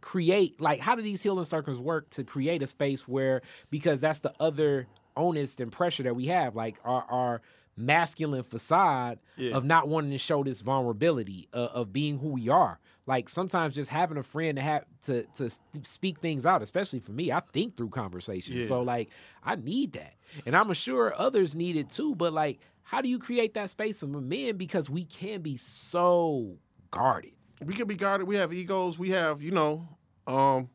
create 0.00 0.60
like 0.60 0.80
how 0.80 0.96
do 0.96 1.02
these 1.02 1.22
healing 1.22 1.44
circles 1.44 1.78
work 1.78 2.10
to 2.10 2.24
create 2.24 2.62
a 2.62 2.66
space 2.66 3.06
where 3.06 3.42
because 3.70 4.00
that's 4.00 4.18
the 4.18 4.32
other 4.40 4.88
onus 5.16 5.58
and 5.60 5.70
pressure 5.70 6.02
that 6.02 6.16
we 6.16 6.26
have, 6.26 6.56
like 6.56 6.76
our 6.84 7.04
our 7.08 7.42
masculine 7.76 8.42
facade 8.42 9.18
Yeah. 9.36 9.56
of 9.56 9.64
not 9.64 9.88
wanting 9.88 10.10
to 10.10 10.18
show 10.18 10.44
this 10.44 10.60
vulnerability 10.60 11.48
uh, 11.52 11.68
of 11.72 11.92
being 11.92 12.18
who 12.18 12.28
we 12.28 12.48
are. 12.48 12.78
Like 13.06 13.28
sometimes 13.28 13.74
just 13.74 13.90
having 13.90 14.16
a 14.16 14.22
friend 14.22 14.56
to 14.56 14.62
have 14.62 14.84
to 15.06 15.24
to 15.36 15.50
speak 15.82 16.20
things 16.20 16.46
out, 16.46 16.62
especially 16.62 17.00
for 17.00 17.12
me, 17.12 17.32
I 17.32 17.40
think 17.52 17.76
through 17.76 17.88
conversations. 17.90 18.58
Yeah. 18.64 18.68
So 18.68 18.82
like 18.82 19.10
I 19.42 19.56
need 19.56 19.94
that, 19.94 20.14
and 20.46 20.56
I'm 20.56 20.72
sure 20.74 21.12
others 21.18 21.56
need 21.56 21.76
it 21.76 21.88
too. 21.88 22.14
But 22.14 22.32
like, 22.32 22.60
how 22.84 23.00
do 23.00 23.08
you 23.08 23.18
create 23.18 23.54
that 23.54 23.70
space 23.70 24.02
among 24.02 24.28
men 24.28 24.56
because 24.56 24.88
we 24.88 25.04
can 25.04 25.40
be 25.42 25.56
so 25.56 26.56
guarded? 26.92 27.32
we 27.64 27.74
can 27.74 27.86
be 27.88 27.94
guarded. 27.96 28.26
We 28.26 28.36
have 28.36 28.52
egos. 28.52 28.98
We 28.98 29.10
have, 29.10 29.40
you 29.40 29.52
know, 29.52 29.88
um, 30.26 30.68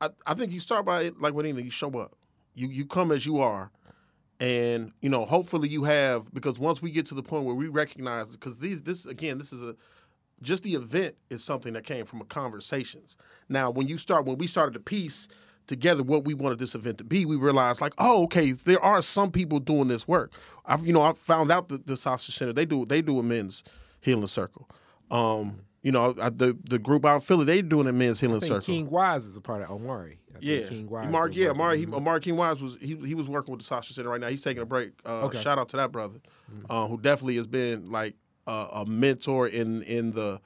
I, 0.00 0.10
I 0.26 0.34
think 0.34 0.52
you 0.52 0.60
start 0.60 0.84
by 0.84 1.10
like 1.18 1.34
with 1.34 1.46
anything. 1.46 1.64
You 1.64 1.70
show 1.70 1.90
up. 1.98 2.14
You 2.54 2.68
you 2.68 2.86
come 2.86 3.12
as 3.12 3.24
you 3.26 3.38
are, 3.38 3.70
and 4.40 4.92
you 5.00 5.08
know, 5.08 5.24
hopefully 5.24 5.68
you 5.68 5.84
have 5.84 6.32
because 6.32 6.58
once 6.58 6.80
we 6.80 6.90
get 6.90 7.06
to 7.06 7.14
the 7.14 7.22
point 7.22 7.44
where 7.44 7.54
we 7.54 7.68
recognize 7.68 8.28
because 8.28 8.58
these 8.58 8.82
this 8.82 9.06
again 9.06 9.38
this 9.38 9.52
is 9.52 9.62
a 9.62 9.74
just 10.42 10.62
the 10.62 10.74
event 10.74 11.16
is 11.30 11.42
something 11.42 11.72
that 11.72 11.84
came 11.84 12.04
from 12.04 12.20
a 12.20 12.24
conversations. 12.24 13.16
Now, 13.48 13.70
when 13.70 13.88
you 13.88 13.98
start 13.98 14.24
when 14.24 14.38
we 14.38 14.46
started 14.46 14.74
the 14.74 14.80
piece 14.80 15.28
together 15.66 16.02
what 16.02 16.24
we 16.24 16.34
wanted 16.34 16.58
this 16.58 16.74
event 16.74 16.98
to 16.98 17.04
be, 17.04 17.26
we 17.26 17.36
realized 17.36 17.80
like, 17.80 17.92
oh, 17.98 18.24
okay, 18.24 18.52
there 18.52 18.80
are 18.80 19.02
some 19.02 19.30
people 19.30 19.58
doing 19.58 19.88
this 19.88 20.06
work. 20.06 20.32
I've 20.64 20.86
you 20.86 20.92
know 20.92 21.02
I 21.02 21.12
found 21.12 21.50
out 21.50 21.68
that 21.70 21.86
the 21.86 21.96
Sasha 21.96 22.30
Center 22.30 22.52
they 22.52 22.64
do 22.64 22.86
they 22.86 23.02
do 23.02 23.18
a 23.18 23.22
men's 23.22 23.64
healing 24.00 24.26
circle. 24.28 24.68
Um, 25.10 25.62
you 25.82 25.92
know, 25.92 26.14
I, 26.20 26.30
the 26.30 26.56
the 26.68 26.78
group 26.78 27.04
out 27.04 27.16
in 27.16 27.20
Philly 27.20 27.44
they 27.44 27.62
doing 27.62 27.86
a 27.86 27.92
men's 27.92 28.20
healing 28.20 28.36
I 28.36 28.40
think 28.40 28.52
circle. 28.52 28.66
King 28.66 28.90
Wise 28.90 29.26
is 29.26 29.36
a 29.36 29.40
part 29.40 29.62
of 29.62 29.70
Omari. 29.70 30.18
I 30.34 30.38
Yeah, 30.40 30.66
King 30.68 30.88
Wise. 30.88 31.10
Mark. 31.10 31.36
Yeah, 31.36 31.52
Mark. 31.52 31.76
He. 31.76 31.86
Mark 31.86 32.22
King 32.22 32.36
Wise 32.36 32.60
was 32.60 32.76
he 32.80 32.96
he 32.96 33.14
was 33.14 33.28
working 33.28 33.52
with 33.52 33.60
the 33.60 33.66
Sasha 33.66 33.92
Center 33.92 34.08
right 34.10 34.20
now. 34.20 34.28
He's 34.28 34.42
taking 34.42 34.62
a 34.62 34.66
break. 34.66 34.92
Uh, 35.06 35.26
Okay. 35.26 35.40
Shout 35.40 35.58
out 35.58 35.68
to 35.70 35.76
that 35.76 35.92
brother, 35.92 36.18
uh, 36.68 36.86
who 36.88 36.98
definitely 36.98 37.36
has 37.36 37.46
been 37.46 37.90
like 37.90 38.14
uh, 38.46 38.68
a 38.72 38.86
mentor 38.86 39.46
in 39.46 39.82
in 39.82 40.12
the 40.12 40.40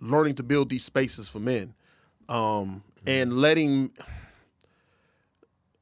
learning 0.00 0.34
to 0.36 0.42
build 0.42 0.68
these 0.68 0.84
spaces 0.84 1.28
for 1.28 1.38
men, 1.38 1.74
um, 2.28 2.82
and 3.06 3.38
letting 3.38 3.90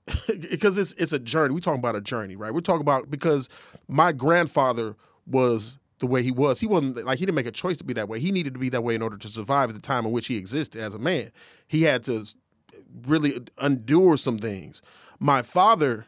because 0.51 0.78
it's 0.78 0.93
it's 0.95 1.12
a 1.12 1.18
journey. 1.18 1.53
We're 1.55 1.61
talking 1.61 1.78
about 1.78 1.97
a 1.97 2.01
journey, 2.01 2.36
right? 2.36 2.53
We're 2.55 2.61
talking 2.61 2.80
about 2.80 3.11
because 3.11 3.49
my 3.88 4.12
grandfather 4.12 4.97
was 5.26 5.78
the 6.01 6.07
way 6.07 6.22
he 6.22 6.30
was. 6.30 6.59
He 6.59 6.66
wasn't 6.66 7.05
like 7.05 7.18
he 7.18 7.26
didn't 7.26 7.36
make 7.36 7.46
a 7.46 7.53
choice 7.53 7.76
to 7.76 7.84
be 7.84 7.92
that 7.92 8.09
way. 8.09 8.18
He 8.18 8.32
needed 8.32 8.55
to 8.55 8.61
be 8.61 8.70
that 8.70 8.82
way 8.82 8.94
in 8.94 9.03
order 9.03 9.16
to 9.16 9.28
survive 9.28 9.68
at 9.68 9.74
the 9.74 9.80
time 9.80 10.05
in 10.05 10.12
which 10.12 10.26
he 10.26 10.36
existed 10.36 10.82
as 10.82 10.94
a 10.94 10.98
man. 10.98 11.30
He 11.68 11.82
had 11.82 12.03
to 12.05 12.26
really 13.07 13.40
endure 13.62 14.16
some 14.16 14.38
things. 14.38 14.82
My 15.18 15.42
father 15.42 16.07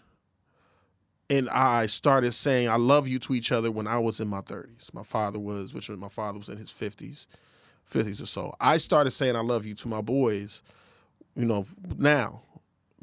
and 1.30 1.48
I 1.50 1.86
started 1.86 2.32
saying 2.32 2.68
I 2.68 2.76
love 2.76 3.06
you 3.06 3.18
to 3.20 3.34
each 3.34 3.52
other 3.52 3.70
when 3.70 3.86
I 3.86 3.98
was 3.98 4.18
in 4.20 4.28
my 4.28 4.40
30s. 4.40 4.92
My 4.92 5.02
father 5.02 5.38
was, 5.38 5.72
which 5.72 5.88
was 5.88 5.98
my 5.98 6.08
father 6.08 6.38
was 6.38 6.48
in 6.48 6.58
his 6.58 6.70
50s, 6.70 7.26
50s 7.90 8.22
or 8.22 8.26
so. 8.26 8.54
I 8.60 8.78
started 8.78 9.12
saying 9.12 9.36
I 9.36 9.40
love 9.40 9.64
you 9.64 9.74
to 9.76 9.88
my 9.88 10.00
boys, 10.00 10.62
you 11.36 11.44
know, 11.44 11.64
now. 11.96 12.42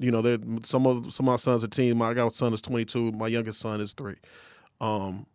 You 0.02 0.12
know, 0.12 0.22
some 0.64 0.88
of 0.88 1.12
some 1.12 1.28
of 1.28 1.34
my 1.34 1.36
sons 1.36 1.62
are 1.62 1.68
teens. 1.68 1.94
My 1.94 2.14
got 2.14 2.34
son 2.34 2.54
is 2.54 2.62
22. 2.62 3.12
My 3.12 3.28
youngest 3.28 3.60
son 3.60 3.82
is 3.82 3.92
three. 3.92 4.16
Um, 4.80 5.26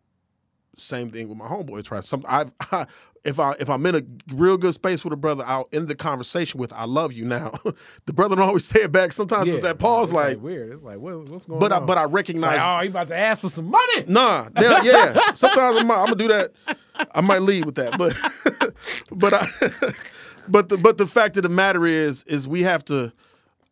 same 0.77 1.11
thing 1.11 1.29
with 1.29 1.39
my 1.39 1.47
homeboy. 1.47 1.85
Try 1.85 2.01
Some 2.01 2.25
I've 2.29 2.53
if 3.25 3.41
I 3.41 3.53
if 3.61 3.71
I'm 3.71 3.85
in 3.87 3.95
a 3.95 4.03
real 4.35 4.57
good 4.57 4.75
space 4.75 5.05
with 5.05 5.13
a 5.13 5.17
brother, 5.17 5.45
I'll 5.47 5.69
end 5.73 5.89
the 5.89 5.95
conversation 5.95 6.61
with 6.61 6.73
"I 6.73 6.85
love 6.85 7.13
you." 7.13 7.25
Now, 7.25 7.53
the 8.07 8.13
brother 8.13 8.37
don't 8.37 8.47
always 8.49 8.65
say 8.65 8.83
it 8.83 8.93
back. 8.93 9.13
Sometimes 9.13 9.49
it's 9.49 9.63
that 9.63 9.79
pause, 9.79 10.11
it's 10.11 10.15
like, 10.15 10.43
weird. 10.43 10.73
It's 10.73 10.83
like 10.83 10.99
what, 10.99 11.29
what's 11.29 11.47
going 11.47 11.61
but 11.61 11.73
I, 11.73 11.77
on? 11.79 11.87
but 11.87 11.99
I 11.99 12.05
It's 12.05 12.13
recognize. 12.13 12.59
like, 12.59 12.79
oh, 12.81 12.83
you 12.83 12.91
about 12.91 13.09
to 13.09 13.17
ask 13.17 13.41
for 13.43 13.49
some 13.49 13.67
money? 13.67 14.05
Nah, 14.07 14.49
now, 14.55 14.81
yeah. 14.83 15.33
Sometimes 15.33 15.79
I'm, 15.79 15.91
I'm 15.91 16.07
gonna 16.07 16.17
do 16.17 16.29
that. 16.29 16.53
I 17.15 17.21
might 17.21 17.43
lead 17.43 17.65
with 17.65 17.75
that, 17.77 17.99
but 17.99 18.15
but 19.11 19.33
I, 19.35 19.47
but 20.49 20.69
the 20.69 20.77
but 20.77 20.99
the 20.99 21.07
fact 21.07 21.37
of 21.37 21.43
the 21.43 21.49
matter 21.49 21.87
is 21.87 22.23
is 22.25 22.47
we 22.47 22.63
have 22.63 22.85
to. 22.87 23.13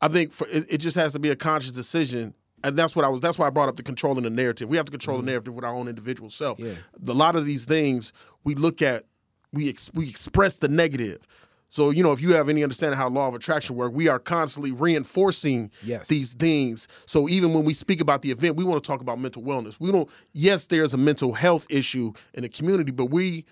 I 0.00 0.08
think 0.08 0.32
for, 0.32 0.48
it, 0.48 0.66
it 0.68 0.78
just 0.78 0.96
has 0.96 1.12
to 1.12 1.20
be 1.20 1.30
a 1.30 1.36
conscious 1.36 1.70
decision, 1.70 2.34
and 2.64 2.76
that's 2.76 2.94
what 2.94 3.04
I 3.04 3.08
was. 3.08 3.20
That's 3.20 3.38
why 3.38 3.46
I 3.46 3.50
brought 3.50 3.68
up 3.68 3.76
the 3.76 3.82
controlling 3.82 4.24
the 4.24 4.30
narrative. 4.30 4.68
We 4.68 4.76
have 4.76 4.86
to 4.86 4.90
control 4.90 5.18
the 5.18 5.22
mm-hmm. 5.22 5.30
narrative 5.30 5.54
with 5.54 5.64
our 5.64 5.74
own 5.74 5.88
individual 5.88 6.30
self. 6.30 6.58
Yeah. 6.58 6.72
A 7.06 7.12
lot 7.12 7.36
of 7.36 7.44
these 7.44 7.64
things 7.64 8.12
we 8.44 8.54
look 8.54 8.82
at, 8.82 9.04
we 9.52 9.68
ex, 9.68 9.90
we 9.94 10.08
express 10.08 10.58
the 10.58 10.68
negative. 10.68 11.26
So 11.68 11.90
you 11.90 12.02
know, 12.02 12.12
if 12.12 12.20
you 12.20 12.34
have 12.34 12.48
any 12.48 12.62
understanding 12.62 12.98
how 12.98 13.08
law 13.08 13.28
of 13.28 13.34
attraction 13.34 13.76
work, 13.76 13.92
we 13.94 14.08
are 14.08 14.18
constantly 14.18 14.72
reinforcing 14.72 15.70
Yes. 15.82 16.08
these 16.08 16.34
things. 16.34 16.86
So 17.06 17.28
even 17.28 17.54
when 17.54 17.64
we 17.64 17.74
speak 17.74 18.00
about 18.00 18.22
the 18.22 18.30
event, 18.30 18.56
we 18.56 18.64
want 18.64 18.82
to 18.82 18.86
talk 18.86 19.00
about 19.00 19.18
mental 19.18 19.42
wellness. 19.42 19.80
We 19.80 19.90
don't. 19.90 20.08
Yes, 20.32 20.66
there's 20.66 20.92
a 20.92 20.98
mental 20.98 21.32
health 21.32 21.66
issue 21.70 22.12
in 22.34 22.42
the 22.42 22.48
community, 22.48 22.90
but 22.90 23.06
we 23.06 23.46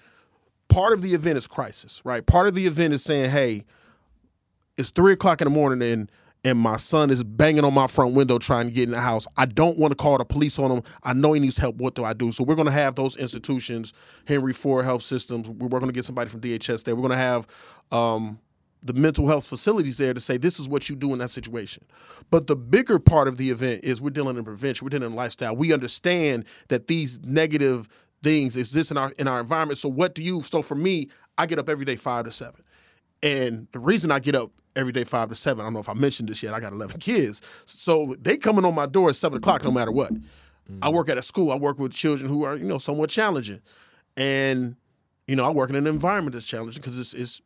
part 0.69 0.93
of 0.93 1.03
the 1.03 1.15
event 1.15 1.37
is 1.37 1.47
crisis, 1.47 2.01
right? 2.05 2.25
Part 2.25 2.47
of 2.47 2.55
the 2.55 2.67
event 2.67 2.95
is 2.95 3.03
saying, 3.03 3.31
hey, 3.31 3.65
it's 4.79 4.91
three 4.91 5.13
o'clock 5.13 5.41
in 5.41 5.47
the 5.47 5.51
morning 5.51 5.87
and 5.93 6.11
and 6.45 6.59
my 6.59 6.77
son 6.77 7.11
is 7.11 7.23
banging 7.23 7.65
on 7.65 7.75
my 7.75 7.87
front 7.87 8.15
window 8.15 8.39
trying 8.39 8.67
to 8.67 8.73
get 8.73 8.85
in 8.85 8.93
the 8.93 9.01
house. 9.01 9.27
I 9.37 9.47
don't 9.47 9.79
want 9.79 9.93
to 9.93 9.97
call 9.97 10.19
the 10.19 10.25
police 10.25 10.59
on 10.59 10.71
him. 10.71 10.83
I 11.03 11.13
know 11.13 11.33
he 11.33 11.41
needs 11.41 11.59
help. 11.59 11.77
What 11.77 11.95
do 11.95 12.05
I 12.05 12.13
do? 12.13 12.33
So 12.33 12.45
we're 12.45 12.55
going 12.55 12.67
to 12.67 12.73
have 12.73 12.95
those 12.95 13.17
institutions, 13.17 13.93
Henry 14.25 14.53
Ford 14.53 14.85
Health 14.85 15.03
Systems. 15.03 15.49
We're 15.49 15.69
going 15.69 15.87
to 15.87 15.93
get 15.93 16.05
somebody 16.05 16.31
from 16.31 16.41
DHS 16.41 16.85
there. 16.85 16.97
We're 16.97 17.03
going 17.03 17.11
to 17.11 17.17
have 17.17 17.47
um, 17.93 18.39
the 18.83 18.95
mental 18.95 19.27
health 19.27 19.47
facilities 19.47 19.99
there 19.99 20.15
to 20.15 20.21
say 20.21 20.39
this 20.39 20.59
is 20.59 20.69
what 20.69 20.89
you 20.89 20.97
do 20.97 21.13
in 21.13 21.19
that 21.19 21.31
situation. 21.31 21.85
But 22.31 22.47
the 22.47 22.57
bigger 22.57 22.99
part 22.99 23.29
of 23.29 23.37
the 23.37 23.51
event 23.51 23.85
is 23.85 24.01
we're 24.01 24.11
dealing 24.11 24.39
in 24.39 24.45
prevention. 24.45 24.87
We're 24.87 24.91
dealing 24.91 25.11
in 25.11 25.17
lifestyle. 25.17 25.55
We 25.55 25.73
understand 25.73 26.47
that 26.69 26.87
these 26.87 27.21
negative 27.23 27.89
things 28.23 28.57
exist 28.57 28.91
in 28.91 28.97
our 28.97 29.13
in 29.19 29.29
our 29.29 29.41
environment. 29.41 29.79
So 29.79 29.89
what 29.89 30.15
do 30.15 30.23
you? 30.23 30.43
So 30.43 30.63
for 30.63 30.75
me, 30.75 31.09
I 31.37 31.47
get 31.47 31.59
up 31.59 31.69
every 31.69 31.85
day 31.85 31.97
five 31.97 32.25
to 32.25 32.33
seven. 32.33 32.63
And 33.23 33.69
the 33.73 33.79
reason 33.79 34.11
I 34.11 34.19
get 34.19 34.35
up 34.35 34.51
every 34.77 34.93
day 34.93 35.05
five 35.05 35.29
to 35.29 35.35
seven, 35.35 35.63
I 35.63 35.67
don't 35.67 35.75
know 35.75 35.81
if 35.81 35.89
I 35.89 35.95
mentioned 35.95 36.29
this 36.29 36.43
yet. 36.43 36.55
I 36.55 36.61
got 36.61 36.73
eleven 36.73 37.01
kids, 37.01 37.43
so 37.65 38.15
they 38.21 38.37
coming 38.37 38.65
on 38.65 38.75
my 38.75 38.87
door 38.87 39.09
at 39.09 39.17
seven 39.17 39.39
o'clock 39.39 39.65
no 39.65 39.71
matter 39.71 39.93
what. 39.93 40.13
I 40.83 40.89
work 40.89 41.09
at 41.09 41.19
a 41.19 41.23
school. 41.23 41.51
I 41.51 41.57
work 41.57 41.81
with 41.81 41.93
children 41.93 42.31
who 42.31 42.45
are 42.45 42.57
you 42.57 42.65
know 42.65 42.79
somewhat 42.79 43.11
challenging, 43.11 43.61
and 44.17 44.77
you 45.27 45.37
know 45.37 45.45
I 45.45 45.51
work 45.51 45.71
in 45.71 45.77
an 45.77 45.87
environment 45.87 46.35
that's 46.35 46.47
challenging 46.47 46.81
because 46.81 46.99
it's, 46.99 47.13
it's 47.13 47.43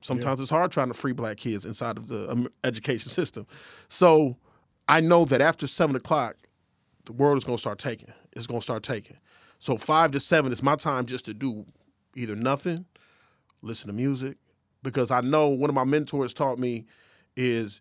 sometimes 0.00 0.40
it's 0.40 0.50
hard 0.50 0.72
trying 0.72 0.88
to 0.88 0.94
free 0.94 1.12
black 1.12 1.36
kids 1.36 1.64
inside 1.64 1.96
of 1.96 2.08
the 2.08 2.30
um, 2.30 2.48
education 2.64 3.10
system. 3.10 3.46
So 3.88 4.36
I 4.88 5.00
know 5.00 5.24
that 5.26 5.40
after 5.40 5.66
seven 5.66 5.96
o'clock, 5.96 6.36
the 7.06 7.12
world 7.12 7.38
is 7.38 7.44
going 7.44 7.56
to 7.56 7.60
start 7.60 7.78
taking. 7.78 8.12
It's 8.32 8.46
going 8.46 8.60
to 8.60 8.64
start 8.64 8.82
taking. 8.82 9.16
So 9.58 9.76
five 9.76 10.10
to 10.10 10.20
seven 10.20 10.52
is 10.52 10.62
my 10.62 10.76
time 10.76 11.06
just 11.06 11.24
to 11.26 11.34
do 11.34 11.64
either 12.16 12.36
nothing, 12.36 12.84
listen 13.62 13.86
to 13.86 13.92
music, 13.92 14.36
because 14.84 15.10
I 15.10 15.20
know 15.20 15.48
one 15.48 15.68
of 15.68 15.74
my 15.74 15.82
mentors 15.82 16.32
taught 16.32 16.60
me 16.60 16.86
is 17.36 17.80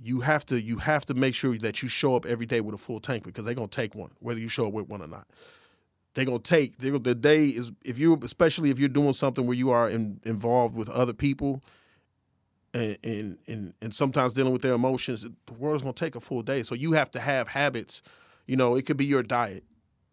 you 0.00 0.20
have 0.20 0.46
to 0.46 0.60
you 0.60 0.76
have 0.76 1.04
to 1.06 1.14
make 1.14 1.34
sure 1.34 1.56
that 1.58 1.82
you 1.82 1.88
show 1.88 2.14
up 2.14 2.24
every 2.24 2.46
day 2.46 2.60
with 2.60 2.74
a 2.74 2.78
full 2.78 3.00
tank 3.00 3.24
because 3.24 3.44
they're 3.44 3.54
gonna 3.54 3.66
take 3.66 3.96
one 3.96 4.10
whether 4.20 4.38
you 4.38 4.48
show 4.48 4.68
up 4.68 4.72
with 4.72 4.88
one 4.88 5.02
or 5.02 5.08
not. 5.08 5.26
They're 6.14 6.24
gonna 6.24 6.38
take 6.38 6.78
they're, 6.78 6.96
the 6.98 7.14
day 7.14 7.46
is 7.46 7.72
if 7.84 7.98
you 7.98 8.16
especially 8.22 8.70
if 8.70 8.78
you're 8.78 8.88
doing 8.88 9.14
something 9.14 9.46
where 9.46 9.56
you 9.56 9.70
are 9.70 9.90
in, 9.90 10.20
involved 10.24 10.76
with 10.76 10.88
other 10.88 11.12
people 11.12 11.62
and, 12.72 12.96
and 13.02 13.38
and 13.48 13.74
and 13.82 13.92
sometimes 13.92 14.34
dealing 14.34 14.52
with 14.52 14.62
their 14.62 14.74
emotions, 14.74 15.26
the 15.46 15.54
world's 15.54 15.82
gonna 15.82 15.94
take 15.94 16.14
a 16.14 16.20
full 16.20 16.42
day. 16.42 16.62
So 16.62 16.74
you 16.74 16.92
have 16.92 17.10
to 17.12 17.20
have 17.20 17.48
habits. 17.48 18.02
You 18.46 18.56
know, 18.56 18.76
it 18.76 18.86
could 18.86 18.96
be 18.96 19.06
your 19.06 19.22
diet. 19.22 19.64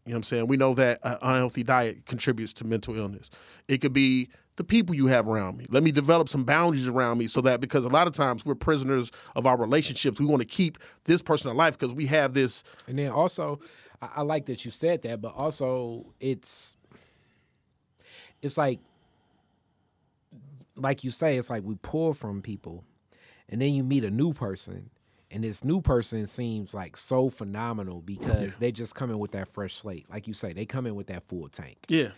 You 0.05 0.11
know 0.11 0.15
what 0.15 0.17
I'm 0.17 0.23
saying? 0.23 0.47
We 0.47 0.57
know 0.57 0.73
that 0.73 0.99
an 1.03 1.17
unhealthy 1.21 1.63
diet 1.63 2.05
contributes 2.05 2.53
to 2.53 2.65
mental 2.65 2.95
illness. 2.95 3.29
It 3.67 3.79
could 3.79 3.93
be 3.93 4.29
the 4.59 4.63
people 4.65 4.93
you 4.93 5.07
have 5.07 5.25
around 5.29 5.57
me. 5.57 5.65
Let 5.69 5.83
me 5.83 5.91
develop 5.93 6.27
some 6.27 6.43
boundaries 6.43 6.85
around 6.85 7.17
me 7.17 7.29
so 7.29 7.39
that 7.41 7.61
because 7.61 7.85
a 7.85 7.87
lot 7.87 8.07
of 8.07 8.13
times 8.13 8.45
we're 8.45 8.55
prisoners 8.55 9.09
of 9.33 9.47
our 9.47 9.55
relationships. 9.55 10.19
We 10.19 10.25
want 10.25 10.41
to 10.41 10.45
keep 10.45 10.77
this 11.05 11.21
person 11.21 11.49
alive 11.49 11.79
because 11.79 11.95
we 11.95 12.07
have 12.07 12.33
this. 12.33 12.65
And 12.85 12.99
then 12.99 13.09
also, 13.09 13.61
I, 14.01 14.09
I 14.17 14.21
like 14.23 14.47
that 14.47 14.65
you 14.65 14.71
said 14.71 15.01
that, 15.03 15.21
but 15.21 15.33
also 15.33 16.07
it's 16.19 16.75
it's 18.41 18.57
like 18.57 18.81
like 20.75 21.05
you 21.05 21.09
say, 21.11 21.37
it's 21.37 21.49
like 21.49 21.63
we 21.63 21.75
pull 21.81 22.13
from 22.13 22.41
people, 22.41 22.83
and 23.47 23.61
then 23.61 23.73
you 23.73 23.81
meet 23.81 24.03
a 24.03 24.11
new 24.11 24.33
person, 24.33 24.89
and 25.31 25.41
this 25.41 25.63
new 25.63 25.79
person 25.79 26.27
seems 26.27 26.73
like 26.73 26.97
so 26.97 27.29
phenomenal 27.29 28.01
because 28.01 28.57
they're 28.57 28.71
just 28.71 28.93
coming 28.93 29.19
with 29.19 29.31
that 29.31 29.47
fresh 29.47 29.75
slate, 29.75 30.05
like 30.09 30.27
you 30.27 30.33
say, 30.33 30.51
they 30.51 30.65
come 30.65 30.85
in 30.85 30.95
with 30.95 31.07
that 31.07 31.23
full 31.29 31.47
tank, 31.47 31.77
Yeah. 31.87 32.09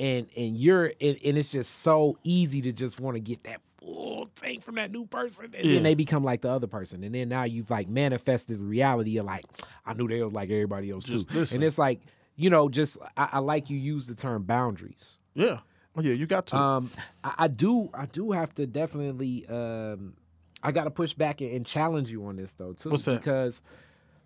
And 0.00 0.26
and 0.36 0.56
you're 0.56 0.86
and, 1.00 1.16
and 1.24 1.38
it's 1.38 1.50
just 1.52 1.80
so 1.80 2.16
easy 2.24 2.60
to 2.62 2.72
just 2.72 2.98
want 2.98 3.14
to 3.14 3.20
get 3.20 3.44
that 3.44 3.60
full 3.78 4.28
tank 4.34 4.62
from 4.64 4.74
that 4.76 4.90
new 4.90 5.06
person, 5.06 5.44
and 5.56 5.64
Yeah. 5.64 5.74
then 5.74 5.82
they 5.84 5.94
become 5.94 6.24
like 6.24 6.40
the 6.40 6.50
other 6.50 6.66
person, 6.66 7.04
and 7.04 7.14
then 7.14 7.28
now 7.28 7.44
you've 7.44 7.70
like 7.70 7.88
manifested 7.88 8.58
the 8.58 8.64
reality. 8.64 9.10
You're 9.12 9.22
like, 9.24 9.44
I 9.86 9.94
knew 9.94 10.08
they 10.08 10.22
was 10.22 10.32
like 10.32 10.50
everybody 10.50 10.90
else 10.90 11.04
Just 11.04 11.28
too, 11.28 11.38
listen. 11.38 11.56
and 11.58 11.64
it's 11.64 11.78
like 11.78 12.00
you 12.36 12.48
know, 12.50 12.68
just 12.68 12.96
I, 13.16 13.28
I 13.32 13.38
like 13.40 13.68
you 13.70 13.76
use 13.76 14.06
the 14.06 14.14
term 14.14 14.42
boundaries. 14.44 15.18
Yeah. 15.34 15.58
Oh 15.96 16.00
yeah, 16.00 16.14
you 16.14 16.26
got 16.26 16.46
to. 16.46 16.56
Um, 16.56 16.90
I, 17.22 17.34
I 17.40 17.48
do, 17.48 17.90
I 17.92 18.06
do 18.06 18.30
have 18.30 18.54
to 18.54 18.66
definitely, 18.66 19.44
um, 19.48 20.14
I 20.62 20.70
got 20.72 20.84
to 20.84 20.90
push 20.90 21.12
back 21.14 21.40
and, 21.40 21.52
and 21.52 21.66
challenge 21.66 22.10
you 22.12 22.24
on 22.26 22.36
this 22.36 22.52
though 22.54 22.72
too, 22.72 22.90
What's 22.90 23.04
that? 23.04 23.20
because 23.20 23.60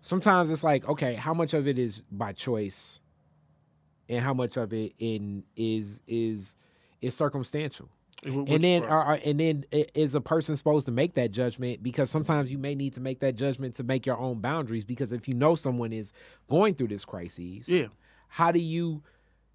sometimes 0.01 0.49
it's 0.51 0.63
like, 0.63 0.87
okay, 0.87 1.15
how 1.15 1.33
much 1.33 1.53
of 1.55 1.67
it 1.67 1.77
is 1.79 2.03
by 2.11 2.31
choice, 2.33 2.99
and 4.09 4.23
how 4.23 4.33
much 4.33 4.57
of 4.57 4.73
it 4.73 4.93
in 4.99 5.43
is 5.55 6.01
is 6.07 6.55
is 7.01 7.15
circumstantial. 7.15 7.89
Which 8.23 8.33
uh, 8.33 8.39
uh, 8.39 8.45
And 8.55 8.63
then, 8.63 8.83
are, 8.85 9.03
are- 9.03 9.19
and 9.23 9.39
then, 9.39 9.65
is 9.71 10.15
a 10.15 10.21
person 10.21 10.55
supposed 10.55 10.85
to 10.87 10.91
make 10.91 11.13
that 11.15 11.31
judgment? 11.31 11.83
Because 11.83 12.09
mm-hmm. 12.09 12.23
sometimes 12.23 12.51
you 12.51 12.57
may 12.57 12.73
need 12.73 12.93
to 12.93 13.01
make 13.01 13.19
that 13.19 13.35
judgment 13.35 13.75
to 13.75 13.83
make 13.83 14.05
your 14.05 14.17
own 14.17 14.39
boundaries. 14.39 14.85
Because 14.85 15.11
if 15.11 15.27
you 15.27 15.33
know 15.33 15.55
someone 15.55 15.93
is 15.93 16.13
going 16.47 16.75
through 16.75 16.87
this 16.87 17.05
crisis, 17.05 17.67
yeah. 17.67 17.87
how 18.27 18.51
do 18.51 18.59
you 18.59 19.03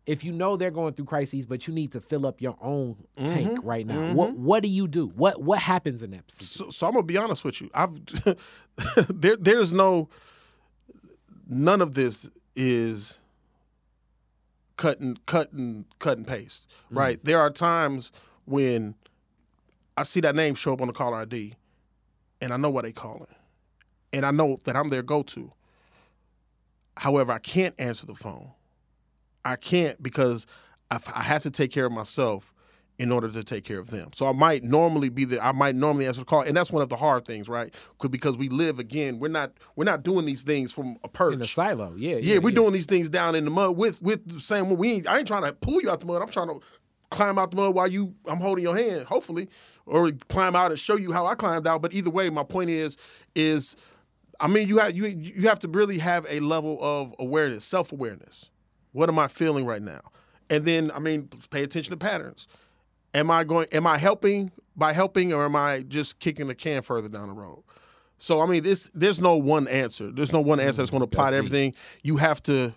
if 0.07 0.25
you 0.25 0.33
know 0.33 0.57
they're 0.57 0.71
going 0.71 0.95
through 0.95 1.05
crises 1.05 1.45
but 1.45 1.69
you 1.69 1.75
need 1.75 1.93
to 1.93 2.01
fill 2.01 2.27
up 2.27 2.41
your 2.41 2.57
own 2.61 2.97
tank 3.23 3.51
Mm-hmm. 3.51 3.69
right 3.69 3.87
now 3.87 4.13
what 4.15 4.31
mm-hmm. 4.31 4.45
what 4.45 4.63
do 4.63 4.69
you 4.69 4.89
do 4.89 5.07
what 5.09 5.41
what 5.43 5.59
happens 5.59 6.03
in 6.03 6.11
that? 6.13 6.25
So, 6.29 6.71
so 6.71 6.87
I'm 6.87 6.95
gonna 6.95 7.05
be 7.05 7.19
honest 7.19 7.45
with 7.45 7.61
you. 7.61 7.71
I've 7.75 7.93
there 9.09 9.37
there's 9.37 9.73
no 9.73 10.09
none 11.47 11.81
of 11.83 11.95
this 11.95 12.31
is 12.57 13.20
cut 14.81 14.99
and 14.99 15.25
cut 15.27 15.53
and 15.53 15.85
cut 15.99 16.17
and 16.17 16.27
paste. 16.27 16.67
Mm-hmm. 16.87 16.99
Right. 16.99 17.21
There 17.23 17.39
are 17.39 17.51
times 17.51 18.11
when 18.47 18.95
I 19.97 20.05
see 20.05 20.21
that 20.23 20.35
name 20.35 20.55
show 20.55 20.73
up 20.73 20.81
on 20.81 20.87
the 20.87 20.95
caller 20.95 21.19
ID 21.19 21.55
and 22.41 22.53
I 22.53 22.57
know 22.57 22.71
what 22.71 22.85
they 22.85 22.93
calling. 22.93 23.27
And 24.13 24.25
I 24.25 24.31
know 24.31 24.59
that 24.65 24.77
I'm 24.77 24.89
their 24.89 25.03
go 25.03 25.23
to. 25.23 25.53
However, 26.97 27.31
I 27.31 27.39
can't 27.39 27.79
answer 27.79 28.07
the 28.07 28.15
phone. 28.15 28.53
I 29.45 29.57
can't 29.57 30.03
because 30.03 30.47
I 30.91 31.23
have 31.23 31.43
to 31.43 31.51
take 31.51 31.71
care 31.71 31.87
of 31.87 31.93
myself 31.93 32.53
in 33.01 33.11
order 33.11 33.31
to 33.31 33.43
take 33.43 33.65
care 33.65 33.79
of 33.79 33.89
them. 33.89 34.11
So 34.13 34.29
I 34.29 34.33
might 34.33 34.63
normally 34.63 35.09
be 35.09 35.25
the 35.25 35.43
I 35.43 35.53
might 35.53 35.75
normally 35.75 36.07
answer 36.07 36.21
the 36.21 36.27
call, 36.27 36.43
and 36.43 36.55
that's 36.55 36.71
one 36.71 36.83
of 36.83 36.91
the 36.91 36.99
hard 36.99 37.25
things, 37.25 37.49
right? 37.49 37.73
Because 38.11 38.37
we 38.37 38.51
live 38.51 38.79
again, 38.79 39.19
we're 39.19 39.29
not 39.29 39.55
we're 39.75 39.85
not 39.85 40.03
doing 40.03 40.27
these 40.27 40.43
things 40.43 40.71
from 40.71 40.99
a 41.03 41.09
perch. 41.09 41.33
in 41.33 41.41
a 41.41 41.47
silo 41.47 41.95
yeah 41.97 42.17
Yeah, 42.17 42.39
we're 42.39 42.55
doing 42.55 42.75
these 42.75 42.85
things 42.85 43.09
down 43.09 43.35
in 43.35 43.47
the 43.47 43.51
mud 43.51 43.79
with 43.79 44.03
with 44.03 44.29
the 44.29 44.39
same. 44.39 44.77
We 44.77 44.93
ain't, 44.93 45.09
I 45.09 45.17
ain't 45.19 45.27
trying 45.27 45.45
to 45.45 45.53
pull 45.55 45.81
you 45.81 45.91
out 45.91 46.01
the 46.01 46.07
mud. 46.07 46.21
I'm 46.21 46.29
trying 46.29 46.49
to 46.49 46.61
climb 47.11 47.39
out 47.39 47.53
the 47.53 47.57
mud 47.57 47.75
while 47.75 47.89
you 47.89 48.15
I'm 48.27 48.37
holding 48.39 48.65
your 48.65 48.77
hand, 48.77 49.07
hopefully, 49.07 49.49
or 49.87 50.13
climb 50.29 50.55
out 50.55 50.71
and 50.71 50.79
show 50.79 50.97
you 50.97 51.11
how 51.11 51.25
I 51.25 51.35
climbed 51.35 51.67
out. 51.67 51.81
But 51.81 51.95
either 51.95 52.11
way, 52.11 52.29
my 52.29 52.45
point 52.45 52.69
is 52.69 52.99
is 53.35 53.77
I 54.39 54.47
mean 54.47 54.69
you 54.69 54.77
have 54.77 54.95
you 54.95 55.07
you 55.07 55.49
have 55.49 55.59
to 55.61 55.69
really 55.69 56.01
have 56.01 56.27
a 56.29 56.41
level 56.41 56.77
of 56.83 57.15
awareness, 57.19 57.65
self 57.65 57.93
awareness. 57.93 58.51
What 58.93 59.09
am 59.09 59.19
I 59.19 59.27
feeling 59.27 59.65
right 59.65 59.81
now? 59.81 60.03
And 60.51 60.67
then 60.67 60.91
I 60.95 60.99
mean 60.99 61.31
pay 61.49 61.63
attention 61.63 61.93
to 61.93 61.97
patterns. 61.97 62.47
Am 63.15 63.31
I 63.31 63.45
going? 63.45 63.67
Am 63.73 63.87
I 63.87 63.99
helping 63.99 64.53
by 64.77 64.93
helping, 64.93 65.33
or 65.33 65.45
am 65.45 65.57
I 65.57 65.81
just 65.81 66.19
kicking 66.21 66.49
the 66.49 66.55
can 66.55 66.83
further 66.83 67.09
down 67.09 67.29
the 67.29 67.35
road? 67.35 67.63
So 68.19 68.41
I 68.41 68.47
mean, 68.47 68.63
this 68.63 68.91
there's 68.95 69.21
no 69.21 69.37
one 69.37 69.67
answer. 69.69 70.11
There's 70.11 70.33
no 70.33 70.41
one 70.41 70.61
answer 70.61 70.79
that's 70.79 70.91
going 70.91 71.01
to 71.01 71.05
apply 71.05 71.31
to 71.31 71.37
That's 71.37 71.49
deep. 71.49 71.55
everything. 71.55 71.75
You 72.03 72.19
have 72.19 72.43
to, 72.45 72.75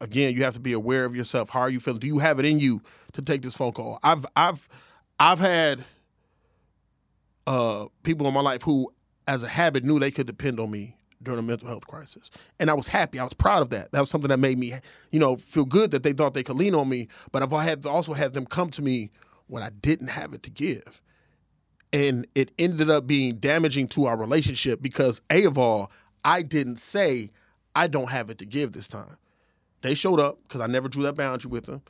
again, 0.00 0.34
you 0.34 0.44
have 0.44 0.54
to 0.54 0.60
be 0.60 0.72
aware 0.72 1.04
of 1.04 1.16
yourself. 1.16 1.50
How 1.50 1.60
are 1.60 1.70
you 1.70 1.80
feeling? 1.80 2.00
Do 2.00 2.06
you 2.06 2.18
have 2.18 2.38
it 2.38 2.44
in 2.44 2.60
you 2.60 2.82
to 3.14 3.22
take 3.22 3.42
this 3.42 3.56
phone 3.56 3.72
call? 3.72 3.98
I've 4.02 4.26
I've 4.36 4.68
I've 5.18 5.38
had 5.38 5.84
uh, 7.46 7.86
people 8.02 8.26
in 8.26 8.34
my 8.34 8.40
life 8.40 8.62
who, 8.62 8.92
as 9.26 9.42
a 9.42 9.48
habit, 9.48 9.84
knew 9.84 9.98
they 9.98 10.10
could 10.10 10.26
depend 10.26 10.60
on 10.60 10.70
me 10.70 10.96
during 11.22 11.38
a 11.38 11.42
mental 11.42 11.68
health 11.68 11.86
crisis. 11.86 12.30
And 12.60 12.70
I 12.70 12.74
was 12.74 12.88
happy. 12.88 13.18
I 13.18 13.24
was 13.24 13.32
proud 13.32 13.62
of 13.62 13.70
that. 13.70 13.92
That 13.92 14.00
was 14.00 14.10
something 14.10 14.28
that 14.28 14.38
made 14.38 14.58
me, 14.58 14.74
you 15.10 15.18
know, 15.18 15.36
feel 15.36 15.64
good 15.64 15.90
that 15.92 16.02
they 16.02 16.12
thought 16.12 16.34
they 16.34 16.42
could 16.42 16.56
lean 16.56 16.74
on 16.74 16.88
me. 16.88 17.08
But 17.32 17.42
I've 17.42 17.50
had 17.50 17.86
also 17.86 18.12
had 18.12 18.34
them 18.34 18.44
come 18.44 18.70
to 18.70 18.82
me 18.82 19.10
when 19.46 19.62
I 19.62 19.70
didn't 19.70 20.08
have 20.08 20.32
it 20.32 20.42
to 20.44 20.50
give. 20.50 21.00
And 21.92 22.26
it 22.34 22.50
ended 22.58 22.90
up 22.90 23.06
being 23.06 23.36
damaging 23.36 23.88
to 23.88 24.06
our 24.06 24.16
relationship 24.16 24.82
because 24.82 25.20
A 25.30 25.44
of 25.44 25.58
all, 25.58 25.90
I 26.24 26.42
didn't 26.42 26.78
say 26.78 27.30
I 27.74 27.86
don't 27.86 28.10
have 28.10 28.30
it 28.30 28.38
to 28.38 28.46
give 28.46 28.72
this 28.72 28.88
time. 28.88 29.16
They 29.82 29.94
showed 29.94 30.18
up 30.18 30.38
because 30.42 30.60
I 30.60 30.66
never 30.66 30.88
drew 30.88 31.02
that 31.04 31.14
boundary 31.14 31.50
with 31.50 31.66
them. 31.66 31.82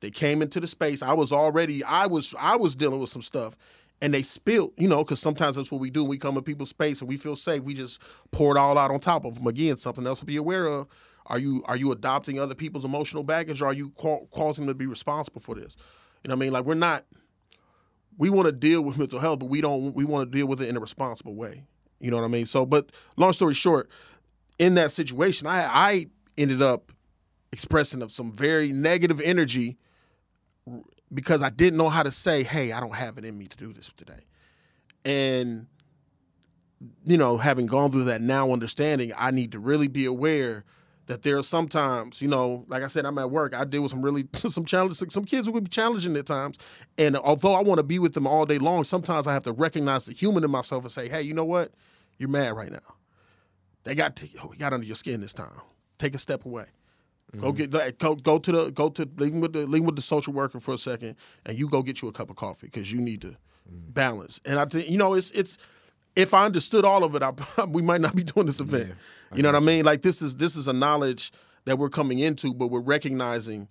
They 0.00 0.10
came 0.10 0.40
into 0.40 0.60
the 0.60 0.66
space. 0.66 1.02
I 1.02 1.12
was 1.12 1.30
already, 1.30 1.84
I 1.84 2.06
was, 2.06 2.34
I 2.40 2.56
was 2.56 2.74
dealing 2.74 3.00
with 3.00 3.10
some 3.10 3.22
stuff 3.22 3.56
and 4.02 4.14
they 4.14 4.22
spilled, 4.22 4.72
you 4.78 4.88
know, 4.88 5.04
because 5.04 5.20
sometimes 5.20 5.56
that's 5.56 5.70
what 5.70 5.80
we 5.80 5.90
do. 5.90 6.04
We 6.04 6.16
come 6.16 6.36
in 6.36 6.42
people's 6.42 6.70
space 6.70 7.00
and 7.00 7.08
we 7.08 7.16
feel 7.16 7.36
safe. 7.36 7.62
We 7.64 7.74
just 7.74 8.00
pour 8.30 8.56
it 8.56 8.58
all 8.58 8.78
out 8.78 8.90
on 8.90 9.00
top 9.00 9.24
of 9.24 9.34
them. 9.34 9.46
Again, 9.46 9.76
something 9.76 10.06
else 10.06 10.20
to 10.20 10.26
be 10.26 10.36
aware 10.36 10.66
of. 10.66 10.88
Are 11.26 11.38
you 11.38 11.62
are 11.66 11.76
you 11.76 11.92
adopting 11.92 12.40
other 12.40 12.54
people's 12.54 12.84
emotional 12.84 13.22
baggage, 13.22 13.62
or 13.62 13.66
are 13.66 13.72
you 13.74 13.90
ca- 13.90 14.24
causing 14.32 14.66
them 14.66 14.74
to 14.74 14.78
be 14.78 14.86
responsible 14.86 15.40
for 15.40 15.54
this? 15.54 15.76
You 16.22 16.28
know 16.28 16.34
what 16.34 16.38
I 16.38 16.46
mean? 16.46 16.52
Like 16.52 16.64
we're 16.64 16.74
not. 16.74 17.04
We 18.18 18.28
want 18.28 18.46
to 18.46 18.52
deal 18.52 18.82
with 18.82 18.98
mental 18.98 19.18
health, 19.18 19.38
but 19.38 19.46
we 19.46 19.60
don't. 19.60 19.94
We 19.94 20.04
want 20.04 20.30
to 20.30 20.38
deal 20.38 20.46
with 20.46 20.60
it 20.60 20.68
in 20.68 20.76
a 20.76 20.80
responsible 20.80 21.34
way. 21.34 21.64
You 22.00 22.10
know 22.10 22.16
what 22.18 22.24
I 22.24 22.28
mean? 22.28 22.46
So, 22.46 22.66
but 22.66 22.90
long 23.16 23.32
story 23.32 23.54
short, 23.54 23.88
in 24.58 24.74
that 24.74 24.92
situation, 24.92 25.46
I 25.46 25.64
I 25.64 26.06
ended 26.36 26.62
up 26.62 26.92
expressing 27.52 28.02
of 28.02 28.12
some 28.12 28.32
very 28.32 28.72
negative 28.72 29.20
energy 29.20 29.78
because 31.12 31.42
I 31.42 31.50
didn't 31.50 31.76
know 31.78 31.88
how 31.88 32.02
to 32.02 32.12
say, 32.12 32.42
"Hey, 32.42 32.72
I 32.72 32.80
don't 32.80 32.94
have 32.94 33.18
it 33.18 33.24
in 33.24 33.36
me 33.36 33.46
to 33.46 33.56
do 33.56 33.72
this 33.72 33.90
today," 33.96 34.24
and 35.04 35.66
you 37.04 37.16
know, 37.16 37.36
having 37.36 37.66
gone 37.66 37.90
through 37.90 38.04
that 38.04 38.22
now, 38.22 38.52
understanding 38.52 39.12
I 39.16 39.30
need 39.30 39.52
to 39.52 39.58
really 39.58 39.88
be 39.88 40.04
aware 40.04 40.64
that 41.10 41.22
there 41.22 41.36
are 41.36 41.42
sometimes, 41.42 42.22
you 42.22 42.28
know, 42.28 42.64
like 42.68 42.84
I 42.84 42.86
said, 42.86 43.04
I'm 43.04 43.18
at 43.18 43.32
work. 43.32 43.52
I 43.52 43.64
deal 43.64 43.82
with 43.82 43.90
some 43.90 44.00
really 44.00 44.28
some 44.34 44.64
challenges, 44.64 45.02
some 45.08 45.24
kids 45.24 45.48
who 45.48 45.52
would 45.52 45.64
be 45.64 45.70
challenging 45.70 46.16
at 46.16 46.24
times, 46.24 46.56
and 46.96 47.16
although 47.16 47.54
I 47.54 47.62
want 47.62 47.78
to 47.78 47.82
be 47.82 47.98
with 47.98 48.14
them 48.14 48.28
all 48.28 48.46
day 48.46 48.58
long, 48.58 48.84
sometimes 48.84 49.26
I 49.26 49.32
have 49.32 49.42
to 49.42 49.52
recognize 49.52 50.04
the 50.04 50.12
human 50.12 50.44
in 50.44 50.52
myself 50.52 50.84
and 50.84 50.92
say, 50.92 51.08
"Hey, 51.08 51.22
you 51.22 51.34
know 51.34 51.44
what? 51.44 51.72
You're 52.18 52.28
mad 52.28 52.54
right 52.54 52.70
now. 52.70 52.94
They 53.82 53.96
got 53.96 54.14
to, 54.16 54.28
oh, 54.40 54.48
we 54.48 54.56
got 54.56 54.72
under 54.72 54.86
your 54.86 54.94
skin 54.94 55.20
this 55.20 55.32
time. 55.32 55.50
Take 55.98 56.14
a 56.14 56.18
step 56.18 56.44
away." 56.44 56.66
Go 57.36 57.52
mm-hmm. 57.52 57.76
get 57.76 57.98
go, 57.98 58.14
go 58.14 58.38
to 58.38 58.52
the 58.52 58.70
go 58.70 58.88
to 58.90 59.08
leave 59.16 59.34
with 59.34 59.52
the 59.52 59.66
leave 59.66 59.84
with 59.84 59.96
the 59.96 60.02
social 60.02 60.32
worker 60.32 60.60
for 60.60 60.74
a 60.74 60.78
second, 60.78 61.16
and 61.44 61.58
you 61.58 61.68
go 61.68 61.82
get 61.82 62.02
you 62.02 62.08
a 62.08 62.12
cup 62.12 62.30
of 62.30 62.36
coffee 62.36 62.68
because 62.68 62.92
you 62.92 63.00
need 63.00 63.20
to 63.22 63.28
mm. 63.28 63.36
balance. 63.68 64.40
And 64.44 64.60
I 64.60 64.64
think 64.64 64.88
you 64.88 64.96
know 64.96 65.14
it's 65.14 65.32
it's 65.32 65.58
if 66.16 66.34
I 66.34 66.44
understood 66.44 66.84
all 66.84 67.04
of 67.04 67.14
it, 67.14 67.22
I, 67.22 67.32
we 67.68 67.82
might 67.82 68.00
not 68.00 68.14
be 68.16 68.24
doing 68.24 68.46
this 68.46 68.60
event. 68.60 68.88
Yeah, 68.88 68.94
I 69.32 69.36
you 69.36 69.42
know 69.42 69.48
what 69.52 69.56
I 69.62 69.64
mean? 69.64 69.84
Like 69.84 70.02
this 70.02 70.22
is 70.22 70.34
this 70.36 70.56
is 70.56 70.68
a 70.68 70.72
knowledge 70.72 71.32
that 71.64 71.78
we're 71.78 71.90
coming 71.90 72.18
into, 72.18 72.52
but 72.54 72.68
we're 72.68 72.80
recognizing 72.80 73.68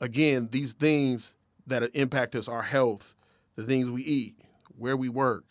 again 0.00 0.48
these 0.50 0.72
things 0.72 1.34
that 1.66 1.82
impact 1.94 2.34
us, 2.34 2.48
our 2.48 2.62
health, 2.62 3.14
the 3.56 3.64
things 3.64 3.90
we 3.90 4.02
eat, 4.02 4.34
where 4.78 4.96
we 4.96 5.08
work. 5.08 5.44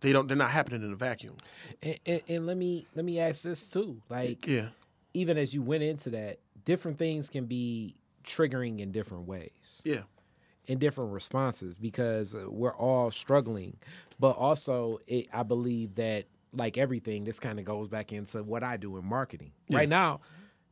They 0.00 0.12
don't. 0.12 0.28
They're 0.28 0.36
not 0.36 0.50
happening 0.50 0.82
in 0.82 0.92
a 0.92 0.96
vacuum. 0.96 1.36
And, 1.82 1.98
and, 2.06 2.22
and 2.28 2.46
let 2.46 2.56
me 2.56 2.86
let 2.94 3.04
me 3.04 3.20
ask 3.20 3.42
this 3.42 3.68
too. 3.68 4.00
Like 4.08 4.46
Yeah. 4.46 4.68
even 5.14 5.36
as 5.36 5.52
you 5.52 5.62
went 5.62 5.82
into 5.82 6.10
that, 6.10 6.38
different 6.64 6.98
things 6.98 7.28
can 7.28 7.44
be 7.44 7.96
triggering 8.24 8.80
in 8.80 8.92
different 8.92 9.26
ways. 9.26 9.82
Yeah. 9.84 10.02
in 10.66 10.78
different 10.78 11.12
responses 11.12 11.76
because 11.76 12.34
uh, 12.34 12.44
we're 12.48 12.74
all 12.76 13.10
struggling. 13.10 13.76
But 14.20 14.36
also, 14.36 15.00
it, 15.06 15.28
I 15.32 15.42
believe 15.42 15.94
that, 15.96 16.26
like 16.52 16.76
everything, 16.76 17.24
this 17.24 17.40
kind 17.40 17.58
of 17.58 17.64
goes 17.64 17.88
back 17.88 18.12
into 18.12 18.42
what 18.42 18.62
I 18.62 18.76
do 18.76 18.96
in 18.98 19.04
marketing. 19.04 19.52
Right 19.70 19.88
now, 19.88 20.20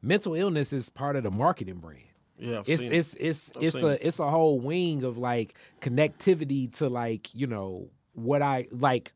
mental 0.02 0.34
illness 0.34 0.72
is 0.72 0.90
part 0.90 1.16
of 1.16 1.22
the 1.22 1.30
marketing 1.30 1.78
brand. 1.78 2.02
Yeah. 2.38 2.60
I've 2.60 2.68
It's 2.68 2.82
it's 2.82 3.14
it's 3.14 3.52
I've 3.56 3.64
it's 3.64 3.82
a 3.82 3.86
it. 3.88 4.00
it's 4.02 4.18
a 4.18 4.30
whole 4.30 4.60
wing 4.60 5.02
of 5.02 5.18
like 5.18 5.54
connectivity 5.80 6.72
to 6.76 6.88
like 6.88 7.34
you 7.34 7.46
know 7.46 7.88
what 8.12 8.42
I 8.42 8.68
like 8.70 9.12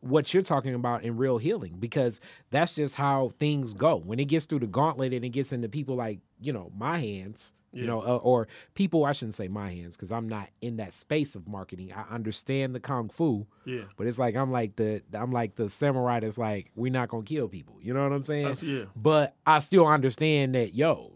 what 0.00 0.32
you're 0.32 0.42
talking 0.42 0.74
about 0.74 1.02
in 1.02 1.16
real 1.16 1.38
healing 1.38 1.76
because 1.78 2.20
that's 2.50 2.74
just 2.74 2.94
how 2.94 3.32
things 3.38 3.74
go 3.74 3.98
when 3.98 4.18
it 4.18 4.24
gets 4.24 4.46
through 4.46 4.60
the 4.60 4.66
gauntlet 4.66 5.12
and 5.12 5.24
it 5.24 5.28
gets 5.28 5.52
into 5.52 5.68
people 5.68 5.94
like 5.94 6.18
you 6.40 6.52
know 6.52 6.72
my 6.76 6.98
hands 6.98 7.52
you 7.72 7.86
know 7.86 8.00
uh, 8.00 8.16
or 8.16 8.48
people 8.74 9.04
i 9.04 9.12
shouldn't 9.12 9.34
say 9.34 9.46
my 9.48 9.70
hands 9.72 9.96
because 9.96 10.10
i'm 10.10 10.28
not 10.28 10.48
in 10.60 10.76
that 10.78 10.92
space 10.92 11.34
of 11.36 11.46
marketing 11.46 11.92
i 11.92 12.02
understand 12.14 12.74
the 12.74 12.80
kung 12.80 13.08
fu 13.08 13.46
Yeah. 13.64 13.82
but 13.96 14.06
it's 14.08 14.18
like 14.18 14.34
i'm 14.34 14.50
like 14.50 14.74
the 14.76 15.02
i'm 15.14 15.30
like 15.30 15.54
the 15.54 15.70
samurai 15.70 16.18
that's 16.20 16.36
like 16.38 16.72
we're 16.74 16.90
not 16.92 17.08
gonna 17.08 17.22
kill 17.22 17.46
people 17.48 17.76
you 17.80 17.94
know 17.94 18.02
what 18.02 18.12
i'm 18.12 18.24
saying 18.24 18.46
That's, 18.48 18.62
yeah. 18.62 18.84
but 18.96 19.36
i 19.46 19.60
still 19.60 19.86
understand 19.86 20.54
that 20.56 20.74
yo 20.74 21.12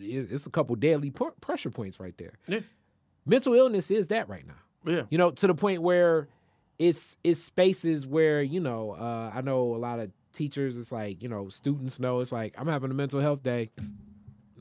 it's 0.00 0.46
a 0.46 0.50
couple 0.50 0.74
deadly 0.76 1.10
pr- 1.10 1.30
pressure 1.40 1.70
points 1.70 2.00
right 2.00 2.16
there 2.18 2.32
Yeah. 2.48 2.60
mental 3.24 3.54
illness 3.54 3.90
is 3.90 4.08
that 4.08 4.28
right 4.28 4.46
now 4.46 4.90
Yeah. 4.92 5.02
you 5.10 5.18
know 5.18 5.30
to 5.30 5.46
the 5.46 5.54
point 5.54 5.82
where 5.82 6.26
it's 6.80 7.16
it's 7.22 7.40
spaces 7.40 8.06
where 8.08 8.42
you 8.42 8.58
know 8.58 8.90
uh, 8.92 9.30
i 9.32 9.40
know 9.40 9.74
a 9.74 9.78
lot 9.78 10.00
of 10.00 10.10
teachers 10.32 10.76
it's 10.78 10.90
like 10.90 11.22
you 11.22 11.28
know 11.28 11.48
students 11.48 12.00
know 12.00 12.18
it's 12.20 12.32
like 12.32 12.54
i'm 12.58 12.66
having 12.66 12.90
a 12.90 12.94
mental 12.94 13.20
health 13.20 13.42
day 13.44 13.70
i'm 13.78 13.96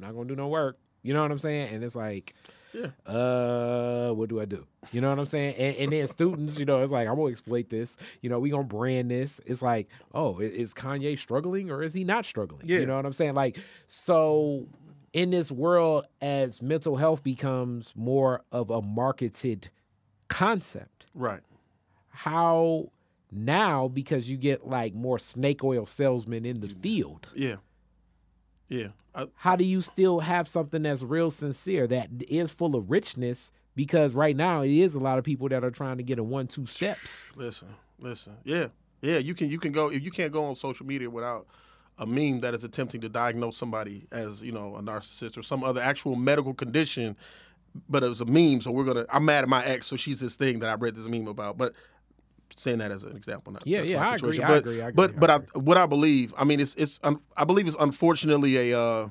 not 0.01 0.13
gonna 0.13 0.27
do 0.27 0.35
no 0.35 0.47
work 0.49 0.77
you 1.03 1.13
know 1.13 1.21
what 1.21 1.31
i'm 1.31 1.39
saying 1.39 1.73
and 1.73 1.83
it's 1.83 1.95
like 1.95 2.33
Yeah. 2.73 2.87
uh 3.05 4.11
what 4.11 4.29
do 4.29 4.39
i 4.39 4.45
do 4.45 4.65
you 4.91 5.01
know 5.01 5.09
what 5.09 5.19
i'm 5.19 5.25
saying 5.25 5.55
and, 5.55 5.75
and 5.77 5.91
then 5.91 6.07
students 6.07 6.57
you 6.57 6.65
know 6.65 6.81
it's 6.81 6.91
like 6.91 7.07
i'm 7.07 7.15
gonna 7.15 7.29
exploit 7.31 7.69
this 7.69 7.97
you 8.21 8.29
know 8.29 8.39
we 8.39 8.49
gonna 8.49 8.63
brand 8.63 9.11
this 9.11 9.41
it's 9.45 9.61
like 9.61 9.87
oh 10.13 10.39
is 10.39 10.73
kanye 10.73 11.17
struggling 11.19 11.69
or 11.71 11.83
is 11.83 11.93
he 11.93 12.03
not 12.03 12.25
struggling 12.25 12.61
Yeah. 12.65 12.79
you 12.79 12.85
know 12.85 12.95
what 12.95 13.05
i'm 13.05 13.13
saying 13.13 13.33
like 13.33 13.57
so 13.87 14.67
in 15.13 15.29
this 15.31 15.51
world 15.51 16.05
as 16.21 16.61
mental 16.61 16.95
health 16.95 17.23
becomes 17.23 17.93
more 17.95 18.41
of 18.51 18.69
a 18.69 18.81
marketed 18.81 19.69
concept 20.29 21.05
Right. 21.13 21.41
how 22.09 22.89
now 23.33 23.87
because 23.87 24.29
you 24.29 24.37
get 24.37 24.67
like 24.67 24.93
more 24.93 25.19
snake 25.19 25.63
oil 25.63 25.85
salesmen 25.85 26.45
in 26.45 26.59
the 26.61 26.67
field 26.69 27.29
Yeah. 27.35 27.57
Yeah. 28.71 28.87
I, 29.13 29.27
how 29.35 29.57
do 29.57 29.65
you 29.65 29.81
still 29.81 30.21
have 30.21 30.47
something 30.47 30.83
that's 30.83 31.03
real 31.03 31.29
sincere 31.29 31.85
that 31.87 32.07
is 32.29 32.51
full 32.51 32.75
of 32.75 32.89
richness 32.89 33.51
because 33.75 34.13
right 34.13 34.35
now 34.35 34.61
it 34.61 34.71
is 34.71 34.95
a 34.95 34.99
lot 34.99 35.17
of 35.17 35.25
people 35.25 35.49
that 35.49 35.63
are 35.65 35.71
trying 35.71 35.97
to 35.97 36.03
get 36.03 36.17
a 36.17 36.23
one 36.23 36.47
two 36.47 36.65
steps 36.65 37.25
Listen, 37.35 37.67
listen. 37.99 38.37
Yeah, 38.45 38.67
yeah. 39.01 39.17
You 39.17 39.35
can 39.35 39.49
you 39.49 39.59
can 39.59 39.73
go 39.73 39.91
if 39.91 40.01
you 40.01 40.11
can't 40.11 40.31
go 40.31 40.45
on 40.45 40.55
social 40.55 40.85
media 40.85 41.09
without 41.09 41.45
a 41.97 42.05
meme 42.05 42.39
that 42.39 42.53
is 42.53 42.63
attempting 42.63 43.01
to 43.01 43.09
diagnose 43.09 43.57
somebody 43.57 44.07
as 44.11 44.41
you 44.41 44.53
know 44.53 44.77
a 44.77 44.81
narcissist 44.81 45.37
or 45.37 45.43
some 45.43 45.63
other 45.63 45.81
actual 45.81 46.15
medical 46.15 46.53
condition, 46.53 47.17
but 47.89 48.03
it 48.03 48.07
was 48.07 48.21
a 48.21 48.25
meme. 48.25 48.61
So 48.61 48.71
we're 48.71 48.85
gonna. 48.85 49.05
I'm 49.11 49.25
mad 49.25 49.43
at 49.43 49.49
my 49.49 49.65
ex, 49.65 49.87
so 49.87 49.97
she's 49.97 50.21
this 50.21 50.37
thing 50.37 50.59
that 50.59 50.69
I 50.69 50.75
read 50.75 50.95
this 50.95 51.07
meme 51.07 51.27
about, 51.27 51.57
but. 51.57 51.73
Saying 52.61 52.77
that 52.77 52.91
as 52.91 53.01
an 53.01 53.15
example, 53.15 53.53
not 53.53 53.65
Yeah, 53.65 53.81
yeah, 53.81 53.99
I 53.99 54.13
agree, 54.13 54.35
situation. 54.35 54.43
I 54.43 54.47
but, 54.47 54.57
agree, 54.59 54.81
I 54.83 54.89
agree, 54.89 54.93
But 54.95 55.19
but 55.19 55.29
I, 55.31 55.37
what 55.57 55.79
I 55.79 55.87
believe, 55.87 56.31
I 56.37 56.43
mean, 56.43 56.59
it's 56.59 56.75
it's 56.75 56.99
un, 57.01 57.19
I 57.35 57.43
believe 57.43 57.65
it's 57.65 57.75
unfortunately 57.79 58.71
a. 58.71 58.79
Uh, 58.79 59.09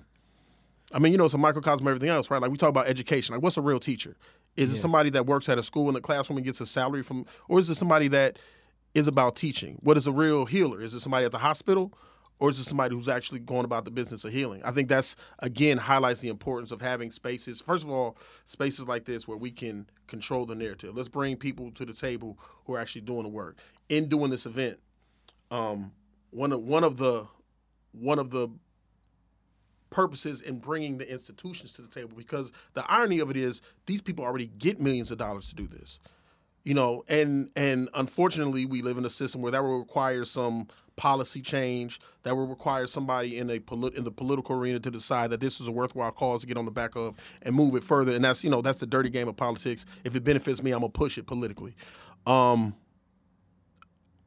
I 0.93 1.01
mean, 1.01 1.11
you 1.11 1.19
know, 1.19 1.25
it's 1.25 1.35
a 1.35 1.39
microcosm 1.39 1.85
of 1.85 1.91
everything 1.91 2.11
else, 2.11 2.31
right? 2.31 2.41
Like 2.41 2.53
we 2.53 2.57
talk 2.57 2.69
about 2.69 2.87
education. 2.87 3.35
Like, 3.35 3.43
what's 3.43 3.57
a 3.57 3.61
real 3.61 3.81
teacher? 3.81 4.17
Is 4.57 4.71
it 4.71 4.77
somebody 4.77 5.11
that 5.11 5.27
works 5.27 5.49
at 5.49 5.59
a 5.59 5.65
school 5.65 5.89
in 5.89 5.95
the 5.95 6.01
classroom 6.01 6.37
and 6.37 6.47
gets 6.47 6.61
a 6.61 6.67
salary 6.67 7.03
from, 7.03 7.27
or 7.49 7.59
is 7.59 7.69
it 7.71 7.75
somebody 7.75 8.07
that 8.09 8.39
is 8.95 9.09
about 9.09 9.35
teaching? 9.35 9.79
What 9.83 9.97
is 9.97 10.07
a 10.07 10.13
real 10.13 10.47
healer? 10.47 10.81
Is 10.81 10.95
it 10.95 11.01
somebody 11.01 11.25
at 11.27 11.33
the 11.33 11.39
hospital, 11.39 11.93
or 12.41 12.49
is 12.49 12.59
it 12.59 12.65
somebody 12.65 12.95
who's 12.95 13.09
actually 13.09 13.39
going 13.39 13.67
about 13.67 13.85
the 13.85 13.91
business 13.91 14.25
of 14.25 14.33
healing? 14.33 14.63
I 14.65 14.73
think 14.73 14.89
that's 14.89 15.15
again 15.39 15.77
highlights 15.77 16.21
the 16.21 16.29
importance 16.29 16.73
of 16.73 16.81
having 16.81 17.11
spaces. 17.13 17.61
First 17.61 17.85
of 17.85 17.91
all, 17.91 18.17
spaces 18.47 18.89
like 18.89 19.05
this 19.05 19.29
where 19.29 19.37
we 19.37 19.51
can 19.51 19.87
control 20.07 20.47
the 20.47 20.55
narrative. 20.55 20.97
Let's 20.97 21.11
bring 21.11 21.37
people 21.37 21.71
to 21.73 21.85
the 21.85 21.93
table 21.93 22.39
who 22.65 22.75
are 22.75 22.81
actually 22.81 23.03
doing 23.03 23.23
the 23.23 23.29
work. 23.29 23.59
In 23.91 24.09
doing 24.09 24.31
this 24.31 24.47
event, 24.47 24.79
um, 25.51 25.93
one 26.31 26.53
of 26.53 26.63
one 26.63 26.83
of 26.83 26.97
the 26.97 27.27
one 27.93 28.19
of 28.19 28.31
the 28.31 28.49
purposes 29.91 30.41
in 30.41 30.59
bringing 30.59 30.99
the 30.99 31.11
institutions 31.11 31.73
to 31.73 31.83
the 31.83 31.89
table 31.89 32.13
because 32.17 32.53
the 32.75 32.91
irony 32.91 33.19
of 33.19 33.29
it 33.29 33.37
is 33.37 33.61
these 33.87 34.01
people 34.01 34.25
already 34.25 34.47
get 34.47 34.81
millions 34.81 35.11
of 35.11 35.19
dollars 35.19 35.49
to 35.49 35.55
do 35.57 35.67
this 35.67 35.99
you 36.63 36.75
know 36.75 37.03
and 37.09 37.51
and 37.57 37.89
unfortunately 37.95 38.65
we 38.65 38.83
live 38.83 38.99
in 38.99 39.05
a 39.05 39.11
system 39.11 39.43
where 39.43 39.51
that 39.51 39.63
will 39.63 39.81
require 39.81 40.25
some 40.25 40.69
policy 41.01 41.41
change 41.41 41.99
that 42.25 42.37
will 42.37 42.47
require 42.47 42.87
somebody 42.87 43.39
in 43.39 43.49
a 43.49 43.59
polit- 43.59 43.95
in 43.95 44.03
the 44.03 44.11
political 44.11 44.55
arena 44.55 44.79
to 44.79 44.91
decide 44.91 45.31
that 45.31 45.41
this 45.41 45.59
is 45.59 45.67
a 45.67 45.73
worthwhile 45.73 46.13
cause 46.13 46.43
to 46.43 46.47
get 46.47 46.59
on 46.59 46.67
the 46.67 46.71
back 46.71 46.95
of 46.95 47.15
and 47.41 47.55
move 47.55 47.75
it 47.75 47.83
further 47.83 48.15
and 48.15 48.23
that's 48.23 48.45
you 48.45 48.51
know 48.51 48.61
that's 48.61 48.81
the 48.81 48.87
dirty 48.87 49.09
game 49.09 49.27
of 49.27 49.35
politics 49.35 49.87
if 50.05 50.15
it 50.15 50.23
benefits 50.23 50.63
me 50.63 50.73
i'm 50.73 50.81
gonna 50.81 50.91
push 50.91 51.17
it 51.17 51.27
politically 51.27 51.75
um 52.27 52.75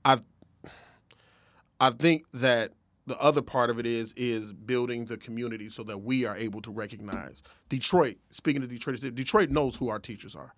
i 0.03 0.17
I 1.79 1.89
think 1.89 2.23
that 2.33 2.71
the 3.05 3.19
other 3.19 3.41
part 3.41 3.69
of 3.69 3.77
it 3.77 3.85
is 3.85 4.13
is 4.13 4.53
building 4.53 5.05
the 5.05 5.17
community 5.17 5.69
so 5.69 5.83
that 5.83 5.97
we 5.97 6.25
are 6.25 6.37
able 6.37 6.61
to 6.61 6.71
recognize 6.71 7.43
Detroit. 7.69 8.17
Speaking 8.31 8.63
of 8.63 8.69
Detroit, 8.69 8.99
Detroit 9.13 9.49
knows 9.49 9.75
who 9.75 9.89
our 9.89 9.99
teachers 9.99 10.35
are. 10.35 10.53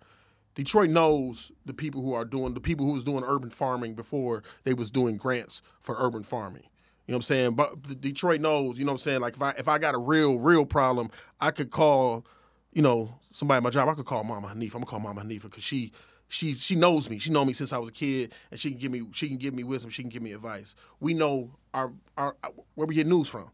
Detroit 0.56 0.88
knows 0.88 1.52
the 1.66 1.74
people 1.74 2.02
who 2.02 2.14
are 2.14 2.24
doing 2.24 2.54
the 2.54 2.60
people 2.60 2.86
who 2.86 2.92
was 2.92 3.04
doing 3.04 3.22
urban 3.24 3.50
farming 3.50 3.94
before 3.94 4.42
they 4.64 4.74
was 4.74 4.90
doing 4.90 5.18
grants 5.18 5.62
for 5.80 5.94
urban 5.98 6.22
farming. 6.22 6.64
You 7.06 7.12
know 7.12 7.18
what 7.18 7.18
I'm 7.18 7.22
saying? 7.22 7.54
But 7.54 8.00
Detroit 8.00 8.40
knows, 8.40 8.78
you 8.78 8.84
know 8.84 8.92
what 8.92 8.94
I'm 8.94 9.04
saying? 9.04 9.20
Like 9.20 9.36
if 9.36 9.42
I 9.42 9.50
if 9.50 9.68
I 9.68 9.78
got 9.78 9.94
a 9.94 9.98
real, 9.98 10.38
real 10.40 10.64
problem, 10.64 11.10
I 11.40 11.50
could 11.50 11.70
call, 11.70 12.26
you 12.72 12.80
know, 12.82 13.14
somebody 13.30 13.58
at 13.58 13.62
my 13.62 13.70
job, 13.70 13.88
I 13.88 13.94
could 13.94 14.06
call 14.06 14.24
Mama 14.24 14.48
Hanifa. 14.48 14.74
I'm 14.74 14.80
gonna 14.80 14.86
call 14.86 15.00
Mama 15.00 15.20
Hanifa 15.20 15.42
because 15.44 15.62
she 15.62 15.92
she 16.28 16.54
she 16.54 16.74
knows 16.74 17.10
me. 17.10 17.18
She 17.18 17.30
know 17.30 17.44
me 17.44 17.52
since 17.52 17.74
I 17.74 17.78
was 17.78 17.90
a 17.90 17.92
kid 17.92 18.32
and 18.50 18.58
she 18.58 18.70
can 18.70 18.78
give 18.78 18.90
me 18.90 19.06
she 19.12 19.28
can 19.28 19.36
give 19.36 19.52
me 19.52 19.62
wisdom, 19.62 19.90
she 19.90 20.02
can 20.02 20.08
give 20.08 20.22
me 20.22 20.32
advice. 20.32 20.74
We 21.00 21.12
know 21.12 21.50
our 21.74 21.92
our 22.16 22.34
where 22.74 22.86
we 22.86 22.94
get 22.94 23.06
news 23.06 23.28
from. 23.28 23.50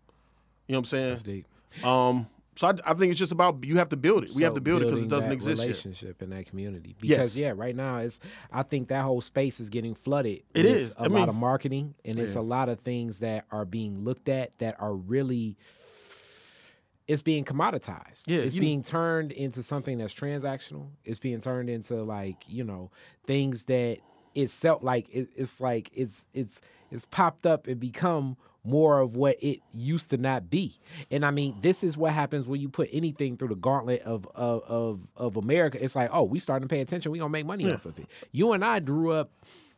You 0.69 0.75
know 0.75 0.79
what 0.79 0.79
I'm 0.79 0.85
saying? 0.85 1.09
That's 1.09 1.23
deep. 1.23 1.47
Um 1.85 2.29
so 2.55 2.67
I, 2.69 2.75
I, 2.85 2.95
think 2.95 3.11
it's 3.11 3.19
just 3.19 3.33
about 3.33 3.65
you 3.65 3.79
have 3.79 3.89
to 3.91 3.97
build 3.97 4.25
it. 4.25 4.31
We 4.31 4.41
So 4.43 4.45
have 4.45 4.55
to 4.55 4.61
build 4.61 4.83
it 4.83 4.87
because 4.87 5.03
it 5.03 5.09
doesn't 5.09 5.33
exist 5.33 5.59
yet. 5.61 5.67
relationship 5.69 6.23
in 6.23 6.31
that 6.31 6.47
community. 6.47 6.95
Because 7.01 7.35
Yes. 7.35 7.37
yeah, 7.37 7.53
right 7.57 7.75
now 7.75 7.99
it's 7.99 8.21
I 8.53 8.63
think 8.63 8.89
that 8.89 9.03
whole 9.03 9.21
space 9.23 9.59
is 9.61 9.71
getting 9.71 9.95
flooded. 9.95 10.43
It 10.55 10.67
is. 10.67 10.91
a 10.93 11.01
I 11.01 11.03
lot 11.05 11.13
mean- 11.13 11.29
of 11.31 11.35
marketing 11.35 11.95
and 12.05 12.19
it's 12.19 12.35
a 12.35 12.41
lot 12.43 12.69
of 12.69 12.81
things 12.81 13.21
that 13.21 13.47
are 13.51 13.65
being 13.65 14.05
looked 14.05 14.29
at 14.29 14.59
that 14.59 14.77
are 14.81 14.95
really 14.95 15.57
it's 17.09 17.23
being 17.23 17.45
commoditized. 17.45 18.25
Yeah, 18.27 18.39
it's 18.41 18.55
you- 18.55 18.61
being 18.61 18.83
turned 18.83 19.33
into 19.33 19.63
something 19.63 19.99
that's 19.99 20.15
transactional. 20.15 20.89
It's 21.05 21.19
being 21.19 21.41
turned 21.41 21.69
into 21.69 22.03
like 22.03 22.45
you 22.47 22.65
know 22.65 22.91
things 23.27 23.65
that 23.67 23.99
itself 24.35 24.83
like 24.83 25.09
it, 25.11 25.29
it's 25.37 25.61
like 25.61 25.91
it's 25.95 26.25
it's 26.33 26.61
it's 26.91 27.05
popped 27.07 27.47
up 27.47 27.67
and 27.67 27.81
become 27.81 28.37
more 28.65 29.01
of 29.01 29.17
what 29.17 29.37
it 29.43 29.61
used 29.73 30.11
to 30.11 30.17
not 30.17 30.49
be. 30.49 30.79
And 31.11 31.25
I 31.27 31.31
mean, 31.33 31.57
this 31.63 31.83
is 31.83 31.97
what 31.97 32.13
happens 32.13 32.47
when 32.47 32.61
you 32.61 32.69
put 32.69 32.89
anything 32.93 33.37
through 33.37 33.49
the 33.49 33.57
gauntlet 33.57 34.03
of 34.03 34.27
of 34.35 34.63
of, 34.69 35.09
of 35.17 35.37
America. 35.37 35.83
It's 35.83 35.97
like, 35.97 36.11
oh, 36.13 36.23
we 36.23 36.39
starting 36.39 36.69
to 36.69 36.73
pay 36.73 36.81
attention. 36.81 37.11
We 37.13 37.19
gonna 37.19 37.29
make 37.31 37.47
money 37.47 37.65
Yeah. 37.65 37.75
off 37.75 37.87
of 37.87 37.99
it. 37.99 38.07
You 38.31 38.53
and 38.53 38.65
I 38.65 38.79
grew 38.81 39.13
up. 39.13 39.31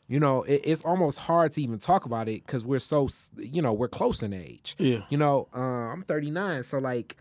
You 0.06 0.20
know, 0.20 0.42
it, 0.42 0.60
it's 0.64 0.82
almost 0.82 1.18
hard 1.18 1.52
to 1.52 1.62
even 1.62 1.78
talk 1.78 2.04
about 2.04 2.28
it 2.28 2.44
because 2.46 2.62
we're 2.62 2.78
so, 2.78 3.08
you 3.38 3.62
know, 3.62 3.72
we're 3.72 3.88
close 3.88 4.22
in 4.22 4.34
age. 4.34 4.76
Yeah. 4.78 5.00
You 5.08 5.16
know, 5.16 5.48
uh, 5.56 5.58
I'm 5.58 6.02
39, 6.02 6.62
so 6.64 6.78
like 6.78 7.16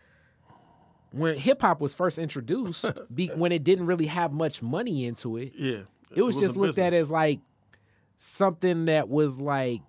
when 1.12 1.38
hip 1.38 1.62
hop 1.62 1.80
was 1.80 1.94
first 1.94 2.18
introduced, 2.18 2.86
be, 3.16 3.28
when 3.30 3.54
it 3.54 3.64
didn't 3.64 3.86
really 3.86 4.08
have 4.08 4.34
much 4.34 4.62
money 4.62 5.06
into 5.06 5.38
it, 5.38 5.54
Yeah. 5.56 5.84
it 6.14 6.24
was, 6.24 6.36
a 6.36 6.42
just 6.42 6.58
looked 6.58 6.78
at 6.78 6.94
as 6.94 7.10
like 7.10 7.40
something 8.18 8.86
that 8.86 9.08
was 9.08 9.40
like 9.40 9.80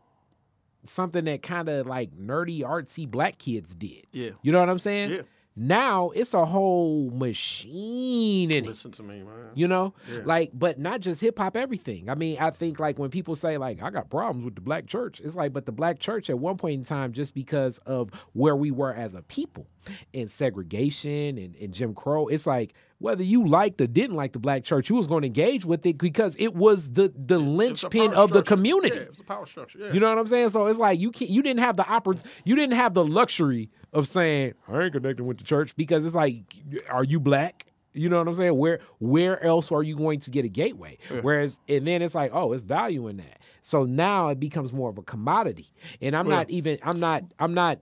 something 0.85 1.25
that 1.25 1.43
kind 1.43 1.69
of 1.69 1.87
like 1.87 2.17
nerdy 2.17 2.61
artsy 2.61 3.09
black 3.11 3.39
kids 3.39 3.75
did. 3.75 4.07
Yeah. 4.13 4.31
You 4.43 4.53
know 4.53 4.61
what 4.61 4.71
I'm 4.71 4.79
saying? 4.79 5.11
Yeah. 5.11 5.23
Now 5.57 6.11
it's 6.11 6.35
a 6.35 6.45
whole 6.45 7.11
machine 7.11 8.51
in 8.51 8.65
it. 8.65 8.69
Listen 8.69 8.91
to 8.93 9.03
me, 9.03 9.19
man. 9.23 9.51
You 9.55 9.69
know, 9.69 9.95
Yeah. 10.13 10.21
like, 10.25 10.51
but 10.53 10.79
not 10.79 11.01
just 11.01 11.21
hip 11.21 11.39
hop, 11.39 11.57
everything. 11.57 12.09
I 12.11 12.15
mean, 12.17 12.39
I 12.41 12.51
think 12.51 12.81
like 12.81 12.99
when 12.99 13.11
people 13.11 13.37
say 13.37 13.57
like 13.57 13.81
I 13.83 13.91
got 13.91 14.11
problems 14.11 14.45
with 14.45 14.57
the 14.57 14.61
black 14.61 14.87
church, 14.87 15.21
it's 15.21 15.37
like, 15.37 15.53
but 15.53 15.65
the 15.67 15.73
black 15.73 16.01
church 16.01 16.29
at 16.29 16.39
one 16.39 16.57
point 16.57 16.81
in 16.81 16.85
time, 16.85 17.13
just 17.13 17.35
because 17.35 17.79
of 17.87 18.11
where 18.33 18.57
we 18.57 18.71
were 18.73 18.93
as 18.93 19.15
a 19.15 19.23
people, 19.23 19.69
and 20.15 20.31
segregation 20.31 21.37
and, 21.39 21.55
and 21.57 21.73
Jim 21.75 21.95
Crow, 21.95 22.27
it's 22.29 22.47
like 22.47 22.75
whether 22.99 23.23
you 23.23 23.47
liked 23.47 23.81
or 23.83 23.87
didn't 23.87 24.17
like 24.17 24.33
the 24.33 24.39
black 24.39 24.65
church, 24.65 24.89
you 24.89 24.97
was 24.97 25.07
going 25.07 25.21
to 25.23 25.27
engage 25.27 25.65
with 25.67 25.85
it 25.85 25.99
because 25.99 26.35
it 26.39 26.55
was 26.55 26.93
the 26.93 27.13
the 27.15 27.35
It 27.37 27.43
linchpin 27.43 28.13
of 28.15 28.31
the 28.33 28.43
community. 28.43 28.97
Yeah, 28.97 29.03
it 29.03 29.11
was 29.11 29.21
a 29.21 29.25
power 29.25 29.47
structure. 29.47 29.79
Yeah. 29.79 29.93
You 29.93 30.01
know 30.01 30.09
what 30.09 30.19
I'm 30.19 30.27
saying? 30.27 30.49
So 30.51 30.67
it's 30.67 30.79
like 30.79 30.99
you 31.01 31.11
can't, 31.13 31.31
you 31.31 31.43
didn't 31.43 31.61
have 31.61 31.77
the 31.77 31.83
oppor- 31.85 32.23
you 32.45 32.57
didn't 32.57 32.75
have 32.75 32.95
the 32.95 33.05
luxury 33.05 33.71
of 33.95 34.07
saying 34.09 34.55
I 34.69 34.83
ain't 34.83 34.93
connecting 34.93 35.27
with 35.27 35.39
the 35.39 35.45
church 35.45 35.75
because 35.77 36.05
it's 36.05 36.15
like, 36.15 36.43
are 36.91 37.05
you 37.05 37.21
black? 37.21 37.67
You 37.97 38.09
know 38.09 38.19
what 38.19 38.27
I'm 38.27 38.35
saying? 38.35 38.57
Where 38.59 38.81
where 38.99 39.43
else 39.43 39.71
are 39.71 39.83
you 39.83 39.95
going 39.97 40.19
to 40.21 40.31
get 40.31 40.45
a 40.45 40.49
gateway? 40.49 40.99
Whereas 41.23 41.59
and 41.69 41.87
then 41.87 42.03
it's 42.03 42.15
like, 42.15 42.33
oh, 42.35 42.53
it's 42.53 42.65
value 42.65 43.07
in 43.07 43.19
that. 43.19 43.39
So 43.63 43.85
now 43.85 44.29
it 44.29 44.41
becomes 44.41 44.73
more 44.73 44.91
of 44.91 44.99
a 44.99 45.03
commodity. 45.03 45.69
And 46.03 46.17
I'm 46.17 46.27
Yeah. 46.27 46.37
not 46.37 46.51
even 46.51 46.79
I'm 46.83 46.99
not 46.99 47.23
I'm 47.39 47.55
not 47.55 47.79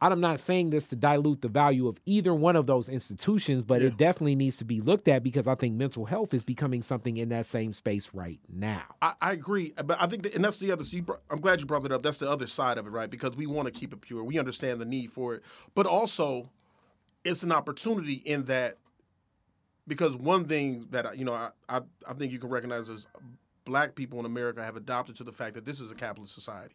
I'm 0.00 0.20
not 0.20 0.38
saying 0.40 0.70
this 0.70 0.88
to 0.88 0.96
dilute 0.96 1.40
the 1.40 1.48
value 1.48 1.88
of 1.88 1.98
either 2.04 2.34
one 2.34 2.56
of 2.56 2.66
those 2.66 2.88
institutions, 2.88 3.62
but 3.62 3.80
Yeah. 3.80 3.88
it 3.88 3.96
definitely 3.96 4.34
needs 4.34 4.56
to 4.58 4.64
be 4.64 4.80
looked 4.80 5.08
at 5.08 5.22
because 5.22 5.46
I 5.48 5.54
think 5.54 5.76
mental 5.76 6.04
health 6.04 6.34
is 6.34 6.42
becoming 6.42 6.82
something 6.82 7.16
in 7.16 7.30
that 7.30 7.46
same 7.46 7.72
space 7.72 8.12
right 8.12 8.38
now. 8.48 8.82
I, 9.00 9.14
I 9.22 9.32
agree, 9.32 9.72
uh, 9.78 9.82
but 9.82 10.00
I 10.02 10.06
think, 10.06 10.24
that, 10.24 10.34
and 10.34 10.44
that's 10.44 10.58
the 10.58 10.72
other. 10.72 10.84
So 10.84 10.96
you, 10.98 11.06
I'm 11.30 11.40
glad 11.40 11.60
you 11.60 11.66
brought 11.66 11.82
that 11.84 11.92
up. 11.92 12.02
That's 12.02 12.18
the 12.18 12.30
other 12.30 12.46
side 12.46 12.76
of 12.76 12.86
it, 12.86 12.90
right? 12.90 13.08
Because 13.08 13.36
we 13.36 13.46
want 13.46 13.66
to 13.66 13.72
keep 13.72 13.92
it 13.92 14.00
pure. 14.02 14.22
We 14.24 14.38
understand 14.38 14.80
the 14.80 14.84
need 14.84 15.10
for 15.10 15.34
it, 15.34 15.42
but 15.74 15.86
also, 15.86 16.50
it's 17.24 17.42
an 17.42 17.52
opportunity 17.52 18.14
in 18.24 18.44
that. 18.44 18.76
Because 19.86 20.16
one 20.16 20.44
thing 20.44 20.86
that 20.90 21.06
I- 21.06 21.12
you 21.12 21.24
know, 21.26 21.34
I, 21.34 21.50
I 21.68 21.80
I 22.08 22.14
think 22.14 22.32
you 22.32 22.38
can 22.38 22.48
recognize 22.50 22.88
is 22.88 23.06
black 23.64 23.94
people 23.94 24.18
in 24.18 24.24
America 24.26 24.62
have 24.64 24.76
adopted 24.76 25.16
to 25.16 25.24
the 25.24 25.32
fact 25.32 25.54
that 25.54 25.64
this 25.66 25.78
is 25.80 25.90
a 25.90 25.94
capitalist 25.94 26.34
society, 26.34 26.74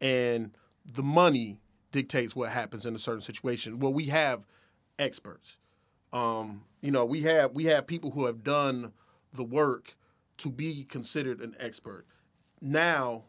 and 0.00 0.50
the 0.84 1.02
money 1.02 1.58
dictates 1.92 2.36
what 2.36 2.50
happens 2.50 2.86
in 2.86 2.94
a 2.94 2.98
certain 2.98 3.22
situation. 3.22 3.78
Well, 3.78 3.92
we 3.92 4.06
have 4.06 4.46
experts. 4.98 5.56
Um, 6.12 6.64
you 6.80 6.90
know, 6.90 7.04
we 7.04 7.22
have 7.22 7.52
we 7.52 7.66
have 7.66 7.86
people 7.86 8.10
who 8.10 8.26
have 8.26 8.42
done 8.42 8.92
the 9.32 9.44
work 9.44 9.96
to 10.38 10.50
be 10.50 10.84
considered 10.84 11.40
an 11.40 11.54
expert. 11.58 12.06
Now 12.60 13.24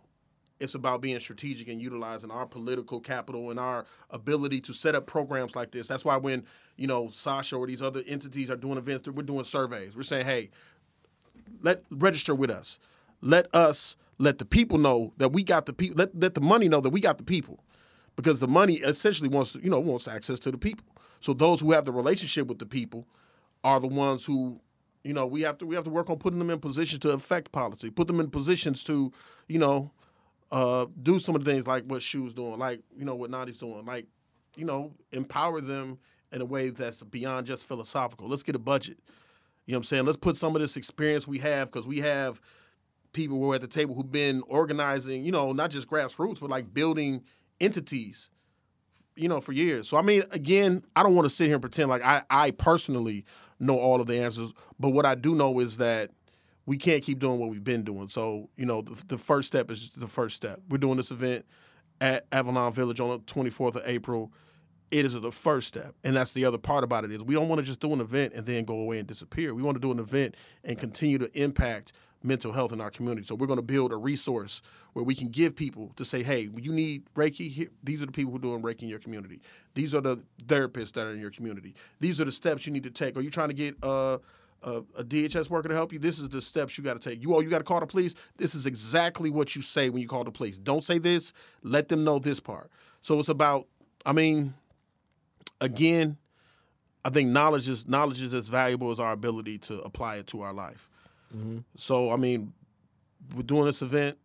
it's 0.60 0.76
about 0.76 1.02
being 1.02 1.20
strategic 1.20 1.68
and 1.70 1.82
utilizing 1.82 2.32
our 2.32 2.46
political 2.46 3.00
capital 3.00 3.50
and 3.50 3.60
our 3.60 3.86
ability 4.10 4.60
to 4.62 4.74
set 4.74 4.94
up 4.94 5.08
programs 5.08 5.56
like 5.56 5.72
this. 5.72 5.88
That's 5.88 6.04
why 6.04 6.18
when, 6.18 6.46
you 6.76 6.86
know, 6.86 7.10
Sasha 7.10 7.56
or 7.56 7.66
these 7.66 7.82
other 7.82 8.04
entities 8.06 8.50
are 8.50 8.58
doing 8.58 8.78
events, 8.78 9.08
we're 9.08 9.24
doing 9.24 9.46
surveys. 9.46 9.96
We're 9.96 10.04
saying, 10.04 10.26
hey, 10.26 10.50
let 11.62 11.84
register 11.90 12.36
with 12.36 12.50
us. 12.50 12.78
Let 13.22 13.54
us 13.56 13.96
let 14.18 14.38
the 14.38 14.46
people 14.46 14.78
know 14.78 15.14
that 15.18 15.30
we 15.30 15.44
got 15.44 15.66
the 15.66 15.74
people. 15.74 15.98
Let, 15.98 16.18
let 16.20 16.34
the 16.34 16.42
money 16.42 16.68
know 16.68 16.82
that 16.82 16.90
we 16.90 17.00
got 17.00 17.18
the 17.18 17.24
people, 17.24 17.64
because 18.20 18.42
the 18.42 18.50
money 18.50 18.74
essentially 18.74 19.30
wants 19.30 19.56
you 19.56 19.70
know 19.70 19.80
wants 19.80 20.06
access 20.06 20.42
to 20.42 20.52
the 20.52 20.58
people. 20.58 20.86
So 21.22 21.34
those 21.34 21.62
who 21.62 21.72
have 21.72 21.86
the 21.86 21.94
relationship 21.94 22.48
with 22.48 22.60
the 22.60 22.66
people 22.66 23.08
are 23.64 23.80
the 23.80 23.88
ones 23.88 24.26
who 24.26 24.60
you 25.06 25.14
know 25.14 25.26
we 25.26 25.42
have 25.44 25.58
to 25.60 25.66
we 25.66 25.74
have 25.76 25.86
to 25.86 25.90
work 25.90 26.10
on 26.10 26.18
putting 26.18 26.38
them 26.38 26.50
in 26.50 26.60
positions 26.60 27.00
to 27.00 27.12
affect 27.12 27.54
policy, 27.54 27.90
put 27.90 28.08
them 28.08 28.20
in 28.20 28.30
positions 28.30 28.84
to 28.84 29.14
you 29.48 29.58
know 29.58 29.92
uh, 30.52 30.88
do 31.02 31.18
some 31.18 31.34
of 31.34 31.46
the 31.46 31.50
things 31.50 31.66
like 31.66 31.86
what 31.86 32.02
Shu's 32.02 32.34
doing, 32.34 32.60
like 32.60 32.82
you 32.94 33.06
know 33.06 33.16
what 33.16 33.32
Nadi's 33.32 33.60
doing, 33.60 33.86
like 33.86 34.06
you 34.58 34.66
know 34.66 34.92
empower 35.14 35.62
them 35.62 35.98
in 36.34 36.42
a 36.42 36.46
way 36.46 36.72
that's 36.72 37.02
beyond 37.04 37.48
just 37.48 37.66
philosophical. 37.66 38.28
Let's 38.28 38.44
get 38.44 38.54
a 38.54 38.60
budget. 38.60 38.98
You 39.66 39.72
know 39.72 39.78
what 39.78 39.80
I'm 39.80 39.84
saying? 39.86 40.06
Let's 40.06 40.18
put 40.18 40.36
some 40.36 40.58
of 40.58 40.62
this 40.62 40.76
experience 40.76 41.26
we 41.26 41.38
have 41.38 41.72
because 41.72 41.88
we 41.88 42.00
have 42.00 42.42
people 43.14 43.38
who 43.38 43.52
are 43.54 43.56
at 43.56 43.62
the 43.62 43.68
table 43.68 43.96
who've 43.96 44.12
been 44.12 44.44
organizing, 44.48 45.24
you 45.24 45.32
know, 45.32 45.54
not 45.54 45.72
just 45.72 45.88
grassroots, 45.90 46.42
but 46.42 46.50
like 46.50 46.74
building 46.74 47.24
entities, 47.60 48.30
you 49.16 49.28
know, 49.28 49.42
for 49.42 49.54
years. 49.54 49.88
So 49.88 49.98
I 49.98 50.02
mean, 50.02 50.24
again, 50.32 50.84
I 50.96 51.04
don't 51.04 51.16
want 51.16 51.26
to 51.26 51.34
sit 51.34 51.46
here 51.46 51.56
and 51.56 51.62
pretend 51.62 51.90
like 51.90 52.04
I, 52.04 52.24
I 52.30 52.52
personally 52.52 53.26
know 53.60 53.78
all 53.78 54.00
of 54.00 54.08
the 54.08 54.22
answers, 54.22 54.54
but 54.80 54.90
what 54.90 55.06
I 55.06 55.16
do 55.16 55.36
know 55.36 55.60
is 55.60 55.78
that 55.78 56.12
we 56.70 56.78
can't 56.78 57.02
keep 57.02 57.18
doing 57.18 57.40
what 57.40 57.50
we've 57.50 57.64
been 57.64 57.84
doing. 57.84 58.08
So, 58.08 58.48
you 58.56 58.66
know, 58.66 58.84
the, 58.84 59.04
the 59.08 59.18
first 59.18 59.48
step 59.48 59.72
is 59.72 59.92
the 59.94 60.06
first 60.06 60.36
step. 60.36 60.62
We're 60.70 60.78
doing 60.78 60.98
this 60.98 61.10
event 61.10 61.46
at 62.00 62.28
Avalon 62.32 62.72
Village 62.74 63.00
on 63.00 63.10
the 63.10 63.20
24th 63.20 63.76
of 63.76 63.82
April. 63.86 64.32
It 64.92 65.04
is 65.04 65.20
the 65.20 65.32
first 65.32 65.68
step. 65.68 65.96
And 66.04 66.16
that's 66.16 66.34
the 66.34 66.46
other 66.46 66.60
part 66.60 66.84
about 66.84 67.06
it 67.06 67.12
is 67.12 67.24
we 67.24 67.34
don't 67.34 67.50
want 67.50 67.58
to 67.58 67.66
just 67.66 67.80
do 67.80 67.92
an 67.92 68.02
event 68.02 68.34
and 68.36 68.46
then 68.46 68.66
go 68.66 68.76
away 68.76 69.00
and 69.00 69.08
disappear. 69.08 69.56
We 69.56 69.64
want 69.64 69.78
to 69.78 69.82
do 69.82 69.92
an 69.92 69.98
event 69.98 70.36
and 70.64 70.78
continue 70.78 71.18
to 71.18 71.40
impact 71.40 71.92
mental 72.24 72.52
health 72.52 72.74
in 72.74 72.82
our 72.82 72.92
community. 72.92 73.26
So 73.26 73.36
we're 73.36 73.48
going 73.48 73.58
to 73.60 73.64
build 73.64 73.92
a 73.92 73.98
resource 73.98 74.62
where 74.94 75.06
we 75.06 75.16
can 75.16 75.30
give 75.30 75.56
people 75.56 75.92
to 75.96 76.04
say, 76.04 76.24
hey, 76.24 76.50
you 76.58 76.72
need 76.72 77.04
Reiki. 77.16 77.70
These 77.84 78.02
are 78.02 78.06
the 78.06 78.12
people 78.12 78.32
who 78.32 78.38
are 78.38 78.42
doing 78.42 78.62
Reiki 78.62 78.84
in 78.84 78.90
your 78.90 79.00
community. 79.00 79.42
These 79.74 79.96
are 79.96 80.02
the 80.02 80.22
therapists 80.46 80.94
that 80.94 81.06
are 81.06 81.12
in 81.12 81.20
your 81.20 81.32
community. 81.32 81.76
These 82.00 82.20
are 82.20 82.26
the 82.26 82.32
steps 82.32 82.66
you 82.66 82.74
need 82.74 82.84
to 82.84 82.92
take. 82.92 83.16
Are 83.16 83.22
you 83.22 83.30
trying 83.30 83.50
to 83.50 83.54
get 83.54 83.76
uh, 83.84 84.18
a, 84.64 84.78
a 84.98 85.04
DHS 85.04 85.50
worker 85.50 85.70
to 85.70 85.76
help 85.76 85.94
you? 85.94 86.00
This 86.00 86.20
is 86.20 86.30
the 86.30 86.42
steps 86.42 86.78
you 86.78 86.84
got 86.84 87.00
to 87.00 87.10
take. 87.10 87.22
You 87.22 87.34
all, 87.34 87.42
you 87.42 87.50
got 87.50 87.60
to 87.60 87.64
call 87.64 87.80
the 87.80 87.88
police. 87.88 88.16
This 88.38 88.56
is 88.56 88.66
exactly 88.66 89.30
what 89.30 89.56
you 89.56 89.62
say 89.62 89.90
when 89.90 90.02
you 90.02 90.08
call 90.08 90.24
the 90.24 90.32
police. 90.32 90.58
Don't 90.58 90.84
say 90.84 90.98
this. 90.98 91.34
Let 91.64 91.88
them 91.88 92.04
know 92.04 92.20
this 92.20 92.40
part. 92.40 92.70
So 93.02 93.20
it's 93.20 93.30
about. 93.30 93.68
I 94.06 94.14
mean, 94.14 94.54
again, 95.62 96.18
I 97.04 97.10
think 97.10 97.30
knowledge 97.30 97.70
is 97.70 97.88
knowledge 97.88 98.22
is 98.22 98.34
as 98.34 98.48
valuable 98.48 98.92
as 98.92 99.00
our 99.00 99.12
ability 99.12 99.58
to 99.60 99.80
apply 99.82 100.18
it 100.18 100.28
to 100.28 100.42
our 100.42 100.54
life. 100.54 100.89
So 101.76 102.12
I 102.12 102.16
mean, 102.16 102.54
we're 103.36 103.44
doing 103.44 103.66
this 103.66 103.82
event. 103.82 104.18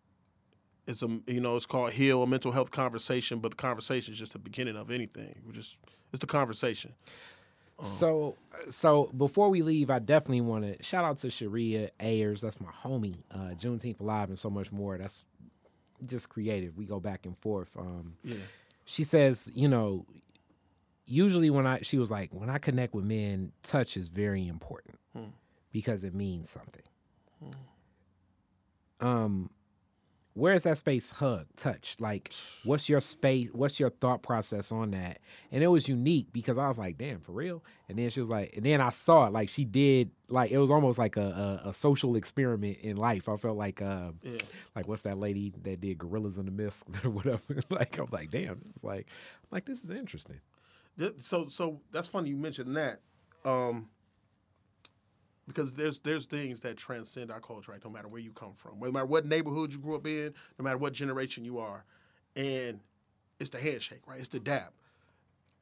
It's 0.87 1.03
a 1.03 1.09
you 1.27 1.41
know 1.41 1.57
it's 1.57 1.67
called 1.67 1.93
Heal 1.93 2.23
a 2.23 2.27
mental 2.27 2.53
health 2.53 2.71
conversation, 2.71 3.39
but 3.39 3.53
the 3.53 3.57
conversation 3.57 4.13
is 4.13 4.19
just 4.19 4.33
the 4.33 4.39
beginning 4.39 4.77
of 4.77 4.91
anything. 4.91 5.35
We're 5.47 5.53
just 5.53 5.79
it's 6.13 6.21
the 6.21 6.27
conversation. 6.27 6.95
So, 7.83 8.37
so 8.71 9.11
before 9.17 9.51
we 9.51 9.63
leave, 9.63 9.91
I 9.91 9.99
definitely 9.99 10.43
want 10.43 10.65
to 10.65 10.81
shout 10.83 11.05
out 11.05 11.19
to 11.19 11.31
Sharia 11.31 11.91
Ayers. 11.99 12.41
That's 12.41 12.61
my 12.61 12.71
homie. 12.71 13.17
Uh, 13.33 13.55
Juneteenth 13.57 13.99
Alive 13.99 14.29
and 14.29 14.39
so 14.39 14.49
much 14.49 14.71
more. 14.71 14.97
That's 14.97 15.25
just 16.07 16.29
creative. 16.29 16.76
We 16.79 16.85
go 16.85 17.01
back 17.01 17.26
and 17.26 17.37
forth. 17.39 17.76
Um, 17.76 18.14
Yeah. 18.22 18.37
She 18.85 19.03
says, 19.03 19.51
you 19.55 19.67
know, 19.67 20.07
usually 21.07 21.51
when 21.51 21.67
I, 21.67 21.81
she 21.81 21.99
was 21.99 22.13
like, 22.13 22.33
when 22.33 22.49
I 22.49 22.59
connect 22.59 22.95
with 22.95 23.05
men, 23.05 23.51
touch 23.63 23.97
is 23.97 24.09
very 24.09 24.47
important 24.47 24.97
because 25.72 26.05
it 26.05 26.14
means 26.14 26.49
something. 26.51 26.83
Um, 29.00 29.50
where 30.34 30.54
is 30.54 30.64
that 30.64 30.76
space 30.79 31.11
hug 31.12 31.46
touch 31.57 31.96
like 32.00 32.33
what's 32.64 32.88
your 32.88 32.99
space 32.99 33.49
what's 33.53 33.79
your 33.79 33.91
thought 33.91 34.22
process 34.22 34.72
on 34.72 34.91
that? 34.91 35.21
And 35.53 35.62
it 35.62 35.68
was 35.68 35.88
unique 35.88 36.29
because 36.33 36.58
i 36.58 36.66
was 36.66 36.76
like 36.79 36.99
damn 36.99 37.21
for 37.21 37.33
real? 37.33 37.62
And 37.88 37.99
then 37.99 38.11
she 38.11 38.21
was 38.21 38.30
like 38.30 38.53
and 38.57 38.64
then 38.66 38.80
i 38.80 38.91
saw 38.91 39.26
it 39.26 39.33
like 39.33 39.49
she 39.49 39.64
did 39.64 40.11
like 40.29 40.50
it 40.50 40.58
was 40.58 40.71
almost 40.71 40.99
like 40.99 41.16
a, 41.16 41.61
a, 41.64 41.68
a 41.68 41.72
social 41.72 42.16
experiment 42.16 42.79
in 42.79 42.96
life. 42.96 43.29
I 43.29 43.37
felt 43.37 43.57
like 43.57 43.80
uh 43.80 44.11
Yeah. 44.22 44.38
like 44.75 44.88
what's 44.88 45.03
that 45.04 45.18
lady 45.18 45.53
that 45.62 45.80
did 45.80 45.99
gorillas 45.99 46.37
in 46.38 46.46
the 46.46 46.53
mist 46.53 46.83
or 47.04 47.11
whatever? 47.11 47.42
Like 47.71 47.96
i'm 47.99 48.08
like 48.11 48.30
damn 48.30 48.58
this 48.58 48.75
is 48.76 48.83
like 48.84 49.07
I'm 49.45 49.49
like 49.53 49.66
this 49.66 49.84
is 49.84 49.91
interesting. 49.91 50.41
So 51.18 51.46
so 51.46 51.80
that's 51.92 52.08
funny 52.08 52.30
you 52.30 52.37
mentioned 52.37 52.76
that. 52.76 53.00
Um 53.45 53.88
because 55.46 55.72
there's 55.72 55.99
there's 56.00 56.26
things 56.26 56.61
that 56.61 56.76
transcend 56.76 57.30
our 57.30 57.41
culture, 57.41 57.72
right? 57.72 57.84
No 57.84 57.91
matter 57.91 58.08
where 58.08 58.21
you 58.21 58.33
come 58.33 58.54
from, 58.54 58.80
no 58.80 58.91
matter 58.91 59.07
what 59.07 59.26
neighborhood 59.26 59.72
you 59.72 59.79
grew 59.79 59.96
up 59.96 60.07
in, 60.07 60.34
no 60.58 60.62
matter 60.62 60.79
what 60.79 60.92
generation 60.92 61.45
you 61.45 61.58
are, 61.58 61.84
and 62.37 62.80
it's 63.38 63.50
the 63.50 63.61
handshake, 63.61 64.00
right? 64.07 64.21
It's 64.21 64.29
the 64.29 64.41
dab. 64.41 64.71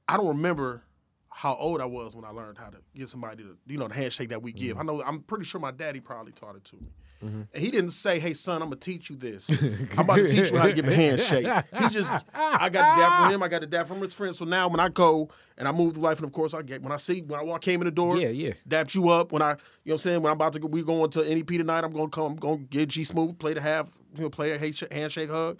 I 0.09 0.17
don't 0.17 0.29
remember 0.29 0.85
how 1.31 1.57
old 1.57 1.81
I 1.81 1.87
was 1.87 2.15
when 2.15 2.25
I 2.25 2.31
learned 2.31 2.59
how 2.59 2.69
to 2.69 2.79
give 2.95 3.09
somebody 3.09 3.43
the 3.43 3.57
you 3.67 3.79
know 3.79 3.89
the 3.89 3.95
handshake 3.95 4.29
that 4.29 4.43
we 4.43 4.53
give. 4.53 4.77
Mm-hmm. 4.77 4.91
I 4.91 4.93
know 4.93 5.03
I'm 5.03 5.21
pretty 5.21 5.45
sure 5.45 5.61
my 5.61 5.71
daddy 5.71 6.01
probably 6.01 6.33
taught 6.33 6.57
it 6.57 6.65
to 6.67 6.77
me. 6.77 6.89
And 7.23 7.47
he 7.55 7.71
didn't 7.71 7.91
say, 7.91 8.19
"Hey 8.19 8.35
son, 8.35 8.63
I'm 8.63 8.69
gonna 8.69 8.77
teach 8.81 9.09
you 9.09 9.17
this. 9.17 9.49
I'm 9.93 10.01
about 10.01 10.17
to 10.17 10.27
teach 10.29 10.51
you 10.51 10.59
how 10.59 10.67
to 10.67 10.73
give 10.73 10.89
a 10.89 10.95
handshake." 10.95 11.47
He 11.79 11.89
just, 11.89 12.13
I 12.35 12.69
got 12.69 12.97
the 12.97 13.01
dab 13.01 13.13
from 13.23 13.33
him. 13.33 13.43
I 13.43 13.49
got 13.49 13.61
the 13.61 13.67
dab 13.69 13.87
from 13.87 14.01
his 14.01 14.13
friend. 14.13 14.35
So 14.35 14.45
now 14.45 14.67
when 14.69 14.81
I 14.81 14.89
go 14.89 15.29
and 15.57 15.69
I 15.69 15.73
move 15.73 15.95
through 15.95 16.03
life, 16.03 16.19
and 16.19 16.27
of 16.27 16.33
course 16.33 16.53
I 16.53 16.63
get 16.63 16.83
when 16.83 16.91
I 16.93 16.97
see 16.97 17.23
when 17.23 17.39
I 17.39 17.43
walk 17.45 17.61
came 17.63 17.81
in 17.81 17.85
the 17.87 17.93
door, 17.93 18.17
Yeah, 18.19 18.29
yeah. 18.29 18.55
dapped 18.67 18.95
you 18.97 19.09
up. 19.09 19.31
When 19.31 19.41
I, 19.41 19.51
you 19.51 19.55
know, 19.55 19.59
what 19.85 19.93
I'm 19.95 19.99
saying 19.99 20.23
when 20.23 20.31
I'm 20.31 20.37
about 20.37 20.53
to 20.55 20.59
go, 20.59 20.67
we 20.67 20.83
going 20.83 21.11
to 21.13 21.35
NEP 21.35 21.47
tonight. 21.47 21.85
I'm 21.85 21.93
gonna 21.93 22.09
come, 22.09 22.33
I'm 22.33 22.37
gonna 22.37 22.57
get 22.59 22.89
G 22.89 23.05
Smooth, 23.05 23.39
play 23.39 23.55
the 23.55 23.61
half, 23.61 23.97
you 24.17 24.23
know, 24.23 24.31
play 24.31 24.51
a 24.53 24.59
handshake 24.59 25.31
hug. 25.31 25.59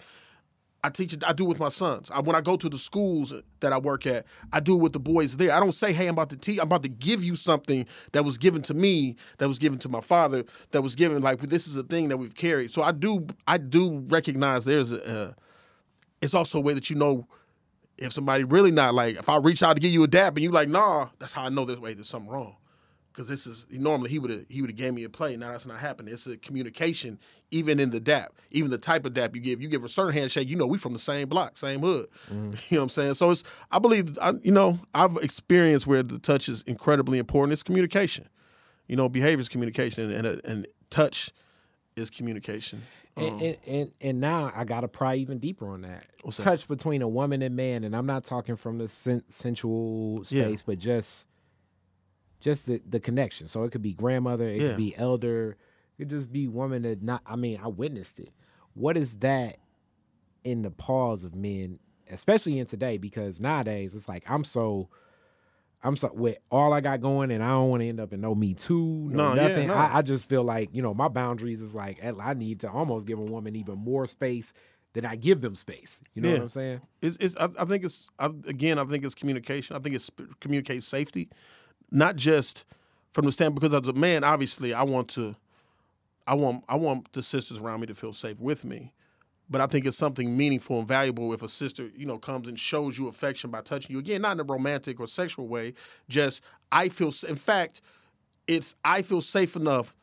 I 0.83 0.89
teach 0.89 1.13
it. 1.13 1.23
I 1.25 1.31
do 1.31 1.45
it 1.45 1.49
with 1.49 1.59
my 1.59 1.69
sons. 1.69 2.11
I, 2.11 2.19
when 2.19 2.35
I 2.35 2.41
go 2.41 2.57
to 2.57 2.67
the 2.67 2.77
schools 2.77 3.33
that 3.61 3.71
I 3.71 3.77
work 3.77 4.05
at, 4.05 4.25
I 4.51 4.59
do 4.59 4.75
it 4.75 4.81
with 4.81 4.91
the 4.91 4.99
boys 4.99 5.37
there. 5.37 5.53
I 5.53 5.59
don't 5.59 5.71
say, 5.71 5.93
"Hey, 5.93 6.07
I'm 6.07 6.13
about 6.13 6.29
to 6.31 6.37
teach. 6.37 6.59
I'm 6.59 6.65
about 6.65 6.83
to 6.83 6.89
give 6.89 7.23
you 7.23 7.35
something 7.35 7.85
that 8.11 8.25
was 8.25 8.37
given 8.37 8.61
to 8.63 8.73
me, 8.73 9.15
that 9.37 9.47
was 9.47 9.59
given 9.59 9.79
to 9.79 9.89
my 9.89 10.01
father, 10.01 10.43
that 10.71 10.81
was 10.81 10.95
given 10.95 11.21
like 11.21 11.39
this 11.39 11.67
is 11.67 11.77
a 11.77 11.83
thing 11.83 12.09
that 12.09 12.17
we've 12.17 12.35
carried." 12.35 12.71
So 12.71 12.83
I 12.83 12.91
do. 12.91 13.25
I 13.47 13.57
do 13.57 13.99
recognize 14.07 14.65
there's 14.65 14.91
a. 14.91 15.35
It's 16.21 16.33
also 16.33 16.57
a 16.57 16.61
way 16.61 16.73
that 16.73 16.89
you 16.89 16.95
know 16.95 17.27
if 17.97 18.11
somebody 18.13 18.43
really 18.43 18.71
not 18.71 18.93
like. 18.93 19.15
If 19.15 19.29
I 19.29 19.37
reach 19.37 19.63
out 19.63 19.75
to 19.75 19.81
give 19.81 19.91
you 19.91 20.03
a 20.03 20.07
dap 20.07 20.35
and 20.35 20.43
you 20.43 20.51
like, 20.51 20.69
nah, 20.69 21.09
that's 21.19 21.33
how 21.33 21.43
I 21.43 21.49
know 21.49 21.65
there's 21.65 21.79
way 21.79 21.93
there's 21.93 22.09
something 22.09 22.29
wrong. 22.29 22.55
Because 23.13 23.27
this 23.29 23.45
is 23.45 23.67
normally 23.69 24.09
he 24.09 24.17
would 24.17 24.31
have 24.31 24.45
he 24.49 24.61
would 24.61 24.71
have 24.71 24.77
gave 24.77 24.93
me 24.93 25.03
a 25.03 25.09
play. 25.09 25.37
Now 25.37 25.51
that's 25.51 25.67
not 25.67 25.77
happening. 25.77 26.11
It's 26.11 26.25
a 26.25 26.35
communication, 26.35 27.19
even 27.51 27.79
in 27.79 27.91
the 27.91 27.99
dap, 27.99 28.33
even 28.49 28.71
the 28.71 28.79
type 28.79 29.05
of 29.05 29.13
dap 29.13 29.35
you 29.35 29.41
give. 29.41 29.61
You 29.61 29.67
give 29.67 29.83
a 29.83 29.89
certain 29.89 30.13
handshake, 30.13 30.49
you 30.49 30.55
know 30.55 30.65
we 30.65 30.79
from 30.79 30.93
the 30.93 30.99
same 30.99 31.29
block, 31.29 31.55
same 31.57 31.81
hood. 31.81 32.07
Mm. 32.31 32.53
You 32.71 32.77
know 32.77 32.81
what 32.81 32.83
I'm 32.85 32.89
saying? 32.89 33.13
So 33.13 33.29
it's 33.29 33.43
I 33.71 33.77
believe 33.77 34.17
I, 34.19 34.33
you 34.41 34.51
know 34.51 34.79
I've 34.95 35.15
experienced 35.17 35.85
where 35.85 36.01
the 36.01 36.17
touch 36.17 36.49
is 36.49 36.63
incredibly 36.63 37.19
important. 37.19 37.53
It's 37.53 37.61
communication. 37.63 38.27
You 38.87 38.95
know, 38.95 39.07
behavior 39.09 39.41
is 39.41 39.49
communication, 39.49 40.11
and 40.11 40.25
and, 40.25 40.41
and 40.43 40.67
touch 40.89 41.31
is 41.95 42.09
communication. 42.09 42.81
And, 43.15 43.27
um, 43.29 43.41
and, 43.41 43.57
and 43.67 43.91
and 44.01 44.19
now 44.19 44.51
I 44.55 44.63
gotta 44.63 44.87
pry 44.87 45.15
even 45.17 45.37
deeper 45.37 45.67
on 45.67 45.81
that. 45.83 46.03
What's 46.23 46.37
that? 46.37 46.43
Touch 46.45 46.67
between 46.67 47.03
a 47.03 47.07
woman 47.07 47.43
and 47.43 47.55
man, 47.55 47.83
and 47.83 47.95
I'm 47.95 48.07
not 48.07 48.23
talking 48.23 48.55
from 48.55 48.79
the 48.79 48.87
sen- 48.87 49.23
sensual 49.29 50.23
Yeah. 50.29 50.45
space, 50.45 50.63
but 50.63 50.79
just 50.79 51.27
just 52.43 52.67
the, 52.67 52.81
the 52.87 52.99
connection. 52.99 53.47
So 53.47 53.63
it 53.63 53.71
could 53.71 53.81
be 53.81 53.93
grandmother, 53.93 54.47
it 54.47 54.61
Yeah. 54.61 54.67
could 54.69 54.77
be 54.77 54.95
elder, 54.97 55.51
it 55.97 56.01
could 56.03 56.09
just 56.09 56.31
be 56.31 56.47
woman 56.47 56.81
that 56.83 57.01
not. 57.01 57.21
I 57.25 57.35
mean, 57.35 57.59
I 57.63 57.67
witnessed 57.69 58.19
it. 58.19 58.29
What 58.75 58.97
is 58.97 59.17
that 59.19 59.57
in 60.43 60.61
the 60.61 60.71
pause 60.71 61.23
of 61.23 61.33
men, 61.35 61.79
especially 62.11 62.59
in 62.59 62.65
today? 62.65 62.97
Because 62.97 63.39
nowadays 63.39 63.95
it's 63.95 64.07
like 64.07 64.23
I'm 64.29 64.43
so. 64.43 64.89
I'm 65.85 65.97
so 65.97 66.09
with 66.13 66.37
all 66.49 66.71
I 66.71 66.79
got 66.79 67.01
going, 67.01 67.29
and 67.29 67.43
I 67.43 67.49
don't 67.49 67.69
want 67.69 67.81
to 67.81 67.89
end 67.89 67.99
up 67.99 68.13
in 68.13 68.21
no 68.21 68.33
Me 68.33 68.53
Too, 68.53 69.09
no, 69.11 69.33
No, 69.33 69.35
yeah, 69.35 69.47
nothing. 69.49 69.67
no. 69.67 69.73
I, 69.73 69.97
I 69.97 70.01
just 70.01 70.29
feel 70.29 70.43
like 70.43 70.69
you 70.73 70.81
know 70.81 70.93
my 70.93 71.09
boundaries 71.09 71.61
is 71.61 71.75
like 71.75 71.99
I 72.03 72.33
need 72.33 72.61
to 72.61 72.71
almost 72.71 73.05
give 73.05 73.19
a 73.19 73.23
woman 73.23 73.55
even 73.57 73.79
more 73.79 74.07
space 74.07 74.53
than 74.93 75.05
I 75.05 75.17
give 75.17 75.41
them 75.41 75.55
space. 75.57 76.01
You 76.13 76.21
know 76.21 76.29
Yeah. 76.29 76.35
what 76.35 76.43
I'm 76.43 76.49
saying? 76.49 76.81
It's, 77.01 77.17
it's 77.19 77.35
I, 77.35 77.49
I 77.59 77.65
think 77.65 77.83
it's 77.83 78.09
I, 78.17 78.27
again. 78.47 78.79
I 78.79 78.85
think 78.85 79.03
it's 79.03 79.13
communication. 79.13 79.75
I 79.75 79.79
think 79.79 79.93
it's 79.93 80.09
communicate 80.39 80.83
safety, 80.83 81.27
not 81.93 82.15
just 82.15 82.65
from 83.11 83.25
the 83.25 83.31
stand 83.31 83.53
because 83.55 83.73
as 83.73 83.87
a 83.87 83.93
man, 83.93 84.23
obviously, 84.23 84.73
I 84.73 84.83
want 84.83 85.07
to, 85.09 85.35
I 86.25 86.33
want 86.33 86.63
I 86.67 86.75
want 86.75 87.13
the 87.13 87.23
sisters 87.23 87.59
around 87.59 87.81
me 87.81 87.87
to 87.87 87.95
feel 87.95 88.11
safe 88.11 88.39
with 88.39 88.65
me, 88.65 88.91
but 89.49 89.61
I 89.61 89.67
think 89.67 89.85
it's 89.85 89.97
something 89.97 90.35
meaningful 90.35 90.79
and 90.79 90.87
valuable 90.87 91.31
if 91.33 91.43
a 91.43 91.47
sister 91.47 91.89
you 91.95 92.05
know 92.05 92.17
comes 92.17 92.47
and 92.47 92.59
shows 92.59 92.97
you 92.97 93.07
affection 93.07 93.51
by 93.51 93.61
touching 93.61 93.93
you 93.93 93.99
again, 93.99 94.21
not 94.23 94.33
in 94.33 94.39
a 94.39 94.43
romantic 94.43 94.99
or 94.99 95.07
sexual 95.07 95.47
way. 95.47 95.73
Just 96.09 96.41
I 96.71 96.89
feel. 96.89 97.13
In 97.29 97.35
fact, 97.35 97.81
it's 98.47 98.75
I 98.83 99.03
feel 99.03 99.21
safe 99.21 99.55
enough 99.55 99.95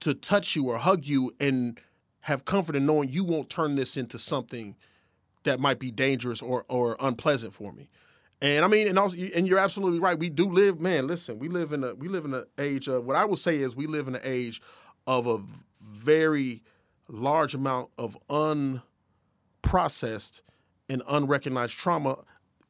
to 0.00 0.14
touch 0.14 0.54
you 0.54 0.68
or 0.68 0.78
hug 0.78 1.04
you 1.04 1.32
and 1.40 1.80
have 2.20 2.44
comfort 2.44 2.76
in 2.76 2.86
knowing 2.86 3.08
you 3.08 3.24
won't 3.24 3.50
turn 3.50 3.74
this 3.74 3.96
into 3.96 4.18
something 4.18 4.76
that 5.42 5.58
might 5.60 5.80
be 5.80 5.90
dangerous 5.90 6.40
or 6.40 6.64
or 6.68 6.96
unpleasant 7.00 7.52
for 7.52 7.72
me. 7.72 7.88
And 8.44 8.62
I 8.62 8.68
mean, 8.68 8.88
and 8.88 8.98
also, 8.98 9.16
and 9.16 9.48
you're 9.48 9.58
absolutely 9.58 10.00
right. 10.00 10.18
We 10.18 10.28
do 10.28 10.50
live, 10.50 10.78
man. 10.78 11.06
Listen, 11.06 11.38
we 11.38 11.48
live 11.48 11.72
in 11.72 11.82
a 11.82 11.94
we 11.94 12.08
live 12.08 12.26
in 12.26 12.34
an 12.34 12.44
age 12.58 12.88
of 12.88 13.06
what 13.06 13.16
I 13.16 13.24
will 13.24 13.36
say 13.36 13.56
is 13.56 13.74
we 13.74 13.86
live 13.86 14.06
in 14.06 14.16
an 14.16 14.20
age 14.22 14.60
of 15.06 15.26
a 15.26 15.40
very 15.80 16.62
large 17.08 17.54
amount 17.54 17.88
of 17.96 18.18
unprocessed 18.28 18.82
and 20.90 21.02
unrecognized 21.08 21.78
trauma. 21.78 22.18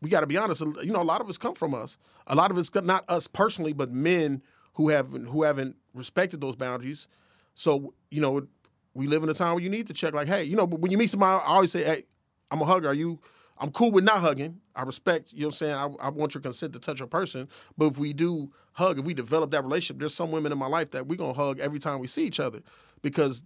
We 0.01 0.11
got 0.11 0.21
to 0.21 0.29
be 0.29 0.37
honest. 0.37 0.61
You 0.61 0.93
know, 0.93 1.03
a 1.03 1.03
lot 1.03 1.21
of 1.21 1.29
it's 1.29 1.39
come 1.39 1.57
from 1.57 1.75
us. 1.75 1.97
A 2.29 2.37
lot 2.37 2.53
of 2.53 2.59
it's 2.59 2.73
not 2.73 3.05
us 3.11 3.27
personally, 3.27 3.73
but 3.73 3.91
men 3.91 4.45
who 4.75 4.91
haven't 4.91 5.27
who 5.27 5.43
haven't 5.43 5.75
respected 5.93 6.41
those 6.41 6.55
boundaries. 6.55 7.09
So 7.55 7.95
you 8.13 8.21
know, 8.21 8.47
we 8.95 9.09
live 9.09 9.25
in 9.25 9.29
a 9.29 9.35
time 9.35 9.55
where 9.55 9.63
you 9.65 9.71
need 9.71 9.89
to 9.89 9.93
check. 9.93 10.15
Like, 10.15 10.29
hey, 10.29 10.45
you 10.45 10.55
know, 10.55 10.69
but 10.69 10.79
when 10.79 10.93
you 10.93 10.99
meet 10.99 11.11
somebody, 11.11 11.43
I 11.43 11.49
always 11.49 11.73
say, 11.73 11.83
hey, 11.83 12.05
I'm 12.53 12.63
a 12.63 12.65
hugger. 12.65 12.87
Are 12.87 12.95
you? 12.95 13.19
I'm 13.59 13.71
cool 13.71 13.91
with 13.91 14.05
not 14.05 14.21
hugging. 14.21 14.61
I 14.75 14.83
respect, 14.83 15.33
you 15.33 15.43
know 15.43 15.47
what 15.47 15.55
I'm 15.55 15.59
saying? 15.59 15.75
I, 15.75 16.07
I 16.07 16.09
want 16.11 16.35
your 16.35 16.43
consent 16.43 16.73
to 16.73 16.81
touch 16.81 17.01
a 17.01 17.07
person. 17.07 17.49
But 17.79 17.87
if 17.87 17.99
we 17.99 18.13
do 18.13 18.51
hug, 18.73 18.99
if 18.99 19.05
we 19.05 19.15
develop 19.15 19.53
that 19.53 19.63
relationship, 19.63 20.01
there's 20.01 20.15
some 20.15 20.33
women 20.33 20.51
in 20.51 20.59
my 20.59 20.67
life 20.67 20.91
that 20.91 21.07
we're 21.07 21.17
going 21.17 21.35
to 21.35 21.41
hug 21.41 21.61
every 21.61 21.79
time 21.79 22.01
we 22.01 22.09
see 22.09 22.25
each 22.25 22.41
other 22.41 22.63
because 23.03 23.45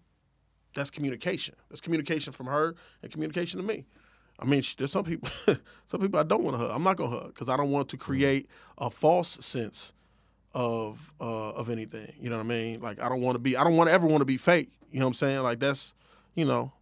that's 0.75 0.91
communication. 0.91 1.55
That's 1.69 1.81
communication 1.81 2.33
from 2.33 2.47
her 2.47 2.75
and 3.03 3.13
communication 3.13 3.61
to 3.61 3.67
me. 3.67 3.85
I 4.41 4.45
mean, 4.45 4.63
there's 4.79 4.93
some 4.93 5.05
people, 5.05 5.29
some 5.87 6.01
people 6.01 6.21
I 6.21 6.23
don't 6.23 6.43
want 6.43 6.55
to 6.55 6.59
hug. 6.59 6.71
I'm 6.71 6.83
not 6.83 6.97
going 6.97 7.11
to 7.11 7.19
hug 7.19 7.35
because 7.35 7.49
I 7.49 7.57
don't 7.57 7.71
want 7.71 7.89
to 7.91 7.97
create 7.97 8.49
a 8.79 8.89
false 8.91 9.45
sense 9.45 9.93
of 10.55 11.13
uh, 11.21 11.51
of 11.51 11.69
anything. 11.71 12.13
You 12.21 12.31
know 12.31 12.37
what 12.37 12.45
I 12.45 12.49
mean? 12.49 12.81
Like 12.81 13.01
I 13.01 13.09
don't 13.09 13.21
want 13.21 13.35
to 13.35 13.41
be. 13.41 13.57
I 13.57 13.65
don't 13.65 13.77
want 13.77 13.89
to 13.89 13.95
ever 13.95 14.07
want 14.07 14.21
to 14.21 14.27
be 14.27 14.37
fake. 14.37 14.71
You 14.91 15.01
know 15.01 15.07
what 15.07 15.11
I'm 15.11 15.15
saying? 15.15 15.43
Like 15.43 15.59
that's, 15.59 15.93
you 16.35 16.45
know, 16.45 16.73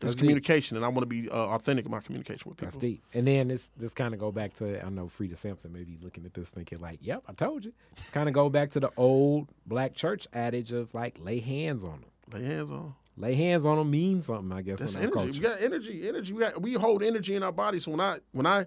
that's 0.00 0.14
deep. 0.14 0.20
communication, 0.20 0.76
and 0.76 0.84
I 0.84 0.88
want 0.88 1.00
to 1.00 1.06
be 1.06 1.28
uh, 1.28 1.34
authentic 1.34 1.84
in 1.84 1.90
my 1.90 2.00
communication 2.00 2.48
with 2.48 2.58
people. 2.58 2.66
That's 2.66 2.76
deep. 2.76 3.02
And 3.14 3.26
then 3.26 3.48
this 3.48 3.70
this 3.76 3.94
kind 3.94 4.14
of 4.14 4.20
go 4.20 4.30
back 4.30 4.54
to 4.54 4.84
I 4.84 4.88
know 4.88 5.08
Frida 5.08 5.36
Sampson 5.36 5.72
maybe 5.72 5.98
looking 6.02 6.24
at 6.24 6.34
this 6.34 6.50
thinking 6.50 6.80
like, 6.80 7.00
"Yep, 7.02 7.24
I 7.28 7.32
told 7.32 7.64
you." 7.64 7.72
Just 7.96 8.12
kind 8.12 8.28
of 8.28 8.34
go 8.34 8.48
back 8.48 8.70
to 8.70 8.80
the 8.80 8.90
old 8.96 9.48
black 9.66 9.94
church 9.94 10.26
adage 10.32 10.72
of 10.72 10.94
like, 10.94 11.18
lay 11.20 11.40
hands 11.40 11.84
on 11.84 12.00
them. 12.00 12.10
Lay 12.32 12.44
hands 12.44 12.70
on. 12.70 12.94
Lay 13.16 13.34
hands 13.34 13.66
on 13.66 13.78
them 13.78 13.90
means 13.90 14.26
something, 14.26 14.56
I 14.56 14.62
guess. 14.62 14.78
That's 14.78 14.94
in 14.94 15.02
energy. 15.02 15.14
culture. 15.14 15.32
We 15.32 15.38
got 15.40 15.60
energy. 15.60 16.08
Energy. 16.08 16.32
We 16.32 16.40
got. 16.40 16.62
We 16.62 16.74
hold 16.74 17.02
energy 17.02 17.34
in 17.34 17.42
our 17.42 17.52
body. 17.52 17.80
So 17.80 17.90
when 17.90 18.00
I 18.00 18.18
when 18.32 18.46
I 18.46 18.66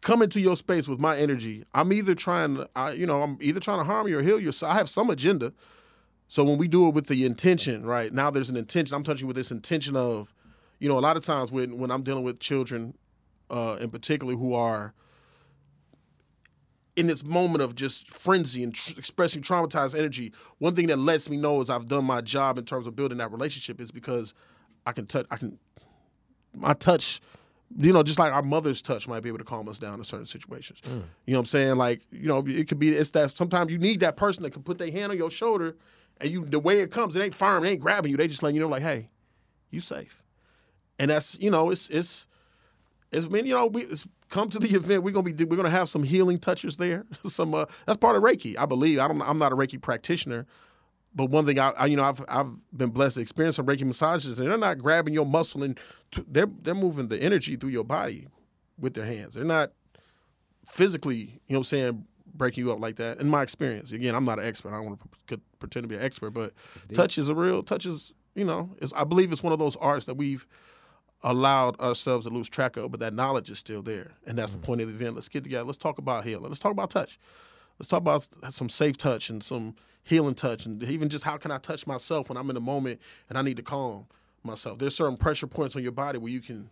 come 0.00 0.22
into 0.22 0.40
your 0.40 0.56
space 0.56 0.88
with 0.88 0.98
my 0.98 1.16
energy, 1.16 1.64
I'm 1.74 1.92
either 1.92 2.14
trying 2.14 2.56
to, 2.56 2.68
I, 2.76 2.92
you 2.92 3.06
know, 3.06 3.22
I'm 3.22 3.38
either 3.40 3.60
trying 3.60 3.78
to 3.78 3.84
harm 3.84 4.08
you 4.08 4.18
or 4.18 4.22
heal 4.22 4.38
you. 4.38 4.52
So 4.52 4.66
I 4.66 4.74
have 4.74 4.88
some 4.88 5.10
agenda. 5.10 5.52
So 6.28 6.42
when 6.44 6.58
we 6.58 6.68
do 6.68 6.88
it 6.88 6.94
with 6.94 7.06
the 7.06 7.24
intention, 7.24 7.86
right 7.86 8.12
now, 8.12 8.30
there's 8.30 8.50
an 8.50 8.56
intention. 8.56 8.94
I'm 8.94 9.04
touching 9.04 9.26
with 9.26 9.36
this 9.36 9.50
intention 9.50 9.96
of, 9.96 10.34
you 10.80 10.88
know, 10.88 10.98
a 10.98 11.00
lot 11.00 11.16
of 11.16 11.22
times 11.22 11.52
when 11.52 11.78
when 11.78 11.90
I'm 11.90 12.02
dealing 12.02 12.24
with 12.24 12.40
children, 12.40 12.94
uh, 13.50 13.76
in 13.80 13.90
particular, 13.90 14.34
who 14.34 14.54
are 14.54 14.92
in 16.96 17.06
this 17.06 17.24
moment 17.24 17.62
of 17.62 17.74
just 17.74 18.10
frenzy 18.10 18.64
and 18.64 18.74
tr- 18.74 18.98
expressing 18.98 19.42
traumatized 19.42 19.96
energy, 19.96 20.32
one 20.58 20.74
thing 20.74 20.86
that 20.88 20.98
lets 20.98 21.28
me 21.28 21.36
know 21.36 21.60
is 21.60 21.70
I've 21.70 21.86
done 21.86 22.04
my 22.04 22.22
job 22.22 22.58
in 22.58 22.64
terms 22.64 22.86
of 22.86 22.96
building 22.96 23.18
that 23.18 23.30
relationship 23.30 23.80
is 23.80 23.90
because 23.90 24.34
I 24.86 24.92
can 24.92 25.06
touch, 25.06 25.26
I 25.30 25.36
can, 25.36 25.58
my 26.54 26.72
touch, 26.72 27.20
you 27.76 27.92
know, 27.92 28.02
just 28.02 28.18
like 28.18 28.32
our 28.32 28.42
mother's 28.42 28.80
touch 28.80 29.06
might 29.06 29.20
be 29.20 29.28
able 29.28 29.38
to 29.38 29.44
calm 29.44 29.68
us 29.68 29.78
down 29.78 29.98
in 29.98 30.04
certain 30.04 30.26
situations. 30.26 30.80
You 30.86 30.92
know 30.92 31.02
what 31.26 31.38
I'm 31.40 31.44
saying? 31.46 31.76
Like, 31.76 32.00
you 32.10 32.28
know, 32.28 32.42
it 32.46 32.66
could 32.66 32.78
be, 32.78 32.90
it's 32.90 33.10
that 33.10 33.30
sometimes 33.30 33.70
you 33.70 33.78
need 33.78 34.00
that 34.00 34.16
person 34.16 34.42
that 34.44 34.52
can 34.52 34.62
put 34.62 34.78
their 34.78 34.90
hand 34.90 35.12
on 35.12 35.18
your 35.18 35.30
shoulder 35.30 35.76
and 36.20 36.30
you, 36.30 36.44
the 36.44 36.58
way 36.58 36.80
it 36.80 36.90
comes, 36.90 37.16
it 37.16 37.22
ain't 37.22 37.34
firm, 37.34 37.64
it 37.64 37.68
ain't 37.68 37.80
grabbing 37.80 38.10
you. 38.10 38.16
They 38.16 38.28
just 38.28 38.42
letting 38.42 38.56
you 38.56 38.62
know, 38.62 38.68
like, 38.68 38.82
hey, 38.82 39.10
you 39.70 39.80
safe. 39.80 40.22
And 40.98 41.10
that's, 41.10 41.38
you 41.38 41.50
know, 41.50 41.70
it's, 41.70 41.88
it's, 41.90 42.26
it's 43.12 43.26
been, 43.26 43.46
you 43.46 43.54
know, 43.54 43.66
we 43.66 43.86
come 44.28 44.50
to 44.50 44.58
the 44.58 44.74
event. 44.74 45.02
We're 45.02 45.12
gonna 45.12 45.30
be 45.30 45.44
we're 45.44 45.56
gonna 45.56 45.70
have 45.70 45.88
some 45.88 46.02
healing 46.02 46.38
touches 46.38 46.76
there. 46.76 47.04
some 47.26 47.54
uh, 47.54 47.66
that's 47.86 47.98
part 47.98 48.16
of 48.16 48.22
Reiki, 48.22 48.56
I 48.58 48.66
believe. 48.66 48.98
I 48.98 49.08
don't 49.08 49.22
I'm 49.22 49.38
not 49.38 49.52
a 49.52 49.56
Reiki 49.56 49.80
practitioner, 49.80 50.46
but 51.14 51.30
one 51.30 51.44
thing 51.44 51.58
I, 51.58 51.70
I, 51.70 51.86
you 51.86 51.96
know 51.96 52.04
I've 52.04 52.24
I've 52.28 52.50
been 52.76 52.90
blessed 52.90 53.16
to 53.16 53.20
experience 53.22 53.56
some 53.56 53.66
Reiki 53.66 53.84
massages, 53.84 54.38
and 54.38 54.50
they're 54.50 54.58
not 54.58 54.78
grabbing 54.78 55.14
your 55.14 55.26
muscle 55.26 55.62
and 55.62 55.78
t- 56.10 56.24
they're 56.26 56.50
they're 56.62 56.74
moving 56.74 57.08
the 57.08 57.18
energy 57.18 57.56
through 57.56 57.70
your 57.70 57.84
body 57.84 58.26
with 58.78 58.94
their 58.94 59.06
hands. 59.06 59.34
They're 59.34 59.44
not 59.44 59.72
physically, 60.66 61.16
you 61.46 61.54
know, 61.54 61.58
what 61.58 61.58
I'm 61.58 61.64
saying 61.64 62.06
breaking 62.36 62.64
you 62.64 62.72
up 62.72 62.80
like 62.80 62.96
that. 62.96 63.20
In 63.20 63.28
my 63.28 63.42
experience, 63.42 63.92
again, 63.92 64.14
I'm 64.14 64.24
not 64.24 64.38
an 64.38 64.46
expert. 64.46 64.70
I 64.70 64.76
don't 64.76 64.86
want 64.86 65.00
to 65.28 65.40
pretend 65.58 65.84
to 65.84 65.88
be 65.88 65.96
an 65.96 66.02
expert, 66.02 66.30
but 66.30 66.52
touch 66.92 67.18
is 67.18 67.28
a 67.28 67.34
real 67.34 67.62
touch 67.62 67.86
is 67.86 68.12
you 68.34 68.44
know 68.44 68.70
is 68.80 68.92
I 68.94 69.04
believe 69.04 69.32
it's 69.32 69.42
one 69.42 69.52
of 69.52 69.58
those 69.58 69.76
arts 69.76 70.06
that 70.06 70.14
we've 70.14 70.46
allowed 71.22 71.80
ourselves 71.80 72.26
to 72.26 72.32
lose 72.32 72.48
track 72.48 72.76
of, 72.76 72.90
but 72.90 73.00
that 73.00 73.14
knowledge 73.14 73.50
is 73.50 73.58
still 73.58 73.82
there, 73.82 74.12
and 74.26 74.38
that's 74.38 74.52
mm-hmm. 74.52 74.60
the 74.60 74.66
point 74.66 74.80
of 74.82 74.88
the 74.88 74.94
event. 74.94 75.14
Let's 75.14 75.28
get 75.28 75.44
together. 75.44 75.64
Let's 75.64 75.78
talk 75.78 75.98
about 75.98 76.24
healing. 76.24 76.48
Let's 76.48 76.58
talk 76.58 76.72
about 76.72 76.90
touch. 76.90 77.18
Let's 77.78 77.88
talk 77.88 78.00
about 78.00 78.26
some 78.50 78.68
safe 78.68 78.96
touch 78.96 79.28
and 79.28 79.42
some 79.42 79.74
healing 80.02 80.34
touch, 80.34 80.66
and 80.66 80.82
even 80.84 81.08
just 81.08 81.24
how 81.24 81.36
can 81.36 81.50
I 81.50 81.58
touch 81.58 81.86
myself 81.86 82.28
when 82.28 82.38
I'm 82.38 82.48
in 82.48 82.56
a 82.56 82.60
moment 82.60 83.00
and 83.28 83.36
I 83.36 83.42
need 83.42 83.56
to 83.56 83.62
calm 83.62 84.06
myself. 84.42 84.78
There's 84.78 84.94
certain 84.94 85.16
pressure 85.16 85.46
points 85.46 85.76
on 85.76 85.82
your 85.82 85.92
body 85.92 86.18
where 86.18 86.30
you 86.30 86.40
can, 86.40 86.70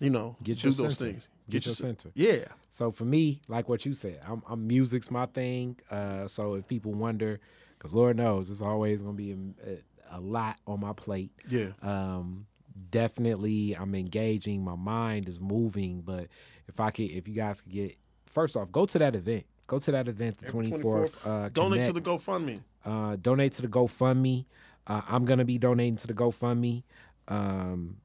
you 0.00 0.10
know, 0.10 0.36
get 0.42 0.58
do 0.58 0.70
those 0.70 0.96
center. 0.96 1.12
things. 1.12 1.28
Get, 1.48 1.62
get 1.62 1.66
your, 1.66 1.70
your 1.70 1.76
center. 1.76 2.10
Yeah. 2.14 2.44
So 2.70 2.90
for 2.90 3.04
me, 3.04 3.40
like 3.48 3.68
what 3.68 3.84
you 3.84 3.94
said, 3.94 4.20
I'm, 4.26 4.42
I'm 4.48 4.66
music's 4.66 5.10
my 5.10 5.26
thing. 5.26 5.78
Uh, 5.90 6.26
so 6.26 6.54
if 6.54 6.66
people 6.66 6.92
wonder, 6.92 7.40
because 7.78 7.94
Lord 7.94 8.16
knows 8.16 8.50
it's 8.50 8.62
always 8.62 9.02
gonna 9.02 9.14
be 9.14 9.32
a, 9.32 10.16
a, 10.16 10.20
lot 10.20 10.58
on 10.66 10.80
my 10.80 10.92
plate. 10.92 11.32
Yeah. 11.48 11.68
Um, 11.82 12.46
definitely, 12.90 13.76
I'm 13.76 13.94
engaging. 13.94 14.64
My 14.64 14.76
mind 14.76 15.28
is 15.28 15.38
moving. 15.38 16.00
But 16.00 16.28
if 16.66 16.80
I 16.80 16.90
could, 16.90 17.10
if 17.10 17.28
you 17.28 17.34
guys 17.34 17.60
could 17.60 17.72
get 17.72 17.96
first 18.26 18.56
off, 18.56 18.72
go 18.72 18.86
to 18.86 18.98
that 18.98 19.14
event. 19.14 19.44
Go 19.66 19.78
to 19.78 19.92
that 19.92 20.08
event 20.08 20.38
the 20.38 20.50
twenty 20.50 20.70
fourth. 20.78 21.16
Uh, 21.26 21.48
donate 21.48 21.84
connect, 21.84 21.86
to 21.86 21.92
the 21.92 22.00
GoFundMe. 22.00 22.60
Uh, 22.84 23.16
donate 23.20 23.52
to 23.52 23.62
the 23.62 23.68
GoFundMe. 23.68 24.44
Uh, 24.86 25.00
I'm 25.08 25.24
gonna 25.24 25.44
be 25.44 25.58
donating 25.58 25.96
to 25.96 26.06
the 26.06 26.14
GoFundMe, 26.14 26.82
um, 27.28 27.96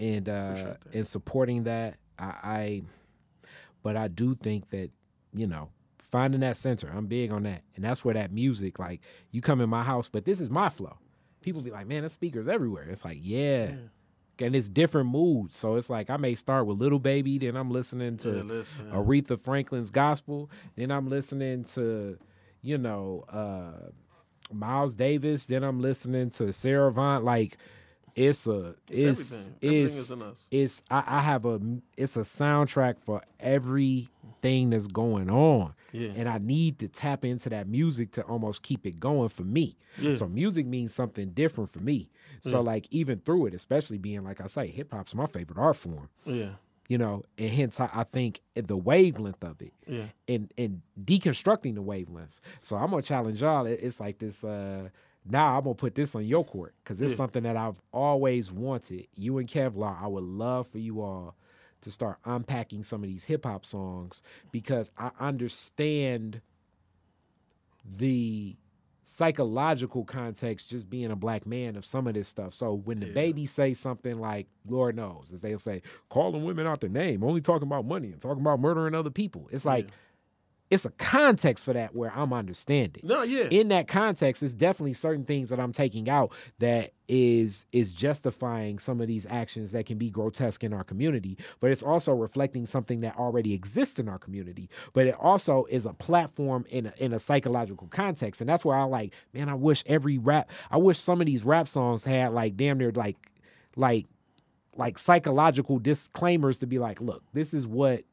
and 0.00 0.28
uh, 0.28 0.74
and 0.92 1.06
supporting 1.06 1.64
that. 1.64 1.96
I, 2.18 2.24
I, 2.24 2.82
but 3.82 3.96
I 3.96 4.08
do 4.08 4.34
think 4.34 4.70
that 4.70 4.90
you 5.32 5.46
know 5.46 5.68
finding 5.98 6.40
that 6.40 6.56
center. 6.56 6.90
I'm 6.92 7.06
big 7.06 7.30
on 7.30 7.44
that, 7.44 7.62
and 7.76 7.84
that's 7.84 8.04
where 8.04 8.14
that 8.14 8.32
music. 8.32 8.78
Like 8.78 9.00
you 9.30 9.40
come 9.40 9.60
in 9.60 9.68
my 9.68 9.84
house, 9.84 10.08
but 10.08 10.24
this 10.24 10.40
is 10.40 10.50
my 10.50 10.70
flow. 10.70 10.96
People 11.42 11.62
be 11.62 11.70
like, 11.70 11.86
"Man, 11.86 12.02
there's 12.02 12.14
speakers 12.14 12.48
everywhere." 12.48 12.88
It's 12.88 13.04
like, 13.04 13.18
yeah. 13.20 13.66
yeah 13.66 13.74
and 14.42 14.56
it's 14.56 14.70
different 14.70 15.10
moods. 15.10 15.54
So 15.54 15.76
it's 15.76 15.90
like 15.90 16.08
I 16.08 16.16
may 16.16 16.34
start 16.34 16.66
with 16.66 16.80
Lil 16.80 16.98
Baby, 16.98 17.36
then 17.36 17.56
I'm 17.56 17.70
listening 17.70 18.16
to 18.18 18.36
yeah, 18.36 18.42
listen. 18.42 18.90
Aretha 18.90 19.38
Franklin's 19.38 19.90
gospel, 19.90 20.50
then 20.76 20.90
I'm 20.90 21.10
listening 21.10 21.64
to, 21.74 22.18
you 22.62 22.78
know, 22.78 23.24
uh, 23.28 23.90
Miles 24.50 24.94
Davis, 24.94 25.44
then 25.44 25.62
I'm 25.62 25.78
listening 25.78 26.30
to 26.30 26.54
Sarah 26.54 26.90
Vaughan. 26.90 27.22
Like 27.22 27.58
it's 28.14 28.46
a 28.46 28.74
it's 28.88 28.98
it's 28.98 29.32
everything. 29.32 29.54
Everything 29.62 30.22
it's, 30.22 30.48
it's 30.50 30.82
I, 30.90 31.04
I, 31.06 31.20
have 31.20 31.44
a 31.44 31.60
it's 31.96 32.16
a 32.16 32.20
soundtrack 32.20 32.96
for 33.02 33.22
everything 33.38 34.70
that's 34.70 34.86
going 34.86 35.30
on. 35.30 35.74
Yeah. 35.92 36.10
And 36.16 36.28
I 36.28 36.38
need 36.38 36.78
to 36.80 36.88
tap 36.88 37.24
into 37.24 37.48
that 37.50 37.68
music 37.68 38.12
to 38.12 38.22
almost 38.22 38.62
keep 38.62 38.86
it 38.86 39.00
going 39.00 39.28
for 39.28 39.42
me. 39.42 39.76
Yeah. 39.98 40.14
So 40.14 40.28
music 40.28 40.66
means 40.66 40.94
something 40.94 41.30
different 41.30 41.70
for 41.70 41.80
me. 41.80 42.08
So 42.42 42.50
yeah. 42.50 42.58
like 42.58 42.86
even 42.90 43.20
through 43.20 43.46
it, 43.46 43.54
especially 43.54 43.98
being 43.98 44.24
like 44.24 44.40
I 44.40 44.46
say, 44.46 44.68
hip 44.68 44.92
hop's 44.92 45.14
my 45.14 45.26
favorite 45.26 45.58
art 45.58 45.76
form. 45.76 46.08
Yeah. 46.24 46.50
You 46.88 46.98
know, 46.98 47.22
and 47.38 47.50
hence 47.50 47.78
I, 47.78 47.88
I 47.92 48.04
think 48.04 48.40
the 48.54 48.76
wavelength 48.76 49.44
of 49.44 49.62
it, 49.62 49.72
yeah, 49.86 50.06
and 50.26 50.52
and 50.58 50.82
deconstructing 51.00 51.76
the 51.76 51.82
wavelength. 51.82 52.40
So 52.62 52.74
I'm 52.74 52.90
gonna 52.90 53.02
challenge 53.02 53.42
y'all. 53.42 53.66
It's 53.66 54.00
like 54.00 54.18
this. 54.18 54.42
uh 54.42 54.88
now 55.30 55.56
I'm 55.56 55.64
gonna 55.64 55.74
put 55.74 55.94
this 55.94 56.14
on 56.14 56.24
your 56.24 56.44
court 56.44 56.74
because 56.82 57.00
it's 57.00 57.12
yeah. 57.12 57.16
something 57.16 57.42
that 57.44 57.56
I've 57.56 57.80
always 57.92 58.50
wanted. 58.50 59.06
You 59.14 59.38
and 59.38 59.48
Kevlar, 59.48 60.00
I 60.02 60.06
would 60.06 60.24
love 60.24 60.68
for 60.68 60.78
you 60.78 61.00
all 61.00 61.36
to 61.82 61.90
start 61.90 62.18
unpacking 62.24 62.82
some 62.82 63.02
of 63.02 63.08
these 63.08 63.24
hip 63.24 63.44
hop 63.44 63.64
songs 63.64 64.22
because 64.52 64.90
I 64.98 65.10
understand 65.18 66.40
the 67.84 68.56
psychological 69.04 70.04
context 70.04 70.70
just 70.70 70.88
being 70.88 71.10
a 71.10 71.16
black 71.16 71.46
man 71.46 71.74
of 71.74 71.84
some 71.84 72.06
of 72.06 72.14
this 72.14 72.28
stuff. 72.28 72.54
So 72.54 72.74
when 72.74 73.00
the 73.00 73.06
yeah. 73.06 73.14
baby 73.14 73.46
say 73.46 73.72
something 73.72 74.20
like 74.20 74.46
Lord 74.68 74.96
knows, 74.96 75.30
as 75.32 75.40
they'll 75.40 75.58
say, 75.58 75.82
calling 76.10 76.44
women 76.44 76.66
out 76.66 76.80
their 76.80 76.90
name, 76.90 77.24
only 77.24 77.40
talking 77.40 77.66
about 77.66 77.86
money 77.86 78.12
and 78.12 78.20
talking 78.20 78.42
about 78.42 78.60
murdering 78.60 78.94
other 78.94 79.10
people. 79.10 79.48
It's 79.50 79.64
like 79.64 79.86
yeah 79.86 79.94
it's 80.70 80.84
a 80.84 80.90
context 80.90 81.64
for 81.64 81.72
that 81.72 81.96
where 81.96 82.12
I'm 82.14 82.32
understanding. 82.32 83.02
No, 83.04 83.22
yeah. 83.22 83.48
In 83.50 83.68
that 83.68 83.88
context, 83.88 84.42
it's 84.42 84.54
definitely 84.54 84.94
certain 84.94 85.24
things 85.24 85.50
that 85.50 85.58
I'm 85.58 85.72
taking 85.72 86.08
out 86.08 86.32
that 86.60 86.92
is 87.08 87.66
is 87.72 87.92
justifying 87.92 88.78
some 88.78 89.00
of 89.00 89.08
these 89.08 89.26
actions 89.28 89.72
that 89.72 89.84
can 89.84 89.98
be 89.98 90.10
grotesque 90.10 90.62
in 90.62 90.72
our 90.72 90.84
community, 90.84 91.36
but 91.58 91.72
it's 91.72 91.82
also 91.82 92.12
reflecting 92.12 92.66
something 92.66 93.00
that 93.00 93.16
already 93.16 93.52
exists 93.52 93.98
in 93.98 94.08
our 94.08 94.18
community. 94.18 94.70
But 94.92 95.08
it 95.08 95.16
also 95.18 95.64
is 95.68 95.86
a 95.86 95.92
platform 95.92 96.64
in 96.70 96.86
a, 96.86 96.92
in 96.98 97.12
a 97.12 97.18
psychological 97.18 97.88
context, 97.88 98.40
and 98.40 98.48
that's 98.48 98.64
where 98.64 98.76
I 98.76 98.84
like, 98.84 99.12
man, 99.34 99.48
I 99.48 99.54
wish 99.54 99.82
every 99.86 100.18
rap, 100.18 100.50
I 100.70 100.76
wish 100.76 101.00
some 101.00 101.20
of 101.20 101.26
these 101.26 101.42
rap 101.42 101.66
songs 101.66 102.04
had 102.04 102.32
like 102.32 102.56
damn 102.56 102.78
near 102.78 102.92
like 102.92 103.16
like 103.74 104.06
like 104.76 104.98
psychological 104.98 105.80
disclaimers 105.80 106.58
to 106.58 106.66
be 106.66 106.78
like, 106.78 107.00
look, 107.00 107.24
this 107.32 107.52
is 107.52 107.66
what 107.66 108.04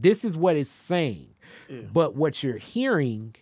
this 0.00 0.24
is 0.24 0.36
what 0.36 0.56
it's 0.56 0.70
saying. 0.70 1.28
Yeah. 1.68 1.80
But 1.92 2.14
what 2.14 2.42
you're 2.42 2.58
hearing 2.58 3.36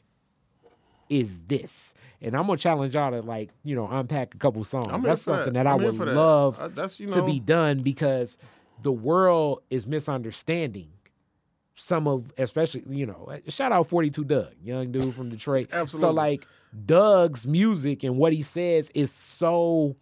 is 1.09 1.43
this. 1.43 1.95
And 2.21 2.37
I'm 2.37 2.47
gonna 2.47 2.59
challenge 2.59 2.95
y'all 2.95 3.11
to 3.11 3.21
like, 3.21 3.51
you 3.65 3.75
know, 3.75 3.89
unpack 3.91 4.35
a 4.35 4.39
couple 4.39 4.63
songs. 4.65 4.89
I'm 4.91 5.03
that's 5.03 5.23
something 5.23 5.55
that, 5.55 5.65
that 5.65 5.67
I 5.67 5.75
would 5.75 5.99
that. 5.99 6.15
love 6.15 6.61
uh, 6.61 6.89
you 6.97 7.07
know... 7.09 7.17
to 7.17 7.23
be 7.23 7.41
done 7.41 7.83
because 7.83 8.39
the 8.83 8.93
world 8.93 9.63
is 9.71 9.87
misunderstanding 9.87 10.91
some 11.75 12.07
of 12.07 12.33
especially, 12.39 12.85
you 12.87 13.07
know, 13.07 13.29
shout 13.49 13.73
out 13.73 13.89
42 13.89 14.25
Dugg, 14.25 14.53
young 14.63 14.93
dude 14.93 15.15
from 15.15 15.31
Detroit. 15.31 15.69
Absolutely. 15.73 16.01
So 16.01 16.11
like 16.11 16.47
Dugg's 16.87 17.47
music 17.47 18.03
and 18.05 18.17
what 18.17 18.33
he 18.33 18.43
says 18.43 18.91
is 18.95 19.11
so 19.11 19.97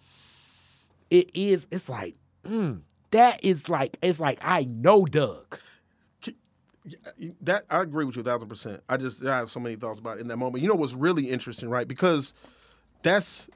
it 1.10 1.30
is 1.34 1.66
it's 1.70 1.88
like 1.88 2.14
mm, 2.44 2.80
that 3.10 3.42
is 3.44 3.68
like 3.68 3.98
it's 4.02 4.20
like 4.20 4.38
I 4.42 4.64
know 4.64 5.04
Doug 5.04 5.58
that 7.42 7.64
I 7.70 7.80
agree 7.80 8.04
with 8.04 8.16
you 8.16 8.22
a 8.22 8.24
thousand 8.24 8.48
percent. 8.48 8.82
I 8.88 8.96
just 8.96 9.24
I 9.24 9.38
had 9.38 9.48
so 9.48 9.60
many 9.60 9.76
thoughts 9.76 10.00
about 10.00 10.18
it 10.18 10.20
in 10.20 10.28
that 10.28 10.36
moment. 10.36 10.62
You 10.62 10.68
know 10.68 10.74
what's 10.74 10.94
really 10.94 11.30
interesting, 11.30 11.68
right? 11.68 11.86
Because 11.86 12.32
that's 13.02 13.48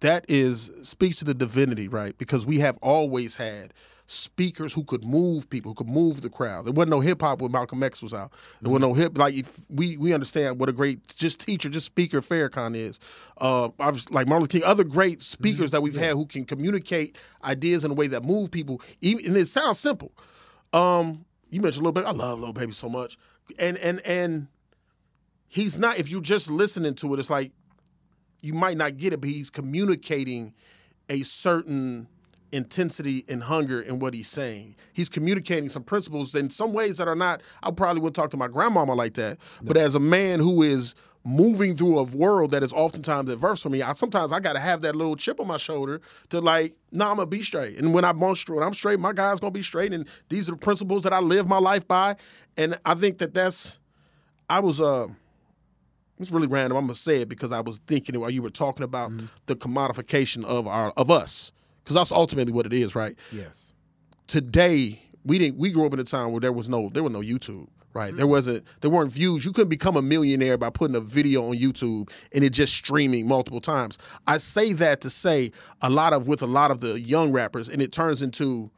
that 0.00 0.24
is 0.28 0.70
speaks 0.82 1.18
to 1.18 1.24
the 1.24 1.34
divinity, 1.34 1.88
right? 1.88 2.16
Because 2.18 2.46
we 2.46 2.60
have 2.60 2.78
always 2.82 3.36
had 3.36 3.72
speakers 4.08 4.72
who 4.72 4.82
could 4.84 5.04
move 5.04 5.48
people, 5.50 5.70
who 5.70 5.74
could 5.74 5.88
move 5.88 6.22
the 6.22 6.30
crowd. 6.30 6.64
There 6.64 6.72
wasn't 6.72 6.90
no 6.90 7.00
hip 7.00 7.20
hop 7.20 7.42
when 7.42 7.52
Malcolm 7.52 7.82
X 7.82 8.02
was 8.02 8.14
out. 8.14 8.30
There 8.60 8.72
mm-hmm. 8.72 8.72
was 8.72 8.80
no 8.80 8.94
hip 8.94 9.18
like 9.18 9.34
if 9.34 9.70
we 9.70 9.96
we 9.96 10.12
understand 10.12 10.58
what 10.58 10.68
a 10.68 10.72
great 10.72 11.14
just 11.14 11.38
teacher, 11.40 11.68
just 11.68 11.86
speaker 11.86 12.20
Farrakhan 12.20 12.74
is. 12.74 12.98
Uh, 13.36 13.68
I 13.78 13.90
was 13.90 14.10
like 14.10 14.26
Martin 14.26 14.42
Luther 14.42 14.58
King, 14.58 14.64
other 14.64 14.84
great 14.84 15.20
speakers 15.20 15.66
mm-hmm. 15.66 15.76
that 15.76 15.80
we've 15.82 15.94
yeah. 15.94 16.06
had 16.06 16.12
who 16.12 16.26
can 16.26 16.44
communicate 16.44 17.16
ideas 17.44 17.84
in 17.84 17.90
a 17.90 17.94
way 17.94 18.06
that 18.08 18.24
move 18.24 18.50
people. 18.50 18.80
Even 19.00 19.26
and 19.26 19.36
it 19.36 19.48
sounds 19.48 19.78
simple. 19.78 20.12
Um, 20.72 21.24
you 21.50 21.60
mentioned 21.60 21.84
Lil 21.84 21.92
Baby. 21.92 22.06
I 22.06 22.12
love 22.12 22.40
Lil 22.40 22.52
Baby 22.52 22.72
so 22.72 22.88
much, 22.88 23.16
and 23.58 23.76
and 23.78 24.00
and 24.06 24.48
he's 25.48 25.78
not. 25.78 25.98
If 25.98 26.08
you're 26.10 26.20
just 26.20 26.50
listening 26.50 26.94
to 26.96 27.14
it, 27.14 27.20
it's 27.20 27.30
like 27.30 27.52
you 28.42 28.52
might 28.52 28.76
not 28.76 28.96
get 28.96 29.12
it, 29.12 29.20
but 29.20 29.30
he's 29.30 29.50
communicating 29.50 30.54
a 31.08 31.22
certain 31.22 32.08
intensity 32.52 33.24
and 33.28 33.42
hunger 33.42 33.80
in 33.80 33.98
what 33.98 34.14
he's 34.14 34.28
saying. 34.28 34.76
He's 34.92 35.08
communicating 35.08 35.68
some 35.68 35.82
principles 35.82 36.34
in 36.34 36.50
some 36.50 36.72
ways 36.72 36.98
that 36.98 37.08
are 37.08 37.16
not. 37.16 37.42
I 37.62 37.70
probably 37.70 38.00
wouldn't 38.00 38.16
talk 38.16 38.30
to 38.30 38.36
my 38.36 38.48
grandmama 38.48 38.94
like 38.94 39.14
that, 39.14 39.38
no. 39.60 39.68
but 39.68 39.76
as 39.76 39.94
a 39.94 40.00
man 40.00 40.40
who 40.40 40.62
is 40.62 40.94
moving 41.24 41.76
through 41.76 41.98
a 41.98 42.04
world 42.04 42.52
that 42.52 42.62
is 42.62 42.72
oftentimes 42.72 43.30
adverse 43.30 43.62
for 43.62 43.70
me, 43.70 43.82
I 43.82 43.92
sometimes 43.92 44.32
I 44.32 44.40
got 44.40 44.54
to 44.54 44.60
have 44.60 44.80
that 44.82 44.96
little 44.96 45.16
chip 45.16 45.40
on 45.40 45.46
my 45.46 45.56
shoulder 45.56 46.00
to 46.30 46.40
like, 46.40 46.74
nah, 46.90 47.10
I'm 47.10 47.16
gonna 47.16 47.26
be 47.26 47.42
straight. 47.42 47.78
And 47.78 47.92
when 47.92 48.04
I'm 48.04 48.22
on 48.22 48.34
straight, 48.34 48.56
when 48.56 48.66
I'm 48.66 48.74
straight, 48.74 48.98
my 48.98 49.12
guy's 49.12 49.40
gonna 49.40 49.50
be 49.50 49.62
straight. 49.62 49.92
And 49.92 50.08
these 50.28 50.48
are 50.48 50.52
the 50.52 50.58
principles 50.58 51.02
that 51.02 51.12
I 51.12 51.20
live 51.20 51.46
my 51.46 51.58
life 51.58 51.86
by. 51.86 52.16
And 52.56 52.78
I 52.84 52.94
think 52.94 53.18
that 53.18 53.34
that's, 53.34 53.78
I 54.48 54.60
was, 54.60 54.80
uh, 54.80 55.08
it's 56.18 56.30
really 56.30 56.46
random. 56.46 56.76
I'm 56.76 56.86
gonna 56.86 56.96
say 56.96 57.20
it 57.20 57.28
because 57.28 57.52
I 57.52 57.60
was 57.60 57.78
thinking 57.86 58.18
while 58.18 58.30
you 58.30 58.42
were 58.42 58.50
talking 58.50 58.84
about 58.84 59.10
mm-hmm. 59.10 59.26
the 59.46 59.56
commodification 59.56 60.44
of 60.44 60.66
our 60.66 60.90
of 60.96 61.10
us, 61.10 61.52
because 61.84 61.94
that's 61.94 62.10
ultimately 62.10 62.52
what 62.52 62.66
it 62.66 62.72
is, 62.72 62.94
right? 62.94 63.16
Yes. 63.30 63.72
Today 64.26 65.00
we 65.24 65.38
didn't. 65.38 65.58
We 65.58 65.70
grew 65.70 65.86
up 65.86 65.92
in 65.92 66.00
a 66.00 66.04
time 66.04 66.32
where 66.32 66.40
there 66.40 66.52
was 66.52 66.68
no 66.68 66.88
there 66.88 67.02
was 67.02 67.12
no 67.12 67.20
YouTube 67.20 67.68
right? 67.98 68.14
There 68.14 68.24
mm-hmm. 68.24 68.30
wasn't 68.30 68.66
there 68.80 68.90
weren't 68.90 69.12
views. 69.12 69.44
You 69.44 69.52
couldn't 69.52 69.68
become 69.68 69.96
a 69.96 70.02
millionaire 70.02 70.56
by 70.56 70.70
putting 70.70 70.94
a 70.94 71.00
video 71.00 71.48
on 71.48 71.56
YouTube 71.56 72.10
and 72.32 72.44
it 72.44 72.50
just 72.50 72.72
streaming 72.72 73.26
multiple 73.26 73.60
times. 73.60 73.98
I 74.26 74.38
say 74.38 74.72
that 74.74 75.00
to 75.00 75.10
say 75.10 75.50
a 75.82 75.90
lot 75.90 76.12
of 76.12 76.28
with 76.28 76.42
a 76.42 76.46
lot 76.46 76.70
of 76.70 76.80
the 76.80 77.00
young 77.00 77.32
rappers, 77.32 77.68
and 77.68 77.82
it 77.82 77.92
turns 77.92 78.22
into 78.22 78.70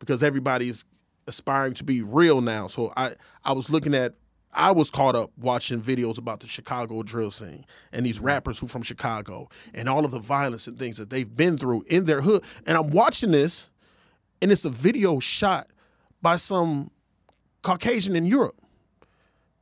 because 0.00 0.22
everybody's 0.22 0.84
aspiring 1.26 1.74
to 1.74 1.84
be 1.84 2.02
real 2.02 2.40
now. 2.40 2.66
So 2.66 2.92
I 2.96 3.12
I 3.44 3.52
was 3.52 3.70
looking 3.70 3.94
at 3.94 4.14
I 4.52 4.72
was 4.72 4.90
caught 4.90 5.14
up 5.14 5.30
watching 5.36 5.80
videos 5.80 6.18
about 6.18 6.40
the 6.40 6.48
Chicago 6.48 7.02
drill 7.02 7.30
scene 7.30 7.64
and 7.92 8.04
these 8.04 8.16
mm-hmm. 8.16 8.26
rappers 8.26 8.58
who 8.58 8.66
from 8.66 8.82
Chicago 8.82 9.48
and 9.72 9.88
all 9.88 10.04
of 10.04 10.10
the 10.10 10.18
violence 10.18 10.66
and 10.66 10.78
things 10.78 10.96
that 10.96 11.10
they've 11.10 11.36
been 11.36 11.58
through 11.58 11.84
in 11.86 12.04
their 12.04 12.22
hood. 12.22 12.42
And 12.66 12.76
I'm 12.76 12.90
watching 12.90 13.30
this, 13.30 13.70
and 14.42 14.50
it's 14.52 14.64
a 14.64 14.70
video 14.70 15.20
shot 15.20 15.68
by 16.22 16.36
some 16.36 16.90
Caucasian 17.62 18.14
in 18.14 18.26
Europe. 18.26 18.60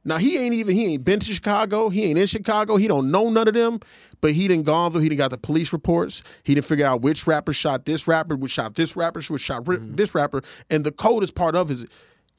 Now 0.05 0.19
he 0.19 0.37
ain't 0.39 0.55
even 0.55 0.75
he 0.77 0.95
ain't 0.95 1.05
been 1.05 1.21
to 1.21 1.33
Chicago. 1.33 1.89
He 1.89 2.05
ain't 2.05 2.19
in 2.19 2.27
Chicago. 2.27 2.77
He 2.77 2.89
don't 2.89 3.11
know 3.11 3.31
none 3.31 3.47
of 3.49 3.55
them. 3.55 3.81
But 4.21 4.33
he 4.33 4.47
didn't 4.49 4.67
gone 4.67 4.93
through. 4.93 5.01
He 5.03 5.09
didn't 5.09 5.19
got 5.19 5.31
the 5.31 5.39
police 5.39 5.73
reports. 5.73 6.23
He 6.45 6.55
didn't 6.55 6.67
figure 6.67 6.87
out 6.87 7.03
which 7.03 7.27
rapper 7.27 7.53
shot 7.53 7.87
this 7.87 8.07
rapper, 8.07 8.37
which 8.37 8.53
shot 8.53 8.75
this 8.75 8.97
rapper, 8.97 9.21
which 9.29 9.43
shot 9.43 9.65
Mm-hmm. 9.65 9.95
this 9.97 10.15
rapper. 10.15 10.43
And 10.71 10.85
the 10.85 10.93
coldest 10.93 11.35
part 11.35 11.55
of 11.57 11.71
it 11.71 11.75
is 11.75 11.87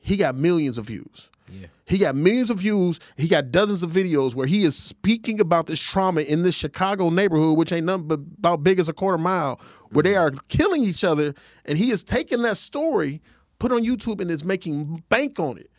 he 0.01 0.17
got 0.17 0.35
millions 0.35 0.77
of 0.77 0.85
views. 0.85 1.29
Yeah. 1.51 1.67
He 1.85 1.97
got 1.97 2.15
millions 2.15 2.49
of 2.49 2.59
views. 2.59 2.99
He 3.17 3.27
got 3.27 3.51
dozens 3.51 3.83
of 3.83 3.91
videos 3.91 4.33
where 4.33 4.47
he 4.47 4.63
is 4.63 4.75
speaking 4.75 5.39
about 5.39 5.65
this 5.67 5.79
trauma 5.81 6.21
in 6.21 6.41
this 6.41 6.55
Chicago 6.55 7.09
neighborhood, 7.09 7.57
which 7.57 7.71
ain't 7.71 7.85
nothing 7.85 8.07
but 8.07 8.19
about 8.39 8.63
big 8.63 8.79
as 8.79 8.87
a 8.89 8.93
quarter 8.93 9.17
mile, 9.17 9.59
where 9.91 10.03
they 10.03 10.15
are 10.15 10.31
killing 10.47 10.83
each 10.83 11.03
other. 11.03 11.33
And 11.65 11.77
he 11.77 11.91
is 11.91 12.03
taking 12.03 12.41
that 12.43 12.57
story, 12.57 13.21
put 13.59 13.71
on 13.71 13.83
YouTube, 13.83 14.19
and 14.21 14.31
is 14.31 14.43
making 14.45 15.03
bank 15.09 15.37
on 15.39 15.57
it. 15.57 15.69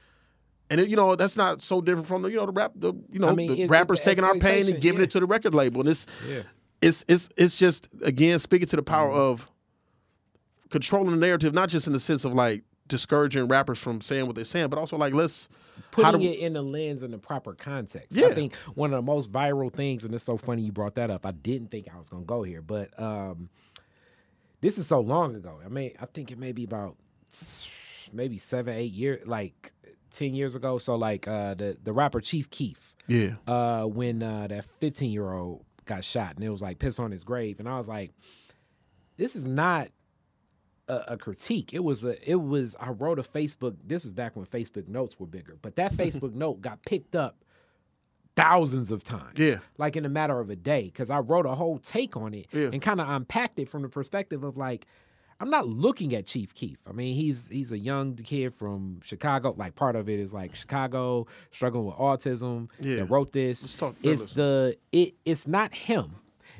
And 0.70 0.80
it, 0.80 0.88
you 0.88 0.96
know 0.96 1.14
that's 1.14 1.36
not 1.36 1.60
so 1.62 1.80
different 1.80 2.06
from 2.06 2.22
the 2.22 2.28
you 2.30 2.36
know 2.36 2.46
the 2.46 2.52
rap 2.52 2.72
the 2.74 2.94
you 3.10 3.18
know 3.18 3.28
I 3.28 3.34
mean, 3.34 3.54
the 3.54 3.66
rappers 3.66 3.98
it's 3.98 4.04
taking 4.04 4.24
our 4.24 4.34
pain 4.38 4.66
and 4.68 4.80
giving 4.80 5.00
yeah. 5.00 5.04
it 5.04 5.10
to 5.10 5.20
the 5.20 5.26
record 5.26 5.54
label. 5.54 5.80
And 5.80 5.90
it's 5.90 6.06
Yeah. 6.28 6.42
it's 6.80 7.04
it's 7.08 7.28
it's 7.36 7.56
just 7.58 7.88
again 8.02 8.38
speaking 8.38 8.68
to 8.68 8.76
the 8.76 8.82
power 8.82 9.10
Mm-hmm. 9.10 9.18
of 9.20 9.50
controlling 10.70 11.10
the 11.10 11.16
narrative, 11.16 11.54
not 11.54 11.68
just 11.68 11.86
in 11.86 11.92
the 11.92 12.00
sense 12.00 12.24
of 12.24 12.32
like 12.32 12.64
discouraging 12.88 13.46
rappers 13.48 13.78
from 13.78 14.00
saying 14.00 14.26
what 14.26 14.34
they're 14.34 14.44
saying, 14.44 14.68
but 14.68 14.78
also 14.78 14.96
like 14.96 15.14
let's 15.14 15.48
how 15.76 15.82
putting 16.12 16.20
do- 16.22 16.28
it 16.30 16.38
in 16.40 16.54
the 16.54 16.62
lens 16.62 17.02
in 17.02 17.10
the 17.10 17.18
proper 17.18 17.54
context. 17.54 18.16
Yeah. 18.16 18.26
I 18.28 18.34
think 18.34 18.54
one 18.74 18.92
of 18.92 18.96
the 18.98 19.02
most 19.02 19.30
viral 19.30 19.72
things, 19.72 20.04
and 20.04 20.14
it's 20.14 20.24
so 20.24 20.36
funny 20.36 20.62
you 20.62 20.72
brought 20.72 20.94
that 20.96 21.10
up. 21.10 21.24
I 21.26 21.30
didn't 21.32 21.70
think 21.70 21.88
I 21.94 21.98
was 21.98 22.08
gonna 22.08 22.24
go 22.24 22.42
here, 22.42 22.62
but 22.62 22.98
um, 23.00 23.48
this 24.60 24.78
is 24.78 24.86
so 24.86 25.00
long 25.00 25.34
ago. 25.36 25.60
I 25.64 25.68
mean, 25.68 25.92
I 26.00 26.06
think 26.06 26.30
it 26.32 26.38
may 26.38 26.52
be 26.52 26.64
about 26.64 26.96
maybe 28.12 28.38
seven, 28.38 28.74
eight 28.74 28.92
years, 28.92 29.26
like 29.26 29.72
ten 30.14 30.34
years 30.34 30.54
ago. 30.54 30.78
So 30.78 30.94
like 30.96 31.28
uh, 31.28 31.54
the 31.54 31.76
the 31.82 31.92
rapper 31.92 32.20
Chief 32.20 32.48
Keef, 32.50 32.94
yeah 33.06 33.34
uh, 33.46 33.84
when 33.84 34.22
uh, 34.22 34.46
that 34.48 34.66
fifteen 34.80 35.10
year 35.10 35.32
old 35.32 35.64
got 35.84 36.02
shot, 36.04 36.36
and 36.36 36.44
it 36.44 36.48
was 36.50 36.62
like 36.62 36.78
piss 36.78 36.98
on 36.98 37.10
his 37.10 37.24
grave, 37.24 37.60
and 37.60 37.68
I 37.68 37.76
was 37.76 37.88
like, 37.88 38.12
this 39.16 39.36
is 39.36 39.44
not 39.44 39.88
a, 40.88 41.00
a 41.08 41.16
critique. 41.18 41.74
It 41.74 41.84
was 41.84 42.04
a 42.04 42.30
it 42.30 42.36
was 42.36 42.76
I 42.80 42.90
wrote 42.90 43.18
a 43.18 43.22
Facebook. 43.22 43.76
This 43.84 44.04
was 44.04 44.12
back 44.12 44.36
when 44.36 44.46
Facebook 44.46 44.88
notes 44.88 45.18
were 45.20 45.26
bigger, 45.26 45.56
but 45.60 45.76
that 45.76 45.92
Facebook 45.96 46.34
note 46.34 46.60
got 46.62 46.82
picked 46.84 47.14
up 47.16 47.36
thousands 48.36 48.90
of 48.90 49.04
times. 49.04 49.38
Yeah. 49.38 49.58
Like 49.78 49.94
in 49.96 50.04
a 50.04 50.08
matter 50.08 50.40
of 50.40 50.50
a 50.50 50.56
day. 50.56 50.90
Cause 50.92 51.08
I 51.08 51.20
wrote 51.20 51.46
a 51.46 51.54
whole 51.54 51.78
take 51.78 52.16
on 52.16 52.34
it 52.34 52.46
Yeah. 52.52 52.70
and 52.72 52.82
kind 52.82 53.00
of 53.00 53.08
unpacked 53.08 53.60
it 53.60 53.68
from 53.68 53.82
the 53.82 53.88
perspective 53.88 54.42
of 54.42 54.56
like, 54.56 54.86
I'm 55.44 55.50
not 55.50 55.68
looking 55.68 56.14
at 56.14 56.24
Chief 56.24 56.54
Keef. 56.54 56.78
I 56.88 56.92
mean, 56.92 57.14
he's 57.14 57.48
he's 57.50 57.70
a 57.70 57.76
young 57.76 58.14
kid 58.16 58.54
from 58.54 59.00
Chicago. 59.04 59.54
Like 59.58 59.74
part 59.74 59.94
of 59.94 60.08
it 60.08 60.18
is 60.18 60.32
like 60.32 60.54
Chicago 60.54 61.26
struggling 61.50 61.84
with 61.84 61.96
autism. 61.96 62.70
Yeah. 62.80 62.96
That 62.96 63.10
wrote 63.10 63.32
this. 63.32 63.62
Let's 63.62 63.74
talk- 63.74 63.94
it's 64.02 64.32
the 64.32 64.78
it 64.90 65.12
it's 65.26 65.46
not 65.46 65.74
him. 65.74 66.12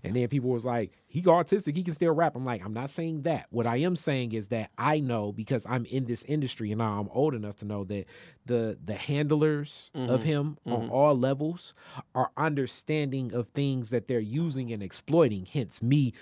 And 0.04 0.14
then 0.14 0.28
people 0.28 0.50
was 0.50 0.64
like, 0.64 0.92
he 1.06 1.20
got 1.20 1.46
autistic, 1.46 1.76
he 1.76 1.82
can 1.82 1.94
still 1.94 2.12
rap. 2.12 2.36
I'm 2.36 2.44
like, 2.44 2.64
I'm 2.64 2.74
not 2.74 2.90
saying 2.90 3.22
that. 3.22 3.46
What 3.50 3.66
I 3.66 3.78
am 3.78 3.96
saying 3.96 4.32
is 4.32 4.48
that 4.48 4.70
I 4.76 5.00
know 5.00 5.32
because 5.32 5.64
I'm 5.68 5.86
in 5.86 6.04
this 6.04 6.22
industry 6.24 6.70
and 6.72 6.78
now 6.78 7.00
I'm 7.00 7.08
old 7.12 7.34
enough 7.34 7.56
to 7.56 7.64
know 7.64 7.84
that 7.84 8.04
the 8.46 8.76
the 8.84 8.94
handlers 8.94 9.90
of 9.94 10.20
mm-hmm. 10.20 10.28
him 10.28 10.58
on 10.66 10.82
mm-hmm. 10.82 10.92
all 10.92 11.18
levels 11.18 11.74
are 12.14 12.30
understanding 12.36 13.32
of 13.32 13.48
things 13.48 13.90
that 13.90 14.08
they're 14.08 14.20
using 14.20 14.72
and 14.72 14.82
exploiting. 14.82 15.46
Hence 15.46 15.82
me 15.82 16.12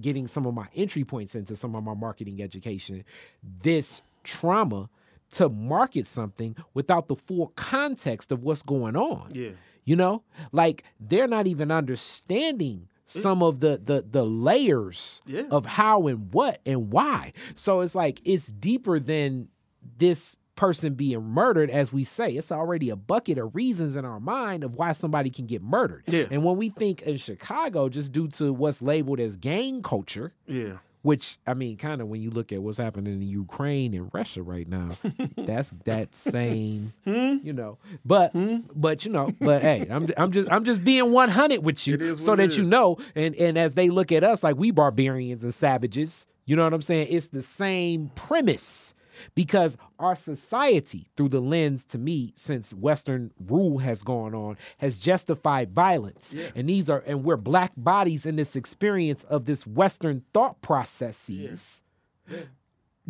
getting 0.00 0.26
some 0.26 0.46
of 0.46 0.54
my 0.54 0.66
entry 0.74 1.04
points 1.04 1.34
into 1.34 1.54
some 1.54 1.74
of 1.74 1.84
my 1.84 1.94
marketing 1.94 2.42
education. 2.42 3.04
This 3.62 4.02
trauma 4.24 4.88
to 5.30 5.48
market 5.48 6.06
something 6.06 6.56
without 6.74 7.08
the 7.08 7.16
full 7.16 7.48
context 7.56 8.32
of 8.32 8.42
what's 8.42 8.62
going 8.62 8.96
on. 8.96 9.30
Yeah. 9.34 9.50
You 9.84 9.96
know, 9.96 10.22
like 10.52 10.84
they're 11.00 11.28
not 11.28 11.46
even 11.46 11.70
understanding 11.70 12.88
Mm. 13.08 13.22
some 13.22 13.42
of 13.42 13.60
the 13.60 13.80
the 13.82 14.04
the 14.10 14.24
layers 14.24 15.22
Yeah. 15.26 15.42
of 15.50 15.66
how 15.66 16.06
and 16.06 16.32
what 16.32 16.60
and 16.66 16.90
why. 16.92 17.32
So 17.54 17.80
it's 17.80 17.94
like 17.94 18.20
it's 18.24 18.46
deeper 18.48 19.00
than 19.00 19.48
this 19.98 20.36
person 20.56 20.94
being 20.94 21.22
murdered 21.22 21.70
as 21.70 21.92
we 21.92 22.02
say 22.02 22.32
it's 22.32 22.50
already 22.50 22.90
a 22.90 22.96
bucket 22.96 23.38
of 23.38 23.54
reasons 23.54 23.94
in 23.94 24.04
our 24.04 24.18
mind 24.18 24.64
of 24.64 24.74
why 24.74 24.90
somebody 24.90 25.30
can 25.30 25.46
get 25.46 25.62
murdered 25.62 26.02
Yeah. 26.08 26.24
and 26.32 26.42
when 26.42 26.56
we 26.56 26.68
think 26.68 27.02
in 27.02 27.16
chicago 27.16 27.88
just 27.88 28.10
due 28.10 28.26
to 28.26 28.52
what's 28.52 28.82
labeled 28.82 29.20
as 29.20 29.36
gang 29.36 29.82
culture 29.82 30.32
Yeah. 30.48 30.78
Which 31.02 31.38
I 31.46 31.54
mean, 31.54 31.76
kind 31.76 32.00
of 32.00 32.08
when 32.08 32.20
you 32.20 32.30
look 32.30 32.52
at 32.52 32.62
what's 32.62 32.78
happening 32.78 33.14
in 33.14 33.22
Ukraine 33.22 33.94
and 33.94 34.10
Russia 34.12 34.42
right 34.42 34.68
now, 34.68 34.90
that's 35.36 35.72
that 35.84 36.14
same, 36.14 36.92
Hmm? 37.04 37.36
you 37.42 37.52
know. 37.52 37.78
But 38.04 38.32
but 38.74 39.04
you 39.04 39.12
know, 39.12 39.32
but 39.40 39.62
hey, 39.62 39.86
I'm 39.90 40.08
I'm 40.16 40.32
just 40.32 40.50
I'm 40.50 40.64
just 40.64 40.84
being 40.84 41.12
100 41.12 41.64
with 41.64 41.86
you, 41.86 42.16
so 42.16 42.34
that 42.36 42.56
you 42.56 42.64
know. 42.64 42.98
And 43.14 43.34
and 43.36 43.56
as 43.56 43.74
they 43.74 43.90
look 43.90 44.12
at 44.12 44.24
us 44.24 44.42
like 44.42 44.56
we 44.56 44.70
barbarians 44.70 45.44
and 45.44 45.54
savages, 45.54 46.26
you 46.46 46.56
know 46.56 46.64
what 46.64 46.74
I'm 46.74 46.82
saying? 46.82 47.08
It's 47.10 47.28
the 47.28 47.42
same 47.42 48.10
premise. 48.14 48.94
Because 49.34 49.76
our 49.98 50.16
society, 50.16 51.08
through 51.16 51.30
the 51.30 51.40
lens 51.40 51.84
to 51.86 51.98
me, 51.98 52.32
since 52.36 52.72
Western 52.74 53.32
rule 53.46 53.78
has 53.78 54.02
gone 54.02 54.34
on, 54.34 54.56
has 54.78 54.98
justified 54.98 55.72
violence. 55.72 56.34
And 56.54 56.68
these 56.68 56.88
are, 56.90 57.02
and 57.06 57.24
we're 57.24 57.36
black 57.36 57.72
bodies 57.76 58.26
in 58.26 58.36
this 58.36 58.56
experience 58.56 59.24
of 59.24 59.44
this 59.44 59.66
Western 59.66 60.22
thought 60.32 60.60
processes 60.62 61.82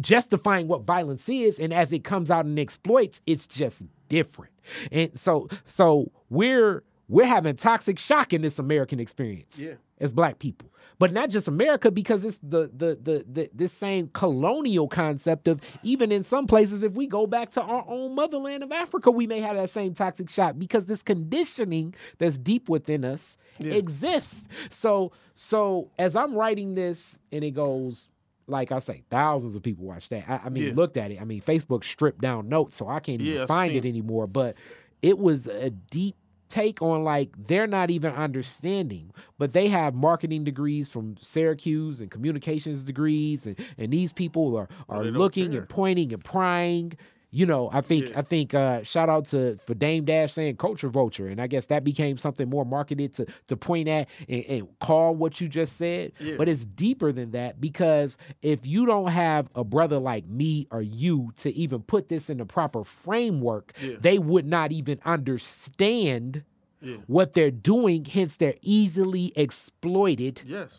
justifying 0.01 0.69
what 0.69 0.83
violence 0.83 1.29
is 1.29 1.59
and 1.59 1.73
as 1.73 1.93
it 1.93 2.05
comes 2.05 2.31
out 2.31 2.45
and 2.45 2.59
exploits 2.59 3.21
it's 3.27 3.47
just 3.47 3.85
different. 4.09 4.53
And 4.93 5.19
so 5.19 5.49
so 5.65 6.11
we're 6.31 6.85
we're 7.09 7.27
having 7.27 7.57
toxic 7.57 7.99
shock 7.99 8.33
in 8.33 8.43
this 8.43 8.59
american 8.59 9.01
experience. 9.01 9.59
Yeah. 9.59 9.75
As 10.01 10.11
black 10.13 10.39
people 10.39 10.69
but 10.99 11.13
not 11.13 11.31
just 11.31 11.49
america 11.49 11.91
because 11.91 12.25
it's 12.25 12.39
the 12.39 12.71
the 12.75 12.99
the, 13.03 13.25
the 13.31 13.51
this 13.55 13.73
same 13.73 14.09
colonial 14.15 14.89
concept 14.89 15.49
of 15.49 15.61
even 15.83 16.11
in 16.13 16.23
some 16.23 16.47
places 16.47 16.83
if 16.83 16.93
we 16.95 17.07
go 17.07 17.27
back 17.27 17.51
to 17.51 17.61
our 17.63 17.85
own 17.89 18.15
motherland 18.15 18.63
of 18.63 18.71
africa 18.73 19.11
we 19.11 19.27
may 19.27 19.41
have 19.41 19.57
that 19.57 19.71
same 19.71 19.95
toxic 19.95 20.29
shock 20.31 20.55
because 20.59 20.87
this 20.87 21.03
conditioning 21.03 21.95
that's 22.19 22.39
deep 22.39 22.69
within 22.69 23.05
us 23.05 23.37
exists 23.61 24.47
so 24.71 25.13
so 25.35 25.91
as 25.99 26.15
i'm 26.17 26.35
writing 26.35 26.75
this 26.75 27.19
and 27.33 27.43
it 27.45 27.53
goes 27.53 28.09
like 28.51 28.73
I 28.73 28.79
say, 28.79 29.03
thousands 29.11 29.57
of 29.57 29.63
people 29.63 29.85
watch 29.85 30.09
that. 30.09 30.25
I, 30.27 30.41
I 30.47 30.49
mean, 30.49 30.69
Yeah. 30.69 30.73
looked 30.75 30.97
at 30.97 31.11
it. 31.11 31.21
I 31.21 31.25
mean, 31.27 31.43
Facebook 31.43 31.85
stripped 31.85 32.23
down 32.23 32.49
notes, 32.49 32.77
so 32.77 32.89
I 32.89 32.99
can't 32.99 33.21
even 33.21 33.43
I 33.43 33.47
find 33.47 33.75
it. 33.75 33.85
anymore. 33.85 34.27
But 34.27 34.57
it 35.03 35.19
was 35.19 35.47
a 35.49 35.69
deep 35.69 36.17
take 36.49 36.83
on 36.83 37.05
like 37.05 37.31
they're 37.47 37.67
not 37.67 37.91
even 37.91 38.13
understanding, 38.13 39.13
but 39.39 39.53
they 39.53 39.69
have 39.69 39.95
marketing 39.95 40.45
degrees 40.45 40.89
from 40.89 41.17
Syracuse 41.21 42.01
and 42.01 42.11
communications 42.11 42.83
degrees, 42.83 43.47
and 43.47 43.59
and 43.77 43.93
these 43.93 44.13
people 44.13 44.57
are 44.57 44.69
are 44.89 45.05
looking 45.05 45.53
care. 45.53 45.61
and 45.61 45.69
pointing 45.69 46.13
and 46.13 46.25
prying. 46.25 46.93
You 47.31 47.45
know, 47.45 47.69
I 47.73 47.83
think 47.83 48.09
Yeah. 48.09 48.19
I 48.21 48.23
think 48.23 48.55
uh 48.55 48.83
shout 48.83 49.11
out 49.11 49.27
to 49.27 49.59
for 49.67 49.75
Dame 49.75 50.05
Dash 50.07 50.33
saying 50.33 50.57
culture 50.57 50.89
vulture. 50.89 51.29
And 51.29 51.41
I 51.43 51.47
guess 51.47 51.67
that 51.67 51.85
became 51.85 52.17
something 52.17 52.49
more 52.49 52.65
marketed 52.65 53.13
to 53.15 53.27
to 53.49 53.57
point 53.57 53.87
at 53.89 54.09
and, 54.31 54.45
and 54.47 54.69
call 54.81 55.15
what 55.15 55.39
you 55.41 55.47
just 55.47 55.77
said. 55.77 56.13
Yeah. 56.19 56.37
But 56.39 56.49
it's 56.49 56.65
deeper 56.65 57.13
than 57.13 57.33
that 57.33 57.61
because 57.61 58.17
if 58.41 58.67
you 58.67 58.87
don't 58.87 59.09
have 59.11 59.51
a 59.55 59.63
brother 59.63 59.99
like 59.99 60.27
me 60.27 60.69
or 60.71 60.81
you 60.81 61.31
to 61.37 61.55
even 61.55 61.83
put 61.83 62.09
this 62.09 62.31
in 62.31 62.39
the 62.39 62.47
proper 62.47 62.83
framework, 62.83 63.73
Yeah. 63.83 63.97
they 64.01 64.19
would 64.19 64.47
not 64.47 64.73
even 64.73 64.99
understand 65.05 66.45
Yeah. 66.81 66.97
what 67.09 67.35
they're 67.35 67.51
doing. 67.51 68.05
Hence, 68.07 68.37
they're 68.39 68.55
easily 68.63 69.33
exploited 69.37 70.43
Yes. 70.47 70.79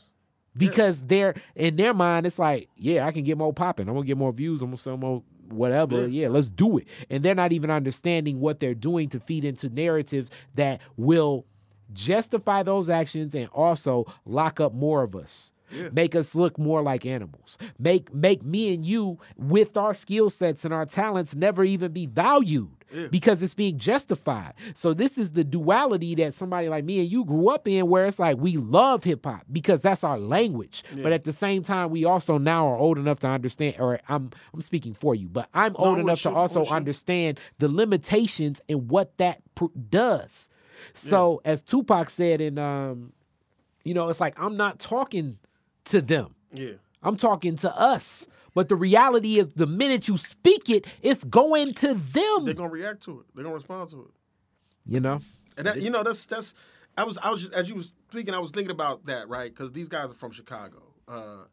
because 0.58 1.06
they're 1.06 1.36
in 1.56 1.76
their 1.76 1.94
mind 1.94 2.26
it's 2.26 2.40
like 2.40 2.70
yeah 2.76 3.06
i 3.06 3.12
can 3.12 3.24
get 3.24 3.38
more 3.38 3.54
popping 3.54 3.88
i'm 3.88 3.94
gonna 3.94 4.06
get 4.06 4.18
more 4.18 4.32
views 4.34 4.62
i'm 4.64 4.70
gonna 4.70 4.78
sell 4.78 4.98
more 4.98 5.22
whatever. 5.52 6.08
Yeah. 6.08 6.30
let's 6.30 6.50
do 6.50 6.78
it. 6.78 6.88
And 7.10 7.24
they're 7.24 7.36
not 7.36 7.52
even 7.52 7.70
understanding 7.70 8.40
what 8.40 8.60
they're 8.60 8.74
doing 8.74 9.10
to 9.10 9.20
feed 9.20 9.46
into 9.46 9.70
narratives 9.70 10.32
that 10.56 10.82
will 10.98 11.46
justify 11.94 12.64
those 12.64 12.90
actions 12.90 13.34
and 13.34 13.48
also 13.50 14.06
lock 14.26 14.60
up 14.60 14.74
more 14.74 15.04
of 15.04 15.16
us 15.16 15.52
make 15.92 16.16
us 16.16 16.36
look 16.36 16.58
more 16.58 16.82
like 16.82 17.06
animals, 17.06 17.58
make 17.78 18.14
make 18.14 18.44
me 18.44 18.74
and 18.74 18.86
you 18.86 19.20
with 19.38 19.78
our 19.78 19.94
skill 19.94 20.30
sets 20.30 20.66
and 20.66 20.74
our 20.74 20.86
talents 20.86 21.36
never 21.36 21.64
even 21.64 21.92
be 21.92 22.06
valued 22.06 22.70
because 23.12 23.44
it's 23.44 23.54
being 23.54 23.78
justified. 23.78 24.54
So 24.74 24.96
this 24.96 25.20
is 25.20 25.34
the 25.34 25.44
duality 25.44 26.16
that 26.16 26.34
somebody 26.34 26.70
like 26.70 26.84
me 26.84 27.00
and 27.02 27.12
you 27.12 27.24
grew 27.24 27.50
up 27.50 27.68
in, 27.68 27.88
where 27.88 28.08
it's 28.08 28.18
like 28.18 28.38
we 28.38 28.58
love 28.58 29.04
hip 29.04 29.26
hop 29.26 29.46
because 29.52 29.84
that's 29.84 30.04
our 30.04 30.18
language, 30.18 30.84
but 31.04 31.12
at 31.12 31.24
the 31.24 31.32
same 31.32 31.62
time 31.62 31.92
we 31.92 32.04
also 32.06 32.40
now 32.40 32.68
are 32.68 32.78
old 32.78 32.98
enough 32.98 33.20
to 33.20 33.28
understand. 33.28 33.76
Or 33.80 34.00
I'm 34.10 34.32
I'm 34.54 34.62
speaking 34.62 34.96
for 34.96 35.14
you, 35.14 35.30
but 35.30 35.50
I'm 35.54 35.74
No, 35.74 35.80
old 35.80 35.98
I'm 36.00 36.06
enough 36.06 36.22
to 36.24 36.30
you, 36.30 36.36
also 36.36 36.66
understand 36.66 37.40
the 37.60 37.70
limitations 37.70 38.60
and 38.68 38.90
what 38.90 39.18
that 39.18 39.42
pr- 39.54 39.66
does. 39.90 40.50
So 40.94 41.42
as 41.46 41.62
Tupac 41.62 42.10
said 42.10 42.42
in 42.42 42.58
um, 42.58 43.14
you 43.84 43.94
know, 43.94 44.10
it's 44.10 44.20
like 44.20 44.34
I'm 44.40 44.58
not 44.58 44.80
talking 44.80 45.38
to 45.90 46.02
them. 46.02 46.36
Yeah. 46.54 46.74
I'm 47.04 47.16
talking 47.16 47.56
to 47.58 47.80
us. 47.80 48.28
But 48.56 48.68
the 48.68 48.76
reality 48.76 49.40
is, 49.40 49.54
the 49.54 49.68
minute 49.68 50.08
you 50.08 50.18
speak 50.18 50.70
it, 50.70 50.88
it's 51.02 51.24
going 51.24 51.74
to 51.76 51.94
them. 51.94 52.46
They're 52.46 52.54
gonna 52.54 52.70
react 52.70 53.04
to 53.04 53.20
it. 53.20 53.26
They're 53.36 53.44
gonna 53.44 53.56
respond 53.56 53.90
to 53.92 54.02
it. 54.02 54.12
you 54.86 55.00
know, 55.00 55.22
And 55.58 55.68
that, 55.68 55.82
you 55.82 55.90
know, 55.90 56.04
that's 56.04 56.26
that's. 56.26 56.54
I 56.98 57.04
was 57.04 57.18
I 57.20 57.30
was 57.30 57.42
just, 57.42 57.54
as 57.54 57.70
you 57.70 57.76
was 57.76 57.94
speaking, 58.10 58.34
I 58.34 58.40
was 58.40 58.52
thinking 58.52 58.72
about 58.72 59.06
that, 59.06 59.30
right? 59.30 59.54
Because 59.54 59.72
these 59.72 59.88
guys 59.88 60.10
are 60.10 60.14
from 60.14 60.32
Chicago. 60.32 60.82
Uh, 61.08 61.46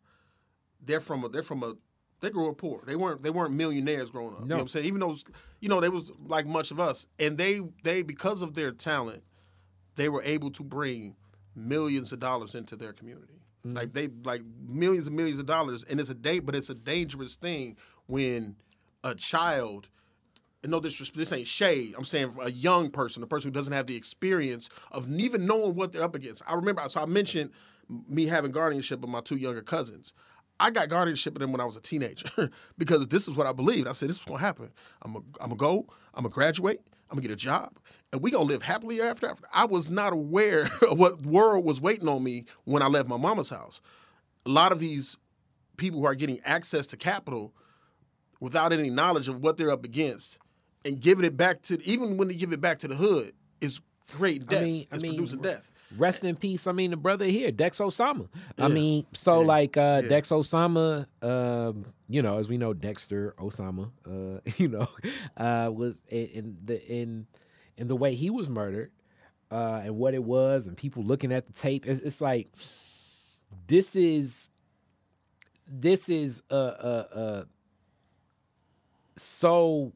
they're 0.85 1.01
from 1.01 1.25
a, 1.25 1.29
they're 1.29 1.43
from 1.43 1.63
a 1.63 1.75
they 2.21 2.31
grew 2.31 2.51
up 2.51 2.57
poor. 2.57 2.83
They 2.87 2.97
weren't 2.97 3.23
they 3.23 3.31
weren't 3.31 3.53
millionaires 3.53 4.11
growing 4.11 4.35
up. 4.35 4.41
You 4.41 4.49
know 4.49 4.57
what 4.57 4.63
I'm 4.63 4.69
saying? 4.69 4.87
Even 4.87 5.01
though 5.01 5.15
you 5.61 5.69
know 5.69 5.81
they 5.81 5.91
was 5.91 6.11
like 6.27 6.47
much 6.47 6.71
of 6.71 6.81
us, 6.81 7.07
and 7.19 7.37
they 7.37 7.61
they 7.85 8.03
because 8.03 8.43
of 8.43 8.55
their 8.55 8.73
talent, 8.73 9.23
they 9.97 10.09
were 10.09 10.23
able 10.25 10.51
to 10.53 10.65
bring 10.65 11.15
millions 11.55 12.13
of 12.13 12.19
dollars 12.19 12.55
into 12.55 12.75
their 12.75 12.93
community. 12.93 13.43
Mm. 13.67 13.77
Like 13.77 13.93
they 13.93 14.09
like 14.25 14.43
millions 14.67 15.07
and 15.07 15.17
millions 15.17 15.41
of 15.41 15.47
dollars, 15.47 15.85
and 15.85 15.99
it's 15.99 16.11
a 16.11 16.15
day, 16.15 16.39
but 16.39 16.55
it's 16.55 16.71
a 16.71 16.75
dangerous 16.75 17.35
thing 17.35 17.77
when 18.07 18.57
a 19.03 19.15
child 19.15 19.89
no 20.65 20.81
disrespect, 20.81 21.19
this 21.19 21.33
ain't 21.33 21.47
shade. 21.47 21.95
I'm 21.97 22.05
saying 22.05 22.35
a 22.41 22.51
young 22.51 22.91
person, 22.91 23.23
a 23.23 23.27
person 23.27 23.51
who 23.51 23.55
doesn't 23.55 23.73
have 23.73 23.87
the 23.87 23.97
experience 23.97 24.69
of 24.91 25.09
even 25.11 25.47
knowing 25.47 25.75
what 25.75 25.93
they're 25.93 26.03
up 26.03 26.15
against. 26.15 26.43
I 26.47 26.55
remember, 26.55 26.83
so 26.89 27.01
I 27.01 27.07
mentioned 27.07 27.51
me 28.09 28.27
having 28.27 28.51
guardianship 28.51 29.03
of 29.03 29.09
my 29.09 29.21
two 29.21 29.37
younger 29.37 29.63
cousins. 29.63 30.13
I 30.59 30.71
got 30.71 30.89
guardianship 30.89 31.35
of 31.35 31.41
them 31.41 31.53
when 31.53 31.61
I 31.61 31.65
was 31.65 31.77
a 31.77 31.81
teenager 31.81 32.51
because 32.79 33.07
this 33.09 33.29
is 33.29 33.37
what 33.37 33.47
I 33.47 33.53
believed. 33.53 33.87
I 33.87 33.93
said, 33.93 34.09
this 34.09 34.19
is 34.19 34.25
going 34.25 34.39
to 34.39 34.45
happen. 34.45 34.71
I'm 35.03 35.13
going 35.13 35.25
to 35.51 35.57
go, 35.57 35.87
I'm 36.15 36.23
going 36.23 36.31
to 36.33 36.35
graduate, 36.35 36.81
I'm 37.11 37.17
to 37.17 37.23
get 37.23 37.31
a 37.31 37.37
job, 37.37 37.79
and 38.13 38.21
we 38.23 38.31
to 38.31 38.39
live 38.41 38.63
happily 38.63 39.01
ever 39.01 39.27
after. 39.29 39.47
I 39.53 39.65
was 39.65 39.91
not 39.91 40.13
aware 40.13 40.63
of 40.91 40.99
what 40.99 41.23
world 41.23 41.65
was 41.65 41.81
waiting 41.81 42.09
on 42.09 42.23
me 42.23 42.45
when 42.65 42.83
I 42.83 42.87
left 42.87 43.09
my 43.09 43.17
mama's 43.17 43.51
house. 43.51 43.81
A 44.45 44.49
lot 44.51 44.73
of 44.73 44.81
these 44.81 45.17
people 45.77 46.01
who 46.01 46.07
are 46.07 46.15
getting 46.15 46.41
access 46.45 46.87
to 46.89 46.97
capital 46.97 47.53
without 48.41 48.73
any 48.73 48.91
knowledge 48.91 49.29
of 49.29 49.41
what 49.41 49.57
they're 49.57 49.71
up 49.71 49.85
against 49.85 50.39
and 50.85 51.01
giving 51.01 51.25
it 51.25 51.37
back 51.37 51.63
to 51.63 51.83
even 51.87 52.17
when 52.17 52.29
they 52.29 52.35
give 52.35 52.53
it 52.53 52.61
back 52.61 52.79
to 52.81 52.89
the 52.89 52.95
hood 52.97 53.33
is 53.61 53.81
creating 54.13 54.47
death. 54.47 54.63
mean- 54.63 54.87
I 54.91 54.95
it's 54.97 55.03
mean, 55.03 55.13
producing 55.15 55.43
death. 55.43 55.71
Rest 55.97 56.25
in 56.25 56.37
peace. 56.37 56.67
I 56.67 56.73
mean, 56.73 56.91
the 56.91 56.97
brother 56.97 57.25
here, 57.27 57.51
Dex 57.51 57.79
Osama. 57.79 58.29
I 58.59 58.69
mean, 58.69 59.07
so 59.13 59.41
like 59.41 59.77
uh, 59.77 60.01
Yeah. 60.03 60.09
Dex 60.09 60.31
Osama, 60.31 61.07
um, 61.23 61.85
you 62.09 62.23
know, 62.23 62.39
as 62.39 62.49
we 62.49 62.57
know, 62.59 62.73
Dexter 62.73 63.35
Osama, 63.39 63.91
uh, 64.07 64.41
you 64.57 64.69
know, 64.69 64.89
uh, 65.37 65.71
was 65.73 66.01
in, 66.09 66.27
in 66.27 66.57
the 66.65 66.87
in 66.93 67.27
in 67.77 67.89
the 67.89 67.97
way 67.97 68.15
he 68.15 68.31
was 68.31 68.49
murdered 68.49 68.91
uh, 69.51 69.83
and 69.85 69.97
what 69.97 70.15
it 70.15 70.23
was, 70.23 70.67
and 70.67 70.77
people 70.77 71.03
looking 71.03 71.33
at 71.33 71.47
the 71.47 71.53
tape. 71.53 71.87
It's, 71.87 72.01
it's 72.01 72.21
like 72.21 72.49
this 73.67 73.97
is 73.97 74.49
this 75.69 76.09
is 76.09 76.43
uh 76.51 76.55
uh 76.55 77.05
uh 77.15 77.45
so 79.17 79.93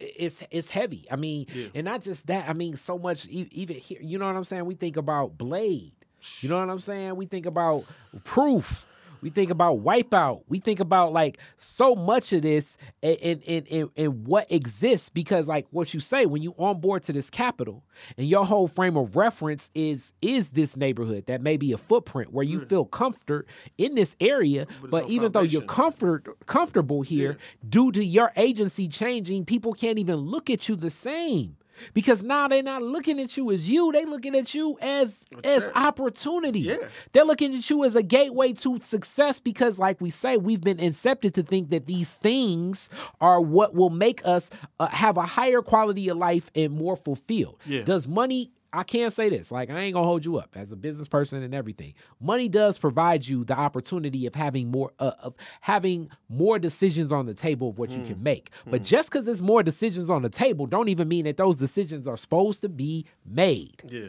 it's 0.00 0.42
it's 0.50 0.70
heavy. 0.70 1.06
I 1.10 1.16
mean, 1.16 1.46
Yeah. 1.52 1.66
and 1.74 1.84
not 1.84 2.02
just 2.02 2.26
that. 2.28 2.48
I 2.48 2.52
mean, 2.52 2.76
so 2.76 2.98
much 2.98 3.26
even 3.28 3.76
here. 3.76 3.98
You 4.00 4.18
know 4.18 4.26
what 4.26 4.36
I'm 4.36 4.44
saying? 4.44 4.64
We 4.64 4.74
think 4.74 4.96
about 4.96 5.36
Blade. 5.36 5.92
You 6.40 6.48
know 6.48 6.58
what 6.58 6.70
I'm 6.70 6.80
saying? 6.80 7.14
We 7.16 7.26
think 7.26 7.46
about 7.46 7.84
Proof. 8.24 8.85
We 9.26 9.30
think 9.30 9.50
about 9.50 9.82
Wipeout. 9.82 10.42
We 10.46 10.60
think 10.60 10.78
about 10.78 11.12
like 11.12 11.38
so 11.56 11.96
much 11.96 12.32
of 12.32 12.42
this 12.42 12.78
and 13.02 13.18
and, 13.20 13.66
and, 13.68 13.90
and, 13.96 14.24
what 14.24 14.46
exists 14.52 15.08
because 15.08 15.48
like 15.48 15.66
what 15.72 15.92
you 15.92 15.98
say 15.98 16.26
when 16.26 16.42
you 16.42 16.54
on 16.58 16.80
board 16.80 17.02
to 17.02 17.12
this 17.12 17.28
capital 17.28 17.82
and 18.16 18.28
your 18.28 18.46
whole 18.46 18.68
frame 18.68 18.96
of 18.96 19.16
reference 19.16 19.68
is 19.74 20.12
is 20.22 20.52
this 20.52 20.76
neighborhood 20.76 21.26
that 21.26 21.40
may 21.40 21.56
be 21.56 21.72
a 21.72 21.76
footprint 21.76 22.32
where 22.32 22.44
you 22.44 22.60
feel 22.60 22.84
comfort 22.84 23.48
in 23.76 23.96
this 23.96 24.14
area, 24.20 24.64
But 24.80 24.90
but, 24.92 25.02
no 25.06 25.10
even 25.10 25.32
though 25.32 25.40
you're 25.40 25.62
foundation. 25.62 25.66
comfort 25.66 26.46
comfortable 26.46 27.02
here 27.02 27.36
due 27.68 27.90
to 27.90 28.04
your 28.04 28.30
agency 28.36 28.86
changing 28.86 29.44
people 29.44 29.72
can't 29.72 29.98
even 29.98 30.18
look 30.18 30.50
at 30.50 30.68
you 30.68 30.76
the 30.76 30.88
same 30.88 31.56
because 31.94 32.22
now 32.22 32.48
they're 32.48 32.62
not 32.62 32.82
looking 32.82 33.20
at 33.20 33.36
you 33.36 33.50
as 33.50 33.68
you 33.68 33.90
they 33.92 34.04
looking 34.04 34.34
at 34.36 34.54
you 34.54 34.78
as 34.80 35.18
as 35.44 35.64
fair. 35.64 35.76
opportunity 35.76 36.60
Yeah. 36.60 36.76
they're 37.12 37.24
looking 37.24 37.54
at 37.54 37.68
you 37.70 37.84
as 37.84 37.96
a 37.96 38.02
gateway 38.02 38.52
to 38.54 38.78
success 38.80 39.40
because 39.40 39.78
like 39.78 40.00
we 40.00 40.10
say 40.10 40.36
we've 40.36 40.60
been 40.62 40.78
incepted 40.78 41.34
to 41.34 41.42
think 41.42 41.70
that 41.70 41.86
these 41.86 42.14
things 42.14 42.90
are 43.20 43.40
what 43.40 43.74
will 43.74 43.90
make 43.90 44.24
us 44.26 44.50
uh, 44.80 44.86
have 44.88 45.16
a 45.16 45.26
higher 45.26 45.62
quality 45.62 46.08
of 46.08 46.16
life 46.16 46.50
and 46.54 46.72
more 46.72 46.96
fulfilled 46.96 47.58
Yeah. 47.66 47.82
does 47.82 48.06
money 48.06 48.50
I 48.72 48.82
can't 48.82 49.12
say 49.12 49.28
this. 49.28 49.50
Like, 49.50 49.70
I 49.70 49.80
ain't 49.80 49.94
gonna 49.94 50.06
hold 50.06 50.24
you 50.24 50.36
up 50.38 50.50
as 50.54 50.72
a 50.72 50.76
business 50.76 51.08
person 51.08 51.42
and 51.42 51.54
everything. 51.54 51.94
Money 52.20 52.48
does 52.48 52.78
provide 52.78 53.26
you 53.26 53.44
the 53.44 53.56
opportunity 53.56 54.26
of 54.26 54.34
having 54.34 54.70
more, 54.70 54.92
uh, 54.98 55.12
of 55.20 55.34
having 55.60 56.10
more 56.28 56.58
decisions 56.58 57.12
on 57.12 57.26
the 57.26 57.34
table 57.34 57.70
of 57.70 57.78
what 57.78 57.90
you 57.90 57.98
Hmm. 58.00 58.06
can 58.06 58.22
make. 58.22 58.50
But 58.66 58.82
just 58.82 59.10
because 59.10 59.24
there's 59.26 59.40
more 59.42 59.62
decisions 59.62 60.10
on 60.10 60.22
the 60.22 60.28
table, 60.28 60.66
don't 60.66 60.88
even 60.88 61.08
mean 61.08 61.24
that 61.24 61.36
those 61.36 61.56
decisions 61.56 62.06
are 62.06 62.16
supposed 62.16 62.60
to 62.62 62.68
be 62.68 63.06
made. 63.24 63.82
Yeah. 63.88 64.08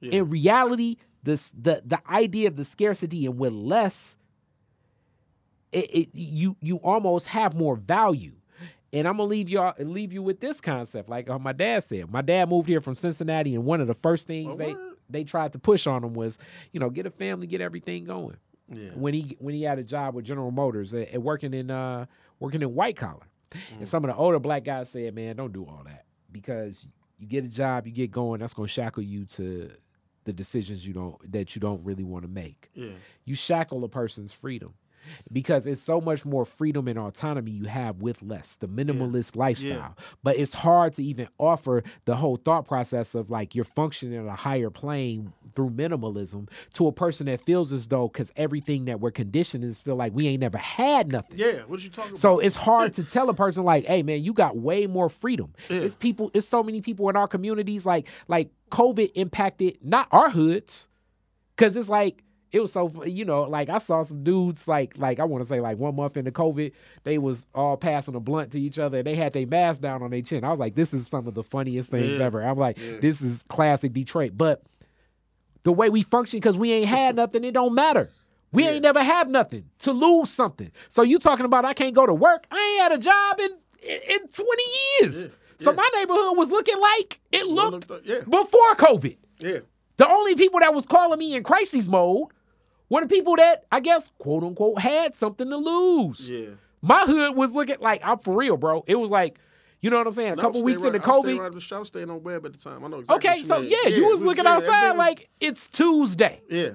In 0.00 0.28
reality, 0.28 0.96
this 1.22 1.50
the 1.50 1.82
the 1.84 2.00
idea 2.10 2.48
of 2.48 2.56
the 2.56 2.64
scarcity 2.64 3.24
and 3.26 3.38
with 3.38 3.52
less, 3.52 4.16
it, 5.72 5.90
it 5.94 6.08
you 6.14 6.56
you 6.60 6.76
almost 6.78 7.28
have 7.28 7.54
more 7.56 7.76
value. 7.76 8.32
And 8.92 9.06
I'm 9.06 9.16
gonna 9.16 9.28
leave 9.28 9.48
y'all 9.48 9.74
leave 9.78 10.12
you 10.12 10.22
with 10.22 10.40
this 10.40 10.60
concept, 10.60 11.08
like 11.08 11.28
uh, 11.28 11.38
my 11.38 11.52
dad 11.52 11.82
said. 11.82 12.10
My 12.10 12.22
dad 12.22 12.48
moved 12.48 12.68
here 12.68 12.80
from 12.80 12.94
Cincinnati, 12.94 13.54
and 13.54 13.64
one 13.64 13.80
of 13.80 13.86
the 13.88 13.94
first 13.94 14.26
things 14.26 14.54
Oh, 14.54 14.56
they 14.56 14.74
word. 14.74 14.96
they 15.10 15.24
tried 15.24 15.52
to 15.54 15.58
push 15.58 15.86
on 15.86 16.04
him 16.04 16.14
was, 16.14 16.38
you 16.72 16.78
know, 16.80 16.88
get 16.90 17.04
a 17.06 17.10
family, 17.10 17.46
get 17.46 17.60
everything 17.60 18.04
going. 18.04 18.36
Yeah. 18.72 18.90
When 18.94 19.12
he 19.14 19.36
when 19.40 19.54
he 19.54 19.62
had 19.62 19.78
a 19.78 19.84
job 19.84 20.14
with 20.14 20.24
General 20.24 20.50
Motors 20.50 20.92
and, 20.92 21.22
working 21.22 21.52
in 21.52 21.70
uh 21.70 22.06
working 22.40 22.62
in 22.62 22.74
white 22.74 22.96
collar, 22.96 23.26
and 23.78 23.88
some 23.88 24.04
of 24.04 24.10
the 24.10 24.16
older 24.16 24.38
black 24.38 24.64
guys 24.64 24.88
said, 24.88 25.14
"Man, 25.14 25.36
don't 25.36 25.52
do 25.52 25.64
all 25.64 25.82
that 25.84 26.04
because 26.32 26.86
you 27.18 27.26
get 27.26 27.44
a 27.44 27.48
job, 27.48 27.86
you 27.86 27.92
get 27.92 28.10
going, 28.10 28.40
that's 28.40 28.54
gonna 28.54 28.68
shackle 28.68 29.02
you 29.02 29.24
to 29.24 29.70
the 30.24 30.32
decisions 30.32 30.86
you 30.86 30.92
don't 30.94 31.32
that 31.32 31.54
you 31.56 31.60
don't 31.60 31.84
really 31.84 32.04
want 32.04 32.22
to 32.24 32.28
make. 32.30 32.70
Yeah. 32.74 32.90
You 33.24 33.34
shackle 33.34 33.82
a 33.84 33.88
person's 33.88 34.32
freedom." 34.32 34.74
Because 35.32 35.66
it's 35.66 35.80
so 35.80 36.00
much 36.00 36.24
more 36.24 36.44
freedom 36.44 36.88
and 36.88 36.98
autonomy 36.98 37.50
you 37.50 37.64
have 37.64 38.02
with 38.02 38.22
less, 38.22 38.56
the 38.56 38.68
minimalist 38.68 39.36
lifestyle. 39.36 39.96
But 40.22 40.36
it's 40.36 40.52
hard 40.52 40.92
to 40.94 41.04
even 41.04 41.28
offer 41.38 41.82
the 42.04 42.16
whole 42.16 42.36
thought 42.36 42.66
process 42.66 43.14
of 43.14 43.30
like 43.30 43.54
you're 43.54 43.64
functioning 43.64 44.18
at 44.18 44.26
a 44.26 44.36
higher 44.36 44.70
plane 44.70 45.32
through 45.54 45.70
minimalism 45.70 46.48
to 46.74 46.86
a 46.86 46.92
person 46.92 47.26
that 47.26 47.40
feels 47.40 47.72
as 47.72 47.88
though 47.88 48.08
because 48.08 48.32
everything 48.36 48.86
that 48.86 49.00
we're 49.00 49.10
conditioned 49.10 49.64
is 49.64 49.80
feel 49.80 49.96
like 49.96 50.12
we 50.14 50.28
ain't 50.28 50.40
never 50.40 50.58
had 50.58 51.10
nothing. 51.10 51.38
Yeah. 51.38 51.62
What 51.66 51.82
you 51.82 51.90
talking 51.90 52.16
So 52.16 52.34
about? 52.34 52.40
So 52.40 52.46
it's 52.46 52.56
hard 52.56 52.92
to 52.94 53.04
tell 53.16 53.28
a 53.28 53.34
person 53.34 53.64
like, 53.64 53.84
"Hey, 53.86 54.02
man, 54.02 54.22
you 54.22 54.32
got 54.32 54.56
way 54.56 54.86
more 54.86 55.08
freedom." 55.08 55.54
Yeah. 55.68 55.80
It's 55.80 55.94
people. 55.94 56.30
It's 56.34 56.46
so 56.46 56.62
many 56.62 56.80
people 56.80 57.08
in 57.08 57.16
our 57.16 57.28
communities. 57.28 57.86
Like, 57.86 58.08
like 58.28 58.50
COVID 58.70 59.12
impacted 59.14 59.78
not 59.82 60.08
our 60.10 60.30
hoods, 60.30 60.88
because 61.56 61.76
it's 61.76 61.88
like 61.88 62.22
it 62.52 62.60
was 62.60 62.72
so. 62.72 63.04
You 63.04 63.24
know, 63.24 63.42
like 63.42 63.68
I 63.68 63.78
saw 63.78 64.02
some 64.02 64.22
dudes 64.24 64.66
like, 64.68 64.96
like 64.98 65.18
I 65.20 65.24
want 65.24 65.42
to 65.42 65.48
say 65.48 65.60
like 65.60 65.78
one 65.78 65.96
month 65.96 66.16
into 66.16 66.30
COVID, 66.30 66.72
they 67.04 67.18
was 67.18 67.46
all 67.54 67.76
passing 67.76 68.14
a 68.14 68.20
blunt 68.20 68.52
to 68.52 68.60
each 68.60 68.78
other. 68.78 68.98
and 68.98 69.06
They 69.06 69.14
had 69.16 69.32
their 69.32 69.46
mask 69.46 69.82
down 69.82 70.02
on 70.02 70.10
their 70.10 70.22
chin. 70.22 70.44
I 70.44 70.50
was 70.50 70.58
like, 70.60 70.74
this 70.74 70.94
is 70.94 71.06
some 71.08 71.26
of 71.26 71.34
the 71.34 71.42
funniest 71.42 71.90
things 71.90 72.18
Yeah. 72.18 72.24
ever. 72.24 72.42
I'm 72.42 72.56
like, 72.58 72.78
Yeah. 72.78 72.98
this 73.00 73.20
is 73.20 73.42
classic 73.48 73.92
Detroit, 73.92 74.32
but. 74.36 74.62
The 75.62 75.72
way 75.72 75.90
we 75.90 76.02
function, 76.02 76.38
because 76.38 76.56
we 76.56 76.70
ain't 76.70 76.86
had 76.86 77.16
nothing, 77.16 77.42
it 77.42 77.50
don't 77.50 77.74
matter. 77.74 78.08
We 78.52 78.62
Yeah. 78.62 78.70
ain't 78.70 78.82
never 78.84 79.02
have 79.02 79.28
nothing 79.28 79.64
to 79.80 79.90
lose 79.92 80.30
something. 80.30 80.70
So 80.88 81.02
you 81.02 81.18
talking 81.18 81.44
about 81.44 81.64
I 81.64 81.74
can't 81.74 81.92
go 81.92 82.06
to 82.06 82.14
work? 82.14 82.46
I 82.52 82.76
ain't 82.80 82.82
had 82.82 83.00
a 83.00 83.02
job 83.02 83.40
in 83.40 83.50
in, 83.82 84.00
in 84.08 84.28
20 84.28 84.62
years. 85.00 85.28
So 85.58 85.72
my 85.72 85.88
neighborhood 85.96 86.36
was 86.38 86.50
looking 86.50 86.78
like 86.80 87.20
it 87.32 87.46
looked 87.48 87.72
looked 87.72 87.90
like- 87.90 88.06
yeah. 88.06 88.20
before 88.20 88.74
COVID. 88.76 89.16
Yeah. 89.40 89.58
The 89.96 90.08
only 90.08 90.36
people 90.36 90.60
that 90.60 90.72
was 90.72 90.86
calling 90.86 91.18
me 91.18 91.34
in 91.34 91.42
crisis 91.42 91.88
mode 91.88 92.28
were 92.88 93.00
the 93.00 93.06
people 93.08 93.36
that 93.36 93.64
I 93.70 93.80
guess 93.80 94.10
quote 94.18 94.42
unquote 94.44 94.78
had 94.80 95.14
something 95.14 95.48
to 95.48 95.56
lose. 95.56 96.30
Yeah. 96.30 96.50
My 96.82 97.00
hood 97.02 97.34
was 97.36 97.54
looking 97.54 97.76
like 97.80 98.00
I'm 98.04 98.18
for 98.18 98.36
real, 98.36 98.56
bro. 98.56 98.84
It 98.86 98.96
was 98.96 99.10
like, 99.10 99.38
you 99.80 99.90
know 99.90 99.98
what 99.98 100.06
I'm 100.06 100.14
saying? 100.14 100.30
A 100.30 100.32
I 100.34 100.36
couple 100.36 100.62
weeks 100.62 100.80
staying 100.80 100.94
into 100.94 101.06
right, 101.06 101.12
I 101.12 101.16
was 101.16 101.24
staying 101.24 101.38
right 101.38 101.52
the 101.52 101.60
street. 101.60 101.76
I 101.76 101.78
was 101.80 101.88
staying 101.88 102.10
on 102.10 102.22
web 102.22 102.46
at 102.46 102.52
the 102.52 102.58
time. 102.58 102.84
I 102.84 102.88
know 102.88 102.98
exactly. 103.00 103.30
okay, 103.30 103.42
so 103.42 103.60
mean. 103.60 103.70
yeah, 103.70 103.88
you 103.90 104.06
was 104.08 104.20
we 104.20 104.28
looking 104.28 104.44
yeah, 104.44 104.54
outside 104.54 104.88
was- 104.90 104.98
like 104.98 105.28
it's 105.40 105.66
Tuesday. 105.68 106.42
Yeah. 106.48 106.70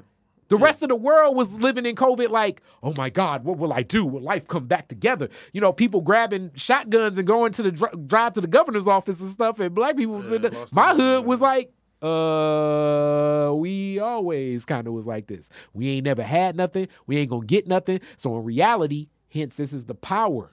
The 0.49 0.57
rest 0.57 0.83
of 0.83 0.89
the 0.89 0.97
world 0.97 1.37
was 1.37 1.57
living 1.59 1.85
in 1.85 1.95
COVID 1.95 2.27
like, 2.29 2.61
oh 2.83 2.93
my 2.97 3.09
God, 3.09 3.45
what 3.45 3.57
will 3.57 3.71
I 3.71 3.83
do? 3.83 4.05
Will 4.05 4.19
life 4.21 4.49
come 4.49 4.65
back 4.65 4.89
together? 4.89 5.29
You 5.53 5.61
know, 5.61 5.71
people 5.71 6.01
grabbing 6.01 6.51
shotguns 6.55 7.17
and 7.17 7.25
going 7.25 7.53
to 7.53 7.63
the 7.63 7.71
dr- 7.71 8.05
drive 8.05 8.33
to 8.33 8.41
the 8.41 8.47
governor's 8.47 8.85
office 8.85 9.21
and 9.21 9.31
stuff, 9.31 9.61
and 9.61 9.73
black 9.73 9.95
people 9.95 10.15
was 10.15 10.29
in 10.29 10.41
the, 10.41 10.67
my 10.73 10.93
hood 10.93 11.23
was 11.23 11.39
like, 11.39 11.71
uh, 12.01 13.53
we 13.53 13.99
always 13.99 14.65
kind 14.65 14.87
of 14.87 14.93
was 14.93 15.07
like 15.07 15.27
this. 15.27 15.49
We 15.73 15.89
ain't 15.89 16.05
never 16.05 16.23
had 16.23 16.55
nothing. 16.55 16.87
We 17.07 17.17
ain't 17.17 17.29
gonna 17.29 17.45
get 17.45 17.67
nothing. 17.67 17.99
So 18.17 18.37
in 18.37 18.43
reality, 18.43 19.09
hence 19.29 19.55
this 19.55 19.73
is 19.73 19.85
the 19.85 19.95
power 19.95 20.51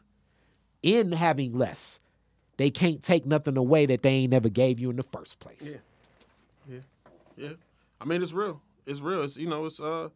in 0.82 1.12
having 1.12 1.56
less. 1.56 2.00
They 2.56 2.70
can't 2.70 3.02
take 3.02 3.24
nothing 3.24 3.56
away 3.56 3.86
that 3.86 4.02
they 4.02 4.10
ain't 4.10 4.32
never 4.32 4.48
gave 4.48 4.80
you 4.80 4.90
in 4.90 4.96
the 4.96 5.02
first 5.02 5.38
place. 5.38 5.74
Yeah. 6.68 6.74
Yeah, 6.74 6.80
Yeah. 7.36 7.52
I 8.00 8.04
mean 8.04 8.22
it's 8.22 8.32
real. 8.32 8.60
It's 8.86 9.00
real. 9.00 9.22
It's 9.22 9.36
you 9.36 9.48
know 9.48 9.64
it's 9.64 9.80
uh 9.80 10.08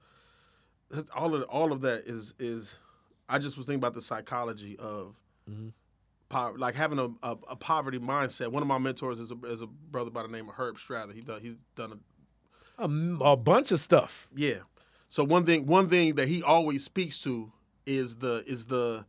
all 1.15 1.35
of 1.35 1.43
all 1.45 1.73
of 1.73 1.81
that 1.83 2.07
is 2.07 2.35
is. 2.39 2.79
I 3.29 3.39
just 3.39 3.57
was 3.57 3.65
thinking 3.65 3.79
about 3.81 3.95
the 3.95 4.03
psychology 4.03 4.77
of 4.79 5.15
poverty, 6.33 6.61
like 6.61 6.75
having 6.75 6.99
a, 6.99 7.09
a, 7.23 7.37
a 7.51 7.57
poverty 7.57 7.99
mindset. 7.99 8.49
One 8.49 8.63
of 8.63 8.67
my 8.69 8.79
mentors 8.79 9.21
is 9.21 9.31
a, 9.31 9.37
is 9.47 9.61
a 9.61 9.67
brother 9.67 10.11
by 10.11 10.23
the 10.23 10.29
name 10.29 10.49
of 10.49 10.55
Herb 10.55 10.79
Strather. 10.79 11.13
He 11.13 11.23
he's 11.41 11.57
done 11.77 12.01
a 13.23 13.37
bunch 13.37 13.71
of 13.71 13.81
stuff. 13.81 14.29
yeah. 14.35 14.61
So 15.09 15.25
one 15.25 15.45
thing 15.45 15.67
one 15.67 15.89
thing 15.89 16.15
that 16.15 16.27
he 16.29 16.43
always 16.43 16.85
speaks 16.85 17.23
to 17.23 17.53
is 17.85 18.17
the 18.17 18.43
is 18.47 18.67
the 18.67 19.05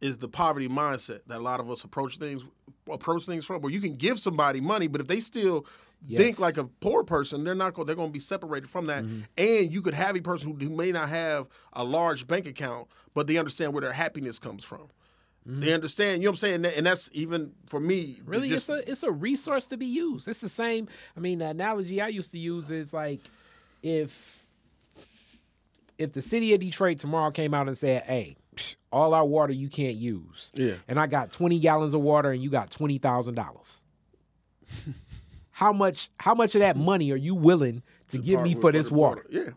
is 0.00 0.18
the 0.18 0.28
poverty 0.28 0.68
mindset 0.68 1.20
that 1.26 1.38
a 1.38 1.42
lot 1.42 1.58
of 1.58 1.70
us 1.70 1.84
approach 1.84 2.18
things 2.18 2.46
approach 2.90 3.24
things 3.24 3.46
from 3.46 3.62
where 3.62 3.72
you 3.72 3.80
can 3.80 3.94
give 3.96 4.18
somebody 4.18 4.60
money, 4.60 4.86
but 4.88 5.00
if 5.00 5.06
they 5.06 5.20
still 5.20 5.66
Yes. 6.06 6.22
think 6.22 6.38
like 6.38 6.58
a 6.58 6.64
poor 6.64 7.02
person, 7.02 7.42
they're 7.42 7.56
not 7.56 7.74
going 7.74 7.86
they're 7.86 7.96
going 7.96 8.10
to 8.10 8.12
be 8.12 8.20
separated 8.20 8.68
from 8.68 8.86
that. 8.86 9.02
Mm-hmm. 9.02 9.20
And 9.36 9.72
you 9.72 9.82
could 9.82 9.94
have 9.94 10.14
a 10.16 10.20
person 10.20 10.52
who, 10.52 10.68
who 10.68 10.70
may 10.70 10.92
not 10.92 11.08
have 11.08 11.48
a 11.72 11.82
large 11.82 12.26
bank 12.28 12.46
account, 12.46 12.86
but 13.14 13.26
they 13.26 13.36
understand 13.36 13.72
where 13.72 13.80
their 13.80 13.92
happiness 13.92 14.38
comes 14.38 14.62
from. 14.62 14.90
Mm-hmm. 15.48 15.60
They 15.60 15.72
understand, 15.72 16.22
you 16.22 16.26
know 16.26 16.32
what 16.32 16.42
I'm 16.44 16.62
saying? 16.62 16.64
And 16.66 16.86
that's 16.86 17.08
even 17.12 17.52
for 17.66 17.80
me. 17.80 18.18
Really, 18.26 18.48
just, 18.48 18.68
it's 18.68 18.88
a 18.88 18.90
it's 18.90 19.02
a 19.02 19.10
resource 19.10 19.66
to 19.68 19.76
be 19.78 19.86
used. 19.86 20.28
It's 20.28 20.40
the 20.40 20.48
same. 20.48 20.88
I 21.16 21.20
mean, 21.20 21.38
the 21.38 21.46
analogy 21.46 22.02
I 22.02 22.08
used 22.08 22.32
to 22.32 22.38
use 22.38 22.70
is 22.70 22.92
like 22.92 23.20
if 23.82 24.44
if 25.96 26.12
the 26.12 26.20
city 26.22 26.52
of 26.52 26.60
Detroit 26.60 26.98
tomorrow 26.98 27.30
came 27.30 27.54
out 27.54 27.66
and 27.66 27.76
said, 27.76 28.02
"Hey, 28.02 28.36
psh, 28.56 28.76
all 28.92 29.14
our 29.14 29.24
water 29.24 29.52
you 29.54 29.68
can't 29.68 29.96
use," 29.96 30.52
Yeah. 30.54 30.74
and 30.86 31.00
I 31.00 31.06
got 31.06 31.32
twenty 31.32 31.58
gallons 31.58 31.94
of 31.94 32.02
water 32.02 32.30
and 32.30 32.42
you 32.42 32.50
got 32.50 32.70
twenty 32.70 32.98
thousand 32.98 33.34
dollars. 33.34 33.80
How 35.50 35.72
much? 35.72 36.10
How 36.18 36.34
much 36.34 36.54
of 36.56 36.60
that 36.60 36.76
money 36.76 37.10
are 37.10 37.16
you 37.16 37.34
willing 37.34 37.82
to, 38.08 38.18
give 38.18 38.42
me 38.42 38.54
for 38.54 38.70
this 38.70 38.90
the 38.90 38.94
water? 38.94 39.26
Yeah. 39.30 39.50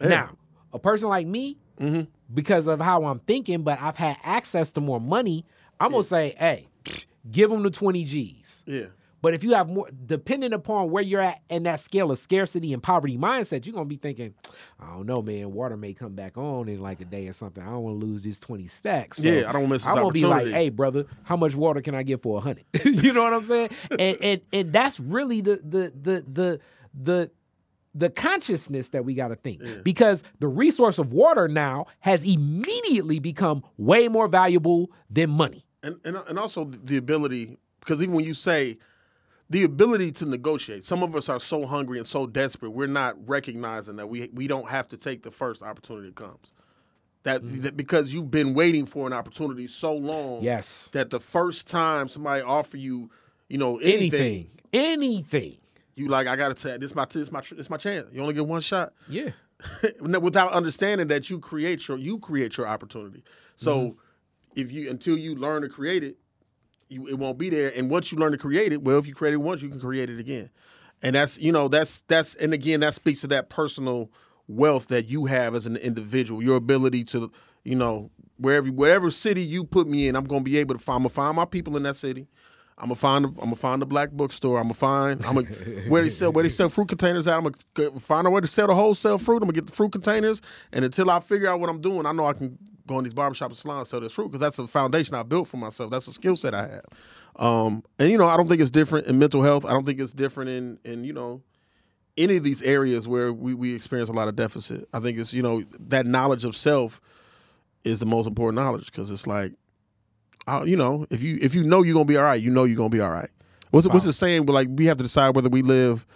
Now, 0.00 0.36
a 0.72 0.78
person 0.78 1.08
like 1.08 1.26
me, 1.26 1.56
Mm-hmm. 1.80 2.02
because 2.34 2.66
of 2.66 2.80
how 2.80 3.04
I'm 3.04 3.20
thinking, 3.20 3.62
but 3.62 3.80
I've 3.80 3.96
had 3.96 4.18
access 4.22 4.72
to 4.72 4.80
more 4.80 5.00
money, 5.00 5.46
I'm 5.80 5.92
gonna 5.92 6.04
say, 6.04 6.34
hey, 6.38 6.68
give 7.30 7.50
them 7.50 7.62
the 7.62 7.70
20 7.70 8.04
G's. 8.04 8.64
Yeah. 8.66 8.86
But 9.22 9.34
if 9.34 9.44
you 9.44 9.52
have 9.52 9.68
more, 9.68 9.88
depending 10.06 10.54
upon 10.54 10.90
where 10.90 11.02
you're 11.02 11.20
at 11.20 11.42
in 11.50 11.64
that 11.64 11.78
scale 11.80 12.10
of 12.10 12.18
scarcity 12.18 12.72
and 12.72 12.82
poverty 12.82 13.18
mindset, 13.18 13.66
you're 13.66 13.74
gonna 13.74 13.84
be 13.84 13.96
thinking, 13.96 14.34
I 14.78 14.86
don't 14.86 15.04
know, 15.06 15.20
man, 15.20 15.52
water 15.52 15.76
may 15.76 15.92
come 15.92 16.14
back 16.14 16.38
on 16.38 16.68
in 16.68 16.80
like 16.80 17.00
a 17.02 17.04
day 17.04 17.28
or 17.28 17.32
something. 17.32 17.62
I 17.62 17.66
don't 17.66 17.82
want 17.82 18.00
to 18.00 18.06
lose 18.06 18.22
these 18.22 18.38
20 18.38 18.66
stacks. 18.66 19.18
So 19.18 19.28
Yeah, 19.28 19.48
I 19.48 19.52
don't 19.52 19.68
miss 19.68 19.82
this 19.82 19.90
I'm 19.90 19.96
gonna 19.96 20.12
be 20.12 20.24
like, 20.24 20.46
hey, 20.46 20.70
brother, 20.70 21.04
how 21.24 21.36
much 21.36 21.54
water 21.54 21.82
can 21.82 21.94
I 21.94 22.02
get 22.02 22.22
for 22.22 22.38
a 22.38 22.40
hundred? 22.40 22.64
you 22.84 23.12
know 23.12 23.22
what 23.22 23.34
I'm 23.34 23.42
saying? 23.42 23.70
and 23.98 24.16
and 24.22 24.40
and 24.52 24.72
that's 24.72 24.98
really 24.98 25.42
the 25.42 25.60
the 25.62 25.92
the 26.00 26.24
the 26.26 26.60
the 26.94 27.30
the 27.94 28.10
consciousness 28.10 28.90
that 28.90 29.04
we 29.04 29.14
got 29.14 29.28
to 29.28 29.36
think 29.36 29.60
because 29.82 30.22
the 30.38 30.48
resource 30.48 30.98
of 30.98 31.12
water 31.12 31.48
now 31.48 31.86
has 32.00 32.22
immediately 32.24 33.18
become 33.18 33.62
way 33.78 34.08
more 34.08 34.28
valuable 34.28 34.90
than 35.08 35.30
money. 35.30 35.64
and 35.82 35.96
and 36.04 36.16
and 36.16 36.38
also 36.38 36.64
the 36.64 36.96
ability 36.96 37.56
because 37.80 38.02
even 38.02 38.14
when 38.14 38.24
you 38.24 38.34
say 38.34 38.78
the 39.48 39.64
ability 39.64 40.12
to 40.12 40.26
negotiate, 40.26 40.84
some 40.84 41.02
of 41.02 41.16
us 41.16 41.28
are 41.28 41.40
so 41.40 41.66
hungry 41.66 41.98
and 41.98 42.06
so 42.06 42.24
desperate, 42.26 42.70
we're 42.70 42.86
not 42.86 43.16
recognizing 43.28 43.96
that 43.96 44.08
we 44.08 44.30
we 44.32 44.46
don't 44.46 44.68
have 44.68 44.88
to 44.88 44.96
take 44.96 45.22
the 45.24 45.30
first 45.30 45.62
opportunity 45.62 46.06
that 46.08 46.16
comes. 46.16 46.52
That, 47.24 47.42
mm. 47.42 47.60
that 47.62 47.76
because 47.76 48.14
you've 48.14 48.30
been 48.30 48.54
waiting 48.54 48.86
for 48.86 49.06
an 49.06 49.12
opportunity 49.12 49.66
so 49.66 49.92
long, 49.94 50.42
Yes. 50.42 50.88
that 50.92 51.10
the 51.10 51.20
first 51.20 51.66
time 51.66 52.08
somebody 52.08 52.40
offer 52.40 52.78
you, 52.78 53.10
you 53.48 53.58
know, 53.58 53.76
anything, 53.78 54.48
Anything, 54.72 55.20
anything. 55.32 55.56
You 56.00 56.08
like, 56.08 56.26
I 56.26 56.34
gotta 56.34 56.54
tell 56.54 56.78
this 56.78 56.94
my 56.94 57.04
this 57.04 57.30
my 57.30 57.42
this 57.54 57.68
my 57.68 57.76
chance. 57.76 58.10
You 58.12 58.22
only 58.22 58.34
get 58.34 58.46
one 58.46 58.62
shot 58.62 58.92
Yeah. 59.08 59.30
without 60.00 60.52
understanding 60.52 61.08
that 61.08 61.28
you 61.28 61.38
create 61.38 61.86
your 61.86 61.98
you 61.98 62.18
create 62.18 62.56
your 62.56 62.66
opportunity. 62.66 63.22
So 63.56 63.76
mm-hmm. 63.76 63.98
if 64.56 64.72
you 64.72 64.88
until 64.88 65.18
you 65.18 65.34
learn 65.34 65.62
to 65.62 65.68
create 65.68 66.02
it, 66.02 66.16
you 66.88 67.06
it 67.06 67.18
won't 67.18 67.36
be 67.36 67.50
there. 67.50 67.70
And 67.76 67.90
once 67.90 68.10
you 68.10 68.18
learn 68.18 68.32
to 68.32 68.38
create 68.38 68.72
it, 68.72 68.82
well, 68.82 68.98
if 68.98 69.06
you 69.06 69.14
create 69.14 69.34
it 69.34 69.38
once, 69.38 69.60
you 69.60 69.68
can 69.68 69.78
create 69.78 70.08
it 70.08 70.18
again. 70.18 70.48
And 71.02 71.14
that's 71.14 71.38
you 71.38 71.52
know 71.52 71.68
that's 71.68 72.00
that's 72.08 72.34
and 72.36 72.54
again 72.54 72.80
that 72.80 72.94
speaks 72.94 73.20
to 73.20 73.26
that 73.28 73.50
personal 73.50 74.10
wealth 74.48 74.88
that 74.88 75.08
you 75.08 75.26
have 75.26 75.54
as 75.54 75.66
an 75.66 75.76
individual, 75.76 76.42
your 76.42 76.56
ability 76.56 77.04
to 77.04 77.30
you 77.62 77.76
know 77.76 78.10
wherever 78.38 78.68
whatever 78.68 79.10
city 79.10 79.42
you 79.42 79.64
put 79.64 79.86
me 79.86 80.08
in, 80.08 80.16
I'm 80.16 80.24
gonna 80.24 80.40
be 80.40 80.56
able 80.56 80.74
to 80.74 80.80
find. 80.80 80.96
I'm 80.96 81.02
gonna 81.02 81.10
find 81.10 81.36
my 81.36 81.44
people 81.44 81.76
in 81.76 81.82
that 81.82 81.96
city. 81.96 82.26
I'm 82.80 82.86
gonna 82.86 82.94
find. 82.94 83.24
I'm 83.24 83.34
gonna 83.34 83.56
find 83.56 83.82
the 83.82 83.86
black 83.86 84.10
bookstore. 84.10 84.58
I'm 84.58 84.64
gonna 84.64 84.74
find. 84.74 85.24
I'm 85.26 85.34
gonna 85.34 85.46
where 85.88 86.02
they 86.02 86.10
sell 86.10 86.32
where 86.32 86.42
they 86.42 86.48
sell 86.48 86.68
fruit 86.68 86.88
containers 86.88 87.26
at. 87.26 87.36
I'm 87.36 87.52
gonna 87.74 88.00
find 88.00 88.26
a 88.26 88.30
way 88.30 88.40
to 88.40 88.46
sell 88.46 88.66
the 88.66 88.74
wholesale 88.74 89.18
fruit. 89.18 89.36
I'm 89.36 89.42
gonna 89.42 89.52
get 89.52 89.66
the 89.66 89.72
fruit 89.72 89.92
containers, 89.92 90.40
and 90.72 90.84
until 90.84 91.10
I 91.10 91.20
figure 91.20 91.48
out 91.48 91.60
what 91.60 91.68
I'm 91.68 91.80
doing, 91.80 92.06
I 92.06 92.12
know 92.12 92.26
I 92.26 92.32
can 92.32 92.58
go 92.86 92.98
in 92.98 93.04
these 93.04 93.14
barbershops 93.14 93.48
and 93.48 93.56
salons 93.56 93.80
and 93.80 93.88
sell 93.88 94.00
this 94.00 94.12
fruit 94.12 94.28
because 94.28 94.40
that's 94.40 94.58
a 94.58 94.66
foundation 94.66 95.14
I 95.14 95.22
built 95.22 95.48
for 95.48 95.58
myself. 95.58 95.90
That's 95.90 96.08
a 96.08 96.12
skill 96.12 96.36
set 96.36 96.54
I 96.54 96.68
have. 96.68 96.84
Um, 97.36 97.84
and 97.98 98.10
you 98.10 98.18
know, 98.18 98.26
I 98.28 98.36
don't 98.36 98.48
think 98.48 98.60
it's 98.60 98.70
different 98.70 99.06
in 99.06 99.18
mental 99.18 99.42
health. 99.42 99.64
I 99.64 99.70
don't 99.70 99.86
think 99.86 100.00
it's 100.00 100.12
different 100.12 100.50
in 100.50 100.78
in 100.84 101.04
you 101.04 101.12
know 101.12 101.42
any 102.16 102.36
of 102.36 102.44
these 102.44 102.62
areas 102.62 103.08
where 103.08 103.32
we, 103.32 103.54
we 103.54 103.74
experience 103.74 104.10
a 104.10 104.12
lot 104.12 104.28
of 104.28 104.36
deficit. 104.36 104.88
I 104.92 105.00
think 105.00 105.18
it's 105.18 105.32
you 105.32 105.42
know 105.42 105.64
that 105.78 106.06
knowledge 106.06 106.44
of 106.44 106.56
self 106.56 107.00
is 107.84 108.00
the 108.00 108.06
most 108.06 108.26
important 108.26 108.56
knowledge 108.62 108.86
because 108.86 109.10
it's 109.10 109.26
like, 109.26 109.52
uh, 110.46 110.64
you 110.66 110.76
know, 110.76 111.06
if 111.10 111.22
you 111.22 111.38
if 111.40 111.54
you 111.54 111.62
know 111.62 111.82
you're 111.82 111.94
gonna 111.94 112.04
be 112.04 112.16
all 112.16 112.24
right, 112.24 112.40
you 112.40 112.50
know 112.50 112.64
you're 112.64 112.76
gonna 112.76 112.88
be 112.88 113.00
all 113.00 113.10
right. 113.10 113.30
What's 113.70 113.86
what's 113.86 114.04
the 114.04 114.12
saying? 114.12 114.46
But 114.46 114.52
like 114.52 114.68
we 114.70 114.86
have 114.86 114.96
to 114.96 115.04
decide 115.04 115.36
whether 115.36 115.48
we 115.48 115.62
live 115.62 116.06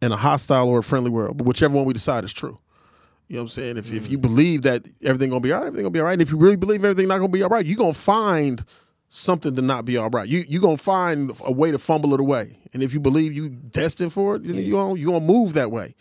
in 0.00 0.12
a 0.12 0.16
hostile 0.16 0.68
or 0.68 0.78
a 0.78 0.82
friendly 0.82 1.10
world. 1.10 1.36
But 1.36 1.46
whichever 1.46 1.74
one 1.74 1.84
we 1.84 1.92
decide 1.92 2.24
is 2.24 2.32
true. 2.32 2.58
You 3.28 3.36
know 3.36 3.42
what 3.42 3.44
I'm 3.44 3.48
saying? 3.50 3.76
If 3.78 3.92
if 3.92 4.10
you 4.10 4.18
believe 4.18 4.62
that 4.62 4.84
everything 5.02 5.30
gonna 5.30 5.40
be 5.40 5.52
all 5.52 5.60
right, 5.60 5.66
everything 5.66 5.84
gonna 5.84 5.92
be 5.92 6.00
all 6.00 6.06
right. 6.06 6.12
And 6.12 6.22
if 6.22 6.30
you 6.30 6.38
really 6.38 6.56
believe 6.56 6.84
everything 6.84 7.08
not 7.08 7.18
gonna 7.18 7.28
be 7.28 7.42
all 7.42 7.48
right, 7.48 7.64
you're 7.64 7.76
gonna 7.76 7.92
find 7.92 8.64
something 9.08 9.54
to 9.54 9.62
not 9.62 9.84
be 9.84 9.96
all 9.96 10.10
right. 10.10 10.28
You 10.28 10.44
you 10.46 10.60
gonna 10.60 10.76
find 10.76 11.32
a 11.44 11.52
way 11.52 11.70
to 11.70 11.78
fumble 11.78 12.14
it 12.14 12.20
away. 12.20 12.58
And 12.72 12.82
if 12.82 12.92
you 12.92 13.00
believe 13.00 13.32
you 13.32 13.48
destined 13.48 14.12
for 14.12 14.36
it, 14.36 14.42
you 14.42 14.54
you 14.54 14.72
gonna 14.72 14.98
you 14.98 15.06
gonna 15.06 15.20
move 15.20 15.54
that 15.54 15.70
way. 15.70 15.94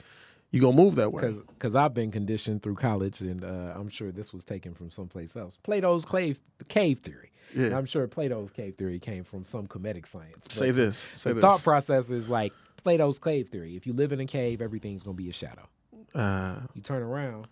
You 0.51 0.61
gonna 0.61 0.75
move 0.75 0.95
that 0.95 1.11
way. 1.11 1.33
Because 1.47 1.75
I've 1.75 1.93
been 1.93 2.11
conditioned 2.11 2.61
through 2.61 2.75
college, 2.75 3.21
and 3.21 3.43
uh, 3.43 3.73
I'm 3.75 3.89
sure 3.89 4.11
this 4.11 4.31
was 4.31 4.45
taken 4.45 4.75
from 4.75 4.91
someplace 4.91 5.35
else. 5.35 5.57
Plato's 5.63 6.05
cave, 6.05 6.39
cave 6.67 6.99
theory. 6.99 7.31
Yeah. 7.55 7.65
And 7.67 7.75
I'm 7.75 7.85
sure 7.85 8.07
Plato's 8.07 8.51
cave 8.51 8.75
theory 8.77 8.99
came 8.99 9.23
from 9.23 9.45
some 9.45 9.67
Kemetic 9.67 10.07
science. 10.07 10.45
Say 10.49 10.71
this. 10.71 11.07
Say 11.15 11.29
the 11.31 11.35
this. 11.35 11.41
thought 11.41 11.63
process 11.63 12.09
is 12.11 12.29
like 12.29 12.51
Plato's 12.83 13.19
cave 13.19 13.49
theory. 13.49 13.75
If 13.75 13.85
you 13.87 13.93
live 13.93 14.11
in 14.11 14.19
a 14.19 14.25
cave, 14.25 14.61
everything's 14.61 15.03
going 15.03 15.15
to 15.17 15.23
be 15.23 15.29
a 15.29 15.33
shadow. 15.33 15.67
Uh, 16.15 16.59
You 16.73 16.81
turn 16.81 17.01
around, 17.03 17.47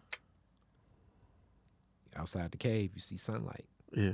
outside 2.15 2.51
the 2.51 2.57
cave, 2.57 2.91
you 2.95 3.01
see 3.01 3.17
sunlight. 3.17 3.65
yeah. 3.93 4.13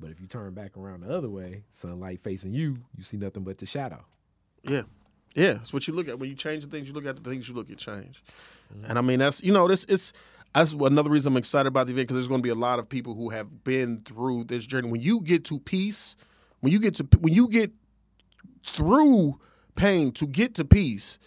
But 0.00 0.10
if 0.10 0.20
you 0.20 0.28
turn 0.28 0.54
back 0.54 0.76
around 0.76 1.00
the 1.02 1.12
other 1.12 1.28
way, 1.28 1.64
sunlight 1.70 2.20
facing 2.20 2.52
you, 2.54 2.76
you 2.96 3.02
see 3.02 3.16
nothing 3.16 3.42
but 3.42 3.58
the 3.58 3.66
shadow. 3.66 4.04
Yeah. 4.62 4.82
Yeah. 5.34 5.54
It's 5.60 5.72
what 5.72 5.88
you 5.88 5.94
look 5.94 6.06
at. 6.06 6.20
When 6.20 6.28
you 6.30 6.36
change 6.36 6.62
the 6.64 6.70
things, 6.70 6.86
you 6.86 6.94
look 6.94 7.04
at 7.04 7.16
the 7.22 7.28
things 7.28 7.48
you 7.48 7.54
look 7.56 7.68
at 7.68 7.78
change. 7.78 8.22
And 8.84 8.96
I 8.96 9.00
mean, 9.00 9.18
that's, 9.18 9.42
you 9.42 9.50
know, 9.50 9.66
this 9.66 9.82
it's, 9.88 10.12
that's 10.58 10.72
another 10.72 11.10
reason 11.10 11.32
I'm 11.32 11.36
excited 11.36 11.68
about 11.68 11.86
the 11.86 11.92
event 11.92 12.08
because 12.08 12.16
there's 12.16 12.28
going 12.28 12.40
to 12.40 12.46
be 12.46 12.50
a 12.50 12.54
lot 12.54 12.78
of 12.78 12.88
people 12.88 13.14
who 13.14 13.30
have 13.30 13.64
been 13.64 14.00
through 14.02 14.44
this 14.44 14.66
journey. 14.66 14.88
When 14.88 15.00
you 15.00 15.20
get 15.20 15.44
to 15.46 15.58
peace, 15.58 16.16
when 16.60 16.72
you 16.72 16.80
get 16.80 16.94
to, 16.96 17.04
when 17.20 17.32
you 17.32 17.48
get 17.48 17.72
through 18.64 19.38
pain 19.76 20.12
to 20.12 20.26
get 20.26 20.54
to 20.56 20.64
peace, 20.64 21.18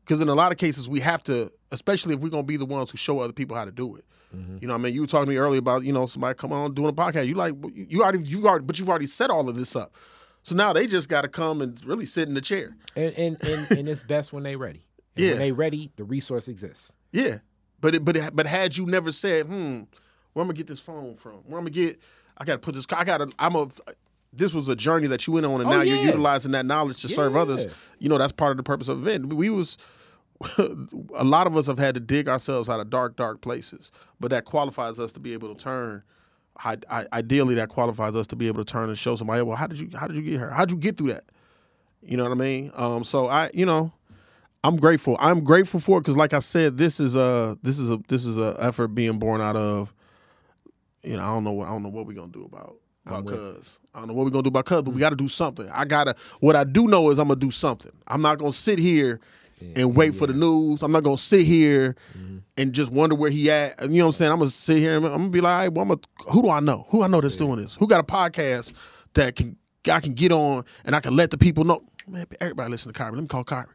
because 0.00 0.20
in 0.20 0.28
a 0.28 0.34
lot 0.34 0.52
of 0.52 0.58
cases 0.58 0.88
we 0.88 1.00
have 1.00 1.22
to, 1.24 1.52
especially 1.70 2.14
if 2.14 2.20
we're 2.20 2.30
going 2.30 2.44
to 2.44 2.46
be 2.46 2.56
the 2.56 2.66
ones 2.66 2.90
who 2.90 2.96
show 2.96 3.18
other 3.20 3.32
people 3.32 3.56
how 3.56 3.64
to 3.64 3.70
do 3.70 3.96
it. 3.96 4.04
Mm-hmm. 4.34 4.58
You 4.60 4.68
know, 4.68 4.74
what 4.74 4.80
I 4.80 4.82
mean, 4.84 4.94
you 4.94 5.02
were 5.02 5.06
talking 5.06 5.26
to 5.26 5.30
me 5.32 5.38
earlier 5.38 5.58
about 5.58 5.84
you 5.84 5.92
know 5.92 6.06
somebody 6.06 6.34
coming 6.34 6.56
on 6.56 6.74
doing 6.74 6.88
a 6.88 6.92
podcast. 6.92 7.26
You 7.26 7.34
like 7.34 7.54
you 7.74 8.02
already 8.02 8.20
you 8.20 8.46
already, 8.46 8.64
but 8.64 8.78
you've 8.78 8.88
already 8.88 9.06
set 9.06 9.30
all 9.30 9.48
of 9.48 9.56
this 9.56 9.74
up. 9.76 9.94
So 10.42 10.54
now 10.54 10.72
they 10.72 10.86
just 10.86 11.08
got 11.08 11.22
to 11.22 11.28
come 11.28 11.60
and 11.60 11.82
really 11.84 12.06
sit 12.06 12.28
in 12.28 12.34
the 12.34 12.40
chair. 12.40 12.76
And 12.96 13.12
and, 13.14 13.44
and, 13.44 13.70
and 13.70 13.88
it's 13.88 14.02
best 14.02 14.32
when 14.32 14.42
they 14.42 14.56
ready. 14.56 14.86
And 15.16 15.24
Yeah. 15.24 15.30
When 15.30 15.38
they 15.38 15.52
ready, 15.52 15.92
the 15.96 16.04
resource 16.04 16.48
exists. 16.48 16.92
Yeah, 17.12 17.38
but 17.80 17.94
it, 17.94 18.04
but 18.04 18.16
it, 18.16 18.34
but 18.34 18.46
had 18.46 18.76
you 18.76 18.86
never 18.86 19.12
said, 19.12 19.46
hmm, 19.46 19.82
where 20.32 20.42
I'm 20.42 20.48
gonna 20.48 20.54
get 20.54 20.66
this 20.66 20.80
phone 20.80 21.14
from? 21.16 21.34
Where 21.46 21.58
I'm 21.58 21.64
gonna 21.64 21.70
get? 21.70 21.98
I 22.36 22.44
got 22.44 22.52
to 22.52 22.58
put 22.58 22.74
this. 22.74 22.86
I 22.92 23.04
got 23.04 23.18
to. 23.18 23.30
I'm 23.38 23.56
a. 23.56 23.68
This 24.32 24.52
was 24.54 24.68
a 24.68 24.76
journey 24.76 25.06
that 25.08 25.26
you 25.26 25.32
went 25.32 25.46
on, 25.46 25.60
and 25.60 25.68
Oh, 25.68 25.72
now 25.72 25.80
you're 25.82 26.04
utilizing 26.04 26.52
that 26.52 26.66
knowledge 26.66 27.00
to 27.00 27.08
serve 27.08 27.34
others. 27.34 27.66
You 27.98 28.08
know, 28.08 28.18
that's 28.18 28.32
part 28.32 28.52
of 28.52 28.56
the 28.58 28.62
purpose 28.62 28.88
of 28.88 28.98
event. 29.06 29.32
We 29.32 29.50
was 29.50 29.78
a 30.58 31.24
lot 31.24 31.46
of 31.46 31.56
us 31.56 31.66
have 31.66 31.78
had 31.78 31.94
to 31.94 32.00
dig 32.00 32.28
ourselves 32.28 32.68
out 32.68 32.78
of 32.78 32.90
dark, 32.90 33.16
dark 33.16 33.40
places, 33.40 33.90
but 34.20 34.30
that 34.30 34.44
qualifies 34.44 34.98
us 34.98 35.12
to 35.12 35.20
be 35.20 35.32
able 35.32 35.52
to 35.54 35.60
turn. 35.60 36.02
I, 36.64 36.76
I, 36.90 37.06
ideally, 37.12 37.54
that 37.56 37.68
qualifies 37.68 38.14
us 38.14 38.26
to 38.28 38.36
be 38.36 38.48
able 38.48 38.64
to 38.64 38.70
turn 38.70 38.88
and 38.88 38.98
show 38.98 39.16
somebody. 39.16 39.42
Well, 39.42 39.56
how 39.56 39.66
did 39.66 39.80
you 39.80 39.90
how 39.94 40.06
did 40.06 40.16
you 40.16 40.22
get 40.22 40.32
here? 40.38 40.50
How 40.50 40.64
did 40.64 40.72
you 40.72 40.78
get 40.78 40.96
through 40.96 41.12
that? 41.12 41.24
You 42.02 42.16
know 42.16 42.22
what 42.22 42.32
I 42.32 42.36
mean? 42.36 42.70
Um, 42.74 43.02
so 43.02 43.26
I, 43.28 43.50
you 43.54 43.66
know, 43.66 43.92
I'm 44.64 44.76
grateful. 44.76 45.16
I'm 45.20 45.44
grateful 45.44 45.80
for 45.80 45.98
it 45.98 46.00
because, 46.02 46.16
like 46.16 46.32
I 46.32 46.40
said, 46.40 46.76
this 46.78 47.00
is 47.00 47.14
a 47.14 47.58
this 47.62 47.78
is 47.78 47.90
a 47.90 48.00
this 48.08 48.26
is 48.26 48.38
a 48.38 48.56
effort 48.58 48.88
being 48.88 49.18
born 49.18 49.40
out 49.40 49.56
of. 49.56 49.94
You 51.02 51.16
know, 51.16 51.22
I 51.22 51.26
don't 51.26 51.44
know 51.44 51.52
what 51.52 51.68
I 51.68 51.70
don't 51.70 51.82
know 51.82 51.88
what 51.90 52.06
we're 52.06 52.14
gonna 52.14 52.32
do 52.32 52.44
about 52.44 52.76
about 53.06 53.26
cuz. 53.26 53.78
I 53.94 54.00
don't 54.00 54.08
know 54.08 54.14
what 54.14 54.24
we're 54.24 54.30
gonna 54.30 54.42
do 54.42 54.48
about 54.48 54.66
cuz, 54.66 54.82
but 54.82 54.90
we 54.92 55.00
got 55.00 55.10
to 55.10 55.16
do 55.16 55.28
something. 55.28 55.68
I 55.70 55.84
gotta. 55.84 56.16
What 56.40 56.56
I 56.56 56.64
do 56.64 56.88
know 56.88 57.10
is 57.10 57.18
I'm 57.18 57.28
gonna 57.28 57.40
do 57.40 57.50
something. 57.50 57.92
I'm 58.08 58.20
not 58.20 58.38
gonna 58.38 58.52
sit 58.52 58.78
here 58.78 59.20
and 59.76 59.96
wait 59.96 60.14
for 60.14 60.26
the 60.26 60.32
news. 60.32 60.82
I'm 60.82 60.92
not 60.92 61.02
gonna 61.04 61.18
sit 61.18 61.44
here 61.44 61.96
and 62.56 62.72
just 62.72 62.90
wonder 62.90 63.14
where 63.14 63.30
he 63.30 63.50
at. 63.50 63.80
You 63.82 63.88
know 63.88 64.06
what 64.06 64.08
I'm 64.08 64.12
saying? 64.12 64.32
I'm 64.32 64.38
gonna 64.38 64.50
sit 64.50 64.78
here 64.78 64.96
and 64.96 65.06
I'm 65.06 65.12
gonna 65.12 65.28
be 65.30 65.40
like, 65.40 65.50
right, 65.50 65.72
well, 65.72 65.82
I'm 65.82 65.88
gonna, 65.88 66.32
who 66.32 66.42
do 66.42 66.50
I 66.50 66.60
know? 66.60 66.86
Who 66.90 67.02
I 67.02 67.06
know 67.06 67.20
that's 67.20 67.36
doing 67.36 67.60
this? 67.60 67.74
Who 67.76 67.86
got 67.86 68.00
a 68.00 68.04
podcast 68.04 68.72
that 69.14 69.36
can 69.36 69.56
I 69.90 70.00
can 70.00 70.14
get 70.14 70.32
on 70.32 70.64
and 70.84 70.94
I 70.96 71.00
can 71.00 71.16
let 71.16 71.30
the 71.30 71.38
people 71.38 71.64
know? 71.64 71.82
Man, 72.06 72.26
everybody 72.40 72.70
listen 72.70 72.92
to 72.92 72.98
Kyrie. 72.98 73.12
Let 73.12 73.22
me 73.22 73.28
call 73.28 73.44
Kyrie. 73.44 73.66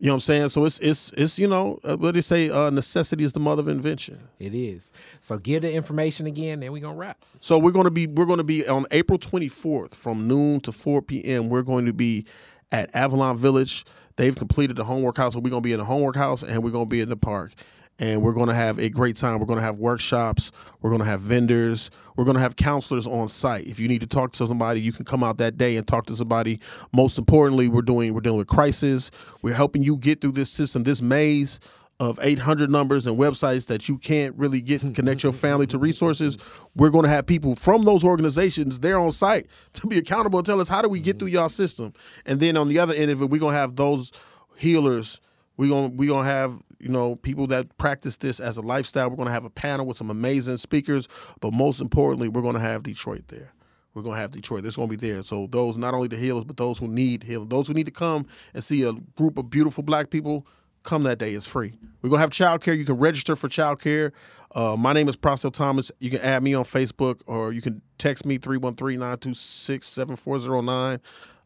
You 0.00 0.06
know 0.06 0.14
what 0.14 0.16
I'm 0.16 0.20
saying? 0.20 0.48
So 0.48 0.64
it's 0.64 0.78
it's 0.78 1.12
it's 1.12 1.38
you 1.38 1.46
know 1.46 1.78
uh, 1.84 1.94
what 1.94 2.14
they 2.14 2.22
say 2.22 2.48
uh, 2.48 2.70
necessity 2.70 3.22
is 3.22 3.34
the 3.34 3.40
mother 3.40 3.60
of 3.60 3.68
invention. 3.68 4.18
It 4.38 4.54
is. 4.54 4.92
So 5.20 5.36
give 5.36 5.60
the 5.60 5.70
information 5.70 6.26
again, 6.26 6.62
and 6.62 6.72
we're 6.72 6.80
gonna 6.80 6.96
wrap. 6.96 7.22
So 7.40 7.58
we're 7.58 7.70
gonna 7.70 7.90
be 7.90 8.06
we're 8.06 8.24
gonna 8.24 8.42
be 8.42 8.66
on 8.66 8.86
April 8.92 9.18
24th 9.18 9.94
from 9.94 10.26
noon 10.26 10.60
to 10.60 10.72
4 10.72 11.02
p.m. 11.02 11.50
We're 11.50 11.60
going 11.60 11.84
to 11.84 11.92
be 11.92 12.24
at 12.72 12.94
Avalon 12.96 13.36
Village. 13.36 13.84
They've 14.16 14.34
completed 14.34 14.76
the 14.76 14.84
homework 14.84 15.18
house, 15.18 15.34
so 15.34 15.38
we're 15.40 15.50
gonna 15.50 15.60
be 15.60 15.72
in 15.72 15.78
the 15.78 15.84
homework 15.84 16.16
house 16.16 16.42
and 16.42 16.64
we're 16.64 16.70
gonna 16.70 16.86
be 16.86 17.02
in 17.02 17.10
the 17.10 17.16
park. 17.16 17.52
And 18.00 18.22
we're 18.22 18.32
gonna 18.32 18.54
have 18.54 18.78
a 18.78 18.88
great 18.88 19.14
time. 19.14 19.38
We're 19.38 19.46
gonna 19.46 19.60
have 19.60 19.78
workshops. 19.78 20.50
We're 20.80 20.90
gonna 20.90 21.04
have 21.04 21.20
vendors. 21.20 21.90
We're 22.16 22.24
gonna 22.24 22.40
have 22.40 22.56
counselors 22.56 23.06
on 23.06 23.28
site. 23.28 23.66
If 23.66 23.78
you 23.78 23.88
need 23.88 24.00
to 24.00 24.06
talk 24.06 24.32
to 24.32 24.46
somebody, 24.46 24.80
you 24.80 24.92
can 24.92 25.04
come 25.04 25.22
out 25.22 25.36
that 25.36 25.58
day 25.58 25.76
and 25.76 25.86
talk 25.86 26.06
to 26.06 26.16
somebody. 26.16 26.60
Most 26.92 27.18
importantly, 27.18 27.68
we're 27.68 27.82
doing 27.82 28.14
we're 28.14 28.22
dealing 28.22 28.38
with 28.38 28.48
crisis. 28.48 29.10
We're 29.42 29.54
helping 29.54 29.82
you 29.82 29.98
get 29.98 30.22
through 30.22 30.32
this 30.32 30.50
system, 30.50 30.82
this 30.82 31.02
maze 31.02 31.60
of 32.00 32.18
800 32.22 32.70
numbers 32.70 33.06
and 33.06 33.18
websites 33.18 33.66
that 33.66 33.86
you 33.86 33.98
can't 33.98 34.34
really 34.36 34.62
get 34.62 34.82
and 34.82 34.94
connect 34.96 35.22
your 35.22 35.34
family 35.34 35.66
to 35.66 35.78
resources. 35.78 36.38
We're 36.74 36.88
going 36.88 37.02
to 37.02 37.10
have 37.10 37.26
people 37.26 37.54
from 37.56 37.82
those 37.82 38.02
organizations 38.02 38.80
there 38.80 38.98
on 38.98 39.12
site 39.12 39.46
to 39.74 39.86
be 39.86 39.98
accountable 39.98 40.38
and 40.38 40.46
tell 40.46 40.60
us 40.60 40.68
how 40.68 40.80
do 40.80 40.88
we 40.88 40.98
get 40.98 41.10
mm-hmm. 41.10 41.18
through 41.18 41.28
y'all 41.28 41.50
system. 41.50 41.92
And 42.24 42.40
then 42.40 42.56
on 42.56 42.68
the 42.68 42.78
other 42.78 42.94
end 42.94 43.10
of 43.10 43.20
it, 43.20 43.26
we're 43.26 43.38
going 43.38 43.52
to 43.52 43.58
have 43.58 43.76
those 43.76 44.12
healers. 44.56 45.20
We're 45.58 45.68
going—we're 45.68 46.08
going 46.08 46.24
to 46.24 46.30
have 46.30 46.62
you 46.80 46.88
know 46.88 47.16
people 47.16 47.46
that 47.48 47.76
practice 47.78 48.16
this 48.16 48.40
as 48.40 48.56
a 48.56 48.62
lifestyle. 48.62 49.10
We're 49.10 49.16
going 49.16 49.28
to 49.28 49.32
have 49.32 49.44
a 49.44 49.50
panel 49.50 49.86
with 49.86 49.96
some 49.96 50.10
amazing 50.10 50.58
speakers, 50.58 51.08
but 51.40 51.52
most 51.52 51.80
importantly, 51.80 52.28
we're 52.28 52.42
going 52.42 52.54
to 52.54 52.60
have 52.60 52.82
Detroit 52.82 53.28
there. 53.28 53.52
We're 53.94 54.02
gonna 54.02 54.16
have 54.16 54.30
Detroit. 54.30 54.62
There's 54.62 54.76
gonna 54.76 54.88
be 54.88 54.96
there. 54.96 55.22
So 55.22 55.46
those 55.50 55.76
not 55.76 55.94
only 55.94 56.08
the 56.08 56.16
healers, 56.16 56.44
but 56.44 56.56
those 56.56 56.78
who 56.78 56.86
need 56.86 57.24
healing, 57.24 57.48
those 57.48 57.66
who 57.66 57.74
need 57.74 57.86
to 57.86 57.92
come 57.92 58.26
and 58.54 58.62
see 58.62 58.84
a 58.84 58.92
group 58.92 59.36
of 59.36 59.50
beautiful 59.50 59.82
black 59.82 60.10
people 60.10 60.46
come 60.82 61.02
that 61.04 61.18
day. 61.18 61.34
It's 61.34 61.46
free. 61.46 61.78
We're 62.00 62.10
gonna 62.10 62.20
have 62.20 62.30
childcare. 62.30 62.78
You 62.78 62.84
can 62.84 62.98
register 62.98 63.34
for 63.34 63.48
childcare. 63.48 64.12
Uh, 64.54 64.76
my 64.76 64.92
name 64.92 65.08
is 65.08 65.16
Prostel 65.16 65.52
Thomas. 65.52 65.90
You 65.98 66.10
can 66.10 66.20
add 66.20 66.40
me 66.42 66.54
on 66.54 66.64
Facebook 66.64 67.20
or 67.26 67.52
you 67.52 67.60
can 67.60 67.82
text 67.98 68.24
me 68.24 68.38
313-926-7409. 68.38 71.00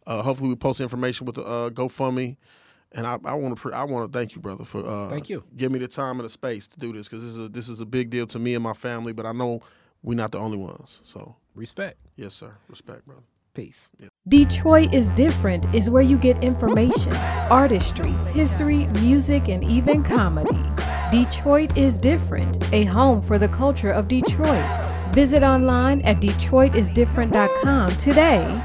Uh, 0.07 0.23
hopefully 0.23 0.51
we 0.51 0.57
post 0.57 0.81
information 0.81 1.27
with 1.27 1.37
the 1.37 1.45
uh, 1.45 1.71
GoFundMe. 1.71 2.37
And 2.95 3.07
I, 3.07 3.19
I 3.25 3.35
want 3.35 3.59
to 3.59 3.73
I 3.73 3.85
want 3.85 4.13
to 4.13 4.19
thank 4.19 4.35
you, 4.35 4.41
brother, 4.41 4.65
for 4.65 4.87
uh, 4.87 5.09
Thank 5.09 5.29
you. 5.29 5.43
Give 5.57 5.73
me 5.73 5.81
the 5.81 5.89
time 5.89 6.21
and 6.21 6.25
the 6.25 6.31
space 6.31 6.69
to 6.69 6.79
do 6.79 6.93
this 6.93 7.09
because 7.09 7.25
this 7.25 7.33
is 7.33 7.39
a, 7.39 7.49
this 7.49 7.69
is 7.69 7.81
a 7.81 7.87
big 7.87 8.11
deal 8.11 8.27
to 8.29 8.39
me 8.39 8.55
and 8.55 8.63
my 8.63 8.73
family. 8.73 9.13
But 9.13 9.27
I 9.27 9.33
know 9.33 9.63
we're 10.03 10.17
not 10.17 10.33
the 10.33 10.39
only 10.39 10.59
ones. 10.59 11.01
So 11.05 11.37
Respect. 11.55 11.99
yes, 12.17 12.35
sir. 12.35 12.55
Respect, 12.69 13.05
brother. 13.07 13.23
Peace. 13.55 13.93
Detroit 14.27 14.93
is 14.93 15.13
Different 15.13 15.73
is 15.73 15.89
where 15.89 16.03
you 16.03 16.19
get 16.19 16.43
information, 16.43 17.15
artistry, 17.51 18.11
history, 18.33 18.87
music, 19.01 19.49
and 19.49 19.63
even 19.63 20.03
comedy. 20.03 20.61
Detroit 21.13 21.77
is 21.77 21.97
Different, 21.97 22.73
a 22.73 22.85
home 22.85 23.23
for 23.23 23.39
the 23.39 23.47
culture 23.49 23.93
of 23.93 24.09
Detroit. 24.09 24.65
Visit 25.13 25.45
online 25.45 26.01
at 26.03 26.21
DetroitisDifferent.com 26.21 27.91
today 27.97 28.65